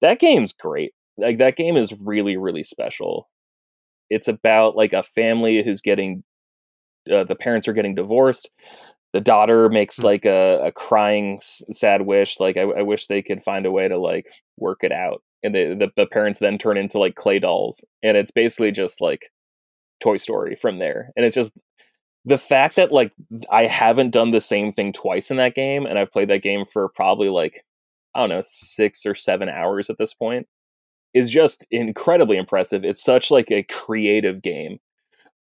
That 0.00 0.20
game's 0.20 0.52
great. 0.52 0.92
Like 1.18 1.38
that 1.38 1.56
game 1.56 1.76
is 1.76 1.92
really 2.00 2.36
really 2.36 2.62
special. 2.64 3.28
It's 4.10 4.28
about 4.28 4.76
like 4.76 4.92
a 4.92 5.02
family 5.02 5.62
who's 5.64 5.80
getting 5.80 6.24
uh, 7.12 7.24
the 7.24 7.36
parents 7.36 7.68
are 7.68 7.72
getting 7.72 7.94
divorced. 7.94 8.50
The 9.12 9.20
daughter 9.20 9.68
makes 9.68 9.98
Hmm. 9.98 10.04
like 10.04 10.24
a, 10.26 10.66
a 10.66 10.72
crying 10.72 11.40
sad 11.42 12.02
wish, 12.02 12.40
like 12.40 12.56
I, 12.56 12.62
I 12.62 12.82
wish 12.82 13.06
they 13.06 13.22
could 13.22 13.42
find 13.42 13.66
a 13.66 13.72
way 13.72 13.88
to 13.88 13.98
like 13.98 14.26
work 14.58 14.80
it 14.82 14.92
out, 14.92 15.22
and 15.42 15.54
the, 15.54 15.74
the 15.74 15.90
the 15.96 16.06
parents 16.06 16.38
then 16.40 16.58
turn 16.58 16.76
into 16.76 16.98
like 16.98 17.14
clay 17.14 17.38
dolls, 17.38 17.84
and 18.02 18.16
it's 18.16 18.30
basically 18.30 18.72
just 18.72 19.00
like 19.00 19.30
Toy 20.00 20.16
Story 20.16 20.56
from 20.56 20.78
there, 20.78 21.10
and 21.16 21.24
it's 21.24 21.34
just 21.34 21.52
the 22.24 22.38
fact 22.38 22.76
that 22.76 22.92
like 22.92 23.12
I 23.50 23.66
haven't 23.66 24.10
done 24.10 24.30
the 24.30 24.40
same 24.40 24.72
thing 24.72 24.92
twice 24.92 25.30
in 25.30 25.36
that 25.38 25.54
game, 25.54 25.86
and 25.86 25.98
I've 25.98 26.10
played 26.10 26.28
that 26.30 26.42
game 26.42 26.64
for 26.66 26.88
probably 26.88 27.28
like 27.28 27.64
I 28.14 28.20
don't 28.20 28.28
know 28.30 28.42
six 28.44 29.06
or 29.06 29.14
seven 29.14 29.48
hours 29.48 29.90
at 29.90 29.98
this 29.98 30.14
point 30.14 30.46
is 31.14 31.30
just 31.30 31.66
incredibly 31.70 32.36
impressive. 32.36 32.84
It's 32.84 33.02
such 33.02 33.30
like 33.30 33.50
a 33.50 33.64
creative 33.64 34.42
game 34.42 34.78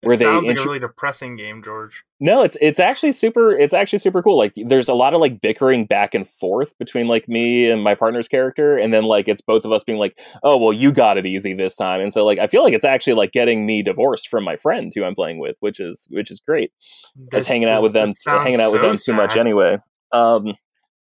It 0.06 0.08
where 0.08 0.16
they 0.16 0.24
sounds 0.24 0.48
like 0.48 0.58
a 0.58 0.62
really 0.62 0.78
depressing 0.78 1.34
game, 1.34 1.64
George. 1.64 2.04
no, 2.20 2.42
it's 2.42 2.56
it's 2.60 2.78
actually 2.78 3.10
super 3.10 3.50
it's 3.50 3.74
actually 3.74 3.98
super 3.98 4.22
cool. 4.22 4.38
Like 4.38 4.52
there's 4.54 4.88
a 4.88 4.94
lot 4.94 5.14
of 5.14 5.20
like 5.20 5.40
bickering 5.40 5.84
back 5.84 6.14
and 6.14 6.28
forth 6.28 6.78
between 6.78 7.08
like 7.08 7.28
me 7.28 7.68
and 7.68 7.82
my 7.82 7.96
partner's 7.96 8.28
character 8.28 8.78
and 8.78 8.92
then 8.92 9.02
like 9.02 9.26
it's 9.26 9.40
both 9.40 9.64
of 9.64 9.72
us 9.72 9.82
being 9.82 9.98
like, 9.98 10.18
"Oh, 10.44 10.56
well 10.56 10.72
you 10.72 10.92
got 10.92 11.18
it 11.18 11.26
easy 11.26 11.54
this 11.54 11.74
time." 11.74 12.00
And 12.00 12.12
so 12.12 12.24
like 12.24 12.38
I 12.38 12.46
feel 12.46 12.62
like 12.62 12.72
it's 12.72 12.84
actually 12.84 13.14
like 13.14 13.32
getting 13.32 13.66
me 13.66 13.82
divorced 13.82 14.28
from 14.28 14.44
my 14.44 14.54
friend 14.54 14.92
who 14.94 15.02
I'm 15.02 15.16
playing 15.16 15.40
with, 15.40 15.56
which 15.58 15.80
is 15.80 16.06
which 16.10 16.30
is 16.30 16.38
great. 16.38 16.70
Was 17.32 17.46
hanging 17.46 17.68
out 17.68 17.82
with 17.82 17.92
them 17.92 18.12
hanging 18.24 18.60
out 18.60 18.72
with 18.72 18.82
so 18.82 18.88
them 18.88 18.96
too 18.96 19.12
much 19.12 19.36
anyway. 19.36 19.78
Um 20.12 20.54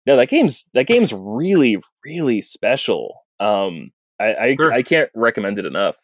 no, 0.05 0.15
that 0.15 0.29
game's 0.29 0.69
that 0.73 0.87
game's 0.87 1.11
really 1.11 1.81
really 2.05 2.41
special. 2.41 3.25
Um 3.41 3.91
I 4.17 4.33
I. 4.33 4.57
I 4.71 4.81
can't 4.81 5.09
recommend 5.13 5.59
it 5.59 5.65
enough. 5.65 5.97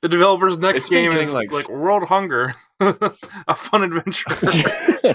The 0.00 0.08
developer's 0.08 0.58
next 0.58 0.82
It's 0.82 0.88
game 0.88 1.12
is 1.12 1.30
like, 1.30 1.52
like, 1.52 1.68
World 1.68 2.04
Hunger, 2.04 2.54
a 2.80 3.54
fun 3.54 3.82
adventure. 3.84 4.30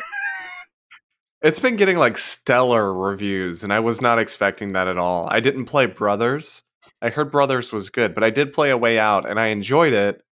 It's 1.44 1.60
been 1.60 1.76
getting 1.76 1.98
like 1.98 2.18
stellar 2.18 2.92
reviews, 2.92 3.64
and 3.64 3.72
I 3.72 3.80
was 3.80 4.02
not 4.02 4.18
expecting 4.18 4.74
that 4.74 4.88
at 4.88 4.98
all. 4.98 5.28
I 5.30 5.40
didn't 5.40 5.66
play 5.66 5.86
Brothers. 5.86 6.64
I 7.02 7.10
heard 7.10 7.32
Brothers 7.32 7.72
was 7.72 7.92
good, 7.92 8.16
but 8.16 8.24
I 8.24 8.32
did 8.32 8.54
play 8.54 8.72
A 8.72 8.78
Way 8.78 8.98
Out, 8.98 9.30
and 9.30 9.40
I 9.40 9.48
enjoyed 9.48 9.94
it. 9.94 10.24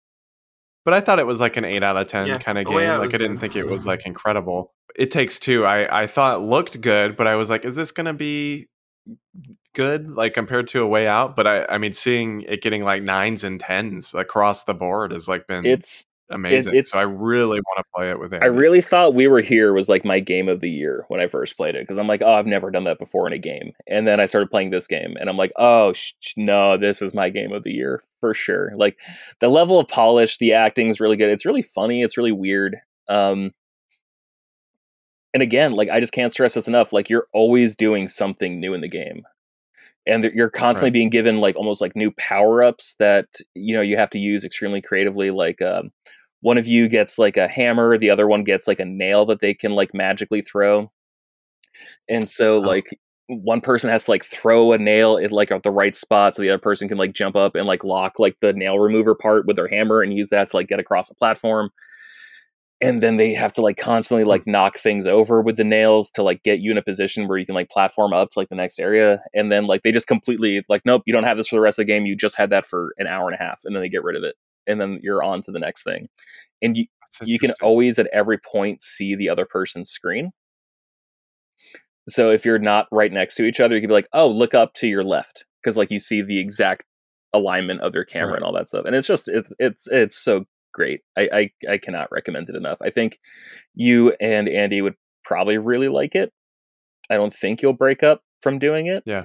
But 0.86 0.94
I 0.94 1.00
thought 1.00 1.18
it 1.18 1.26
was 1.26 1.40
like 1.40 1.56
an 1.58 1.64
eight 1.64 1.82
out 1.82 1.96
of 1.98 2.08
ten 2.08 2.26
Yeah, 2.26 2.38
kind 2.38 2.56
of 2.58 2.66
game. 2.66 2.76
Like 2.98 3.08
I 3.14 3.18
didn't 3.18 3.32
good. 3.34 3.40
think 3.40 3.56
it 3.56 3.66
was 3.68 3.86
like 3.86 4.06
incredible. 4.06 4.72
It 4.96 5.10
takes 5.10 5.38
two. 5.38 5.66
I 5.66 6.04
I 6.04 6.06
thought 6.06 6.38
it 6.40 6.44
looked 6.44 6.80
good, 6.80 7.16
but 7.16 7.26
I 7.26 7.34
was 7.34 7.50
like, 7.50 7.66
is 7.66 7.76
this 7.76 7.92
gonna 7.92 8.14
be 8.14 8.68
good 9.74 10.10
like 10.10 10.34
compared 10.34 10.68
to 10.68 10.82
A 10.82 10.86
Way 10.86 11.06
Out? 11.06 11.36
But 11.36 11.46
I 11.46 11.64
I 11.66 11.78
mean, 11.78 11.92
seeing 11.92 12.42
it 12.42 12.62
getting 12.62 12.82
like 12.84 13.02
nines 13.02 13.44
and 13.44 13.60
tens 13.60 14.14
across 14.14 14.64
the 14.64 14.74
board 14.74 15.12
has 15.12 15.28
like 15.28 15.46
been 15.46 15.66
it's 15.66 16.06
amazing. 16.30 16.74
it's- 16.74 16.90
so 16.90 16.98
I 16.98 17.02
really 17.02 17.60
want 17.60 17.78
to 17.78 17.84
play 17.94 18.10
it 18.10 18.18
with 18.18 18.32
I 18.34 18.46
really 18.46 18.80
thought 18.80 19.14
We 19.14 19.28
Were 19.28 19.40
Here 19.42 19.72
was 19.74 19.88
like 19.88 20.04
my 20.04 20.20
game 20.20 20.48
of 20.48 20.60
the 20.60 20.70
year 20.70 21.04
when 21.08 21.20
I 21.20 21.26
first 21.26 21.56
played 21.56 21.74
it 21.74 21.82
because 21.82 21.98
I'm 21.98 22.08
like, 22.08 22.22
oh, 22.22 22.32
I've 22.32 22.46
never 22.46 22.70
done 22.70 22.84
that 22.84 22.98
before 22.98 23.26
in 23.26 23.32
a 23.34 23.38
game. 23.38 23.72
And 23.86 24.06
then 24.06 24.20
I 24.20 24.26
started 24.26 24.50
playing 24.50 24.70
this 24.70 24.86
game 24.86 25.16
and 25.20 25.28
I'm 25.28 25.36
like, 25.36 25.52
oh, 25.56 25.92
sh- 25.92 26.12
no, 26.36 26.76
this 26.78 27.02
is 27.02 27.12
my 27.12 27.28
game 27.28 27.52
of 27.52 27.62
the 27.62 27.72
year 27.72 28.02
for 28.20 28.32
sure. 28.32 28.72
Like 28.76 28.98
the 29.40 29.48
level 29.50 29.78
of 29.78 29.86
polish, 29.88 30.38
the 30.38 30.54
acting 30.54 30.88
is 30.88 30.98
really 31.00 31.16
good. 31.16 31.28
It's 31.30 31.44
really 31.44 31.62
funny. 31.62 32.02
It's 32.02 32.16
really 32.16 32.32
weird. 32.32 32.78
Um, 33.08 33.52
and 35.34 35.42
again, 35.42 35.72
like 35.72 35.90
I 35.90 36.00
just 36.00 36.12
can't 36.12 36.32
stress 36.32 36.54
this 36.54 36.68
enough. 36.68 36.92
Like 36.92 37.10
you're 37.10 37.26
always 37.32 37.76
doing 37.76 38.08
something 38.08 38.60
new 38.60 38.72
in 38.72 38.80
the 38.80 38.88
game. 38.88 39.24
And 40.06 40.24
you're 40.34 40.50
constantly 40.50 40.88
Right. 40.88 40.92
being 40.94 41.10
given 41.10 41.40
like 41.40 41.56
almost 41.56 41.80
like 41.80 41.96
new 41.96 42.10
power 42.12 42.62
ups 42.62 42.94
that 42.98 43.26
you 43.54 43.74
know 43.74 43.80
you 43.80 43.96
have 43.96 44.10
to 44.10 44.18
use 44.18 44.44
extremely 44.44 44.82
creatively. 44.82 45.30
Like 45.30 45.62
um, 45.62 45.90
one 46.42 46.58
of 46.58 46.66
you 46.66 46.88
gets 46.88 47.18
like 47.18 47.36
a 47.38 47.48
hammer 47.48 47.96
the 47.98 48.10
other 48.10 48.28
one 48.28 48.44
gets 48.44 48.68
like 48.68 48.80
a 48.80 48.84
nail 48.84 49.24
that 49.26 49.40
they 49.40 49.54
can 49.54 49.72
like 49.72 49.94
magically 49.94 50.42
throw 50.42 50.90
and 52.08 52.28
so 52.28 52.56
Oh. 52.56 52.60
like 52.60 52.88
one 53.28 53.60
person 53.62 53.88
has 53.88 54.04
to 54.04 54.10
like 54.10 54.24
throw 54.24 54.72
a 54.72 54.78
nail 54.78 55.16
at 55.16 55.32
like 55.32 55.50
at 55.50 55.62
the 55.62 55.70
right 55.70 55.96
spot 55.96 56.36
so 56.36 56.42
the 56.42 56.50
other 56.50 56.58
person 56.58 56.88
can 56.88 56.98
like 56.98 57.14
jump 57.14 57.36
up 57.36 57.54
and 57.54 57.66
like 57.66 57.82
lock 57.82 58.18
like 58.18 58.36
the 58.40 58.52
nail 58.52 58.78
remover 58.78 59.14
part 59.14 59.46
with 59.46 59.56
their 59.56 59.68
hammer 59.68 60.02
and 60.02 60.12
use 60.12 60.28
that 60.28 60.48
to 60.48 60.56
like 60.56 60.68
get 60.68 60.78
across 60.78 61.08
the 61.08 61.14
platform 61.14 61.70
and 62.84 63.02
then 63.02 63.16
they 63.16 63.32
have 63.32 63.52
to 63.54 63.62
like 63.62 63.76
constantly 63.76 64.24
like 64.24 64.44
hmm. 64.44 64.52
knock 64.52 64.76
things 64.76 65.06
over 65.06 65.40
with 65.40 65.56
the 65.56 65.64
nails 65.64 66.10
to 66.10 66.22
like 66.22 66.42
get 66.42 66.60
you 66.60 66.70
in 66.70 66.78
a 66.78 66.82
position 66.82 67.26
where 67.26 67.38
you 67.38 67.46
can 67.46 67.54
like 67.54 67.70
platform 67.70 68.12
up 68.12 68.30
to 68.30 68.38
like 68.38 68.48
the 68.48 68.54
next 68.54 68.78
area 68.78 69.22
and 69.32 69.50
then 69.50 69.66
like 69.66 69.82
they 69.82 69.92
just 69.92 70.06
completely 70.06 70.62
like 70.68 70.82
nope 70.84 71.02
you 71.06 71.12
don't 71.12 71.24
have 71.24 71.36
this 71.36 71.48
for 71.48 71.56
the 71.56 71.60
rest 71.60 71.78
of 71.78 71.86
the 71.86 71.92
game 71.92 72.06
you 72.06 72.14
just 72.14 72.36
had 72.36 72.50
that 72.50 72.66
for 72.66 72.94
an 72.98 73.06
hour 73.06 73.26
and 73.26 73.34
a 73.34 73.42
half 73.42 73.62
and 73.64 73.74
then 73.74 73.82
they 73.82 73.88
get 73.88 74.04
rid 74.04 74.16
of 74.16 74.22
it 74.22 74.36
and 74.66 74.80
then 74.80 75.00
you're 75.02 75.22
on 75.22 75.42
to 75.42 75.50
the 75.50 75.58
next 75.58 75.82
thing 75.82 76.08
and 76.62 76.76
you 76.76 76.86
you 77.22 77.38
can 77.38 77.52
always 77.62 77.98
at 77.98 78.08
every 78.12 78.38
point 78.38 78.82
see 78.82 79.14
the 79.14 79.28
other 79.28 79.46
person's 79.46 79.88
screen. 79.88 80.32
So 82.08 82.32
if 82.32 82.44
you're 82.44 82.58
not 82.58 82.88
right 82.90 83.12
next 83.12 83.36
to 83.36 83.44
each 83.44 83.60
other 83.60 83.74
you 83.74 83.80
can 83.80 83.88
be 83.88 83.94
like 83.94 84.08
oh 84.12 84.28
look 84.28 84.54
up 84.54 84.74
to 84.74 84.86
your 84.86 85.04
left 85.04 85.44
because 85.62 85.76
like 85.76 85.90
you 85.90 85.98
see 85.98 86.22
the 86.22 86.38
exact 86.38 86.84
alignment 87.32 87.80
of 87.80 87.92
their 87.92 88.04
camera 88.04 88.30
Right. 88.30 88.36
and 88.36 88.44
all 88.44 88.52
that 88.52 88.68
stuff 88.68 88.84
and 88.84 88.94
it's 88.94 89.06
just 89.06 89.28
it's 89.28 89.52
it's 89.58 89.88
it's 89.88 90.16
so 90.16 90.44
great 90.74 91.00
I, 91.16 91.28
I 91.32 91.72
i 91.72 91.78
cannot 91.78 92.12
recommend 92.12 92.50
it 92.50 92.56
enough 92.56 92.78
i 92.82 92.90
think 92.90 93.18
you 93.74 94.14
and 94.20 94.48
andy 94.48 94.82
would 94.82 94.94
probably 95.24 95.56
really 95.56 95.88
like 95.88 96.14
it 96.14 96.32
i 97.08 97.14
don't 97.14 97.32
think 97.32 97.62
you'll 97.62 97.72
break 97.72 98.02
up 98.02 98.22
from 98.42 98.58
doing 98.58 98.86
it 98.86 99.02
Yeah. 99.06 99.24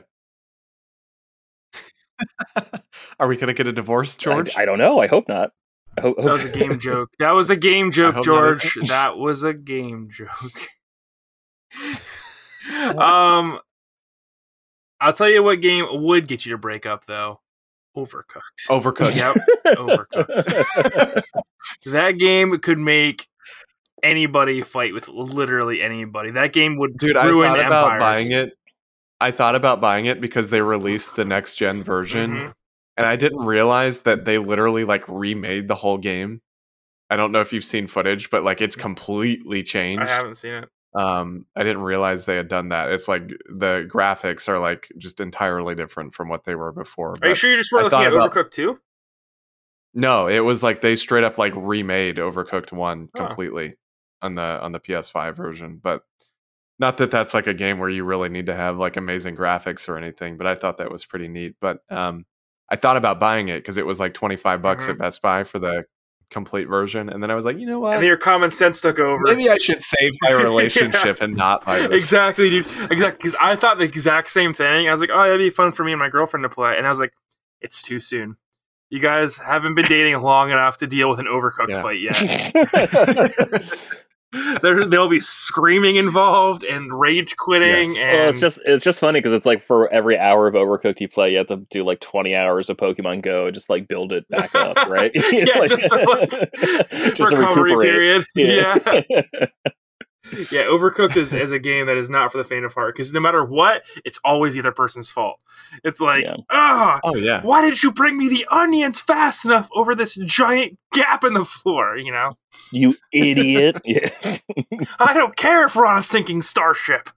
Are 3.20 3.28
we 3.28 3.38
gonna 3.38 3.54
get 3.54 3.68
a 3.68 3.72
divorce, 3.72 4.18
George? 4.18 4.56
I, 4.58 4.66
don't 4.66 4.78
know 4.78 5.00
i 5.00 5.08
hope 5.08 5.28
not 5.28 5.52
I 5.98 6.02
hope, 6.02 6.18
That 6.18 6.26
was 6.26 6.46
a 6.46 6.50
game 6.58 6.80
joke. 6.80 7.10
That 7.20 7.32
was 7.32 7.50
a 7.50 7.56
game 7.56 7.92
joke, 7.92 8.24
George. 8.24 8.78
That 8.88 9.18
was 9.18 9.44
a 9.44 9.54
game 9.54 10.10
joke. 10.12 10.30
um, 12.98 13.60
I'll 15.02 15.14
tell 15.14 15.30
you 15.30 15.44
what 15.44 15.62
game 15.62 15.86
would 16.04 16.28
get 16.28 16.46
you 16.46 16.52
to 16.54 16.58
break 16.58 16.86
up 16.86 17.06
though. 17.06 17.42
Overcooked. 17.98 18.68
Overcooked. 18.70 19.18
Yep, 19.66 19.76
overcooked. 19.78 21.24
That 21.86 22.18
game 22.18 22.58
could 22.60 22.80
make 22.80 23.28
anybody 24.02 24.62
fight 24.64 24.94
with 24.94 25.08
literally 25.08 25.82
anybody. 25.82 26.32
That 26.32 26.54
game 26.54 26.78
would 26.78 26.98
Dude, 26.98 27.18
I 27.18 27.26
ruin 27.26 27.50
thought 27.50 27.66
about 27.66 27.94
empires. 27.94 28.00
buying 28.00 28.32
it. 28.32 28.54
I 29.22 29.32
thought 29.32 29.56
about 29.56 29.82
buying 29.82 30.06
it 30.06 30.22
because 30.22 30.50
they 30.50 30.62
released 30.62 31.16
the 31.16 31.26
next 31.26 31.56
gen 31.56 31.84
version, 31.84 32.32
Mhm. 32.32 32.54
and 32.98 33.06
I 33.06 33.18
didn't 33.18 33.46
realize 33.46 34.02
that 34.04 34.24
they 34.26 34.38
literally 34.38 34.86
like 34.86 35.04
remade 35.08 35.68
the 35.68 35.76
whole 35.76 35.98
game. 35.98 36.42
I 37.10 37.18
don't 37.18 37.32
know 37.32 37.42
if 37.42 37.52
you've 37.54 37.66
seen 37.66 37.88
footage, 37.88 38.30
but 38.30 38.44
like 38.44 38.62
it's 38.62 38.76
completely 38.78 39.62
changed. 39.64 40.04
I 40.04 40.08
haven't 40.08 40.36
seen 40.36 40.54
it. 40.54 40.70
Um 40.96 41.46
i 41.56 41.62
didn't 41.64 41.84
realize 41.84 42.26
they 42.26 42.36
had 42.36 42.48
done 42.48 42.70
that 42.70 42.92
it's 42.92 43.08
like 43.08 43.28
the 43.56 43.88
graphics 43.94 44.48
are 44.50 44.58
like 44.60 44.88
just 44.98 45.20
entirely 45.20 45.76
different 45.76 46.14
from 46.16 46.30
what 46.30 46.44
they 46.46 46.56
were 46.56 46.72
before 46.72 47.14
Are 47.22 47.28
you 47.30 47.36
sure 47.36 47.52
you 47.52 47.58
just 47.58 47.72
were 47.72 47.82
I 47.82 47.84
looking 47.84 48.00
at 48.00 48.14
about- 48.14 48.34
Overcooked 48.34 48.52
too? 48.52 48.80
no 49.94 50.28
it 50.28 50.40
was 50.40 50.64
like 50.64 50.82
they 50.82 50.96
straight 50.96 51.24
up 51.24 51.38
like 51.38 51.54
remade 51.56 52.18
overcooked 52.18 52.72
1 52.72 53.10
Huh. 53.16 53.28
completely 53.28 53.76
on 54.22 54.36
the 54.36 54.42
on 54.42 54.72
the 54.72 54.80
ps5 54.80 55.36
version 55.36 55.80
but 55.82 56.02
not 56.80 56.98
that 56.98 57.12
that's 57.12 57.34
like 57.34 57.48
a 57.48 57.54
game 57.54 57.78
where 57.80 57.90
you 57.90 58.04
really 58.04 58.30
need 58.30 58.46
to 58.48 58.56
have 58.56 58.78
like 58.78 58.98
amazing 58.98 59.36
graphics 59.36 59.88
or 59.90 59.98
anything 59.98 60.38
but 60.38 60.48
i 60.48 60.56
thought 60.56 60.78
that 60.78 60.92
was 60.92 61.06
pretty 61.06 61.28
neat 61.28 61.56
but 61.62 61.80
um 61.90 62.26
i 62.70 62.76
thought 62.76 62.98
about 62.98 63.20
buying 63.20 63.50
it 63.50 63.60
because 63.60 63.78
it 63.78 63.86
was 63.86 64.00
like 64.00 64.14
25 64.14 64.62
bucks 64.62 64.86
Mhm. 64.88 64.92
at 64.92 64.98
best 64.98 65.22
buy 65.22 65.44
for 65.44 65.60
the 65.60 65.84
complete 66.32 66.68
version 66.68 67.10
and 67.10 67.24
then 67.24 67.32
i 67.32 67.36
was 67.36 67.44
like 67.44 67.58
you 67.58 67.66
know 67.66 67.80
what 67.80 67.98
And 67.98 68.06
your 68.06 68.16
common 68.18 68.52
sense 68.52 68.82
took 68.82 69.00
over. 69.00 69.20
maybe 69.26 69.50
i 69.50 69.58
should 69.58 69.82
save 69.82 70.12
my 70.22 70.30
relationship 70.44 71.22
and 71.22 71.36
not 71.36 71.66
buy 71.66 71.80
this 71.88 72.04
exactly, 72.04 72.50
dude. 72.52 72.66
Exactly, 72.92 73.12
because 73.18 73.36
I 73.42 73.56
thought 73.56 73.80
the 73.80 73.84
exact 73.86 74.30
same 74.30 74.54
thing. 74.54 74.88
I 74.88 74.92
was 74.92 75.02
like, 75.02 75.10
"Oh, 75.12 75.24
that'd 75.24 75.40
be 75.40 75.50
fun 75.50 75.72
for 75.72 75.84
me 75.84 75.92
and 75.94 76.00
my 76.00 76.10
girlfriend 76.10 76.44
to 76.44 76.50
play," 76.50 76.78
and 76.78 76.86
I 76.86 76.90
was 76.92 77.00
like, 77.00 77.14
"It's 77.62 77.82
too 77.82 78.00
soon. 78.00 78.38
You 78.92 79.00
guys 79.00 79.38
haven't 79.38 79.74
been 79.76 79.86
dating 79.86 80.20
long 80.22 80.52
enough 80.52 80.78
to 80.78 80.88
deal 80.88 81.10
with 81.10 81.20
an 81.20 81.26
overcooked 81.26 81.70
Yeah. 81.70 81.82
fight 81.82 82.00
yet. 83.60 83.66
there, 84.62 84.86
there'll 84.86 85.10
be 85.10 85.20
screaming 85.20 85.96
involved 85.96 86.64
and 86.64 86.92
rage 86.94 87.36
quitting, 87.38 87.86
Yes. 87.86 88.00
and 88.02 88.12
well, 88.20 88.30
it's 88.30 88.40
just 88.40 88.60
it's 88.66 88.84
just 88.84 89.00
funny 89.00 89.20
because 89.20 89.34
it's 89.34 89.46
like 89.46 89.62
for 89.64 89.92
every 89.92 90.18
hour 90.20 90.48
of 90.48 90.54
Overcooked 90.54 91.00
you 91.00 91.08
play, 91.08 91.32
you 91.32 91.38
have 91.40 91.48
to 91.48 91.58
do 91.72 91.84
like 91.84 92.00
twenty 92.00 92.36
hours 92.36 92.70
of 92.70 92.78
Pokemon 92.78 93.22
Go, 93.24 93.46
and 93.46 93.54
just 93.54 93.70
like 93.70 93.88
build 93.88 94.12
it 94.12 94.28
back 94.30 94.54
up, 94.54 94.76
right? 94.88 95.12
Yeah, 95.32 95.66
just 95.68 95.90
to, 95.90 95.96
like, 96.06 96.30
just 97.16 97.32
to 97.32 97.38
recovery 97.38 97.76
recuperate. 97.76 97.90
period. 97.90 98.26
Yeah, 98.36 99.02
Yeah. 99.10 99.46
yeah. 100.52 100.64
Overcooked 100.64 101.16
is, 101.18 101.34
is 101.34 101.52
a 101.52 101.60
game 101.60 101.86
that 101.88 101.98
is 101.98 102.10
not 102.10 102.32
for 102.32 102.38
the 102.38 102.44
faint 102.44 102.66
of 102.66 102.74
heart 102.74 102.96
because 102.96 103.12
no 103.14 103.20
matter 103.20 103.44
what, 103.44 103.84
it's 104.06 104.20
always 104.24 104.54
the 104.54 104.60
other 104.60 104.72
person's 104.72 105.10
fault. 105.10 105.40
It's 105.84 106.00
like, 106.00 106.24
Yeah. 106.24 106.36
ah, 106.52 107.00
oh 107.04 107.16
yeah 107.16 107.42
why 107.42 107.62
didn't 107.62 107.84
you 107.84 107.92
bring 107.92 108.18
me 108.18 108.28
the 108.30 108.46
onions 108.50 109.00
fast 109.00 109.46
enough 109.46 109.70
over 109.76 109.96
this 109.96 110.16
giant 110.26 110.78
gap 110.94 111.24
in 111.24 111.34
the 111.34 111.46
floor? 111.46 111.98
You 111.98 112.12
know, 112.12 112.38
you 112.72 112.96
idiot. 113.14 113.78
Yeah. 113.86 114.10
I 115.00 115.14
don't 115.14 115.36
care 115.36 115.66
if 115.66 115.76
we're 115.76 115.86
on 115.86 115.98
a 115.98 116.04
sinking 116.04 116.42
starship. 116.42 117.10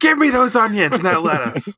Give 0.00 0.18
me 0.18 0.30
those 0.30 0.56
onions 0.56 0.96
and 0.96 1.04
that 1.04 1.22
lettuce. 1.22 1.76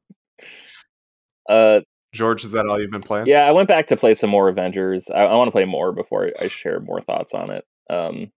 Uh, 1.49 1.81
george 2.15 2.45
is 2.45 2.53
that 2.53 2.67
all 2.67 2.81
you've 2.81 2.91
been 2.91 3.03
playing 3.03 3.27
yeah, 3.27 3.47
I 3.47 3.51
went 3.53 3.69
back 3.69 3.87
to 3.87 3.97
play 3.97 4.15
some 4.15 4.31
more 4.31 4.49
Avengers. 4.49 5.11
I, 5.11 5.25
I 5.25 5.35
want 5.35 5.49
to 5.49 5.53
play 5.53 5.65
more 5.65 5.93
before 5.93 6.31
I 6.41 6.49
share 6.49 6.79
more 6.81 7.01
thoughts 7.01 7.35
on 7.35 7.51
it. 7.51 7.65
Um, 7.91 8.31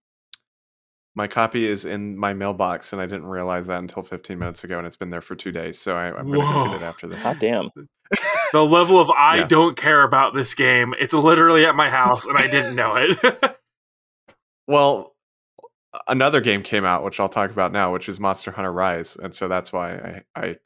My 1.16 1.26
copy 1.26 1.66
is 1.66 1.84
in 1.86 2.16
my 2.16 2.34
mailbox, 2.34 2.92
and 2.92 3.00
I 3.02 3.06
didn't 3.06 3.26
realize 3.26 3.66
that 3.66 3.78
until 3.78 4.02
15 4.02 4.38
minutes 4.38 4.62
ago, 4.64 4.76
and 4.78 4.86
it's 4.86 4.96
been 4.96 5.10
there 5.10 5.22
for 5.22 5.34
two 5.34 5.50
days. 5.50 5.78
So 5.78 5.96
I, 5.96 6.16
I'm 6.16 6.26
going 6.26 6.46
to 6.46 6.54
go 6.54 6.64
get 6.70 6.74
it 6.74 6.82
after 6.84 7.08
this. 7.08 7.22
God 7.24 7.38
damn. 7.40 7.70
the 8.52 8.62
level 8.64 9.00
of 9.00 9.10
I 9.10 9.38
Yeah. 9.38 9.46
don't 9.46 9.76
care 9.76 10.02
about 10.02 10.34
this 10.34 10.54
game. 10.54 10.94
It's 11.00 11.14
literally 11.14 11.64
at 11.64 11.74
my 11.74 11.88
house 11.90 12.26
and 12.26 12.36
I 12.38 12.46
didn't 12.48 12.76
know 12.76 12.94
it. 12.96 13.16
Well, 14.68 15.14
another 16.08 16.40
game 16.40 16.62
came 16.64 16.84
out, 16.84 17.04
which 17.04 17.20
I'll 17.20 17.28
talk 17.28 17.52
about 17.52 17.70
now, 17.72 17.92
which 17.92 18.08
is 18.08 18.18
Monster 18.18 18.50
Hunter 18.50 18.72
Rise, 18.72 19.14
and 19.16 19.32
so 19.32 19.46
that's 19.46 19.72
why 19.72 19.92
I, 19.92 20.22
I 20.40 20.56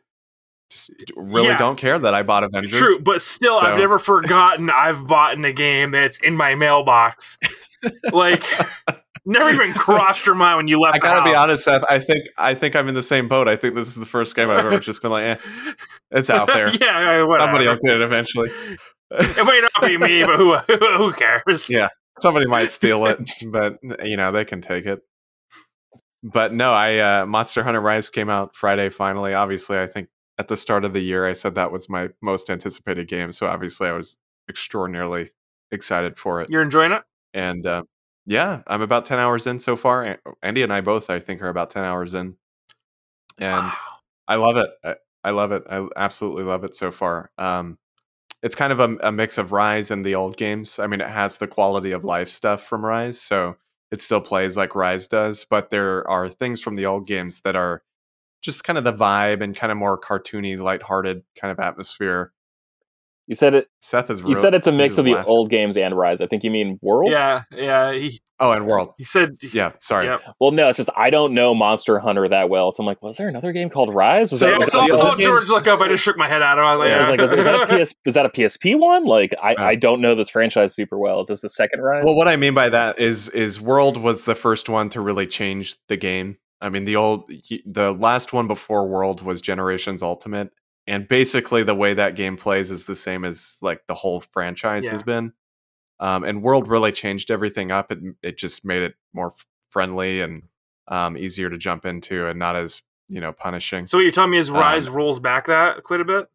just 0.71 0.91
really 1.17 1.49
Yeah. 1.49 1.59
don't 1.59 1.77
care 1.77 1.99
that 1.99 2.15
I 2.15 2.23
bought 2.23 2.43
Avengers. 2.45 2.79
True, 2.79 2.99
but 3.01 3.21
still, 3.21 3.55
I've 3.55 3.77
never 3.77 3.99
forgotten 3.99 4.71
I've 4.71 5.07
bought 5.07 5.35
in 5.35 5.45
a 5.45 5.53
game 5.53 5.91
that's 5.91 6.19
in 6.23 6.35
my 6.35 6.55
mailbox. 6.55 7.37
like, 8.13 8.43
never 9.25 9.51
even 9.51 9.73
crossed 9.79 10.27
your 10.27 10.35
mind 10.35 10.57
when 10.59 10.69
you 10.69 10.81
left. 10.81 10.97
I 10.97 10.99
gotta 10.99 11.29
be 11.29 11.35
honest, 11.35 11.65
Seth. 11.65 11.85
I 11.89 11.99
think 11.99 12.27
I 12.37 12.55
think 12.55 12.77
I'm 12.77 12.89
in 12.89 12.95
the 12.95 13.03
same 13.03 13.29
boat. 13.29 13.49
I 13.49 13.57
think 13.57 13.75
this 13.75 13.89
is 13.89 13.97
the 13.97 14.07
first 14.07 14.35
game 14.37 14.51
I've 14.51 14.65
ever 14.65 14.79
just 14.81 15.03
been 15.03 15.11
like, 15.11 15.25
eh, 15.25 15.37
it's 16.11 16.31
out 16.31 16.49
there. 16.49 16.69
yeah, 16.81 17.23
whatever. 17.23 17.47
Somebody 17.47 17.67
will 17.67 17.77
get 17.77 17.95
it 17.97 18.03
eventually. 18.03 18.51
It 19.13 19.45
might 19.45 19.69
not 19.75 19.89
be 19.89 19.97
me, 19.97 20.25
but 20.25 20.37
who 20.37 20.57
who 20.57 21.13
cares? 21.13 21.69
Yeah. 21.69 21.89
Somebody 22.19 22.47
might 22.47 22.71
steal 22.71 23.07
it, 23.07 23.19
but 23.47 23.79
you 24.05 24.17
know 24.17 24.31
they 24.31 24.45
can 24.45 24.61
take 24.61 24.87
it. 24.87 25.01
But 26.23 26.53
no, 26.53 26.73
I 26.73 26.99
uh, 26.99 27.27
Monster 27.27 27.63
Hunter 27.63 27.81
Rise 27.81 28.09
came 28.09 28.29
out 28.29 28.55
Friday. 28.55 28.91
Finally, 28.91 29.33
obviously, 29.33 29.79
I 29.79 29.87
think 29.87 30.09
at 30.39 30.49
the 30.49 30.57
start 30.57 30.85
of 30.85 30.93
the 30.93 31.01
year, 31.01 31.27
I 31.27 31.33
said 31.33 31.55
that 31.55 31.73
was 31.73 31.89
my 31.89 32.09
most 32.21 32.51
anticipated 32.51 33.09
game. 33.09 33.33
So 33.33 33.47
obviously, 33.47 33.89
I 33.89 33.93
was 33.93 34.19
extraordinarily 34.49 35.31
excited 35.71 36.19
for 36.19 36.41
it. 36.41 36.51
You're 36.51 36.63
enjoying 36.63 36.93
it? 36.93 37.03
And 37.33 37.67
uh, 37.67 37.85
yeah, 38.31 38.63
I'm 38.69 38.81
about 38.81 39.05
ten 39.07 39.19
hours 39.19 39.49
in 39.49 39.59
so 39.59 39.75
far. 39.75 40.19
Andy 40.41 40.63
and 40.63 40.73
I 40.73 40.81
both, 40.83 41.11
I 41.11 41.19
think, 41.19 41.43
are 41.43 41.49
about 41.49 41.69
ten 41.71 41.83
hours 41.85 42.15
in, 42.15 42.37
and 43.39 43.57
Wow. 43.57 43.75
I 44.29 44.37
love 44.37 44.57
it. 44.57 44.71
I, 44.85 44.95
I 45.25 45.31
love 45.33 45.51
it. 45.51 45.65
I 45.69 45.85
absolutely 45.97 46.45
love 46.45 46.63
it 46.63 46.77
so 46.77 46.93
far. 46.93 47.33
Um, 47.39 47.77
it's 48.45 48.55
kind 48.55 48.73
of 48.73 48.79
a, 48.79 48.97
a 49.09 49.11
mix 49.11 49.37
of 49.37 49.51
Rise 49.51 49.91
and 49.91 50.05
the 50.05 50.15
old 50.15 50.37
games. 50.37 50.79
I 50.79 50.87
mean, 50.87 51.01
it 51.01 51.09
has 51.09 51.39
the 51.39 51.49
quality 51.49 51.91
of 51.91 52.05
life 52.05 52.31
stuff 52.31 52.63
from 52.63 52.87
Rise, 52.87 53.21
so 53.21 53.57
it 53.91 54.01
still 54.01 54.21
plays 54.21 54.57
like 54.57 54.77
Rise 54.77 55.09
does. 55.09 55.45
But 55.45 55.71
there 55.71 56.09
are 56.09 56.29
things 56.29 56.61
from 56.61 56.77
the 56.77 56.87
old 56.87 57.09
games 57.09 57.41
that 57.41 57.57
are 57.57 57.83
just 58.43 58.63
kind 58.63 58.79
of 58.79 58.85
the 58.85 58.93
vibe 58.93 59.43
and 59.43 59.57
kind 59.57 59.73
of 59.73 59.79
more 59.79 59.99
cartoony, 60.01 60.57
lighthearted 60.57 61.25
kind 61.37 61.51
of 61.51 61.59
atmosphere. 61.59 62.33
You 63.31 63.37
said 63.37 63.55
it. 63.55 63.69
Seth 63.81 64.11
is. 64.11 64.19
You 64.21 64.35
said 64.35 64.55
it's 64.55 64.67
a 64.67 64.73
mix 64.73 64.99
of 64.99 65.05
the 65.05 65.15
old. 65.17 65.25
old 65.29 65.51
games 65.51 65.77
and 65.77 65.97
Rise. 65.97 66.21
I 66.21 66.27
think 66.27 66.43
you 66.43 66.51
mean 66.51 66.81
World. 66.83 67.13
yeah, 67.13 67.45
yeah. 67.57 67.93
He, 67.93 68.21
Oh, 68.43 68.51
and 68.53 68.67
World. 68.67 68.95
he 68.99 69.05
said, 69.05 69.35
Yeah, 69.53 69.71
sorry. 69.81 70.07
Yep. 70.07 70.23
Well, 70.41 70.51
no, 70.51 70.69
it's 70.69 70.79
just 70.79 70.89
I 70.97 71.11
don't 71.11 71.33
know 71.35 71.55
Monster 71.55 71.99
Hunter 72.01 72.27
that 72.29 72.49
well, 72.49 72.73
so 72.73 72.83
I'm 72.83 72.87
like, 72.87 73.01
was 73.03 73.19
there 73.19 73.29
another 73.29 73.53
game 73.53 73.71
called 73.71 73.95
Rise? 73.95 74.31
Was 74.33 74.41
So- 74.41 74.47
that, 74.47 74.53
Yeah, 74.53 74.59
was 74.59 74.73
saw, 74.73 74.81
that- 74.81 74.87
the 74.89 74.93
I 74.93 74.97
was 74.97 75.01
saw 75.01 75.15
George 75.15 75.41
games- 75.43 75.51
look 75.51 75.67
up. 75.69 75.81
I 75.81 75.87
just 75.89 76.03
shook 76.03 76.17
my 76.17 76.27
head 76.27 76.43
at 76.43 76.59
him. 76.59 76.65
I 76.65 76.75
was 76.75 76.79
like, 76.81 76.89
yeah, 76.89 76.97
I 76.97 77.01
was 77.01 77.09
like, 77.11 77.21
is, 77.21 77.33
is 77.33 77.45
that 77.45 77.71
a 77.71 77.85
PS? 77.85 77.95
Is 78.07 78.15
that 78.15 78.27
a 78.27 78.31
PSP 78.31 78.81
one? 78.81 79.05
Like, 79.05 79.35
I, 79.41 79.53
Yeah. 79.53 79.65
I 79.65 79.75
don't 79.77 80.01
know 80.01 80.17
this 80.17 80.29
franchise 80.31 80.75
super 80.75 80.99
well. 80.99 81.21
Is 81.21 81.29
this 81.29 81.43
the 81.43 81.51
second 81.51 81.83
Rise? 81.83 82.03
Well, 82.05 82.17
what 82.17 82.27
I 82.27 82.35
mean 82.37 82.55
by 82.55 82.69
that 82.71 82.99
is 82.99 83.29
is 83.29 83.61
World 83.61 83.97
was 83.99 84.25
the 84.25 84.35
first 84.35 84.69
one 84.69 84.89
to 84.89 85.01
really 85.01 85.27
change 85.29 85.77
the 85.89 85.97
game. 85.99 86.39
I 86.63 86.69
mean, 86.71 86.85
the 86.85 86.97
old 86.97 87.31
the 87.67 87.93
last 87.93 88.33
one 88.33 88.47
before 88.49 88.89
World 88.89 89.23
was 89.23 89.41
Generations 89.41 90.03
Ultimate, 90.03 90.51
and 90.91 91.09
basically 91.09 91.63
the 91.63 91.75
way 91.75 91.95
that 91.95 92.17
game 92.17 92.37
plays 92.37 92.71
is 92.71 92.85
the 92.85 92.95
same 92.97 93.25
as 93.25 93.57
like 93.63 93.87
the 93.87 93.95
whole 93.95 94.21
franchise 94.21 94.85
Yeah. 94.85 94.91
has 94.91 95.03
been. 95.03 95.33
Um, 96.01 96.25
and 96.25 96.43
World 96.43 96.69
really 96.69 96.93
changed 96.93 97.31
everything 97.31 97.71
up. 97.71 97.91
It 97.93 97.99
it 98.23 98.37
just 98.39 98.65
made 98.65 98.83
it 98.83 98.95
more 99.13 99.29
f- 99.29 99.47
friendly 99.71 100.21
and 100.21 100.43
um, 100.89 101.17
easier 101.17 101.49
to 101.51 101.57
jump 101.59 101.85
into, 101.87 102.27
and 102.27 102.39
not 102.39 102.57
as 102.57 102.83
you 103.09 103.21
know 103.21 103.33
punishing. 103.33 103.87
So 103.87 103.99
what 103.99 104.03
you're 104.03 104.13
telling 104.13 104.31
me 104.33 104.39
is 104.39 104.51
Um, 104.51 104.57
Rise 104.57 104.89
rolls 104.91 105.19
back 105.21 105.47
that 105.47 105.83
quite 105.85 106.01
a 106.01 106.05
bit? 106.05 106.27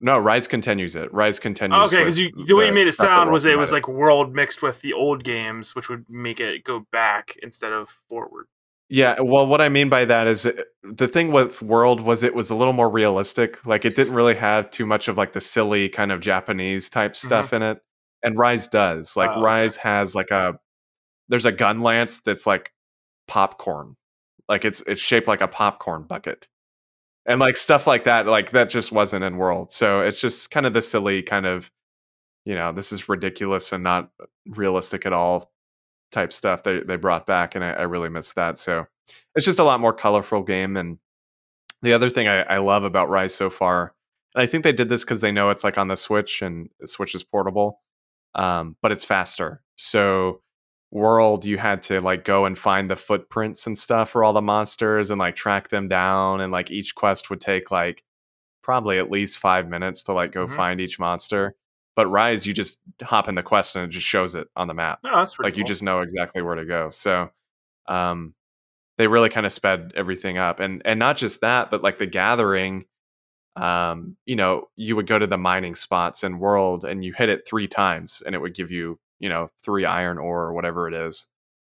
No, 0.00 0.18
Rise 0.18 0.46
continues 0.46 0.94
it. 0.94 1.12
Rise 1.12 1.38
continues. 1.38 1.86
okay, 1.92 1.98
because 2.04 2.20
with 2.20 2.46
the 2.46 2.54
way 2.54 2.66
you 2.66 2.72
made 2.72 2.86
it 2.86 2.92
sound 2.92 3.32
was 3.32 3.44
it 3.46 3.58
was 3.58 3.72
like 3.72 3.88
world 3.88 4.34
mixed 4.34 4.62
with 4.62 4.80
the 4.82 4.92
old 4.92 5.24
games, 5.24 5.74
which 5.74 5.88
would 5.88 6.04
make 6.08 6.38
it 6.38 6.64
go 6.64 6.86
back 6.92 7.36
instead 7.42 7.72
of 7.72 7.88
forward. 8.08 8.46
Yeah, 8.88 9.20
well, 9.20 9.46
what 9.46 9.60
I 9.60 9.68
mean 9.68 9.88
by 9.88 10.04
that 10.04 10.28
is 10.28 10.46
uh, 10.46 10.52
the 10.84 11.08
thing 11.08 11.32
with 11.32 11.60
World 11.60 12.00
was 12.00 12.22
it 12.22 12.34
was 12.36 12.50
a 12.50 12.54
little 12.54 12.72
more 12.72 12.88
realistic. 12.88 13.64
Like 13.66 13.84
it 13.84 13.96
didn't 13.96 14.14
really 14.14 14.36
have 14.36 14.70
too 14.70 14.86
much 14.86 15.08
of 15.08 15.16
like 15.16 15.32
the 15.32 15.40
silly 15.40 15.88
kind 15.88 16.12
of 16.12 16.20
Japanese 16.20 16.88
type 16.88 17.16
stuff 17.16 17.52
in 17.52 17.62
it, 17.62 17.78
and 18.22 18.38
Rise 18.38 18.68
does. 18.68 19.16
Like 19.16 19.30
Oh, 19.30 19.32
okay. 19.34 19.40
Rise 19.40 19.76
has 19.78 20.14
like 20.14 20.30
a 20.30 20.58
there's 21.28 21.46
a 21.46 21.52
gun 21.52 21.80
lance 21.82 22.20
that's 22.20 22.46
like 22.46 22.72
popcorn, 23.28 23.96
like 24.48 24.64
it's 24.64 24.82
it's 24.82 25.00
shaped 25.00 25.28
like 25.28 25.40
a 25.40 25.48
popcorn 25.48 26.04
bucket, 26.04 26.46
and 27.26 27.40
like 27.40 27.56
stuff 27.56 27.86
like 27.88 28.04
that. 28.04 28.26
Like 28.26 28.52
that 28.52 28.68
just 28.70 28.92
wasn't 28.92 29.24
in 29.24 29.36
World, 29.36 29.72
so 29.72 30.00
it's 30.02 30.20
just 30.20 30.50
kind 30.52 30.66
of 30.66 30.74
the 30.74 30.82
silly 30.82 31.22
kind 31.22 31.46
of 31.46 31.72
you 32.44 32.54
know 32.54 32.72
this 32.72 32.92
is 32.92 33.08
ridiculous 33.08 33.72
and 33.72 33.84
not 33.84 34.10
realistic 34.46 35.06
at 35.06 35.12
all 35.12 35.50
type 36.12 36.32
stuff 36.32 36.62
they 36.62 36.80
they 36.80 36.96
brought 36.96 37.26
back, 37.26 37.54
and 37.54 37.64
I, 37.64 37.70
I 37.72 37.82
really 37.82 38.08
miss 38.08 38.32
that. 38.32 38.58
So 38.58 38.86
it's 39.34 39.46
just 39.46 39.58
a 39.58 39.64
lot 39.64 39.80
more 39.80 39.92
colorful 39.92 40.42
game. 40.42 40.76
And 40.76 40.98
the 41.82 41.92
other 41.92 42.10
thing 42.10 42.26
I, 42.28 42.42
I 42.42 42.58
love 42.58 42.84
about 42.84 43.08
Rise 43.10 43.34
so 43.34 43.50
far, 43.50 43.94
and 44.34 44.42
I 44.42 44.46
think 44.46 44.64
they 44.64 44.72
did 44.72 44.88
this 44.88 45.04
because 45.04 45.20
they 45.20 45.32
know 45.32 45.50
it's 45.50 45.64
like 45.64 45.78
on 45.78 45.88
the 45.88 45.96
Switch 45.96 46.42
and 46.42 46.68
the 46.80 46.88
Switch 46.88 47.14
is 47.14 47.22
portable, 47.24 47.80
um, 48.34 48.76
but 48.82 48.92
it's 48.92 49.04
faster. 49.04 49.62
So 49.76 50.40
World, 50.92 51.44
you 51.44 51.58
had 51.58 51.82
to 51.82 52.00
like 52.00 52.24
go 52.24 52.44
and 52.46 52.56
find 52.56 52.88
the 52.90 52.96
footprints 52.96 53.66
and 53.66 53.76
stuff 53.76 54.10
for 54.10 54.22
all 54.24 54.32
the 54.32 54.40
monsters 54.40 55.10
and 55.10 55.18
like 55.18 55.36
track 55.36 55.68
them 55.68 55.88
down, 55.88 56.40
and 56.40 56.52
like 56.52 56.70
each 56.70 56.94
quest 56.94 57.28
would 57.30 57.40
take 57.40 57.70
like 57.70 58.02
probably 58.62 58.98
at 58.98 59.10
least 59.10 59.38
five 59.38 59.68
minutes 59.68 60.02
to 60.04 60.12
like 60.12 60.32
go 60.32 60.46
Mhm. 60.46 60.56
find 60.56 60.80
each 60.80 60.98
monster. 60.98 61.54
But 61.96 62.08
Rise, 62.08 62.46
you 62.46 62.52
just 62.52 62.78
hop 63.02 63.26
in 63.28 63.34
the 63.34 63.42
quest 63.42 63.74
and 63.74 63.86
it 63.86 63.88
just 63.88 64.06
shows 64.06 64.34
it 64.34 64.48
on 64.54 64.68
the 64.68 64.74
map. 64.74 65.00
No, 65.02 65.16
that's 65.16 65.34
pretty 65.34 65.50
like 65.50 65.56
you 65.56 65.64
just 65.64 65.82
know 65.82 66.00
exactly 66.00 66.42
where 66.42 66.54
to 66.54 66.64
go. 66.66 66.90
So 66.90 67.30
um 67.88 68.34
they 68.98 69.08
really 69.08 69.28
kind 69.30 69.46
of 69.46 69.52
sped 69.52 69.92
everything 69.96 70.38
up. 70.38 70.60
And 70.60 70.82
and 70.84 70.98
not 70.98 71.16
just 71.16 71.40
that 71.40 71.70
but 71.70 71.82
like 71.82 71.98
the 71.98 72.06
gathering 72.06 72.84
um 73.56 74.16
you 74.26 74.36
know 74.36 74.68
you 74.76 74.94
would 74.96 75.06
go 75.06 75.18
to 75.18 75.26
the 75.26 75.38
mining 75.38 75.74
spots 75.74 76.22
in 76.22 76.38
world 76.38 76.84
and 76.84 77.02
you 77.04 77.14
hit 77.14 77.30
it 77.30 77.48
three 77.48 77.66
times 77.66 78.22
and 78.24 78.34
it 78.34 78.38
would 78.38 78.54
give 78.54 78.70
you 78.70 78.98
you 79.18 79.30
know 79.30 79.50
three 79.62 79.86
iron 79.86 80.18
ore 80.18 80.42
or 80.42 80.52
whatever 80.52 80.88
it 80.88 80.94
is. 80.94 81.28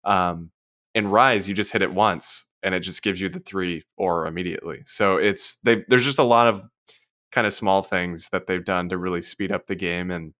Um 0.03 0.51
in 0.93 1.07
rise 1.07 1.49
you 1.49 1.55
just 1.55 1.71
hit 1.73 1.81
it 1.81 1.93
once 1.93 2.45
and 2.63 2.75
it 2.75 2.81
just 2.81 3.01
gives 3.01 3.19
you 3.19 3.29
the 3.29 3.39
three 3.39 3.83
ore 3.97 4.27
immediately. 4.27 4.83
So 4.85 5.17
it's 5.17 5.55
they 5.63 5.83
there's 5.87 6.05
just 6.05 6.19
a 6.19 6.23
lot 6.23 6.47
of 6.47 6.63
kind 7.31 7.47
of 7.47 7.53
small 7.53 7.81
things 7.81 8.29
that 8.29 8.47
they've 8.47 8.65
done 8.65 8.89
to 8.89 8.97
really 8.97 9.21
speed 9.21 9.51
up 9.51 9.67
the 9.67 9.75
game 9.75 10.11
and 10.11 10.33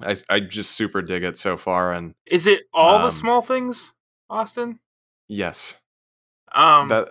I, 0.00 0.14
I 0.28 0.40
just 0.40 0.72
super 0.72 1.02
dig 1.02 1.22
it 1.22 1.36
so 1.36 1.56
far 1.56 1.92
and 1.92 2.14
Is 2.26 2.46
it 2.46 2.60
all 2.72 2.98
the 2.98 3.04
Um, 3.04 3.10
small 3.10 3.40
things, 3.42 3.94
Austin? 4.30 4.78
yes 5.28 5.80
Um, 6.52 6.88
that 6.88 7.08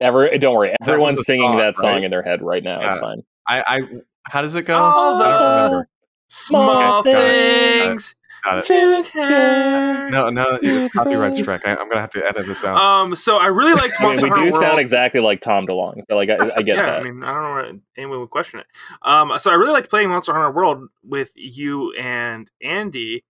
Ever, 0.00 0.28
don't 0.38 0.54
worry. 0.56 0.74
Everyone's 0.82 1.20
a 1.20 1.22
singing 1.24 1.52
song, 1.52 1.56
that 1.58 1.76
song 1.76 1.92
right? 1.94 2.04
in 2.04 2.10
their 2.10 2.22
head 2.22 2.42
right 2.42 2.62
now. 2.62 2.84
It's 2.86 2.98
fine. 2.98 3.22
I, 3.48 3.62
I 3.66 3.80
how 4.24 4.42
does 4.42 4.54
it 4.54 4.62
go? 4.62 4.76
All 4.76 5.18
the- 5.18 5.86
small 6.28 6.98
Okay, 7.00 7.12
got 7.12 7.24
it, 7.24 7.78
got 7.78 7.86
it. 7.86 7.88
things. 7.90 8.16
Got 8.44 8.70
it. 8.70 10.10
No, 10.10 10.28
no, 10.28 10.58
you- 10.60 10.88
copyright 10.90 11.34
strike. 11.36 11.66
I, 11.66 11.70
I'm 11.76 11.88
gonna 11.88 12.00
have 12.00 12.10
to 12.10 12.24
edit 12.24 12.46
this 12.46 12.62
out. 12.64 12.78
Um, 12.78 13.14
so 13.16 13.38
I 13.38 13.46
really 13.46 13.72
liked 13.72 13.94
I 14.00 14.12
mean, 14.12 14.22
we 14.22 14.28
do 14.28 14.34
Hunter 14.34 14.52
sound 14.52 14.80
exactly 14.80 15.20
like 15.20 15.40
Tom 15.40 15.66
DeLonge, 15.66 16.02
so 16.08 16.14
like 16.16 16.28
I, 16.30 16.34
I 16.56 16.62
get 16.62 16.76
yeah, 16.76 16.82
that. 16.82 16.92
I 16.98 17.02
mean, 17.02 17.22
I 17.22 17.32
don't 17.34 17.42
know 17.42 17.50
why 17.50 17.72
anyone 17.96 18.20
would 18.20 18.30
question 18.30 18.60
it. 18.60 18.66
Um, 19.02 19.32
so 19.38 19.50
I 19.50 19.54
really 19.54 19.72
liked 19.72 19.88
playing 19.88 20.10
Monster 20.10 20.32
Hunter 20.34 20.50
World 20.50 20.88
with 21.02 21.30
you 21.34 21.92
and 21.94 22.50
Andy, 22.62 23.24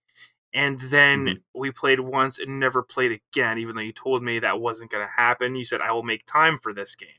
and 0.53 0.79
then 0.81 1.25
Mhm. 1.25 1.41
we 1.53 1.71
played 1.71 2.01
once 2.01 2.37
and 2.39 2.59
never 2.59 2.83
played 2.83 3.19
again. 3.33 3.57
Even 3.57 3.75
though 3.75 3.81
you 3.81 3.93
told 3.93 4.21
me 4.21 4.39
that 4.39 4.59
wasn't 4.59 4.91
going 4.91 5.05
to 5.05 5.11
happen, 5.11 5.55
you 5.55 5.63
said 5.63 5.79
I 5.81 5.91
will 5.93 6.03
make 6.03 6.25
time 6.25 6.59
for 6.61 6.73
this 6.73 6.95
game. 6.95 7.09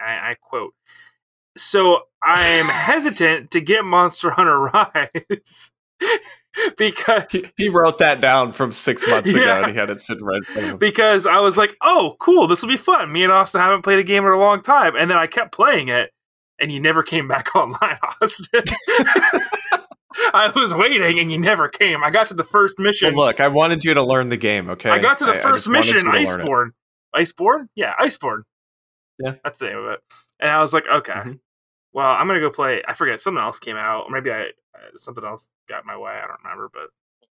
I, 0.00 0.30
I 0.30 0.36
quote. 0.40 0.74
So 1.56 2.04
I'm 2.22 2.64
hesitant 2.66 3.50
to 3.50 3.60
get 3.60 3.84
Monster 3.84 4.30
Hunter 4.30 4.58
Rise 4.74 5.70
because 6.76 7.30
he, 7.32 7.44
he 7.56 7.68
wrote 7.68 7.98
that 7.98 8.20
down 8.20 8.52
from 8.52 8.72
six 8.72 9.06
months 9.06 9.30
ago, 9.30 9.42
Yeah. 9.44 9.62
and 9.64 9.72
he 9.72 9.78
had 9.78 9.90
it 9.90 10.00
sitting 10.00 10.24
right 10.24 10.36
in 10.36 10.42
front 10.44 10.58
of 10.58 10.64
him. 10.72 10.76
because 10.78 11.26
I 11.26 11.38
was 11.38 11.56
like, 11.56 11.74
"Oh, 11.80 12.16
cool, 12.20 12.46
this 12.46 12.60
will 12.62 12.68
be 12.68 12.76
fun." 12.76 13.10
Me 13.12 13.22
and 13.24 13.32
Austin 13.32 13.60
haven't 13.60 13.82
played 13.82 13.98
a 13.98 14.02
game 14.04 14.24
in 14.26 14.32
a 14.32 14.38
long 14.38 14.62
time, 14.62 14.94
and 14.96 15.10
then 15.10 15.16
I 15.18 15.26
kept 15.26 15.52
playing 15.52 15.88
it, 15.88 16.10
and 16.60 16.70
you 16.70 16.80
never 16.80 17.02
came 17.02 17.26
back 17.28 17.54
online, 17.56 17.98
Austin. 18.20 18.62
I 20.34 20.52
was 20.54 20.74
waiting, 20.74 21.18
and 21.18 21.32
you 21.32 21.38
never 21.38 21.68
came. 21.68 22.04
I 22.04 22.10
got 22.10 22.26
to 22.28 22.34
the 22.34 22.44
first 22.44 22.78
mission. 22.78 23.14
Well, 23.14 23.26
look, 23.26 23.40
I 23.40 23.48
wanted 23.48 23.82
you 23.84 23.94
to 23.94 24.02
learn 24.02 24.28
the 24.28 24.36
game. 24.36 24.68
Okay, 24.70 24.90
I 24.90 24.98
got 24.98 25.18
to 25.18 25.24
the 25.24 25.32
I- 25.32 25.38
I 25.38 25.40
first 25.40 25.66
wanted 25.66 25.78
mission, 25.80 26.06
you 26.06 26.12
to 26.12 26.30
learn 26.30 26.40
it. 26.40 26.44
Iceborne. 26.44 26.70
Iceborne? 27.16 27.66
Yeah, 27.74 27.94
Iceborne. 28.00 28.42
Yeah. 29.18 29.34
that's 29.44 29.58
the 29.58 29.66
name 29.68 29.78
of 29.78 29.84
it. 29.92 30.00
And 30.40 30.50
I 30.50 30.60
was 30.60 30.72
like, 30.72 30.86
okay, 30.86 31.12
Mhm. 31.12 31.38
Well, 31.92 32.10
I'm 32.10 32.26
gonna 32.26 32.40
go 32.40 32.50
play. 32.50 32.82
I 32.86 32.94
forget 32.94 33.20
something 33.20 33.42
else 33.42 33.58
came 33.58 33.76
out, 33.76 34.04
or 34.06 34.10
maybe 34.10 34.30
I 34.30 34.40
uh, 34.74 34.96
something 34.96 35.24
else 35.24 35.48
got 35.68 35.82
in 35.82 35.86
my 35.86 35.96
way. 35.96 36.12
I 36.12 36.26
don't 36.26 36.42
remember, 36.42 36.70
but 36.72 36.88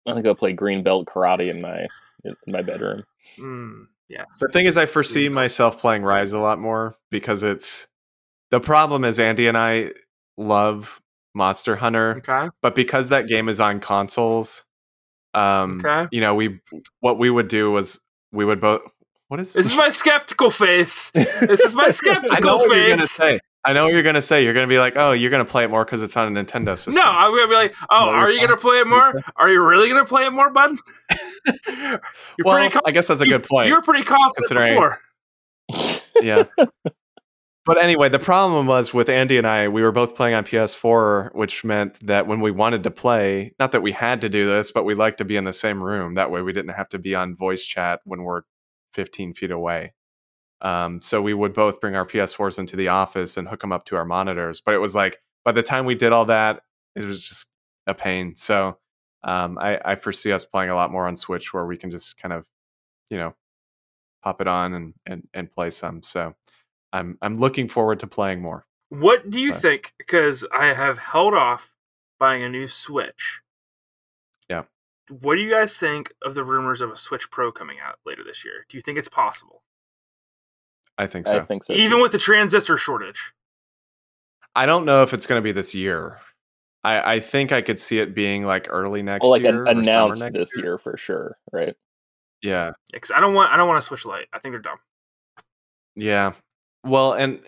I'm 0.06 0.12
gonna 0.14 0.22
go 0.22 0.34
play 0.34 0.52
green 0.52 0.82
belt 0.82 1.06
karate 1.06 1.48
in 1.50 1.60
my 1.60 1.86
in 2.24 2.34
my 2.46 2.62
bedroom. 2.62 3.04
mm, 3.38 3.86
yes. 4.08 4.38
The 4.40 4.48
thing 4.52 4.66
is, 4.66 4.76
I 4.78 4.86
foresee 4.86 5.28
myself 5.28 5.78
playing 5.78 6.02
Rise 6.02 6.32
a 6.32 6.38
lot 6.38 6.58
more 6.58 6.94
because 7.10 7.42
it's 7.42 7.86
the 8.50 8.60
problem 8.60 9.04
is 9.04 9.18
Andy 9.18 9.46
and 9.48 9.56
I 9.58 9.90
love 10.36 11.00
Monster 11.34 11.76
Hunter, 11.76 12.16
Okay. 12.18 12.48
but 12.62 12.74
because 12.74 13.10
that 13.10 13.26
game 13.28 13.48
is 13.48 13.60
on 13.60 13.80
consoles, 13.80 14.64
um, 15.34 15.78
Okay. 15.84 16.08
you 16.10 16.20
know, 16.20 16.34
we 16.34 16.60
what 17.00 17.18
we 17.18 17.28
would 17.30 17.48
do 17.48 17.70
was 17.70 18.00
we 18.32 18.44
would 18.44 18.60
both. 18.60 18.82
What 19.28 19.40
is 19.40 19.52
This 19.54 19.66
is 19.66 19.76
my 19.76 19.88
skeptical 19.90 20.50
face. 20.52 21.10
This 21.10 21.60
is 21.60 21.74
my 21.74 21.82
I 21.84 21.86
know 21.86 21.90
skeptical 21.90 22.56
what 22.58 22.68
you're 22.76 22.88
gonna 22.90 23.02
face. 23.02 23.10
say. 23.10 23.40
I 23.66 23.72
know 23.72 23.84
what 23.84 23.92
you're 23.92 24.02
gonna 24.02 24.22
say. 24.22 24.44
You're 24.44 24.54
gonna 24.54 24.66
be 24.68 24.78
like, 24.78 24.94
"Oh, 24.96 25.10
you're 25.12 25.30
gonna 25.30 25.44
play 25.44 25.64
it 25.64 25.70
more 25.70 25.84
because 25.84 26.02
it's 26.02 26.16
on 26.16 26.36
a 26.36 26.44
Nintendo 26.44 26.76
system." 26.76 26.94
No, 26.94 27.02
I'm 27.02 27.32
gonna 27.32 27.48
be 27.48 27.54
like, 27.54 27.74
oh, 27.90 28.04
No, 28.06 28.10
are 28.12 28.30
you're 28.30 28.46
gonna 28.46 28.60
play 28.60 28.78
it 28.78 28.86
more? 28.86 29.12
Are 29.36 29.50
you 29.50 29.60
really 29.62 29.88
gonna 29.88 30.04
play 30.04 30.24
it 30.24 30.32
more, 30.32 30.50
bud? 30.50 30.76
You're 31.68 32.00
well, 32.44 32.70
I 32.84 32.90
guess 32.90 33.08
that's 33.08 33.20
a 33.20 33.26
good 33.26 33.42
point. 33.44 33.68
You're 33.68 33.82
pretty 33.82 34.04
confident 34.04 34.34
considering- 34.36 34.74
before. 34.74 36.00
yeah. 36.22 36.44
But 37.66 37.82
anyway, 37.82 38.08
the 38.08 38.20
problem 38.20 38.68
was 38.68 38.94
with 38.94 39.08
Andy 39.08 39.38
and 39.38 39.46
I, 39.46 39.66
we 39.66 39.82
were 39.82 39.90
both 39.90 40.14
playing 40.14 40.36
on 40.36 40.44
PS4, 40.44 41.34
which 41.34 41.64
meant 41.64 41.98
that 42.06 42.28
when 42.28 42.40
we 42.40 42.52
wanted 42.52 42.84
to 42.84 42.92
play, 42.92 43.54
not 43.58 43.72
that 43.72 43.82
we 43.82 43.90
had 43.90 44.20
to 44.20 44.28
do 44.28 44.46
this, 44.46 44.70
but 44.70 44.84
we 44.84 44.94
liked 44.94 45.18
to 45.18 45.24
be 45.24 45.36
in 45.36 45.42
the 45.42 45.52
same 45.52 45.82
room. 45.82 46.14
That 46.14 46.30
way 46.30 46.42
we 46.42 46.52
didn't 46.52 46.74
have 46.74 46.88
to 46.90 46.98
be 47.00 47.16
on 47.16 47.34
voice 47.34 47.64
chat 47.64 48.00
when 48.04 48.22
we're 48.22 48.42
15 48.94 49.34
feet 49.34 49.50
away. 49.50 49.94
Um, 50.66 51.00
so 51.00 51.22
we 51.22 51.32
would 51.34 51.52
both 51.52 51.80
bring 51.80 51.94
our 51.94 52.06
PS4s 52.06 52.58
into 52.58 52.76
the 52.76 52.88
office 52.88 53.36
and 53.36 53.46
hook 53.46 53.60
them 53.60 53.72
up 53.72 53.84
to 53.86 53.96
our 53.96 54.04
monitors. 54.04 54.60
But 54.60 54.74
it 54.74 54.78
was 54.78 54.94
like, 54.94 55.20
by 55.44 55.52
the 55.52 55.62
time 55.62 55.84
we 55.86 55.94
did 55.94 56.12
all 56.12 56.24
that, 56.24 56.62
it 56.94 57.04
was 57.04 57.22
just 57.22 57.46
a 57.86 57.94
pain. 57.94 58.34
So 58.34 58.78
um, 59.22 59.58
I, 59.58 59.78
I 59.84 59.94
foresee 59.94 60.32
us 60.32 60.44
playing 60.44 60.70
a 60.70 60.74
lot 60.74 60.90
more 60.90 61.06
on 61.06 61.14
Switch 61.14 61.52
where 61.54 61.66
we 61.66 61.76
can 61.76 61.90
just 61.90 62.18
kind 62.18 62.32
of, 62.32 62.46
you 63.10 63.16
know, 63.18 63.34
pop 64.24 64.40
it 64.40 64.48
on 64.48 64.74
and, 64.74 64.94
and, 65.06 65.28
and 65.34 65.50
play 65.52 65.70
some. 65.70 66.02
So 66.02 66.34
I'm 66.92 67.16
I'm 67.22 67.34
looking 67.34 67.68
forward 67.68 68.00
to 68.00 68.06
playing 68.06 68.40
more. 68.40 68.66
What 68.88 69.30
do 69.30 69.38
you 69.40 69.52
Right. 69.52 69.60
think? 69.62 69.94
Because 69.98 70.46
I 70.52 70.72
have 70.72 70.98
held 70.98 71.34
off 71.34 71.74
buying 72.18 72.42
a 72.42 72.48
new 72.48 72.66
Switch. 72.66 73.40
Yeah. 74.48 74.62
What 75.10 75.36
do 75.36 75.42
you 75.42 75.50
guys 75.50 75.76
think 75.76 76.12
of 76.22 76.34
the 76.34 76.42
rumors 76.44 76.80
of 76.80 76.90
a 76.90 76.96
Switch 76.96 77.30
Pro 77.30 77.52
coming 77.52 77.76
out 77.80 77.98
later 78.04 78.24
this 78.24 78.44
year? 78.44 78.64
Do 78.68 78.76
you 78.76 78.80
think 78.80 78.98
it's 78.98 79.08
possible, 79.08 79.62
I 80.98 81.06
think 81.06 81.26
so. 81.26 81.38
I 81.38 81.42
think 81.42 81.64
so. 81.64 81.72
even 81.74 81.98
too. 81.98 82.02
with 82.02 82.12
the 82.12 82.18
transistor 82.18 82.76
shortage? 82.78 83.32
I 84.54 84.64
don't 84.66 84.84
know 84.86 85.02
if 85.02 85.12
it's 85.12 85.26
going 85.26 85.38
to 85.38 85.42
be 85.42 85.52
this 85.52 85.74
year. 85.74 86.18
I, 86.82 87.14
I 87.16 87.20
think 87.20 87.52
I 87.52 87.60
could 87.62 87.78
see 87.80 87.98
it 87.98 88.14
being 88.14 88.44
like 88.44 88.68
early 88.70 89.02
next 89.02 89.22
well, 89.22 89.32
like 89.32 89.42
year, 89.42 89.64
an- 89.64 89.78
announced 89.80 90.20
next 90.22 90.38
this 90.38 90.56
year. 90.56 90.78
for 90.78 90.96
sure, 90.96 91.36
right? 91.52 91.74
Yeah, 92.42 92.72
Because 92.92 93.10
I 93.10 93.20
don't 93.20 93.34
want. 93.34 93.52
I 93.52 93.56
don't 93.56 93.66
want 93.68 93.78
a 93.78 93.82
Switch 93.82 94.04
light. 94.06 94.26
I 94.32 94.38
think 94.38 94.52
they're 94.52 94.60
dumb. 94.60 94.78
yeah. 95.96 96.32
Well, 96.84 97.14
and 97.14 97.40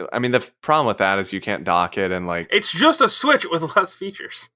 uh, 0.00 0.06
I 0.12 0.18
mean 0.18 0.32
the 0.32 0.38
f- 0.38 0.52
problem 0.60 0.86
with 0.86 0.98
that 0.98 1.18
is 1.20 1.32
you 1.32 1.40
can't 1.40 1.62
dock 1.62 1.96
it 1.98 2.10
and 2.10 2.26
like 2.26 2.48
It's 2.50 2.72
just 2.72 3.00
a 3.00 3.08
Switch 3.08 3.46
with 3.48 3.62
less 3.76 3.94
features. 3.94 4.50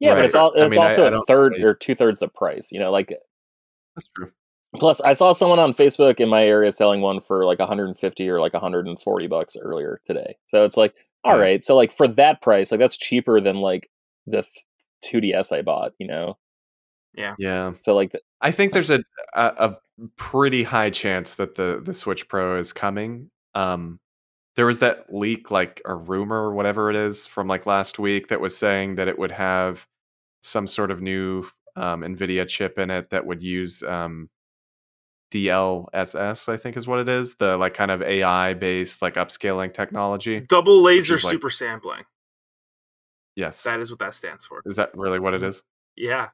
Yeah, 0.00 0.14
but 0.14 0.24
it's, 0.26 0.34
all, 0.34 0.52
I 0.56 0.66
it's 0.66 0.70
mean, 0.72 0.78
also 0.80 1.04
I 1.04 1.08
a 1.08 1.10
don't 1.10 1.26
third 1.26 1.52
really- 1.52 1.64
or 1.64 1.74
two 1.74 1.94
thirds 1.94 2.20
the 2.20 2.28
price. 2.28 2.70
You 2.70 2.78
know, 2.80 2.90
like 2.92 3.08
that's 3.96 4.08
true. 4.14 4.30
Plus 4.76 5.00
I 5.00 5.12
saw 5.12 5.32
someone 5.32 5.58
on 5.58 5.74
Facebook 5.74 6.20
in 6.20 6.28
my 6.28 6.44
area 6.44 6.72
selling 6.72 7.00
one 7.00 7.20
for 7.20 7.44
like 7.44 7.58
150 7.58 8.28
or 8.28 8.40
like 8.40 8.52
140 8.52 9.26
bucks 9.26 9.56
earlier 9.60 10.00
today. 10.04 10.36
So 10.46 10.64
it's 10.64 10.76
like, 10.76 10.94
all 11.24 11.38
right, 11.38 11.64
so 11.64 11.74
like 11.76 11.92
for 11.92 12.08
that 12.08 12.40
price, 12.40 12.70
like 12.70 12.80
that's 12.80 12.96
cheaper 12.96 13.40
than 13.40 13.56
like 13.56 13.90
the 14.26 14.44
2DS 15.04 15.52
I 15.52 15.62
bought. 15.62 15.92
You 15.98 16.06
know, 16.06 16.38
Yeah. 17.14 17.34
Yeah, 17.38 17.72
so 17.80 17.94
like 17.94 18.12
the, 18.12 18.20
I 18.40 18.50
think 18.50 18.72
there's 18.72 18.90
a, 18.90 19.02
a 19.34 19.42
a 19.58 19.76
pretty 20.16 20.62
high 20.62 20.90
chance 20.90 21.34
that 21.36 21.56
the 21.56 21.80
the 21.82 21.94
Switch 21.94 22.28
Pro 22.28 22.58
is 22.58 22.72
coming. 22.72 23.30
Um, 23.54 23.98
there 24.56 24.66
was 24.66 24.80
that 24.80 25.06
leak, 25.12 25.50
like 25.50 25.80
a 25.84 25.94
rumor 25.94 26.42
or 26.42 26.54
whatever 26.54 26.90
it 26.90 26.96
is 26.96 27.26
from 27.26 27.46
like 27.46 27.66
last 27.66 27.98
week 27.98 28.28
that 28.28 28.40
was 28.40 28.56
saying 28.56 28.96
that 28.96 29.08
it 29.08 29.18
would 29.18 29.32
have 29.32 29.86
some 30.42 30.66
sort 30.66 30.90
of 30.90 31.00
new 31.00 31.44
um, 31.76 32.02
NVIDIA 32.02 32.46
chip 32.46 32.78
in 32.78 32.90
it 32.90 33.10
that 33.10 33.26
would 33.26 33.42
use 33.42 33.82
um, 33.84 34.28
DLSS, 35.30 36.48
I 36.48 36.56
think 36.56 36.76
is 36.76 36.86
what 36.86 37.00
it 37.00 37.08
is, 37.08 37.36
the 37.36 37.56
like 37.56 37.74
kind 37.74 37.90
of 37.90 38.02
AI 38.02 38.54
based 38.54 39.02
like 39.02 39.14
upscaling 39.14 39.72
technology. 39.72 40.40
Double 40.40 40.82
laser 40.82 41.14
like- 41.14 41.22
super 41.22 41.50
sampling. 41.50 42.04
Yes, 43.36 43.62
That 43.62 43.78
is 43.80 43.90
what 43.90 44.00
that 44.00 44.14
stands 44.14 44.44
for. 44.46 44.62
is 44.66 44.76
that 44.76 44.90
really 44.94 45.20
what 45.20 45.32
it 45.34 45.44
is? 45.44 45.62
Yeah. 45.96 46.28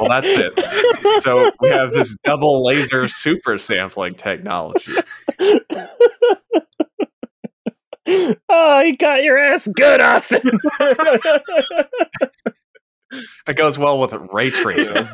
Well, 0.00 0.08
that's 0.08 0.28
it. 0.28 1.22
so 1.22 1.50
we 1.60 1.70
have 1.70 1.92
this 1.92 2.16
double 2.24 2.64
laser 2.64 3.08
super 3.08 3.58
sampling 3.58 4.14
technology. 4.14 4.92
oh, 8.48 8.80
you 8.82 8.96
got 8.96 9.22
your 9.22 9.38
ass 9.38 9.66
good, 9.68 10.00
Austin. 10.00 10.40
It 13.46 13.54
goes 13.56 13.78
well 13.78 13.98
with 13.98 14.12
ray 14.34 14.50
tracing. 14.50 14.94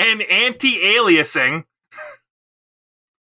and 0.00 0.22
anti-aliasing. 0.22 1.62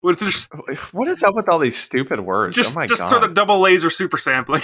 With 0.02 0.20
just 0.20 0.48
what 0.94 1.06
is 1.08 1.22
up 1.22 1.34
with 1.34 1.46
all 1.50 1.58
these 1.58 1.76
stupid 1.76 2.20
words? 2.20 2.56
just, 2.56 2.74
oh 2.74 2.80
my 2.80 2.86
just 2.86 3.02
god! 3.02 3.08
throw 3.10 3.20
the 3.20 3.28
double 3.28 3.60
laser 3.60 3.90
super 3.90 4.16
sampling. 4.16 4.62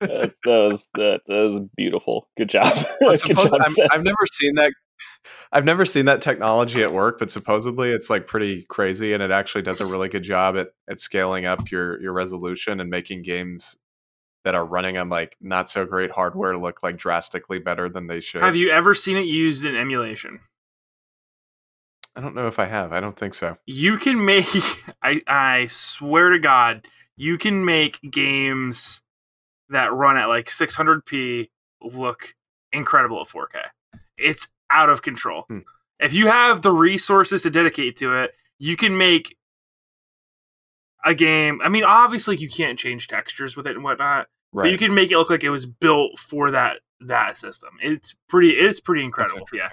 that, 0.00 0.34
that 0.44 0.68
was 0.68 0.88
that, 0.94 1.20
that 1.26 1.42
was 1.44 1.60
beautiful. 1.76 2.28
Good 2.36 2.50
job. 2.50 2.74
Good 3.00 3.18
suppose- 3.20 3.50
job, 3.50 3.62
I'm- 3.62 3.88
I've 3.92 4.02
never 4.02 4.26
seen 4.30 4.56
that. 4.56 4.72
I've 5.50 5.64
never 5.64 5.84
seen 5.84 6.04
that 6.06 6.20
technology 6.20 6.82
at 6.82 6.92
work, 6.92 7.18
but 7.18 7.30
supposedly 7.30 7.90
it's 7.90 8.10
like 8.10 8.26
pretty 8.26 8.64
crazy, 8.68 9.12
and 9.12 9.22
it 9.22 9.30
actually 9.30 9.62
does 9.62 9.80
a 9.80 9.86
really 9.86 10.08
good 10.08 10.22
job 10.22 10.56
at 10.56 10.68
at 10.88 11.00
scaling 11.00 11.46
up 11.46 11.70
your 11.70 12.00
your 12.00 12.12
resolution 12.12 12.80
and 12.80 12.90
making 12.90 13.22
games 13.22 13.76
that 14.44 14.54
are 14.54 14.64
running 14.64 14.96
on 14.96 15.08
like 15.08 15.36
not 15.40 15.68
so 15.68 15.84
great 15.84 16.10
hardware 16.10 16.56
look 16.56 16.82
like 16.82 16.96
drastically 16.96 17.58
better 17.58 17.88
than 17.88 18.06
they 18.06 18.20
should. 18.20 18.40
Have 18.40 18.56
you 18.56 18.70
ever 18.70 18.94
seen 18.94 19.16
it 19.16 19.26
used 19.26 19.64
in 19.64 19.76
emulation? 19.76 20.40
I 22.14 22.20
don't 22.20 22.34
know 22.34 22.46
if 22.46 22.58
I 22.58 22.64
have. 22.66 22.92
I 22.92 23.00
don't 23.00 23.16
think 23.16 23.34
so. 23.34 23.56
You 23.66 23.96
can 23.96 24.24
make 24.24 24.46
I 25.02 25.22
I 25.26 25.66
swear 25.68 26.30
to 26.30 26.38
god, 26.38 26.86
you 27.16 27.38
can 27.38 27.64
make 27.64 28.00
games 28.10 29.02
that 29.70 29.92
run 29.92 30.16
at 30.16 30.26
like 30.26 30.46
600p 30.46 31.50
look 31.82 32.34
incredible 32.72 33.20
at 33.20 33.28
4K. 33.28 33.60
It's 34.16 34.48
out 34.70 34.90
of 34.90 35.02
control. 35.02 35.44
Hmm. 35.48 35.58
If 36.00 36.14
you 36.14 36.26
have 36.28 36.62
the 36.62 36.70
resources 36.72 37.42
to 37.42 37.50
dedicate 37.50 37.96
to 37.96 38.14
it, 38.18 38.32
you 38.58 38.76
can 38.76 38.96
make 38.96 39.36
a 41.04 41.14
game. 41.14 41.60
I 41.62 41.68
mean, 41.68 41.84
obviously 41.84 42.36
you 42.36 42.48
can't 42.48 42.78
change 42.78 43.08
textures 43.08 43.56
with 43.56 43.66
it 43.66 43.74
and 43.76 43.84
whatnot, 43.84 44.26
Right. 44.52 44.64
but 44.64 44.70
you 44.70 44.78
can 44.78 44.94
make 44.94 45.10
it 45.10 45.18
look 45.18 45.30
like 45.30 45.44
it 45.44 45.50
was 45.50 45.66
built 45.66 46.18
for 46.18 46.50
that 46.50 46.78
that 47.00 47.36
system. 47.38 47.70
It's 47.80 48.14
pretty. 48.28 48.50
It's 48.50 48.80
pretty 48.80 49.04
incredible. 49.04 49.46
Yeah. 49.52 49.70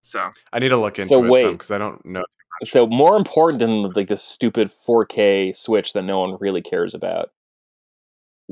So 0.00 0.30
I 0.52 0.58
need 0.58 0.68
to 0.68 0.76
look 0.76 0.98
into 0.98 1.08
So 1.08 1.24
it 1.24 1.30
wait. 1.30 1.50
because 1.52 1.70
I 1.70 1.78
don't 1.78 2.04
know. 2.04 2.24
so 2.64 2.86
more 2.86 3.16
important 3.16 3.58
than 3.60 3.90
like 3.90 4.08
the 4.08 4.16
stupid 4.16 4.70
4K 4.70 5.56
switch 5.56 5.92
that 5.94 6.02
no 6.02 6.20
one 6.20 6.36
really 6.40 6.62
cares 6.62 6.94
about. 6.94 7.30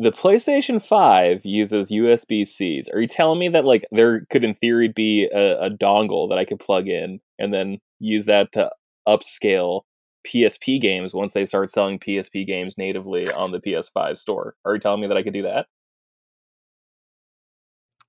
The 0.00 0.12
PlayStation 0.12 0.82
5 0.82 1.44
uses 1.44 1.90
USB 1.90 2.46
Cs. 2.46 2.88
Are 2.88 3.02
you 3.02 3.06
telling 3.06 3.38
me 3.38 3.50
that 3.50 3.66
like 3.66 3.84
there 3.92 4.24
could 4.30 4.44
in 4.44 4.54
theory 4.54 4.88
be 4.88 5.28
a, 5.30 5.66
a 5.66 5.70
dongle 5.70 6.30
that 6.30 6.38
I 6.38 6.46
could 6.46 6.58
plug 6.58 6.88
in 6.88 7.20
and 7.38 7.52
then 7.52 7.80
use 7.98 8.24
that 8.24 8.50
to 8.52 8.70
upscale 9.06 9.82
PSP 10.26 10.80
games 10.80 11.12
once 11.12 11.34
they 11.34 11.44
start 11.44 11.70
selling 11.70 11.98
PSP 11.98 12.46
games 12.46 12.78
natively 12.78 13.30
on 13.30 13.52
the 13.52 13.60
PS5 13.60 14.16
store? 14.16 14.54
Are 14.64 14.72
you 14.72 14.80
telling 14.80 15.02
me 15.02 15.06
that 15.06 15.18
I 15.18 15.22
could 15.22 15.34
do 15.34 15.42
that? 15.42 15.66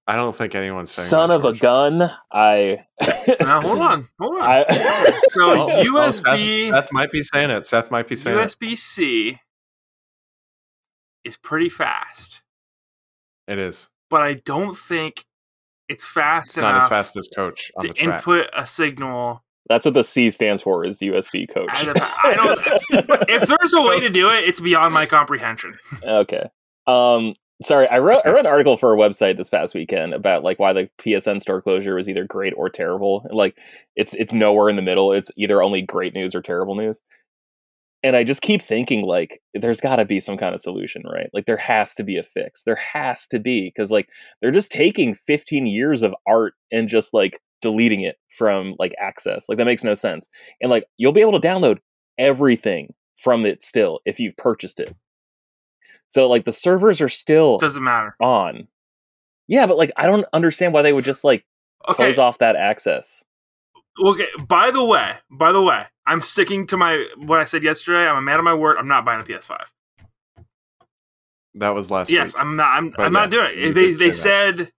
I 0.08 0.16
don't 0.16 0.34
think 0.34 0.56
anyone's 0.56 0.92
saying. 0.92 1.10
Son 1.10 1.28
that, 1.28 1.36
of 1.36 1.44
a 1.44 1.52
gun! 1.52 2.10
I 2.32 2.86
now 3.42 3.60
hold 3.60 3.80
on, 3.80 4.08
hold 4.20 4.42
on. 4.42 4.42
I 4.42 5.20
so 5.24 5.46
Well, 5.46 5.68
well, 5.68 6.10
USB 6.10 6.70
Seth, 6.70 6.86
Seth 6.86 6.94
might 6.94 7.12
be 7.12 7.22
saying 7.22 7.50
it. 7.50 7.66
Seth 7.66 7.92
might 7.92 8.08
be 8.08 8.16
saying 8.16 8.40
it. 8.40 8.44
USB 8.44 8.78
C 8.78 9.40
is 11.24 11.38
pretty 11.38 11.70
fast, 11.70 12.42
It 13.48 13.60
is. 13.60 13.90
but 14.10 14.22
I 14.22 14.34
don't 14.46 14.76
think 14.78 15.26
it's 15.90 16.06
fast 16.06 16.52
It's 16.52 16.58
enough 16.58 16.74
not 16.74 16.82
as 16.84 16.90
fast 16.90 17.18
as 17.18 17.28
Coach 17.36 17.72
on 17.78 17.82
to 17.84 17.88
the 17.90 17.94
track. 17.94 18.20
input 18.20 18.48
a 18.56 18.66
signal. 18.66 19.44
That's 19.68 19.86
what 19.86 19.94
the 19.94 20.04
C 20.04 20.32
stands 20.32 20.62
for 20.62 20.86
is 20.86 21.00
USB 21.00 21.48
coach. 21.48 21.70
I 21.74 21.84
don't- 21.86 22.02
I 22.02 22.34
don't- 23.08 23.30
If 23.30 23.48
there's 23.48 23.74
a 23.74 23.82
way 23.82 24.00
to 24.00 24.10
do 24.10 24.30
it, 24.30 24.44
it's 24.46 24.60
beyond 24.60 24.94
my 24.94 25.06
comprehension. 25.06 25.74
okay. 26.04 26.50
Um 26.88 27.36
sorry, 27.64 27.88
I 27.88 28.00
wrote 28.00 28.24
I 28.26 28.30
read 28.30 28.46
an 28.46 28.52
article 28.52 28.76
for 28.76 28.92
a 28.94 28.98
website 28.98 29.38
this 29.38 29.50
past 29.50 29.76
weekend 29.76 30.14
about 30.16 30.44
like 30.44 30.58
why 30.60 30.74
the 30.74 30.90
PSN 31.00 31.42
store 31.42 31.62
closure 31.62 31.96
was 31.96 32.10
either 32.10 32.24
great 32.26 32.54
or 32.58 32.70
terrible. 32.70 33.28
Like 33.32 33.56
it's 33.96 34.14
it's 34.16 34.34
nowhere 34.34 34.68
in 34.70 34.78
the 34.78 34.82
middle. 34.82 35.14
It's 35.14 35.30
either 35.38 35.62
only 35.62 35.82
great 35.84 36.14
news 36.16 36.34
or 36.34 36.42
terrible 36.42 36.76
news. 36.76 37.00
And 38.04 38.16
I 38.16 38.24
just 38.24 38.42
keep 38.42 38.62
thinking 38.64 39.04
like 39.04 39.42
there's 39.54 39.80
got 39.82 39.98
to 39.98 40.06
be 40.06 40.20
some 40.20 40.38
kind 40.38 40.56
of 40.56 40.62
solution, 40.62 41.04
right? 41.06 41.30
Like 41.34 41.46
there 41.46 41.58
has 41.58 41.94
to 41.96 42.04
be 42.04 42.18
a 42.18 42.24
fix. 42.24 42.64
There 42.64 42.76
has 42.76 43.28
to 43.28 43.40
be 43.40 43.72
cuz 43.78 43.92
like 43.92 44.10
they're 44.42 44.50
just 44.52 44.72
taking 44.72 45.14
15 45.14 45.68
years 45.68 46.02
of 46.02 46.16
art 46.28 46.54
and 46.72 46.90
just 46.90 47.14
like 47.14 47.40
deleting 47.62 48.02
it 48.02 48.18
from 48.30 48.76
like 48.80 48.96
access. 49.00 49.48
Like 49.48 49.60
that 49.60 49.66
makes 49.66 49.84
no 49.84 49.94
sense. 49.94 50.30
And 50.62 50.72
like 50.72 50.86
you'll 50.98 51.12
be 51.12 51.22
able 51.22 51.40
to 51.40 51.48
download 51.48 51.78
everything 52.18 52.94
from 53.18 53.46
it 53.46 53.62
still 53.62 54.00
if 54.06 54.20
you've 54.20 54.36
purchased 54.38 54.80
it. 54.80 54.96
So 56.10 56.28
like 56.28 56.46
the 56.46 56.52
servers 56.52 57.02
are 57.02 57.10
still 57.10 57.58
Doesn't 57.58 57.84
matter. 57.84 58.16
on. 58.20 58.68
Yeah, 59.48 59.68
but 59.68 59.78
like 59.78 59.92
I 59.96 60.08
don't 60.08 60.26
understand 60.34 60.74
why 60.74 60.82
they 60.82 60.94
would 60.94 61.06
just 61.06 61.24
like 61.24 61.46
Okay. 61.88 61.96
close 61.96 62.18
off 62.18 62.38
that 62.40 62.56
access. 62.56 63.24
Okay. 64.00 64.28
By 64.48 64.72
the 64.72 64.84
way, 64.84 65.14
by 65.30 65.52
the 65.52 65.62
way, 65.62 65.84
I'm 66.06 66.22
sticking 66.22 66.68
to 66.68 66.78
my 66.78 67.06
what 67.18 67.40
I 67.40 67.46
said 67.46 67.64
yesterday. 67.64 68.08
I'm 68.08 68.18
a 68.18 68.22
man 68.22 68.40
of 68.40 68.46
my 68.46 68.54
word. 68.54 68.78
I'm 68.78 68.88
not 68.88 69.06
buying 69.06 69.22
a 69.22 69.24
PS5. 69.24 69.60
that 71.56 71.70
was 71.70 71.92
last 71.92 72.10
yes, 72.10 72.34
week. 72.34 72.42
I'm 72.42 72.56
not. 72.56 72.78
I'm, 72.78 72.94
I'm 72.98 73.14
not 73.14 73.30
doing 73.30 73.50
it. 73.54 73.74
They 73.74 73.92
they 73.92 74.10
that. 74.10 74.16
said. 74.16 74.72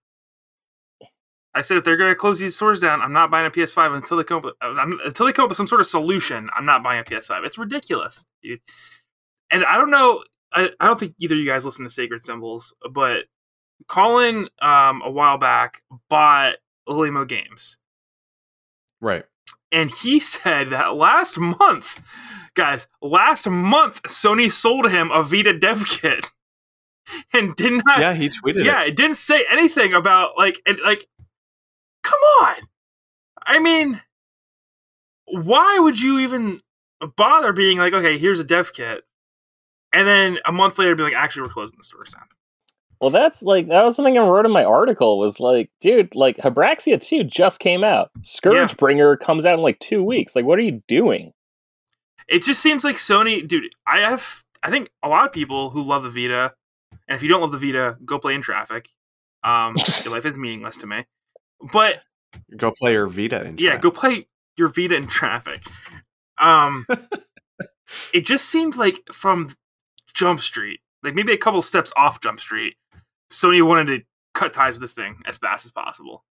I 1.56 1.60
said 1.60 1.76
if 1.76 1.84
they're 1.84 1.96
going 1.96 2.10
to 2.10 2.16
close 2.16 2.40
these 2.40 2.56
stores 2.56 2.80
down, 2.80 3.00
I'm 3.00 3.12
not 3.12 3.30
buying 3.30 3.46
a 3.46 3.50
PS5 3.50 3.94
until 3.94 4.16
they 4.16 4.24
come 4.24 4.38
up 4.38 4.44
with, 4.44 4.54
I'm, 4.60 4.98
until 5.04 5.24
they 5.26 5.32
come 5.32 5.44
up 5.44 5.50
with 5.50 5.56
some 5.56 5.68
sort 5.68 5.80
of 5.80 5.86
solution. 5.86 6.50
I'm 6.52 6.66
not 6.66 6.82
buying 6.82 6.98
a 6.98 7.04
PS5. 7.04 7.46
It's 7.46 7.56
ridiculous, 7.56 8.26
dude. 8.42 8.58
And 9.52 9.64
I 9.64 9.76
don't 9.76 9.90
know. 9.90 10.24
I, 10.52 10.70
I 10.80 10.86
don't 10.88 10.98
think 10.98 11.14
either 11.20 11.36
of 11.36 11.38
you 11.38 11.46
guys 11.46 11.64
listen 11.64 11.84
to 11.84 11.90
Sacred 11.90 12.24
Symbols, 12.24 12.74
but 12.90 13.26
Colin 13.86 14.48
um, 14.60 15.02
a 15.04 15.10
while 15.10 15.38
back 15.38 15.82
bought 16.08 16.56
Limo 16.88 17.24
Games, 17.24 17.78
Right. 19.04 19.24
and 19.70 19.90
he 19.90 20.18
said 20.34 20.70
that 20.70 20.94
last 20.94 21.38
month, 21.38 22.02
guys, 22.54 22.88
last 23.02 23.46
month 23.48 24.02
Sony 24.04 24.50
sold 24.50 24.90
him 24.90 25.10
a 25.10 25.22
Vita 25.22 25.56
dev 25.58 25.84
kit, 25.86 26.30
and 27.32 27.54
did 27.56 27.84
not 27.84 27.98
Yeah, 27.98 28.14
he 28.14 28.28
tweeted 28.30 28.64
yeah, 28.64 28.82
it. 28.82 28.88
it 28.88 28.96
didn't 28.96 29.16
say 29.16 29.44
anything 29.50 29.92
about 29.94 30.30
like 30.38 30.60
and 30.66 30.80
like 30.84 31.06
come 32.02 32.20
on. 32.42 32.56
I 33.46 33.58
mean 33.58 34.00
why 35.26 35.78
would 35.78 36.00
you 36.00 36.18
even 36.20 36.60
bother 37.16 37.52
being 37.52 37.78
like, 37.78 37.92
okay, 37.94 38.18
here's 38.18 38.38
a 38.38 38.44
dev 38.44 38.72
kit, 38.72 39.04
and 39.92 40.06
then 40.06 40.38
a 40.46 40.52
month 40.52 40.78
later 40.78 40.94
be 40.94 41.02
like, 41.02 41.14
actually 41.14 41.42
we're 41.42 41.48
closing 41.52 41.76
the 41.78 41.84
stores 41.84 42.10
down. 42.10 42.24
Well, 43.00 43.10
that's 43.10 43.42
like 43.42 43.68
that 43.68 43.84
was 43.84 43.96
something 43.96 44.16
I 44.16 44.26
wrote 44.26 44.46
in 44.46 44.52
my 44.52 44.64
article. 44.64 45.18
Was 45.18 45.40
like, 45.40 45.70
dude, 45.80 46.14
like 46.14 46.36
Habroxia 46.38 47.00
two 47.00 47.24
just 47.24 47.60
came 47.60 47.84
out. 47.84 48.10
Scourgebringer 48.20 49.18
comes 49.18 49.44
out 49.44 49.54
in 49.54 49.60
like 49.60 49.78
two 49.78 50.02
weeks. 50.02 50.34
Like, 50.36 50.44
what 50.44 50.58
are 50.58 50.62
you 50.62 50.82
doing? 50.88 51.32
It 52.28 52.42
just 52.42 52.62
seems 52.62 52.84
like 52.84 52.96
Sony 52.96 53.46
dude, 53.46 53.74
I 53.86 53.98
have 54.00 54.44
I 54.62 54.70
think 54.70 54.90
a 55.02 55.08
lot 55.08 55.26
of 55.26 55.32
people 55.32 55.70
who 55.70 55.82
love 55.82 56.02
the 56.04 56.10
Vita, 56.10 56.52
and 57.08 57.16
if 57.16 57.22
you 57.22 57.28
don't 57.28 57.40
love 57.42 57.52
the 57.52 57.58
Vita, 57.58 57.96
go 58.04 58.18
play 58.18 58.34
in 58.34 58.42
traffic. 58.42 58.88
Um 59.42 59.74
your 60.04 60.12
life 60.14 60.24
is 60.24 60.38
meaningless 60.38 60.76
to 60.78 60.86
me. 60.86 61.04
But 61.72 62.02
Go 62.56 62.72
play 62.72 62.92
your 62.92 63.06
Vita. 63.06 63.44
In 63.44 63.58
yeah, 63.58 63.70
track. 63.70 63.82
go 63.82 63.90
play 63.90 64.26
your 64.56 64.68
Vita 64.68 64.94
in 64.94 65.06
traffic. 65.06 65.62
Um, 66.38 66.86
it 68.12 68.26
just 68.26 68.46
seemed 68.48 68.76
like 68.76 69.00
from 69.12 69.54
Jump 70.12 70.40
Street, 70.40 70.80
like 71.02 71.14
maybe 71.14 71.32
a 71.32 71.36
couple 71.36 71.62
steps 71.62 71.92
off 71.96 72.20
Jump 72.20 72.40
Street, 72.40 72.74
Sony 73.30 73.66
wanted 73.66 73.86
to 73.86 74.04
cut 74.34 74.52
ties 74.52 74.74
with 74.74 74.82
this 74.82 74.92
thing 74.92 75.16
as 75.26 75.38
fast 75.38 75.64
as 75.64 75.72
possible. 75.72 76.24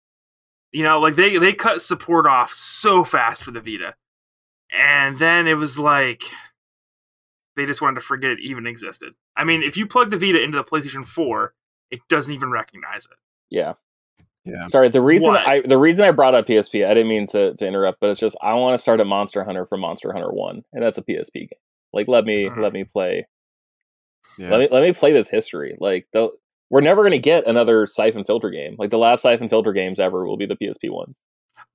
You 0.73 0.82
know, 0.85 0.98
like 1.01 1.16
they 1.16 1.36
they 1.39 1.52
cut 1.52 1.82
support 1.82 2.27
off 2.27 2.52
so 2.52 3.05
fast 3.05 3.43
for 3.44 3.51
the 3.51 3.60
Vita, 3.60 3.94
and 4.70 5.19
then 5.19 5.47
it 5.47 5.55
was 5.55 5.78
like 5.78 6.23
they 7.56 7.66
just 7.66 7.82
wanted 7.82 7.97
to 7.97 8.01
forget 8.06 8.31
it 8.31 8.39
even 8.43 8.66
existed. 8.66 9.14
I 9.36 9.44
mean, 9.44 9.62
if 9.62 9.77
you 9.77 9.86
plug 9.86 10.10
the 10.10 10.16
Vita 10.16 10.43
into 10.43 10.56
the 10.56 10.64
PlayStation 10.64 11.06
Four, 11.06 11.52
it 11.90 12.01
doesn't 12.09 12.32
even 12.35 12.51
recognize 12.51 13.05
it. 13.05 13.19
Yeah, 13.51 13.74
Yeah. 14.47 14.66
Sorry, 14.66 14.89
the 14.89 15.02
reason 15.02 15.28
What? 15.28 15.47
I 15.47 15.60
the 15.60 15.77
reason 15.78 16.05
I 16.06 16.10
brought 16.10 16.35
up 16.35 16.47
PSP, 16.47 16.86
I 16.86 16.94
didn't 16.94 17.09
mean 17.09 17.27
to, 17.28 17.55
to 17.55 17.66
interrupt, 17.66 18.01
but 18.01 18.09
it's 18.09 18.20
just 18.20 18.36
I 18.40 18.55
want 18.55 18.73
to 18.74 18.82
start 18.82 19.01
a 19.01 19.05
Monster 19.05 19.44
Hunter 19.44 19.66
from 19.66 19.81
Monster 19.81 20.12
Hunter 20.14 20.31
One, 20.32 20.62
and 20.73 20.82
that's 20.82 20.97
a 20.97 21.02
PSP 21.02 21.35
game. 21.35 21.48
Like, 21.93 22.09
let 22.09 22.24
me 22.24 22.47
Mhm. 22.47 22.56
let 22.62 22.73
me 22.73 22.85
play 22.85 23.27
Yeah. 24.39 24.51
let 24.51 24.60
me 24.60 24.69
let 24.70 24.82
me 24.82 24.94
play 24.94 25.12
this 25.12 25.28
history. 25.28 25.77
Like, 25.78 26.06
the, 26.14 26.31
we're 26.73 26.81
never 26.81 27.05
gonna 27.05 27.19
get 27.19 27.47
another 27.47 27.86
Siphon 27.86 28.24
Filter 28.24 28.51
game. 28.51 28.74
Like 28.78 28.90
the 28.90 28.99
last 28.99 29.23
Siphon 29.23 29.49
Filter 29.49 29.73
games 29.73 30.01
ever 30.01 30.27
will 30.27 30.36
be 30.36 30.47
the 30.47 30.57
PSP 30.57 30.90
ones. 30.90 31.20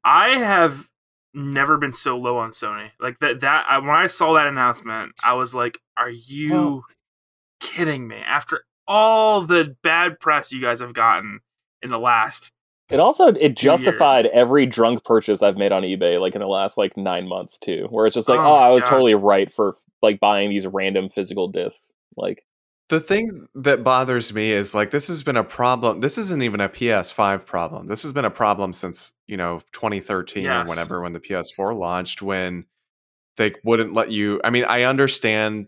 I 0.04 0.32
have 0.32 0.88
never 1.34 1.78
been 1.78 1.94
so 1.94 2.18
low 2.18 2.38
on 2.38 2.52
Sony. 2.52 2.90
Like 3.00 3.20
that 3.20 3.40
that 3.42 3.66
I, 3.70 3.78
when 3.78 3.92
I 3.92 4.08
saw 4.08 4.34
that 4.34 4.48
announcement, 4.48 5.14
I 5.24 5.34
was 5.34 5.56
like, 5.56 5.80
"Are 5.98 6.10
you 6.10 6.52
Well- 6.52 6.84
kidding 7.62 8.08
me?" 8.08 8.18
After 8.18 8.64
all 8.88 9.42
the 9.42 9.76
bad 9.84 10.20
press 10.20 10.52
you 10.52 10.62
guys 10.62 10.80
have 10.80 10.94
gotten 10.94 11.42
in 11.82 11.90
the 11.90 12.00
last, 12.00 12.52
It 12.90 13.00
also 13.00 13.28
it 13.28 13.56
justified 13.56 14.26
years. 14.26 14.34
every 14.34 14.66
drunk 14.66 15.04
purchase 15.04 15.44
I've 15.44 15.58
made 15.58 15.72
on 15.72 15.84
eBay, 15.84 16.20
like 16.20 16.34
in 16.36 16.42
the 16.42 16.48
last 16.48 16.78
like 16.78 16.98
nine 16.98 17.28
months 17.28 17.60
too, 17.60 17.88
where 17.92 18.06
it's 18.08 18.16
just 18.16 18.28
like, 18.30 18.40
Oh 18.40 18.44
oh, 18.48 18.54
I 18.56 18.70
was 18.70 18.82
God. 18.84 18.90
totally 18.90 19.14
right 19.16 19.52
for 19.52 19.76
like 20.02 20.20
buying 20.20 20.50
these 20.50 20.66
random 20.66 21.10
physical 21.10 21.48
discs. 21.50 21.94
Like, 22.16 22.44
The 22.90 23.00
thing 23.02 23.48
that 23.56 23.84
bothers 23.84 24.34
me 24.34 24.52
is 24.52 24.74
like 24.74 24.92
this 24.92 25.10
has 25.10 25.22
been 25.22 25.36
a 25.36 25.44
problem. 25.44 26.00
This 26.00 26.18
isn't 26.18 26.42
even 26.42 26.62
a 26.62 26.70
PS5 26.70 27.46
problem. 27.46 27.88
This 27.88 28.02
has 28.04 28.14
been 28.14 28.24
a 28.24 28.32
problem 28.32 28.72
since, 28.72 29.12
you 29.28 29.36
know, 29.36 29.60
2013 29.74 30.46
Yes. 30.46 30.66
or 30.66 30.70
whenever 30.70 31.02
when 31.02 31.12
the 31.12 31.20
PS4 31.20 31.78
launched 31.78 32.22
when 32.22 32.66
they 33.36 33.54
wouldn't 33.64 33.94
let 33.94 34.10
you 34.10 34.40
I 34.44 34.50
mean, 34.52 34.64
I 34.64 34.84
understand 34.84 35.68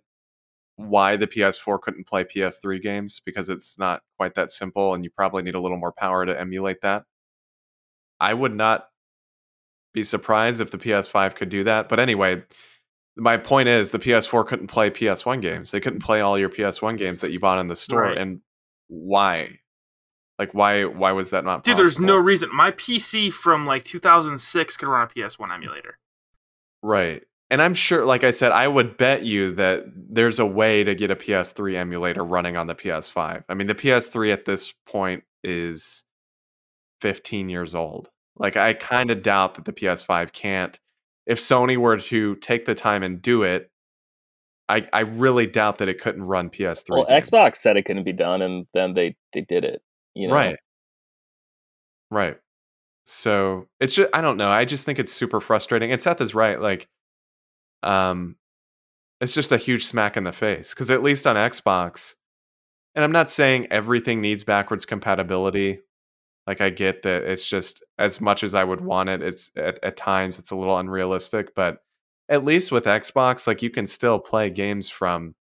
why 0.77 1.17
the 1.17 1.27
PS4 1.27 1.81
couldn't 1.81 2.07
play 2.07 2.23
PS3 2.23 2.81
games 2.81 3.19
because 3.25 3.49
it's 3.49 3.77
not 3.77 4.01
quite 4.17 4.35
that 4.35 4.49
simple 4.49 4.93
and 4.93 5.03
you 5.03 5.09
probably 5.09 5.43
need 5.43 5.55
a 5.55 5.59
little 5.59 5.77
more 5.77 5.91
power 5.91 6.25
to 6.25 6.39
emulate 6.39 6.79
that. 6.81 7.03
I 8.21 8.33
would 8.33 8.55
not 8.55 8.85
be 9.93 10.03
surprised 10.03 10.61
if 10.61 10.71
the 10.71 10.77
PS5 10.77 11.35
could 11.35 11.49
do 11.49 11.65
that. 11.65 11.89
But 11.89 11.99
anyway, 11.99 12.43
my 13.19 13.37
point 13.37 13.69
is 13.69 13.91
the 13.91 13.99
PS4 13.99 14.45
couldn't 14.45 14.67
play 14.67 14.89
PS1 14.89 15.41
games. 15.41 15.71
They 15.71 15.79
couldn't 15.79 16.01
play 16.01 16.21
all 16.21 16.37
your 16.37 16.49
PS1 16.49 16.97
games 16.97 17.21
that 17.21 17.31
you 17.33 17.39
bought 17.39 17.59
in 17.59 17.67
the 17.67 17.75
store. 17.75 18.03
Right. 18.03 18.17
And 18.17 18.41
why? 18.87 19.59
Like 20.37 20.53
why 20.53 20.85
why 20.85 21.11
was 21.11 21.31
that 21.31 21.43
not 21.43 21.63
dude, 21.63 21.75
possible? 21.75 21.83
there's 21.83 21.99
no 21.99 22.15
reason. 22.17 22.49
My 22.53 22.71
PC 22.71 23.31
from 23.31 23.65
like 23.65 23.83
2006 23.83 24.77
could 24.77 24.87
run 24.87 25.03
a 25.03 25.07
PS1 25.07 25.53
emulator. 25.53 25.97
Right. 26.81 27.23
And 27.51 27.61
I'm 27.61 27.73
sure, 27.73 28.05
like 28.05 28.23
I 28.23 28.31
said, 28.31 28.51
I 28.51 28.67
would 28.67 28.95
bet 28.95 29.23
you 29.23 29.53
that 29.55 29.85
there's 29.95 30.37
a 30.37 30.45
way 30.45 30.83
to 30.83 30.93
get 30.93 31.09
a 31.09 31.15
PS3 31.15 31.75
emulator 31.75 32.23
running 32.23 32.57
on 32.57 32.67
the 32.67 32.75
PS5. 32.75 33.43
I 33.49 33.53
mean, 33.55 33.67
the 33.67 33.75
PS3 33.75 34.31
at 34.31 34.45
this 34.45 34.73
point 34.85 35.23
is 35.43 36.03
15 37.01 37.49
years 37.49 37.73
old. 37.73 38.09
Like, 38.37 38.55
I 38.55 38.73
kind 38.73 39.09
of 39.09 39.23
doubt 39.23 39.55
that 39.55 39.65
the 39.65 39.73
PS5 39.73 40.31
can't. 40.31 40.79
If 41.29 41.37
Sony 41.37 41.77
were 41.77 41.97
to 41.97 42.35
take 42.37 42.65
the 42.65 42.73
time 42.73 43.03
and 43.03 43.21
do 43.21 43.43
it, 43.43 43.69
I, 44.67 44.87
I 44.91 45.01
really 45.01 45.45
doubt 45.45 45.77
that 45.77 45.87
it 45.87 46.01
couldn't 46.01 46.23
run 46.23 46.49
PS3. 46.49 46.89
well, 46.89 47.05
games. 47.05 47.29
Xbox 47.29 47.57
said 47.57 47.77
it 47.77 47.83
couldn't 47.83 48.03
be 48.03 48.13
done, 48.13 48.41
and 48.41 48.65
then 48.73 48.95
they 48.95 49.15
they 49.31 49.41
did 49.41 49.63
it. 49.63 49.83
You 50.15 50.27
know, 50.27 50.33
Right. 50.33 50.55
Right. 52.09 52.37
So 53.05 53.67
it's 53.79 53.93
just 53.93 54.09
I 54.11 54.21
don't 54.21 54.37
know. 54.37 54.49
I 54.49 54.65
just 54.65 54.87
think 54.87 54.97
it's 54.97 55.13
super 55.13 55.39
frustrating. 55.39 55.91
And 55.91 56.01
Seth 56.01 56.19
is 56.19 56.33
right. 56.33 56.59
Like, 56.59 56.87
um, 57.83 58.35
it's 59.21 59.35
just 59.35 59.51
a 59.51 59.57
huge 59.57 59.85
smack 59.85 60.17
in 60.17 60.23
the 60.23 60.31
face 60.31 60.73
because 60.73 60.89
at 60.89 61.03
least 61.03 61.27
on 61.27 61.35
Xbox, 61.35 62.15
and 62.95 63.05
I'm 63.05 63.11
not 63.11 63.29
saying 63.29 63.67
everything 63.69 64.19
needs 64.19 64.43
backwards 64.43 64.85
compatibility. 64.85 65.79
Like 66.49 66.61
I 66.61 66.71
get 66.71 67.03
that 67.03 67.25
it's 67.25 67.47
just 67.47 67.83
as 67.99 68.19
much 68.19 68.43
as 68.43 68.55
I 68.55 68.63
would 68.63 68.81
want 68.81 69.07
it. 69.07 69.21
It's 69.21 69.51
at, 69.55 69.77
at 69.83 69.95
times 69.95 70.39
it's 70.39 70.49
a 70.49 70.55
little 70.55 70.79
unrealistic, 70.79 71.53
but 71.53 71.77
at 72.27 72.43
least 72.43 72.71
with 72.71 72.85
Xbox, 72.85 73.45
like 73.45 73.61
you 73.61 73.69
can 73.69 73.85
still 73.85 74.17
play 74.17 74.49
games 74.49 74.89
from 74.89 75.35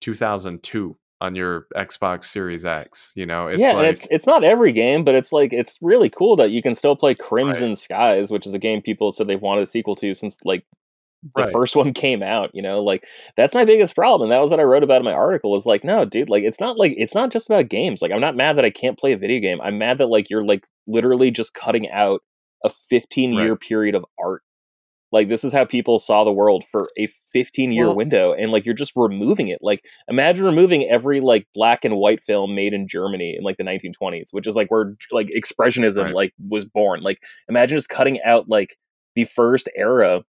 2002 0.00 0.96
on 1.20 1.34
your 1.34 1.66
Xbox 1.76 2.24
Series 2.24 2.64
X. 2.64 3.12
You 3.14 3.26
know, 3.26 3.48
it's 3.48 3.60
yeah, 3.60 3.72
like 3.72 3.88
it's 3.88 4.06
it's 4.10 4.26
not 4.26 4.42
every 4.42 4.72
game, 4.72 5.04
but 5.04 5.14
it's 5.14 5.30
like 5.30 5.52
it's 5.52 5.76
really 5.82 6.08
cool 6.08 6.36
that 6.36 6.52
you 6.52 6.62
can 6.62 6.74
still 6.74 6.96
play 6.96 7.14
Crimson 7.14 7.76
Skies, 7.76 8.30
which 8.30 8.46
is 8.46 8.54
a 8.54 8.58
game 8.58 8.80
people 8.80 9.12
said 9.12 9.26
they've 9.26 9.42
wanted 9.42 9.64
a 9.64 9.66
sequel 9.66 9.94
to 9.96 10.14
since 10.14 10.38
like 10.42 10.64
the 11.22 11.42
Right. 11.42 11.52
first 11.52 11.76
one 11.76 11.92
came 11.92 12.22
out. 12.22 12.50
You 12.54 12.62
know, 12.62 12.82
like 12.82 13.06
that's 13.36 13.54
my 13.54 13.64
biggest 13.64 13.94
problem. 13.94 14.22
And 14.22 14.32
that 14.32 14.40
was 14.40 14.50
what 14.50 14.60
I 14.60 14.64
wrote 14.64 14.82
about 14.82 14.98
in 15.00 15.04
my 15.04 15.12
article. 15.12 15.50
Was 15.50 15.66
like, 15.66 15.84
no, 15.84 16.04
dude, 16.04 16.30
like 16.30 16.44
it's 16.44 16.60
not 16.60 16.78
like 16.78 16.94
it's 16.96 17.14
not 17.14 17.30
just 17.30 17.48
about 17.48 17.68
games. 17.68 18.02
Like 18.02 18.12
I'm 18.12 18.20
not 18.20 18.36
mad 18.36 18.56
that 18.56 18.64
I 18.64 18.70
can't 18.70 18.98
play 18.98 19.12
a 19.12 19.18
video 19.18 19.40
game. 19.40 19.60
I'm 19.62 19.78
mad 19.78 19.98
that 19.98 20.06
like 20.08 20.30
you're 20.30 20.44
like 20.44 20.64
literally 20.86 21.30
just 21.30 21.54
cutting 21.54 21.90
out 21.90 22.22
a 22.64 22.70
15 22.88 23.32
year 23.32 23.50
Right. 23.50 23.60
period 23.60 23.94
of 23.94 24.04
art. 24.18 24.42
Like 25.12 25.28
this 25.28 25.42
is 25.42 25.52
how 25.52 25.64
people 25.64 25.98
saw 25.98 26.22
the 26.22 26.32
world 26.32 26.64
for 26.70 26.88
a 26.96 27.08
15 27.32 27.72
year 27.72 27.86
Well- 27.86 27.96
window, 27.96 28.32
and 28.32 28.52
like 28.52 28.64
you're 28.64 28.74
just 28.74 28.92
removing 28.94 29.48
it. 29.48 29.58
Like 29.60 29.84
imagine 30.08 30.44
removing 30.44 30.84
every 30.88 31.20
like 31.20 31.46
black 31.54 31.84
and 31.84 31.96
white 31.96 32.22
film 32.22 32.54
made 32.54 32.72
in 32.72 32.86
Germany 32.86 33.34
in 33.36 33.42
like 33.42 33.56
the 33.56 33.64
1920s, 33.64 34.28
which 34.30 34.46
is 34.46 34.54
like 34.54 34.70
where 34.70 34.94
like 35.10 35.28
expressionism 35.36 36.04
Right. 36.04 36.14
like 36.14 36.34
was 36.48 36.64
born. 36.64 37.00
Like 37.02 37.22
imagine 37.48 37.76
just 37.76 37.88
cutting 37.88 38.22
out 38.22 38.48
like 38.48 38.76
the 39.16 39.24
first 39.24 39.68
era 39.74 40.22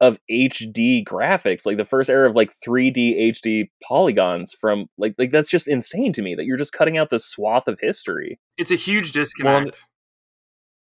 of 0.00 0.18
HD 0.30 1.04
graphics, 1.04 1.64
like 1.66 1.76
the 1.76 1.84
first 1.84 2.10
era 2.10 2.28
of 2.28 2.36
like 2.36 2.52
3D 2.66 3.32
HD 3.32 3.68
polygons 3.82 4.52
from 4.52 4.86
like 4.98 5.14
like 5.18 5.30
that's 5.30 5.50
just 5.50 5.68
insane 5.68 6.12
to 6.14 6.22
me 6.22 6.34
that 6.34 6.44
you're 6.44 6.56
just 6.56 6.72
cutting 6.72 6.98
out 6.98 7.10
the 7.10 7.18
swath 7.18 7.68
of 7.68 7.78
history. 7.80 8.38
It's 8.58 8.70
a 8.70 8.76
huge 8.76 9.12
disconnect. 9.12 9.86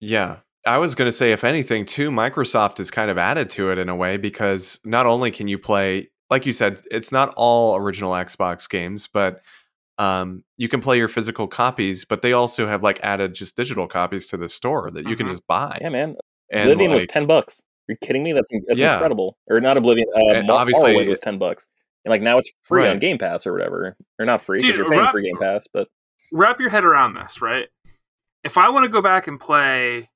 Yeah. 0.01 0.39
I 0.67 0.79
was 0.79 0.95
going 0.95 1.09
to 1.09 1.13
say, 1.13 1.33
if 1.33 1.45
anything, 1.45 1.85
too, 1.85 2.11
Microsoft 2.11 2.79
has 2.79 2.91
kind 2.91 3.11
of 3.11 3.19
added 3.19 3.51
to 3.51 3.71
it 3.71 3.79
in 3.79 3.91
a 3.91 3.95
way 3.97 4.17
because 4.17 4.81
not 4.85 5.05
only 5.05 5.31
can 5.31 5.47
you 5.47 5.59
play, 5.59 6.09
like 6.31 6.47
you 6.47 6.55
said, 6.55 6.81
it's 6.91 7.13
not 7.13 7.35
all 7.37 7.77
original 7.77 8.13
Xbox 8.13 8.67
games, 8.69 9.07
but 9.07 9.43
um, 9.99 10.43
you 10.57 10.69
can 10.71 10.81
play 10.81 10.97
your 10.97 11.09
physical 11.09 11.47
copies, 11.47 12.07
but 12.07 12.23
they 12.23 12.33
also 12.33 12.67
have 12.67 12.83
like 12.83 12.99
added 13.03 13.35
just 13.35 13.57
digital 13.57 13.87
copies 13.87 14.27
to 14.29 14.39
the 14.39 14.49
store 14.49 14.91
that 14.91 15.07
you 15.07 15.17
can 15.17 15.27
Mhm. 15.27 15.31
just 15.31 15.47
buy. 15.47 15.77
Yeah, 15.83 15.91
man. 15.91 16.17
And, 16.51 16.63
Oblivion 16.71 16.93
was 16.93 17.07
10 17.07 17.27
bucks. 17.27 17.61
Are 17.89 17.93
you 17.93 17.97
kidding 18.01 18.23
me? 18.23 18.33
That's 18.33 18.51
that's 18.67 18.81
Yeah. 18.81 18.95
incredible. 18.95 19.37
Or 19.49 19.61
not 19.61 19.77
Oblivion, 19.77 20.07
uh, 20.17 20.33
And 20.35 20.51
obviously 20.51 20.95
Morrowind 20.95 21.09
was 21.09 21.21
10 21.21 21.39
bucks. 21.39 21.69
And 22.05 22.11
like 22.11 22.23
now 22.23 22.39
it's 22.39 22.51
free 22.63 22.87
on 22.87 22.99
Game 22.99 23.19
Pass 23.19 23.47
or 23.47 23.53
whatever. 23.53 23.97
Or 24.19 24.25
not 24.27 24.43
free 24.43 24.61
because 24.61 24.77
you're 24.77 24.89
paying 24.89 25.01
wrap- 25.03 25.13
for 25.13 25.21
Game 25.21 25.37
Pass, 25.39 25.67
but 25.73 25.89
Wrap 26.33 26.59
your 26.61 26.71
head 26.71 26.85
around 26.85 27.15
this, 27.15 27.41
right? 27.43 27.69
If 28.43 28.57
I 28.59 28.69
want 28.71 28.85
to 28.85 28.89
go 28.89 29.01
back 29.03 29.27
and 29.27 29.39
play 29.41 30.11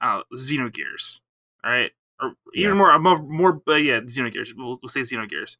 uh, 0.00 0.22
Xenogears, 0.34 1.20
right, 1.64 1.92
or 2.20 2.34
even 2.54 2.70
Yeah. 2.72 2.74
more, 2.74 2.98
more, 2.98 3.18
more, 3.22 3.62
uh, 3.68 3.74
yeah, 3.74 4.00
Xenogears. 4.00 4.54
We'll, 4.56 4.78
we'll 4.82 4.88
say 4.88 5.00
Xenogears. 5.00 5.58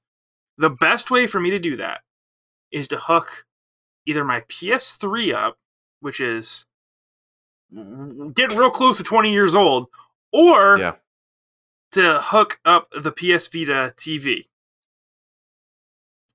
The 0.58 0.70
best 0.70 1.10
way 1.10 1.26
for 1.26 1.38
me 1.40 1.50
to 1.50 1.58
do 1.58 1.76
that 1.76 2.00
is 2.72 2.88
to 2.88 2.96
hook 2.98 3.46
either 4.06 4.24
my 4.24 4.40
PS3 4.48 5.32
up, 5.32 5.58
which 6.00 6.18
is 6.20 6.66
getting 8.34 8.58
real 8.58 8.70
close 8.70 8.96
to 8.98 9.04
20 9.04 9.32
years 9.32 9.54
old, 9.54 9.88
or 10.32 10.78
Yeah. 10.78 10.96
To 11.92 12.20
hook 12.20 12.58
up 12.64 12.88
the 12.90 13.12
PS 13.12 13.48
Vita 13.48 13.94
TV, 13.96 14.46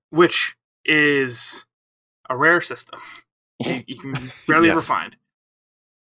which 0.10 0.56
is 0.86 1.66
a 2.30 2.38
rare 2.38 2.62
system. 2.62 3.00
you 3.60 3.98
can 4.00 4.14
barely 4.48 4.70
ever 4.70 4.82
find. 4.82 5.18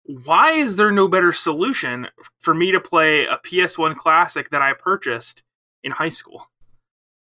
Why 0.05 0.53
is 0.53 0.77
there 0.77 0.91
no 0.91 1.09
better 1.09 1.33
solution 1.33 2.09
for 2.39 2.53
me 2.53 2.73
to 2.73 2.81
play 2.81 3.25
a 3.25 3.39
PS1 3.39 3.97
classic 3.97 4.51
that 4.51 4.61
I 4.61 4.75
purchased 4.75 5.43
in 5.83 5.93
high 5.93 6.11
school? 6.11 6.47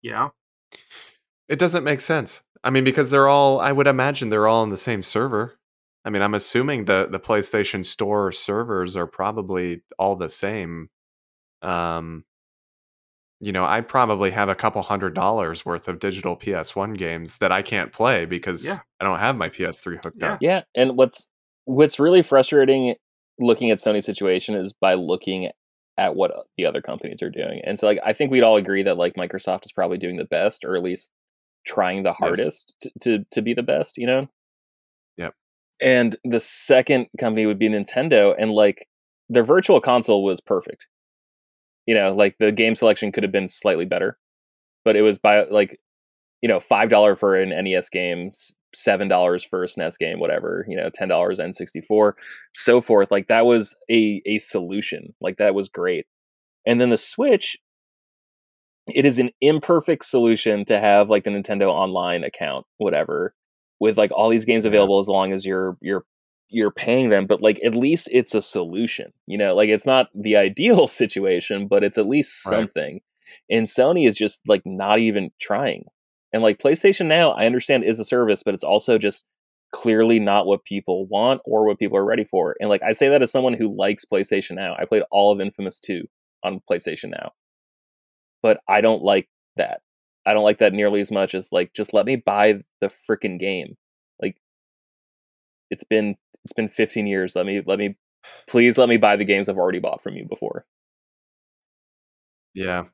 You 0.01 0.11
know? 0.11 0.33
It 1.47 1.59
doesn't 1.59 1.83
make 1.83 2.01
sense. 2.01 2.43
I 2.63 2.69
mean, 2.69 2.83
because 2.83 3.11
they're 3.11 3.27
all, 3.27 3.59
I 3.59 3.71
would 3.71 3.87
imagine 3.87 4.29
they're 4.29 4.47
all 4.47 4.61
on 4.61 4.69
the 4.69 4.77
same 4.77 5.03
server. 5.03 5.59
I 6.03 6.09
mean, 6.09 6.21
I'm 6.21 6.33
assuming 6.33 6.85
the, 6.85 7.07
the 7.11 7.19
PlayStation 7.19 7.85
Store 7.85 8.31
servers 8.31 8.95
are 8.95 9.05
probably 9.05 9.81
all 9.99 10.15
the 10.15 10.29
same. 10.29 10.89
Um, 11.61 12.25
you 13.39 13.51
know, 13.51 13.65
I 13.65 13.81
probably 13.81 14.29
have 14.31 14.49
a 14.49 14.55
couple 14.55 14.81
hundred 14.83 15.15
dollars 15.15 15.65
worth 15.65 15.87
of 15.87 15.97
digital 15.99 16.37
PS1 16.37 16.95
games 16.97 17.37
that 17.39 17.51
I 17.51 17.61
can't 17.63 17.91
play 17.91 18.25
because 18.25 18.65
Yeah. 18.67 18.79
I 18.99 19.05
don't 19.05 19.17
have 19.19 19.35
my 19.35 19.49
PS3 19.49 19.97
hooked 20.03 20.21
Yeah. 20.21 20.33
up. 20.33 20.39
yeah. 20.41 20.61
And 20.75 20.95
what's 20.97 21.27
what's 21.65 21.99
really 21.99 22.21
frustrating 22.21 22.95
looking 23.39 23.71
at 23.71 23.79
Sony's 23.79 24.05
situation 24.05 24.55
is 24.55 24.73
by 24.73 24.93
looking 24.93 25.49
at 25.97 26.15
what 26.15 26.31
the 26.57 26.65
other 26.65 26.81
companies 26.81 27.21
are 27.23 27.29
doing. 27.31 27.61
And 27.65 27.79
so 27.79 27.87
like 27.87 27.99
I 28.05 28.13
think 28.13 28.31
we'd 28.31 28.43
all 28.43 28.57
agree 28.57 28.83
that 28.83 28.97
like 28.97 29.13
Microsoft 29.15 29.65
is 29.65 29.71
probably 29.71 29.97
doing 29.97 30.17
the 30.17 30.25
best 30.25 30.63
or 30.63 30.75
at 30.75 30.83
least 30.83 31.11
trying 31.65 32.03
the 32.03 32.13
hardest 32.13 32.75
to, 32.81 32.91
to 33.01 33.25
to 33.31 33.41
be 33.41 33.53
the 33.55 33.63
best, 33.63 33.97
you 33.97 34.05
know? 34.05 34.27
Yep. 35.17 35.33
And 35.81 36.15
the 36.23 36.39
second 36.39 37.07
company 37.19 37.47
would 37.47 37.59
be 37.59 37.69
Nintendo 37.69 38.35
and 38.37 38.51
like 38.51 38.87
their 39.29 39.43
virtual 39.43 39.81
console 39.81 40.23
was 40.23 40.41
perfect. 40.41 40.85
You 41.85 41.95
know, 41.95 42.13
like 42.13 42.37
the 42.39 42.51
game 42.51 42.75
selection 42.75 43.11
could 43.11 43.23
have 43.23 43.31
been 43.31 43.49
slightly 43.49 43.85
better, 43.85 44.17
but 44.85 44.95
it 44.95 45.01
was 45.01 45.17
by 45.17 45.43
like 45.45 45.79
you 46.41 46.47
know, 46.49 46.59
five 46.59 46.89
dollar 46.89 47.15
for 47.15 47.35
an 47.35 47.49
NES 47.49 47.89
game, 47.89 48.31
seven 48.73 49.07
dollars 49.07 49.43
for 49.43 49.63
a 49.63 49.67
SNES 49.67 49.97
game, 49.99 50.19
whatever, 50.19 50.65
you 50.67 50.75
know, 50.75 50.89
ten 50.89 51.07
dollars 51.07 51.39
N64, 51.39 52.13
so 52.53 52.81
forth. 52.81 53.11
Like 53.11 53.27
that 53.27 53.45
was 53.45 53.75
a 53.89 54.21
a 54.25 54.39
solution. 54.39 55.13
Like 55.21 55.37
that 55.37 55.55
was 55.55 55.69
great. 55.69 56.05
And 56.65 56.79
then 56.81 56.89
the 56.89 56.97
Switch, 56.97 57.57
it 58.87 59.05
is 59.05 59.19
an 59.19 59.31
imperfect 59.41 60.05
solution 60.05 60.65
to 60.65 60.79
have 60.79 61.09
like 61.09 61.23
the 61.23 61.29
Nintendo 61.31 61.67
Online 61.67 62.23
account, 62.23 62.65
whatever, 62.77 63.35
with 63.79 63.97
like 63.97 64.11
all 64.13 64.29
these 64.29 64.45
games 64.45 64.65
available 64.65 64.99
as 64.99 65.07
long 65.07 65.33
as 65.33 65.45
you're 65.45 65.77
you're 65.81 66.05
you're 66.51 66.71
paying 66.71 67.09
them. 67.09 67.25
But 67.27 67.41
like 67.41 67.59
at 67.63 67.75
least 67.75 68.09
it's 68.11 68.35
a 68.35 68.41
solution. 68.41 69.11
You 69.27 69.37
know, 69.37 69.55
like 69.55 69.69
it's 69.69 69.85
not 69.85 70.09
the 70.15 70.35
ideal 70.37 70.87
situation, 70.87 71.67
but 71.67 71.83
it's 71.83 71.97
at 71.97 72.07
least 72.07 72.45
Right. 72.45 72.51
something. 72.59 73.01
And 73.49 73.67
Sony 73.67 74.07
is 74.07 74.17
just 74.17 74.47
like 74.47 74.63
not 74.65 74.99
even 74.99 75.31
trying. 75.39 75.85
And 76.33 76.43
like 76.43 76.59
PlayStation 76.59 77.07
Now, 77.07 77.31
I 77.31 77.45
understand 77.45 77.83
is 77.83 77.99
a 77.99 78.05
service, 78.05 78.43
but 78.43 78.53
it's 78.53 78.63
also 78.63 78.97
just 78.97 79.23
clearly 79.73 80.19
not 80.19 80.45
what 80.45 80.65
people 80.65 81.05
want 81.07 81.41
or 81.45 81.65
what 81.65 81.79
people 81.79 81.97
are 81.97 82.05
ready 82.05 82.25
for. 82.25 82.55
And 82.59 82.69
like 82.69 82.83
I 82.83 82.91
say 82.93 83.09
that 83.09 83.21
as 83.21 83.31
someone 83.31 83.53
who 83.53 83.75
likes 83.75 84.05
PlayStation 84.05 84.55
Now. 84.55 84.75
I 84.77 84.85
played 84.85 85.03
all 85.11 85.31
of 85.31 85.41
Infamous 85.41 85.79
2 85.79 86.03
on 86.43 86.61
PlayStation 86.69 87.09
Now. 87.09 87.31
But 88.43 88.59
I 88.67 88.81
don't 88.81 89.03
like 89.03 89.29
that. 89.55 89.81
I 90.25 90.33
don't 90.33 90.43
like 90.43 90.59
that 90.59 90.73
nearly 90.73 90.99
as 91.01 91.11
much 91.11 91.33
as 91.35 91.49
like 91.51 91.73
just 91.73 91.93
let 91.93 92.05
me 92.05 92.15
buy 92.15 92.61
the 92.81 92.91
freaking 93.09 93.39
game. 93.39 93.75
Like 94.21 94.37
it's 95.69 95.83
been 95.83 96.15
it's 96.43 96.53
been 96.53 96.69
15 96.69 97.07
years. 97.07 97.35
Let 97.35 97.45
me 97.45 97.61
let 97.65 97.79
me 97.79 97.97
please 98.47 98.77
let 98.77 98.89
me 98.89 98.97
buy 98.97 99.15
the 99.15 99.25
games 99.25 99.49
I've 99.49 99.57
already 99.57 99.79
bought 99.79 100.01
from 100.01 100.15
you 100.15 100.25
before. 100.25 100.65
Yeah. 102.53 102.85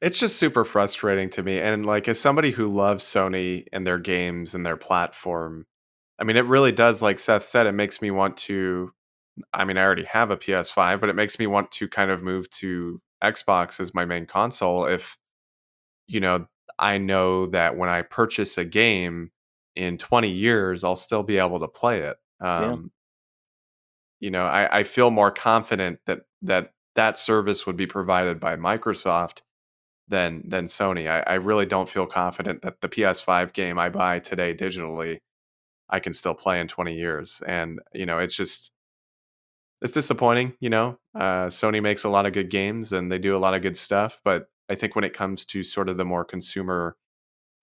It's 0.00 0.18
just 0.18 0.36
super 0.36 0.64
frustrating 0.64 1.30
to 1.30 1.42
me. 1.42 1.60
And 1.60 1.86
like 1.86 2.08
as 2.08 2.18
somebody 2.20 2.50
who 2.50 2.66
loves 2.66 3.04
Sony 3.04 3.66
and 3.72 3.86
their 3.86 3.98
games 3.98 4.54
and 4.54 4.66
their 4.66 4.76
platform, 4.76 5.66
I 6.18 6.24
mean 6.24 6.36
it 6.36 6.46
really 6.46 6.72
does 6.72 7.02
like 7.02 7.18
Seth 7.18 7.44
said 7.44 7.66
it 7.66 7.72
makes 7.72 8.02
me 8.02 8.10
want 8.10 8.36
to 8.38 8.92
I 9.54 9.64
mean 9.64 9.78
I 9.78 9.82
already 9.82 10.04
have 10.04 10.30
a 10.30 10.36
PS5, 10.36 11.00
but 11.00 11.08
it 11.08 11.16
makes 11.16 11.38
me 11.38 11.46
want 11.46 11.70
to 11.72 11.88
kind 11.88 12.10
of 12.10 12.22
move 12.22 12.50
to 12.50 13.00
Xbox 13.22 13.80
as 13.80 13.94
my 13.94 14.04
main 14.04 14.26
console 14.26 14.84
if 14.86 15.16
you 16.08 16.20
know 16.20 16.46
I 16.78 16.98
know 16.98 17.46
that 17.48 17.76
when 17.76 17.88
I 17.88 18.02
purchase 18.02 18.58
a 18.58 18.64
game 18.64 19.30
in 19.76 19.98
20 19.98 20.28
years 20.30 20.84
I'll 20.84 20.96
still 20.96 21.22
be 21.22 21.38
able 21.38 21.60
to 21.60 21.68
play 21.68 22.00
it. 22.02 22.16
Um 22.42 22.90
you 24.22 24.30
know, 24.30 24.46
I, 24.46 24.78
I 24.78 24.82
feel 24.84 25.10
more 25.10 25.32
confident 25.32 25.98
that 26.06 26.20
that 26.42 26.72
that 26.94 27.18
service 27.18 27.66
would 27.66 27.76
be 27.76 27.86
provided 27.86 28.38
by 28.38 28.56
Microsoft 28.56 29.42
than 30.08 30.42
than 30.48 30.66
Sony. 30.66 31.10
I, 31.10 31.20
I 31.20 31.34
really 31.34 31.66
don't 31.66 31.88
feel 31.88 32.06
confident 32.06 32.62
that 32.62 32.80
the 32.80 32.88
PS5 32.88 33.52
game 33.52 33.78
I 33.78 33.88
buy 33.88 34.20
today 34.20 34.54
digitally, 34.54 35.18
I 35.90 35.98
can 35.98 36.12
still 36.12 36.34
play 36.34 36.60
in 36.60 36.68
20 36.68 36.94
years. 36.94 37.42
And 37.46 37.80
you 37.92 38.06
know, 38.06 38.20
it's 38.20 38.36
just 38.36 38.70
it's 39.80 39.92
disappointing. 39.92 40.54
You 40.60 40.70
know, 40.70 40.98
uh, 41.16 41.46
Sony 41.46 41.82
makes 41.82 42.04
a 42.04 42.08
lot 42.08 42.24
of 42.24 42.32
good 42.32 42.48
games 42.50 42.92
and 42.92 43.10
they 43.10 43.18
do 43.18 43.36
a 43.36 43.40
lot 43.40 43.54
of 43.54 43.62
good 43.62 43.76
stuff, 43.76 44.20
but 44.24 44.48
I 44.70 44.76
think 44.76 44.94
when 44.94 45.04
it 45.04 45.12
comes 45.14 45.44
to 45.46 45.64
sort 45.64 45.88
of 45.88 45.96
the 45.96 46.04
more 46.04 46.24
consumer 46.24 46.96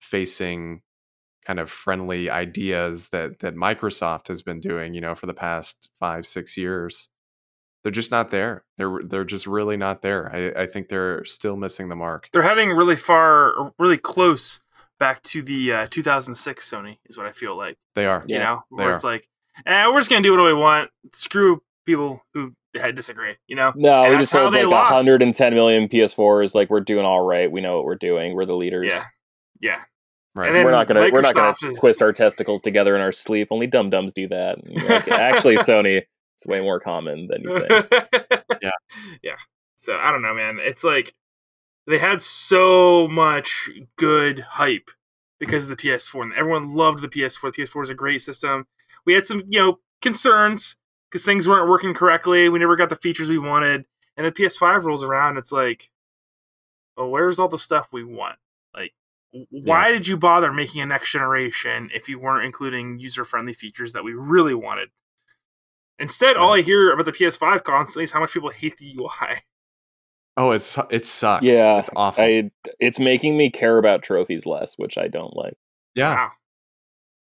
facing 0.00 0.82
kind 1.50 1.58
of 1.58 1.68
friendly 1.68 2.30
ideas 2.30 3.08
that 3.08 3.40
that 3.40 3.56
Microsoft 3.56 4.28
has 4.28 4.40
been 4.40 4.60
doing, 4.60 4.94
you 4.94 5.00
know, 5.00 5.16
for 5.16 5.26
the 5.26 5.34
past 5.34 5.90
five 5.98 6.24
six 6.24 6.56
years 6.56 7.08
they're 7.82 7.90
just 7.92 8.10
not 8.10 8.30
there. 8.30 8.64
They're 8.76 9.00
they're 9.04 9.24
just 9.24 9.46
really 9.46 9.76
not 9.76 10.02
there. 10.02 10.30
I, 10.32 10.62
I 10.62 10.66
think 10.66 10.88
they're 10.88 11.24
still 11.24 11.56
missing 11.56 11.88
the 11.88 11.96
mark. 11.96 12.28
They're 12.32 12.42
heading 12.42 12.70
really 12.70 12.94
far, 12.94 13.72
really 13.80 13.96
close 13.98 14.60
back 15.00 15.22
to 15.24 15.42
the 15.42 15.72
uh, 15.72 15.86
2006 15.90 16.70
Sony, 16.70 16.98
is 17.06 17.16
what 17.16 17.26
I 17.26 17.32
feel 17.32 17.56
like. 17.56 17.78
They 17.94 18.06
are. 18.06 18.22
You 18.28 18.36
Yeah, 18.36 18.44
know, 18.44 18.62
they 18.76 18.84
where 18.84 18.92
it's 18.92 19.02
like, 19.02 19.26
eh, 19.66 19.86
we're 19.88 19.98
just 19.98 20.10
gonna 20.10 20.22
do 20.22 20.36
what 20.36 20.44
we 20.44 20.52
want. 20.52 20.90
Screw 21.14 21.62
people 21.86 22.22
who 22.34 22.52
disagree. 22.94 23.34
You 23.48 23.56
know, 23.56 23.72
No, 23.74 24.02
And 24.02 24.10
we 24.10 24.16
that's 24.18 24.24
just 24.30 24.34
how 24.34 24.40
sold 24.40 24.54
they 24.54 24.64
like 24.64 24.72
lost. 24.72 24.92
110 24.92 25.54
million 25.54 25.88
PS4s. 25.88 26.54
Like 26.54 26.70
we're 26.70 26.80
doing 26.80 27.04
all 27.06 27.24
right. 27.24 27.50
We 27.50 27.60
know 27.60 27.76
what 27.76 27.86
we're 27.86 27.96
doing. 27.96 28.34
We're 28.34 28.44
the 28.44 28.56
leaders. 28.56 28.92
yeah, 28.92 29.04
yeah. 29.58 29.80
Right. 30.34 30.54
And 30.54 30.64
we're 30.64 30.70
not 30.70 30.86
gonna 30.86 31.10
we're 31.12 31.20
not 31.22 31.34
gonna 31.34 31.52
Microsoft 31.52 31.68
is- 31.70 31.80
twist 31.80 32.02
our 32.02 32.12
testicles 32.12 32.62
together 32.62 32.94
in 32.94 33.02
our 33.02 33.12
sleep. 33.12 33.48
Only 33.50 33.66
dum 33.66 33.90
dums 33.90 34.12
do 34.12 34.28
that. 34.28 34.58
Like, 34.64 35.08
Actually, 35.08 35.56
Sony, 35.58 36.02
it's 36.36 36.46
way 36.46 36.60
more 36.60 36.78
common 36.78 37.26
than 37.26 37.42
you 37.42 37.60
think. 37.60 38.42
Yeah. 38.62 38.70
yeah. 39.22 39.36
So 39.76 39.96
I 39.96 40.12
don't 40.12 40.22
know, 40.22 40.34
man. 40.34 40.58
It's 40.60 40.84
like 40.84 41.14
they 41.86 41.98
had 41.98 42.20
so 42.22 43.08
much 43.08 43.70
good 43.96 44.40
hype 44.40 44.90
because 45.38 45.68
of 45.68 45.76
the 45.76 45.82
PS4, 45.82 46.22
and 46.22 46.34
everyone 46.34 46.74
loved 46.74 47.00
the 47.00 47.08
PS4. 47.08 47.54
The 47.54 47.62
PS4 47.62 47.82
is 47.84 47.90
a 47.90 47.94
great 47.94 48.20
system. 48.20 48.66
We 49.06 49.14
had 49.14 49.24
some, 49.24 49.42
you 49.48 49.58
know, 49.58 49.78
concerns 50.02 50.76
because 51.10 51.24
things 51.24 51.48
weren't 51.48 51.70
working 51.70 51.94
correctly. 51.94 52.50
We 52.50 52.58
never 52.58 52.76
got 52.76 52.90
the 52.90 52.96
features 52.96 53.30
we 53.30 53.38
wanted, 53.38 53.86
and 54.18 54.26
the 54.26 54.32
PS5 54.32 54.84
rolls 54.84 55.02
around. 55.02 55.38
It's 55.38 55.50
like, 55.52 55.90
oh, 56.98 57.08
where's 57.08 57.38
all 57.38 57.48
the 57.48 57.56
stuff 57.58 57.88
we 57.90 58.04
want? 58.04 58.36
Like, 59.32 59.48
w- 59.50 59.64
why 59.64 59.92
did 59.92 60.06
you 60.08 60.16
bother 60.16 60.52
making 60.52 60.80
a 60.82 60.86
next 60.86 61.12
generation 61.12 61.90
if 61.94 62.08
you 62.08 62.18
weren't 62.18 62.44
including 62.46 62.98
user-friendly 62.98 63.52
features 63.54 63.92
that 63.92 64.04
we 64.04 64.12
really 64.12 64.54
wanted? 64.54 64.88
Instead, 65.98 66.36
all 66.36 66.54
I 66.54 66.62
hear 66.62 66.92
about 66.92 67.04
the 67.04 67.12
PS5 67.12 67.62
constantly 67.62 68.04
is 68.04 68.12
how 68.12 68.20
much 68.20 68.32
people 68.32 68.50
hate 68.50 68.76
the 68.78 68.94
UI. 68.98 69.36
Oh, 70.36 70.52
it's 70.52 70.78
it 70.90 71.04
sucks. 71.04 71.44
Yeah, 71.44 71.78
it's 71.78 71.90
awful. 71.94 72.24
I 72.24 72.50
it's 72.78 72.98
making 72.98 73.36
me 73.36 73.50
care 73.50 73.76
about 73.78 74.02
trophies 74.02 74.46
less, 74.46 74.78
which 74.78 74.96
I 74.96 75.08
don't 75.08 75.36
like. 75.36 75.54
yeah, 75.94 76.14
Wow. 76.14 76.30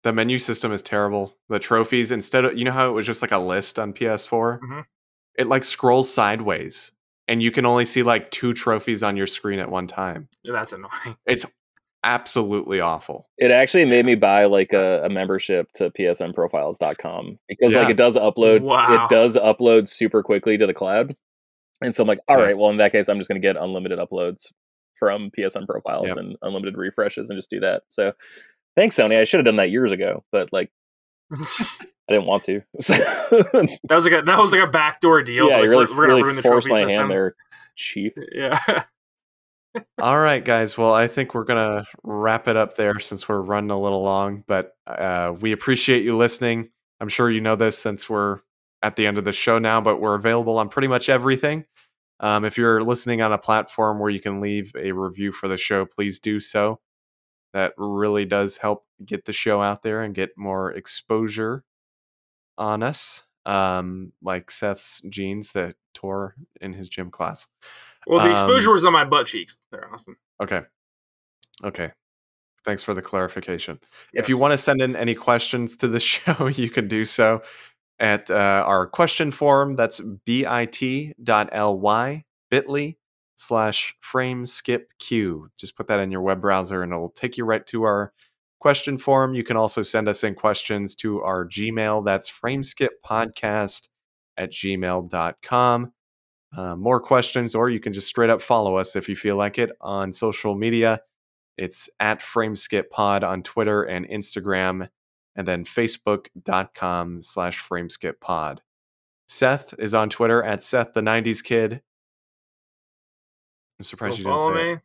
the 0.03 0.13
menu 0.13 0.37
system 0.37 0.71
is 0.71 0.83
terrible. 0.83 1.33
The 1.47 1.57
trophies 1.59 2.11
instead 2.11 2.45
of 2.45 2.57
you 2.57 2.65
know 2.65 2.71
how 2.71 2.87
it 2.89 2.91
was 2.93 3.05
just 3.07 3.21
like 3.23 3.31
a 3.31 3.39
list 3.39 3.79
on 3.79 3.93
PS4. 3.93 4.59
Mhm. 4.59 4.85
It 5.35 5.47
like 5.47 5.63
scrolls 5.63 6.13
sideways, 6.13 6.91
and 7.27 7.41
you 7.41 7.49
can 7.51 7.65
only 7.65 7.85
see 7.85 8.03
like 8.03 8.29
two 8.29 8.53
trophies 8.53 9.01
on 9.01 9.17
your 9.17 9.27
screen 9.27 9.57
at 9.59 9.71
one 9.71 9.87
time. 9.87 10.27
That's 10.43 10.73
annoying. 10.73 11.17
It's 11.25 11.45
absolutely 12.03 12.79
awful. 12.79 13.27
It 13.37 13.51
actually 13.51 13.85
made 13.85 14.05
me 14.05 14.15
buy 14.15 14.45
like 14.45 14.73
a, 14.73 15.03
a 15.03 15.09
membership 15.09 15.71
to 15.73 15.89
psnprofiles.com 15.91 17.39
because 17.47 17.73
like 17.73 17.89
it 17.89 17.97
does 17.97 18.15
upload 18.15 18.61
Wow. 18.61 19.05
it 19.05 19.09
does 19.09 19.35
upload 19.35 19.87
super 19.87 20.23
quickly 20.23 20.57
to 20.57 20.65
the 20.67 20.73
cloud. 20.73 21.15
And 21.81 21.95
so 21.95 22.03
I'm 22.03 22.07
like, 22.07 22.19
all 22.27 22.37
Yeah. 22.37 22.43
right, 22.45 22.57
well 22.57 22.69
in 22.69 22.77
that 22.77 22.91
case 22.91 23.09
I'm 23.09 23.17
just 23.17 23.27
gonna 23.29 23.39
get 23.39 23.57
unlimited 23.57 23.99
uploads 23.99 24.51
from 24.97 25.31
PSN 25.37 25.65
profiles 25.67 26.07
Yep. 26.09 26.17
and 26.17 26.35
unlimited 26.41 26.77
refreshes 26.77 27.29
and 27.29 27.37
just 27.37 27.49
do 27.49 27.59
that. 27.61 27.83
So 27.89 28.13
thanks, 28.75 28.95
Sony. 28.97 29.17
I 29.19 29.23
should 29.23 29.37
have 29.39 29.45
done 29.45 29.55
that 29.57 29.71
years 29.71 29.91
ago, 29.91 30.23
but 30.31 30.49
like 30.53 30.71
I 31.33 32.13
didn't 32.13 32.25
want 32.25 32.43
to. 32.43 32.61
So- 32.79 32.95
was 33.89 34.05
like 34.05 34.13
a 34.13 34.21
that 34.25 34.39
was 34.39 34.51
like 34.51 34.61
a 34.61 34.67
backdoor 34.67 35.21
deal. 35.23 35.47
yeah, 35.49 35.55
like, 35.55 35.63
you 35.65 35.69
really, 35.69 35.85
we're, 35.85 35.97
we're 35.97 36.07
gonna 36.07 36.23
ruin 36.23 36.35
the 36.37 36.41
forced 36.41 36.67
my 36.69 36.79
hand 36.79 36.91
time. 36.91 37.09
there, 37.09 37.35
chief. 37.75 38.13
Yeah. 38.31 38.59
All 40.01 40.19
right, 40.19 40.43
guys. 40.43 40.77
Well, 40.77 40.93
I 40.93 41.07
think 41.07 41.33
we're 41.33 41.43
gonna 41.43 41.85
wrap 42.03 42.47
it 42.47 42.57
up 42.57 42.75
there 42.75 42.99
since 42.99 43.27
we're 43.27 43.41
running 43.41 43.71
a 43.71 43.79
little 43.79 44.01
long. 44.01 44.43
But 44.47 44.71
uh, 44.87 45.33
we 45.39 45.51
appreciate 45.51 46.03
you 46.03 46.17
listening. 46.17 46.69
I'm 46.99 47.09
sure 47.09 47.29
you 47.29 47.41
know 47.41 47.55
this 47.55 47.77
since 47.77 48.09
we're 48.09 48.39
at 48.81 48.95
the 48.95 49.07
end 49.07 49.17
of 49.17 49.25
the 49.25 49.33
show 49.33 49.59
now, 49.59 49.81
but 49.81 49.99
we're 49.99 50.15
available 50.15 50.57
on 50.57 50.69
pretty 50.69 50.87
much 50.87 51.09
everything. 51.09 51.65
Um, 52.19 52.45
if 52.45 52.57
you're 52.57 52.81
listening 52.81 53.21
on 53.21 53.31
a 53.31 53.37
platform 53.37 53.99
where 53.99 54.09
you 54.09 54.19
can 54.19 54.41
leave 54.41 54.71
a 54.77 54.91
review 54.91 55.31
for 55.31 55.47
the 55.47 55.57
show, 55.57 55.85
please 55.85 56.19
do 56.19 56.39
so. 56.39 56.79
That 57.53 57.73
really 57.77 58.25
does 58.25 58.57
help 58.57 58.85
get 59.03 59.25
the 59.25 59.33
show 59.33 59.61
out 59.61 59.81
there 59.81 60.01
and 60.01 60.13
get 60.13 60.37
more 60.37 60.71
exposure 60.71 61.63
on 62.57 62.83
us. 62.83 63.25
Um, 63.45 64.11
like 64.21 64.51
Seth's 64.51 65.01
jeans 65.09 65.53
that 65.53 65.75
tore 65.93 66.35
in 66.61 66.73
his 66.73 66.89
gym 66.89 67.09
class. 67.09 67.47
Well, 68.07 68.19
the 68.19 68.27
Um, 68.27 68.31
exposure 68.31 68.71
was 68.71 68.85
on 68.85 68.93
my 68.93 69.05
butt 69.05 69.27
cheeks. 69.27 69.57
There, 69.71 69.91
Austin. 69.93 70.15
Okay. 70.41 70.61
Okay. 71.63 71.91
Thanks 72.65 72.83
for 72.83 72.93
the 72.93 73.01
clarification. 73.01 73.79
If 74.13 74.29
you 74.29 74.37
want 74.37 74.51
to 74.51 74.57
send 74.57 74.81
in 74.81 74.95
any 74.95 75.15
questions 75.15 75.77
to 75.77 75.87
the 75.87 75.99
show, 76.11 76.47
you 76.47 76.69
can 76.69 76.87
do 76.87 77.05
so 77.05 77.41
at 77.99 78.29
uh, 78.31 78.33
our 78.33 78.85
question 78.87 79.31
form. 79.31 79.75
That's 79.75 79.99
bit.ly 80.25 81.13
bit.ly 82.49 82.95
slash 83.35 83.95
frame 84.01 84.45
skip 84.45 84.91
q. 84.99 85.49
Just 85.57 85.75
put 85.77 85.87
that 85.87 85.99
in 85.99 86.11
your 86.11 86.21
web 86.21 86.41
browser 86.41 86.83
and 86.83 86.91
it'll 86.91 87.09
take 87.09 87.37
you 87.37 87.45
right 87.45 87.65
to 87.67 87.83
our 87.83 88.11
question 88.59 88.97
form. 88.97 89.33
You 89.33 89.43
can 89.43 89.55
also 89.55 89.81
send 89.83 90.09
us 90.09 90.23
in 90.25 90.35
questions 90.35 90.95
to 90.95 91.21
our 91.21 91.47
Gmail. 91.47 92.03
That's 92.03 92.29
frameskippodcast 92.29 93.87
at 94.37 94.51
gmail.com. 94.51 95.93
Uh, 96.55 96.75
more 96.75 96.99
questions, 96.99 97.53
or 97.53 97.69
you 97.69 97.79
can 97.79 97.93
just 97.93 98.07
straight 98.07 98.29
up 98.29 98.41
follow 98.41 98.77
us 98.77 98.95
if 98.95 99.07
you 99.07 99.15
feel 99.15 99.35
like 99.35 99.57
it 99.59 99.71
on 99.81 100.11
social 100.11 100.55
media. 100.55 101.01
It's 101.57 101.89
at 101.99 102.21
FrameSkipPod 102.21 103.23
on 103.23 103.43
Twitter 103.43 103.83
and 103.83 104.07
Instagram, 104.07 104.89
and 105.35 105.47
then 105.47 105.63
Facebook.com 105.63 107.21
slash 107.21 107.63
FrameSkipPod. 107.63 108.59
Seth 109.27 109.75
is 109.77 109.93
on 109.93 110.09
Twitter 110.09 110.41
at 110.43 110.63
Seth 110.63 110.93
the 110.93 111.01
90s 111.01 111.43
Kid. 111.43 111.81
I'm 113.77 113.85
surprised 113.85 114.13
Go 114.13 114.17
you 114.17 114.23
didn't 114.23 114.37
follow 114.37 114.53
say 114.53 114.63
me. 114.63 114.71
it. 114.71 114.79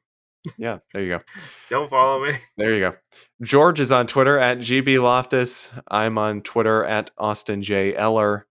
Yeah, 0.59 0.79
there 0.93 1.03
you 1.03 1.09
go. 1.09 1.21
Don't 1.71 1.89
follow 1.89 2.23
me. 2.25 2.35
There 2.59 2.75
you 2.75 2.81
go. 2.81 2.93
George 3.43 3.81
is 3.81 3.91
on 3.91 4.07
Twitter 4.07 4.39
at 4.39 4.59
GB 4.59 5.01
Loftus. 5.01 5.73
I'm 5.89 6.19
on 6.19 6.43
Twitter 6.43 6.85
at 6.85 7.11
Austin 7.17 7.63
J. 7.63 7.97
Eller. 7.97 8.47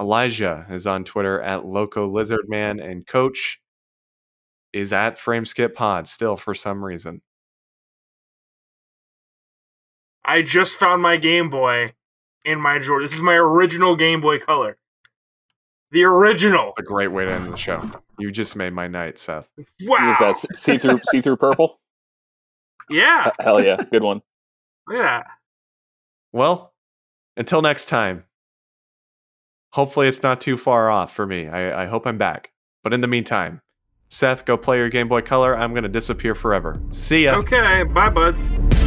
Elijah 0.00 0.66
is 0.70 0.86
on 0.86 1.04
Twitter 1.04 1.40
at 1.42 1.66
Loco 1.66 2.10
Lizardman. 2.10 2.82
And 2.82 3.06
Coach 3.06 3.60
is 4.72 4.92
at 4.92 5.18
Frameskip 5.18 5.74
Pod 5.74 6.08
still 6.08 6.36
for 6.36 6.54
some 6.54 6.82
reason. 6.82 7.20
I 10.24 10.42
just 10.42 10.78
found 10.78 11.02
my 11.02 11.16
Game 11.16 11.50
Boy 11.50 11.92
in 12.44 12.60
my 12.60 12.78
drawer. 12.78 13.02
This 13.02 13.14
is 13.14 13.22
my 13.22 13.34
original 13.34 13.96
Game 13.96 14.20
Boy 14.20 14.38
Color. 14.38 14.78
The 15.92 16.04
original. 16.04 16.72
A 16.78 16.82
great 16.82 17.08
way 17.08 17.24
to 17.24 17.32
end 17.32 17.52
the 17.52 17.56
show. 17.56 17.90
You 18.18 18.30
just 18.30 18.54
made 18.54 18.72
my 18.72 18.86
night, 18.86 19.18
Seth. 19.18 19.48
Wow. 19.82 20.10
Is 20.10 20.18
that 20.18 20.56
see 20.56 20.78
through 20.78 21.00
see 21.10 21.20
through 21.20 21.36
purple? 21.36 21.78
Yeah. 22.92 23.30
Hell 23.38 23.64
yeah, 23.64 23.76
good 23.76 24.02
one. 24.02 24.20
Yeah. 24.90 25.22
Well, 26.32 26.74
until 27.36 27.62
next 27.62 27.86
time. 27.86 28.24
Hopefully, 29.72 30.08
it's 30.08 30.22
not 30.22 30.40
too 30.40 30.56
far 30.56 30.90
off 30.90 31.14
for 31.14 31.26
me. 31.26 31.48
I, 31.48 31.84
I 31.84 31.86
hope 31.86 32.06
I'm 32.06 32.18
back. 32.18 32.50
But 32.82 32.92
in 32.92 33.00
the 33.00 33.08
meantime, 33.08 33.60
Seth, 34.08 34.44
go 34.44 34.56
play 34.56 34.78
your 34.78 34.88
Game 34.88 35.08
Boy 35.08 35.22
Color. 35.22 35.56
I'm 35.56 35.72
going 35.72 35.84
to 35.84 35.88
disappear 35.88 36.34
forever. 36.34 36.80
See 36.90 37.24
ya. 37.24 37.36
Okay. 37.36 37.84
Bye, 37.84 38.08
bud. 38.08 38.79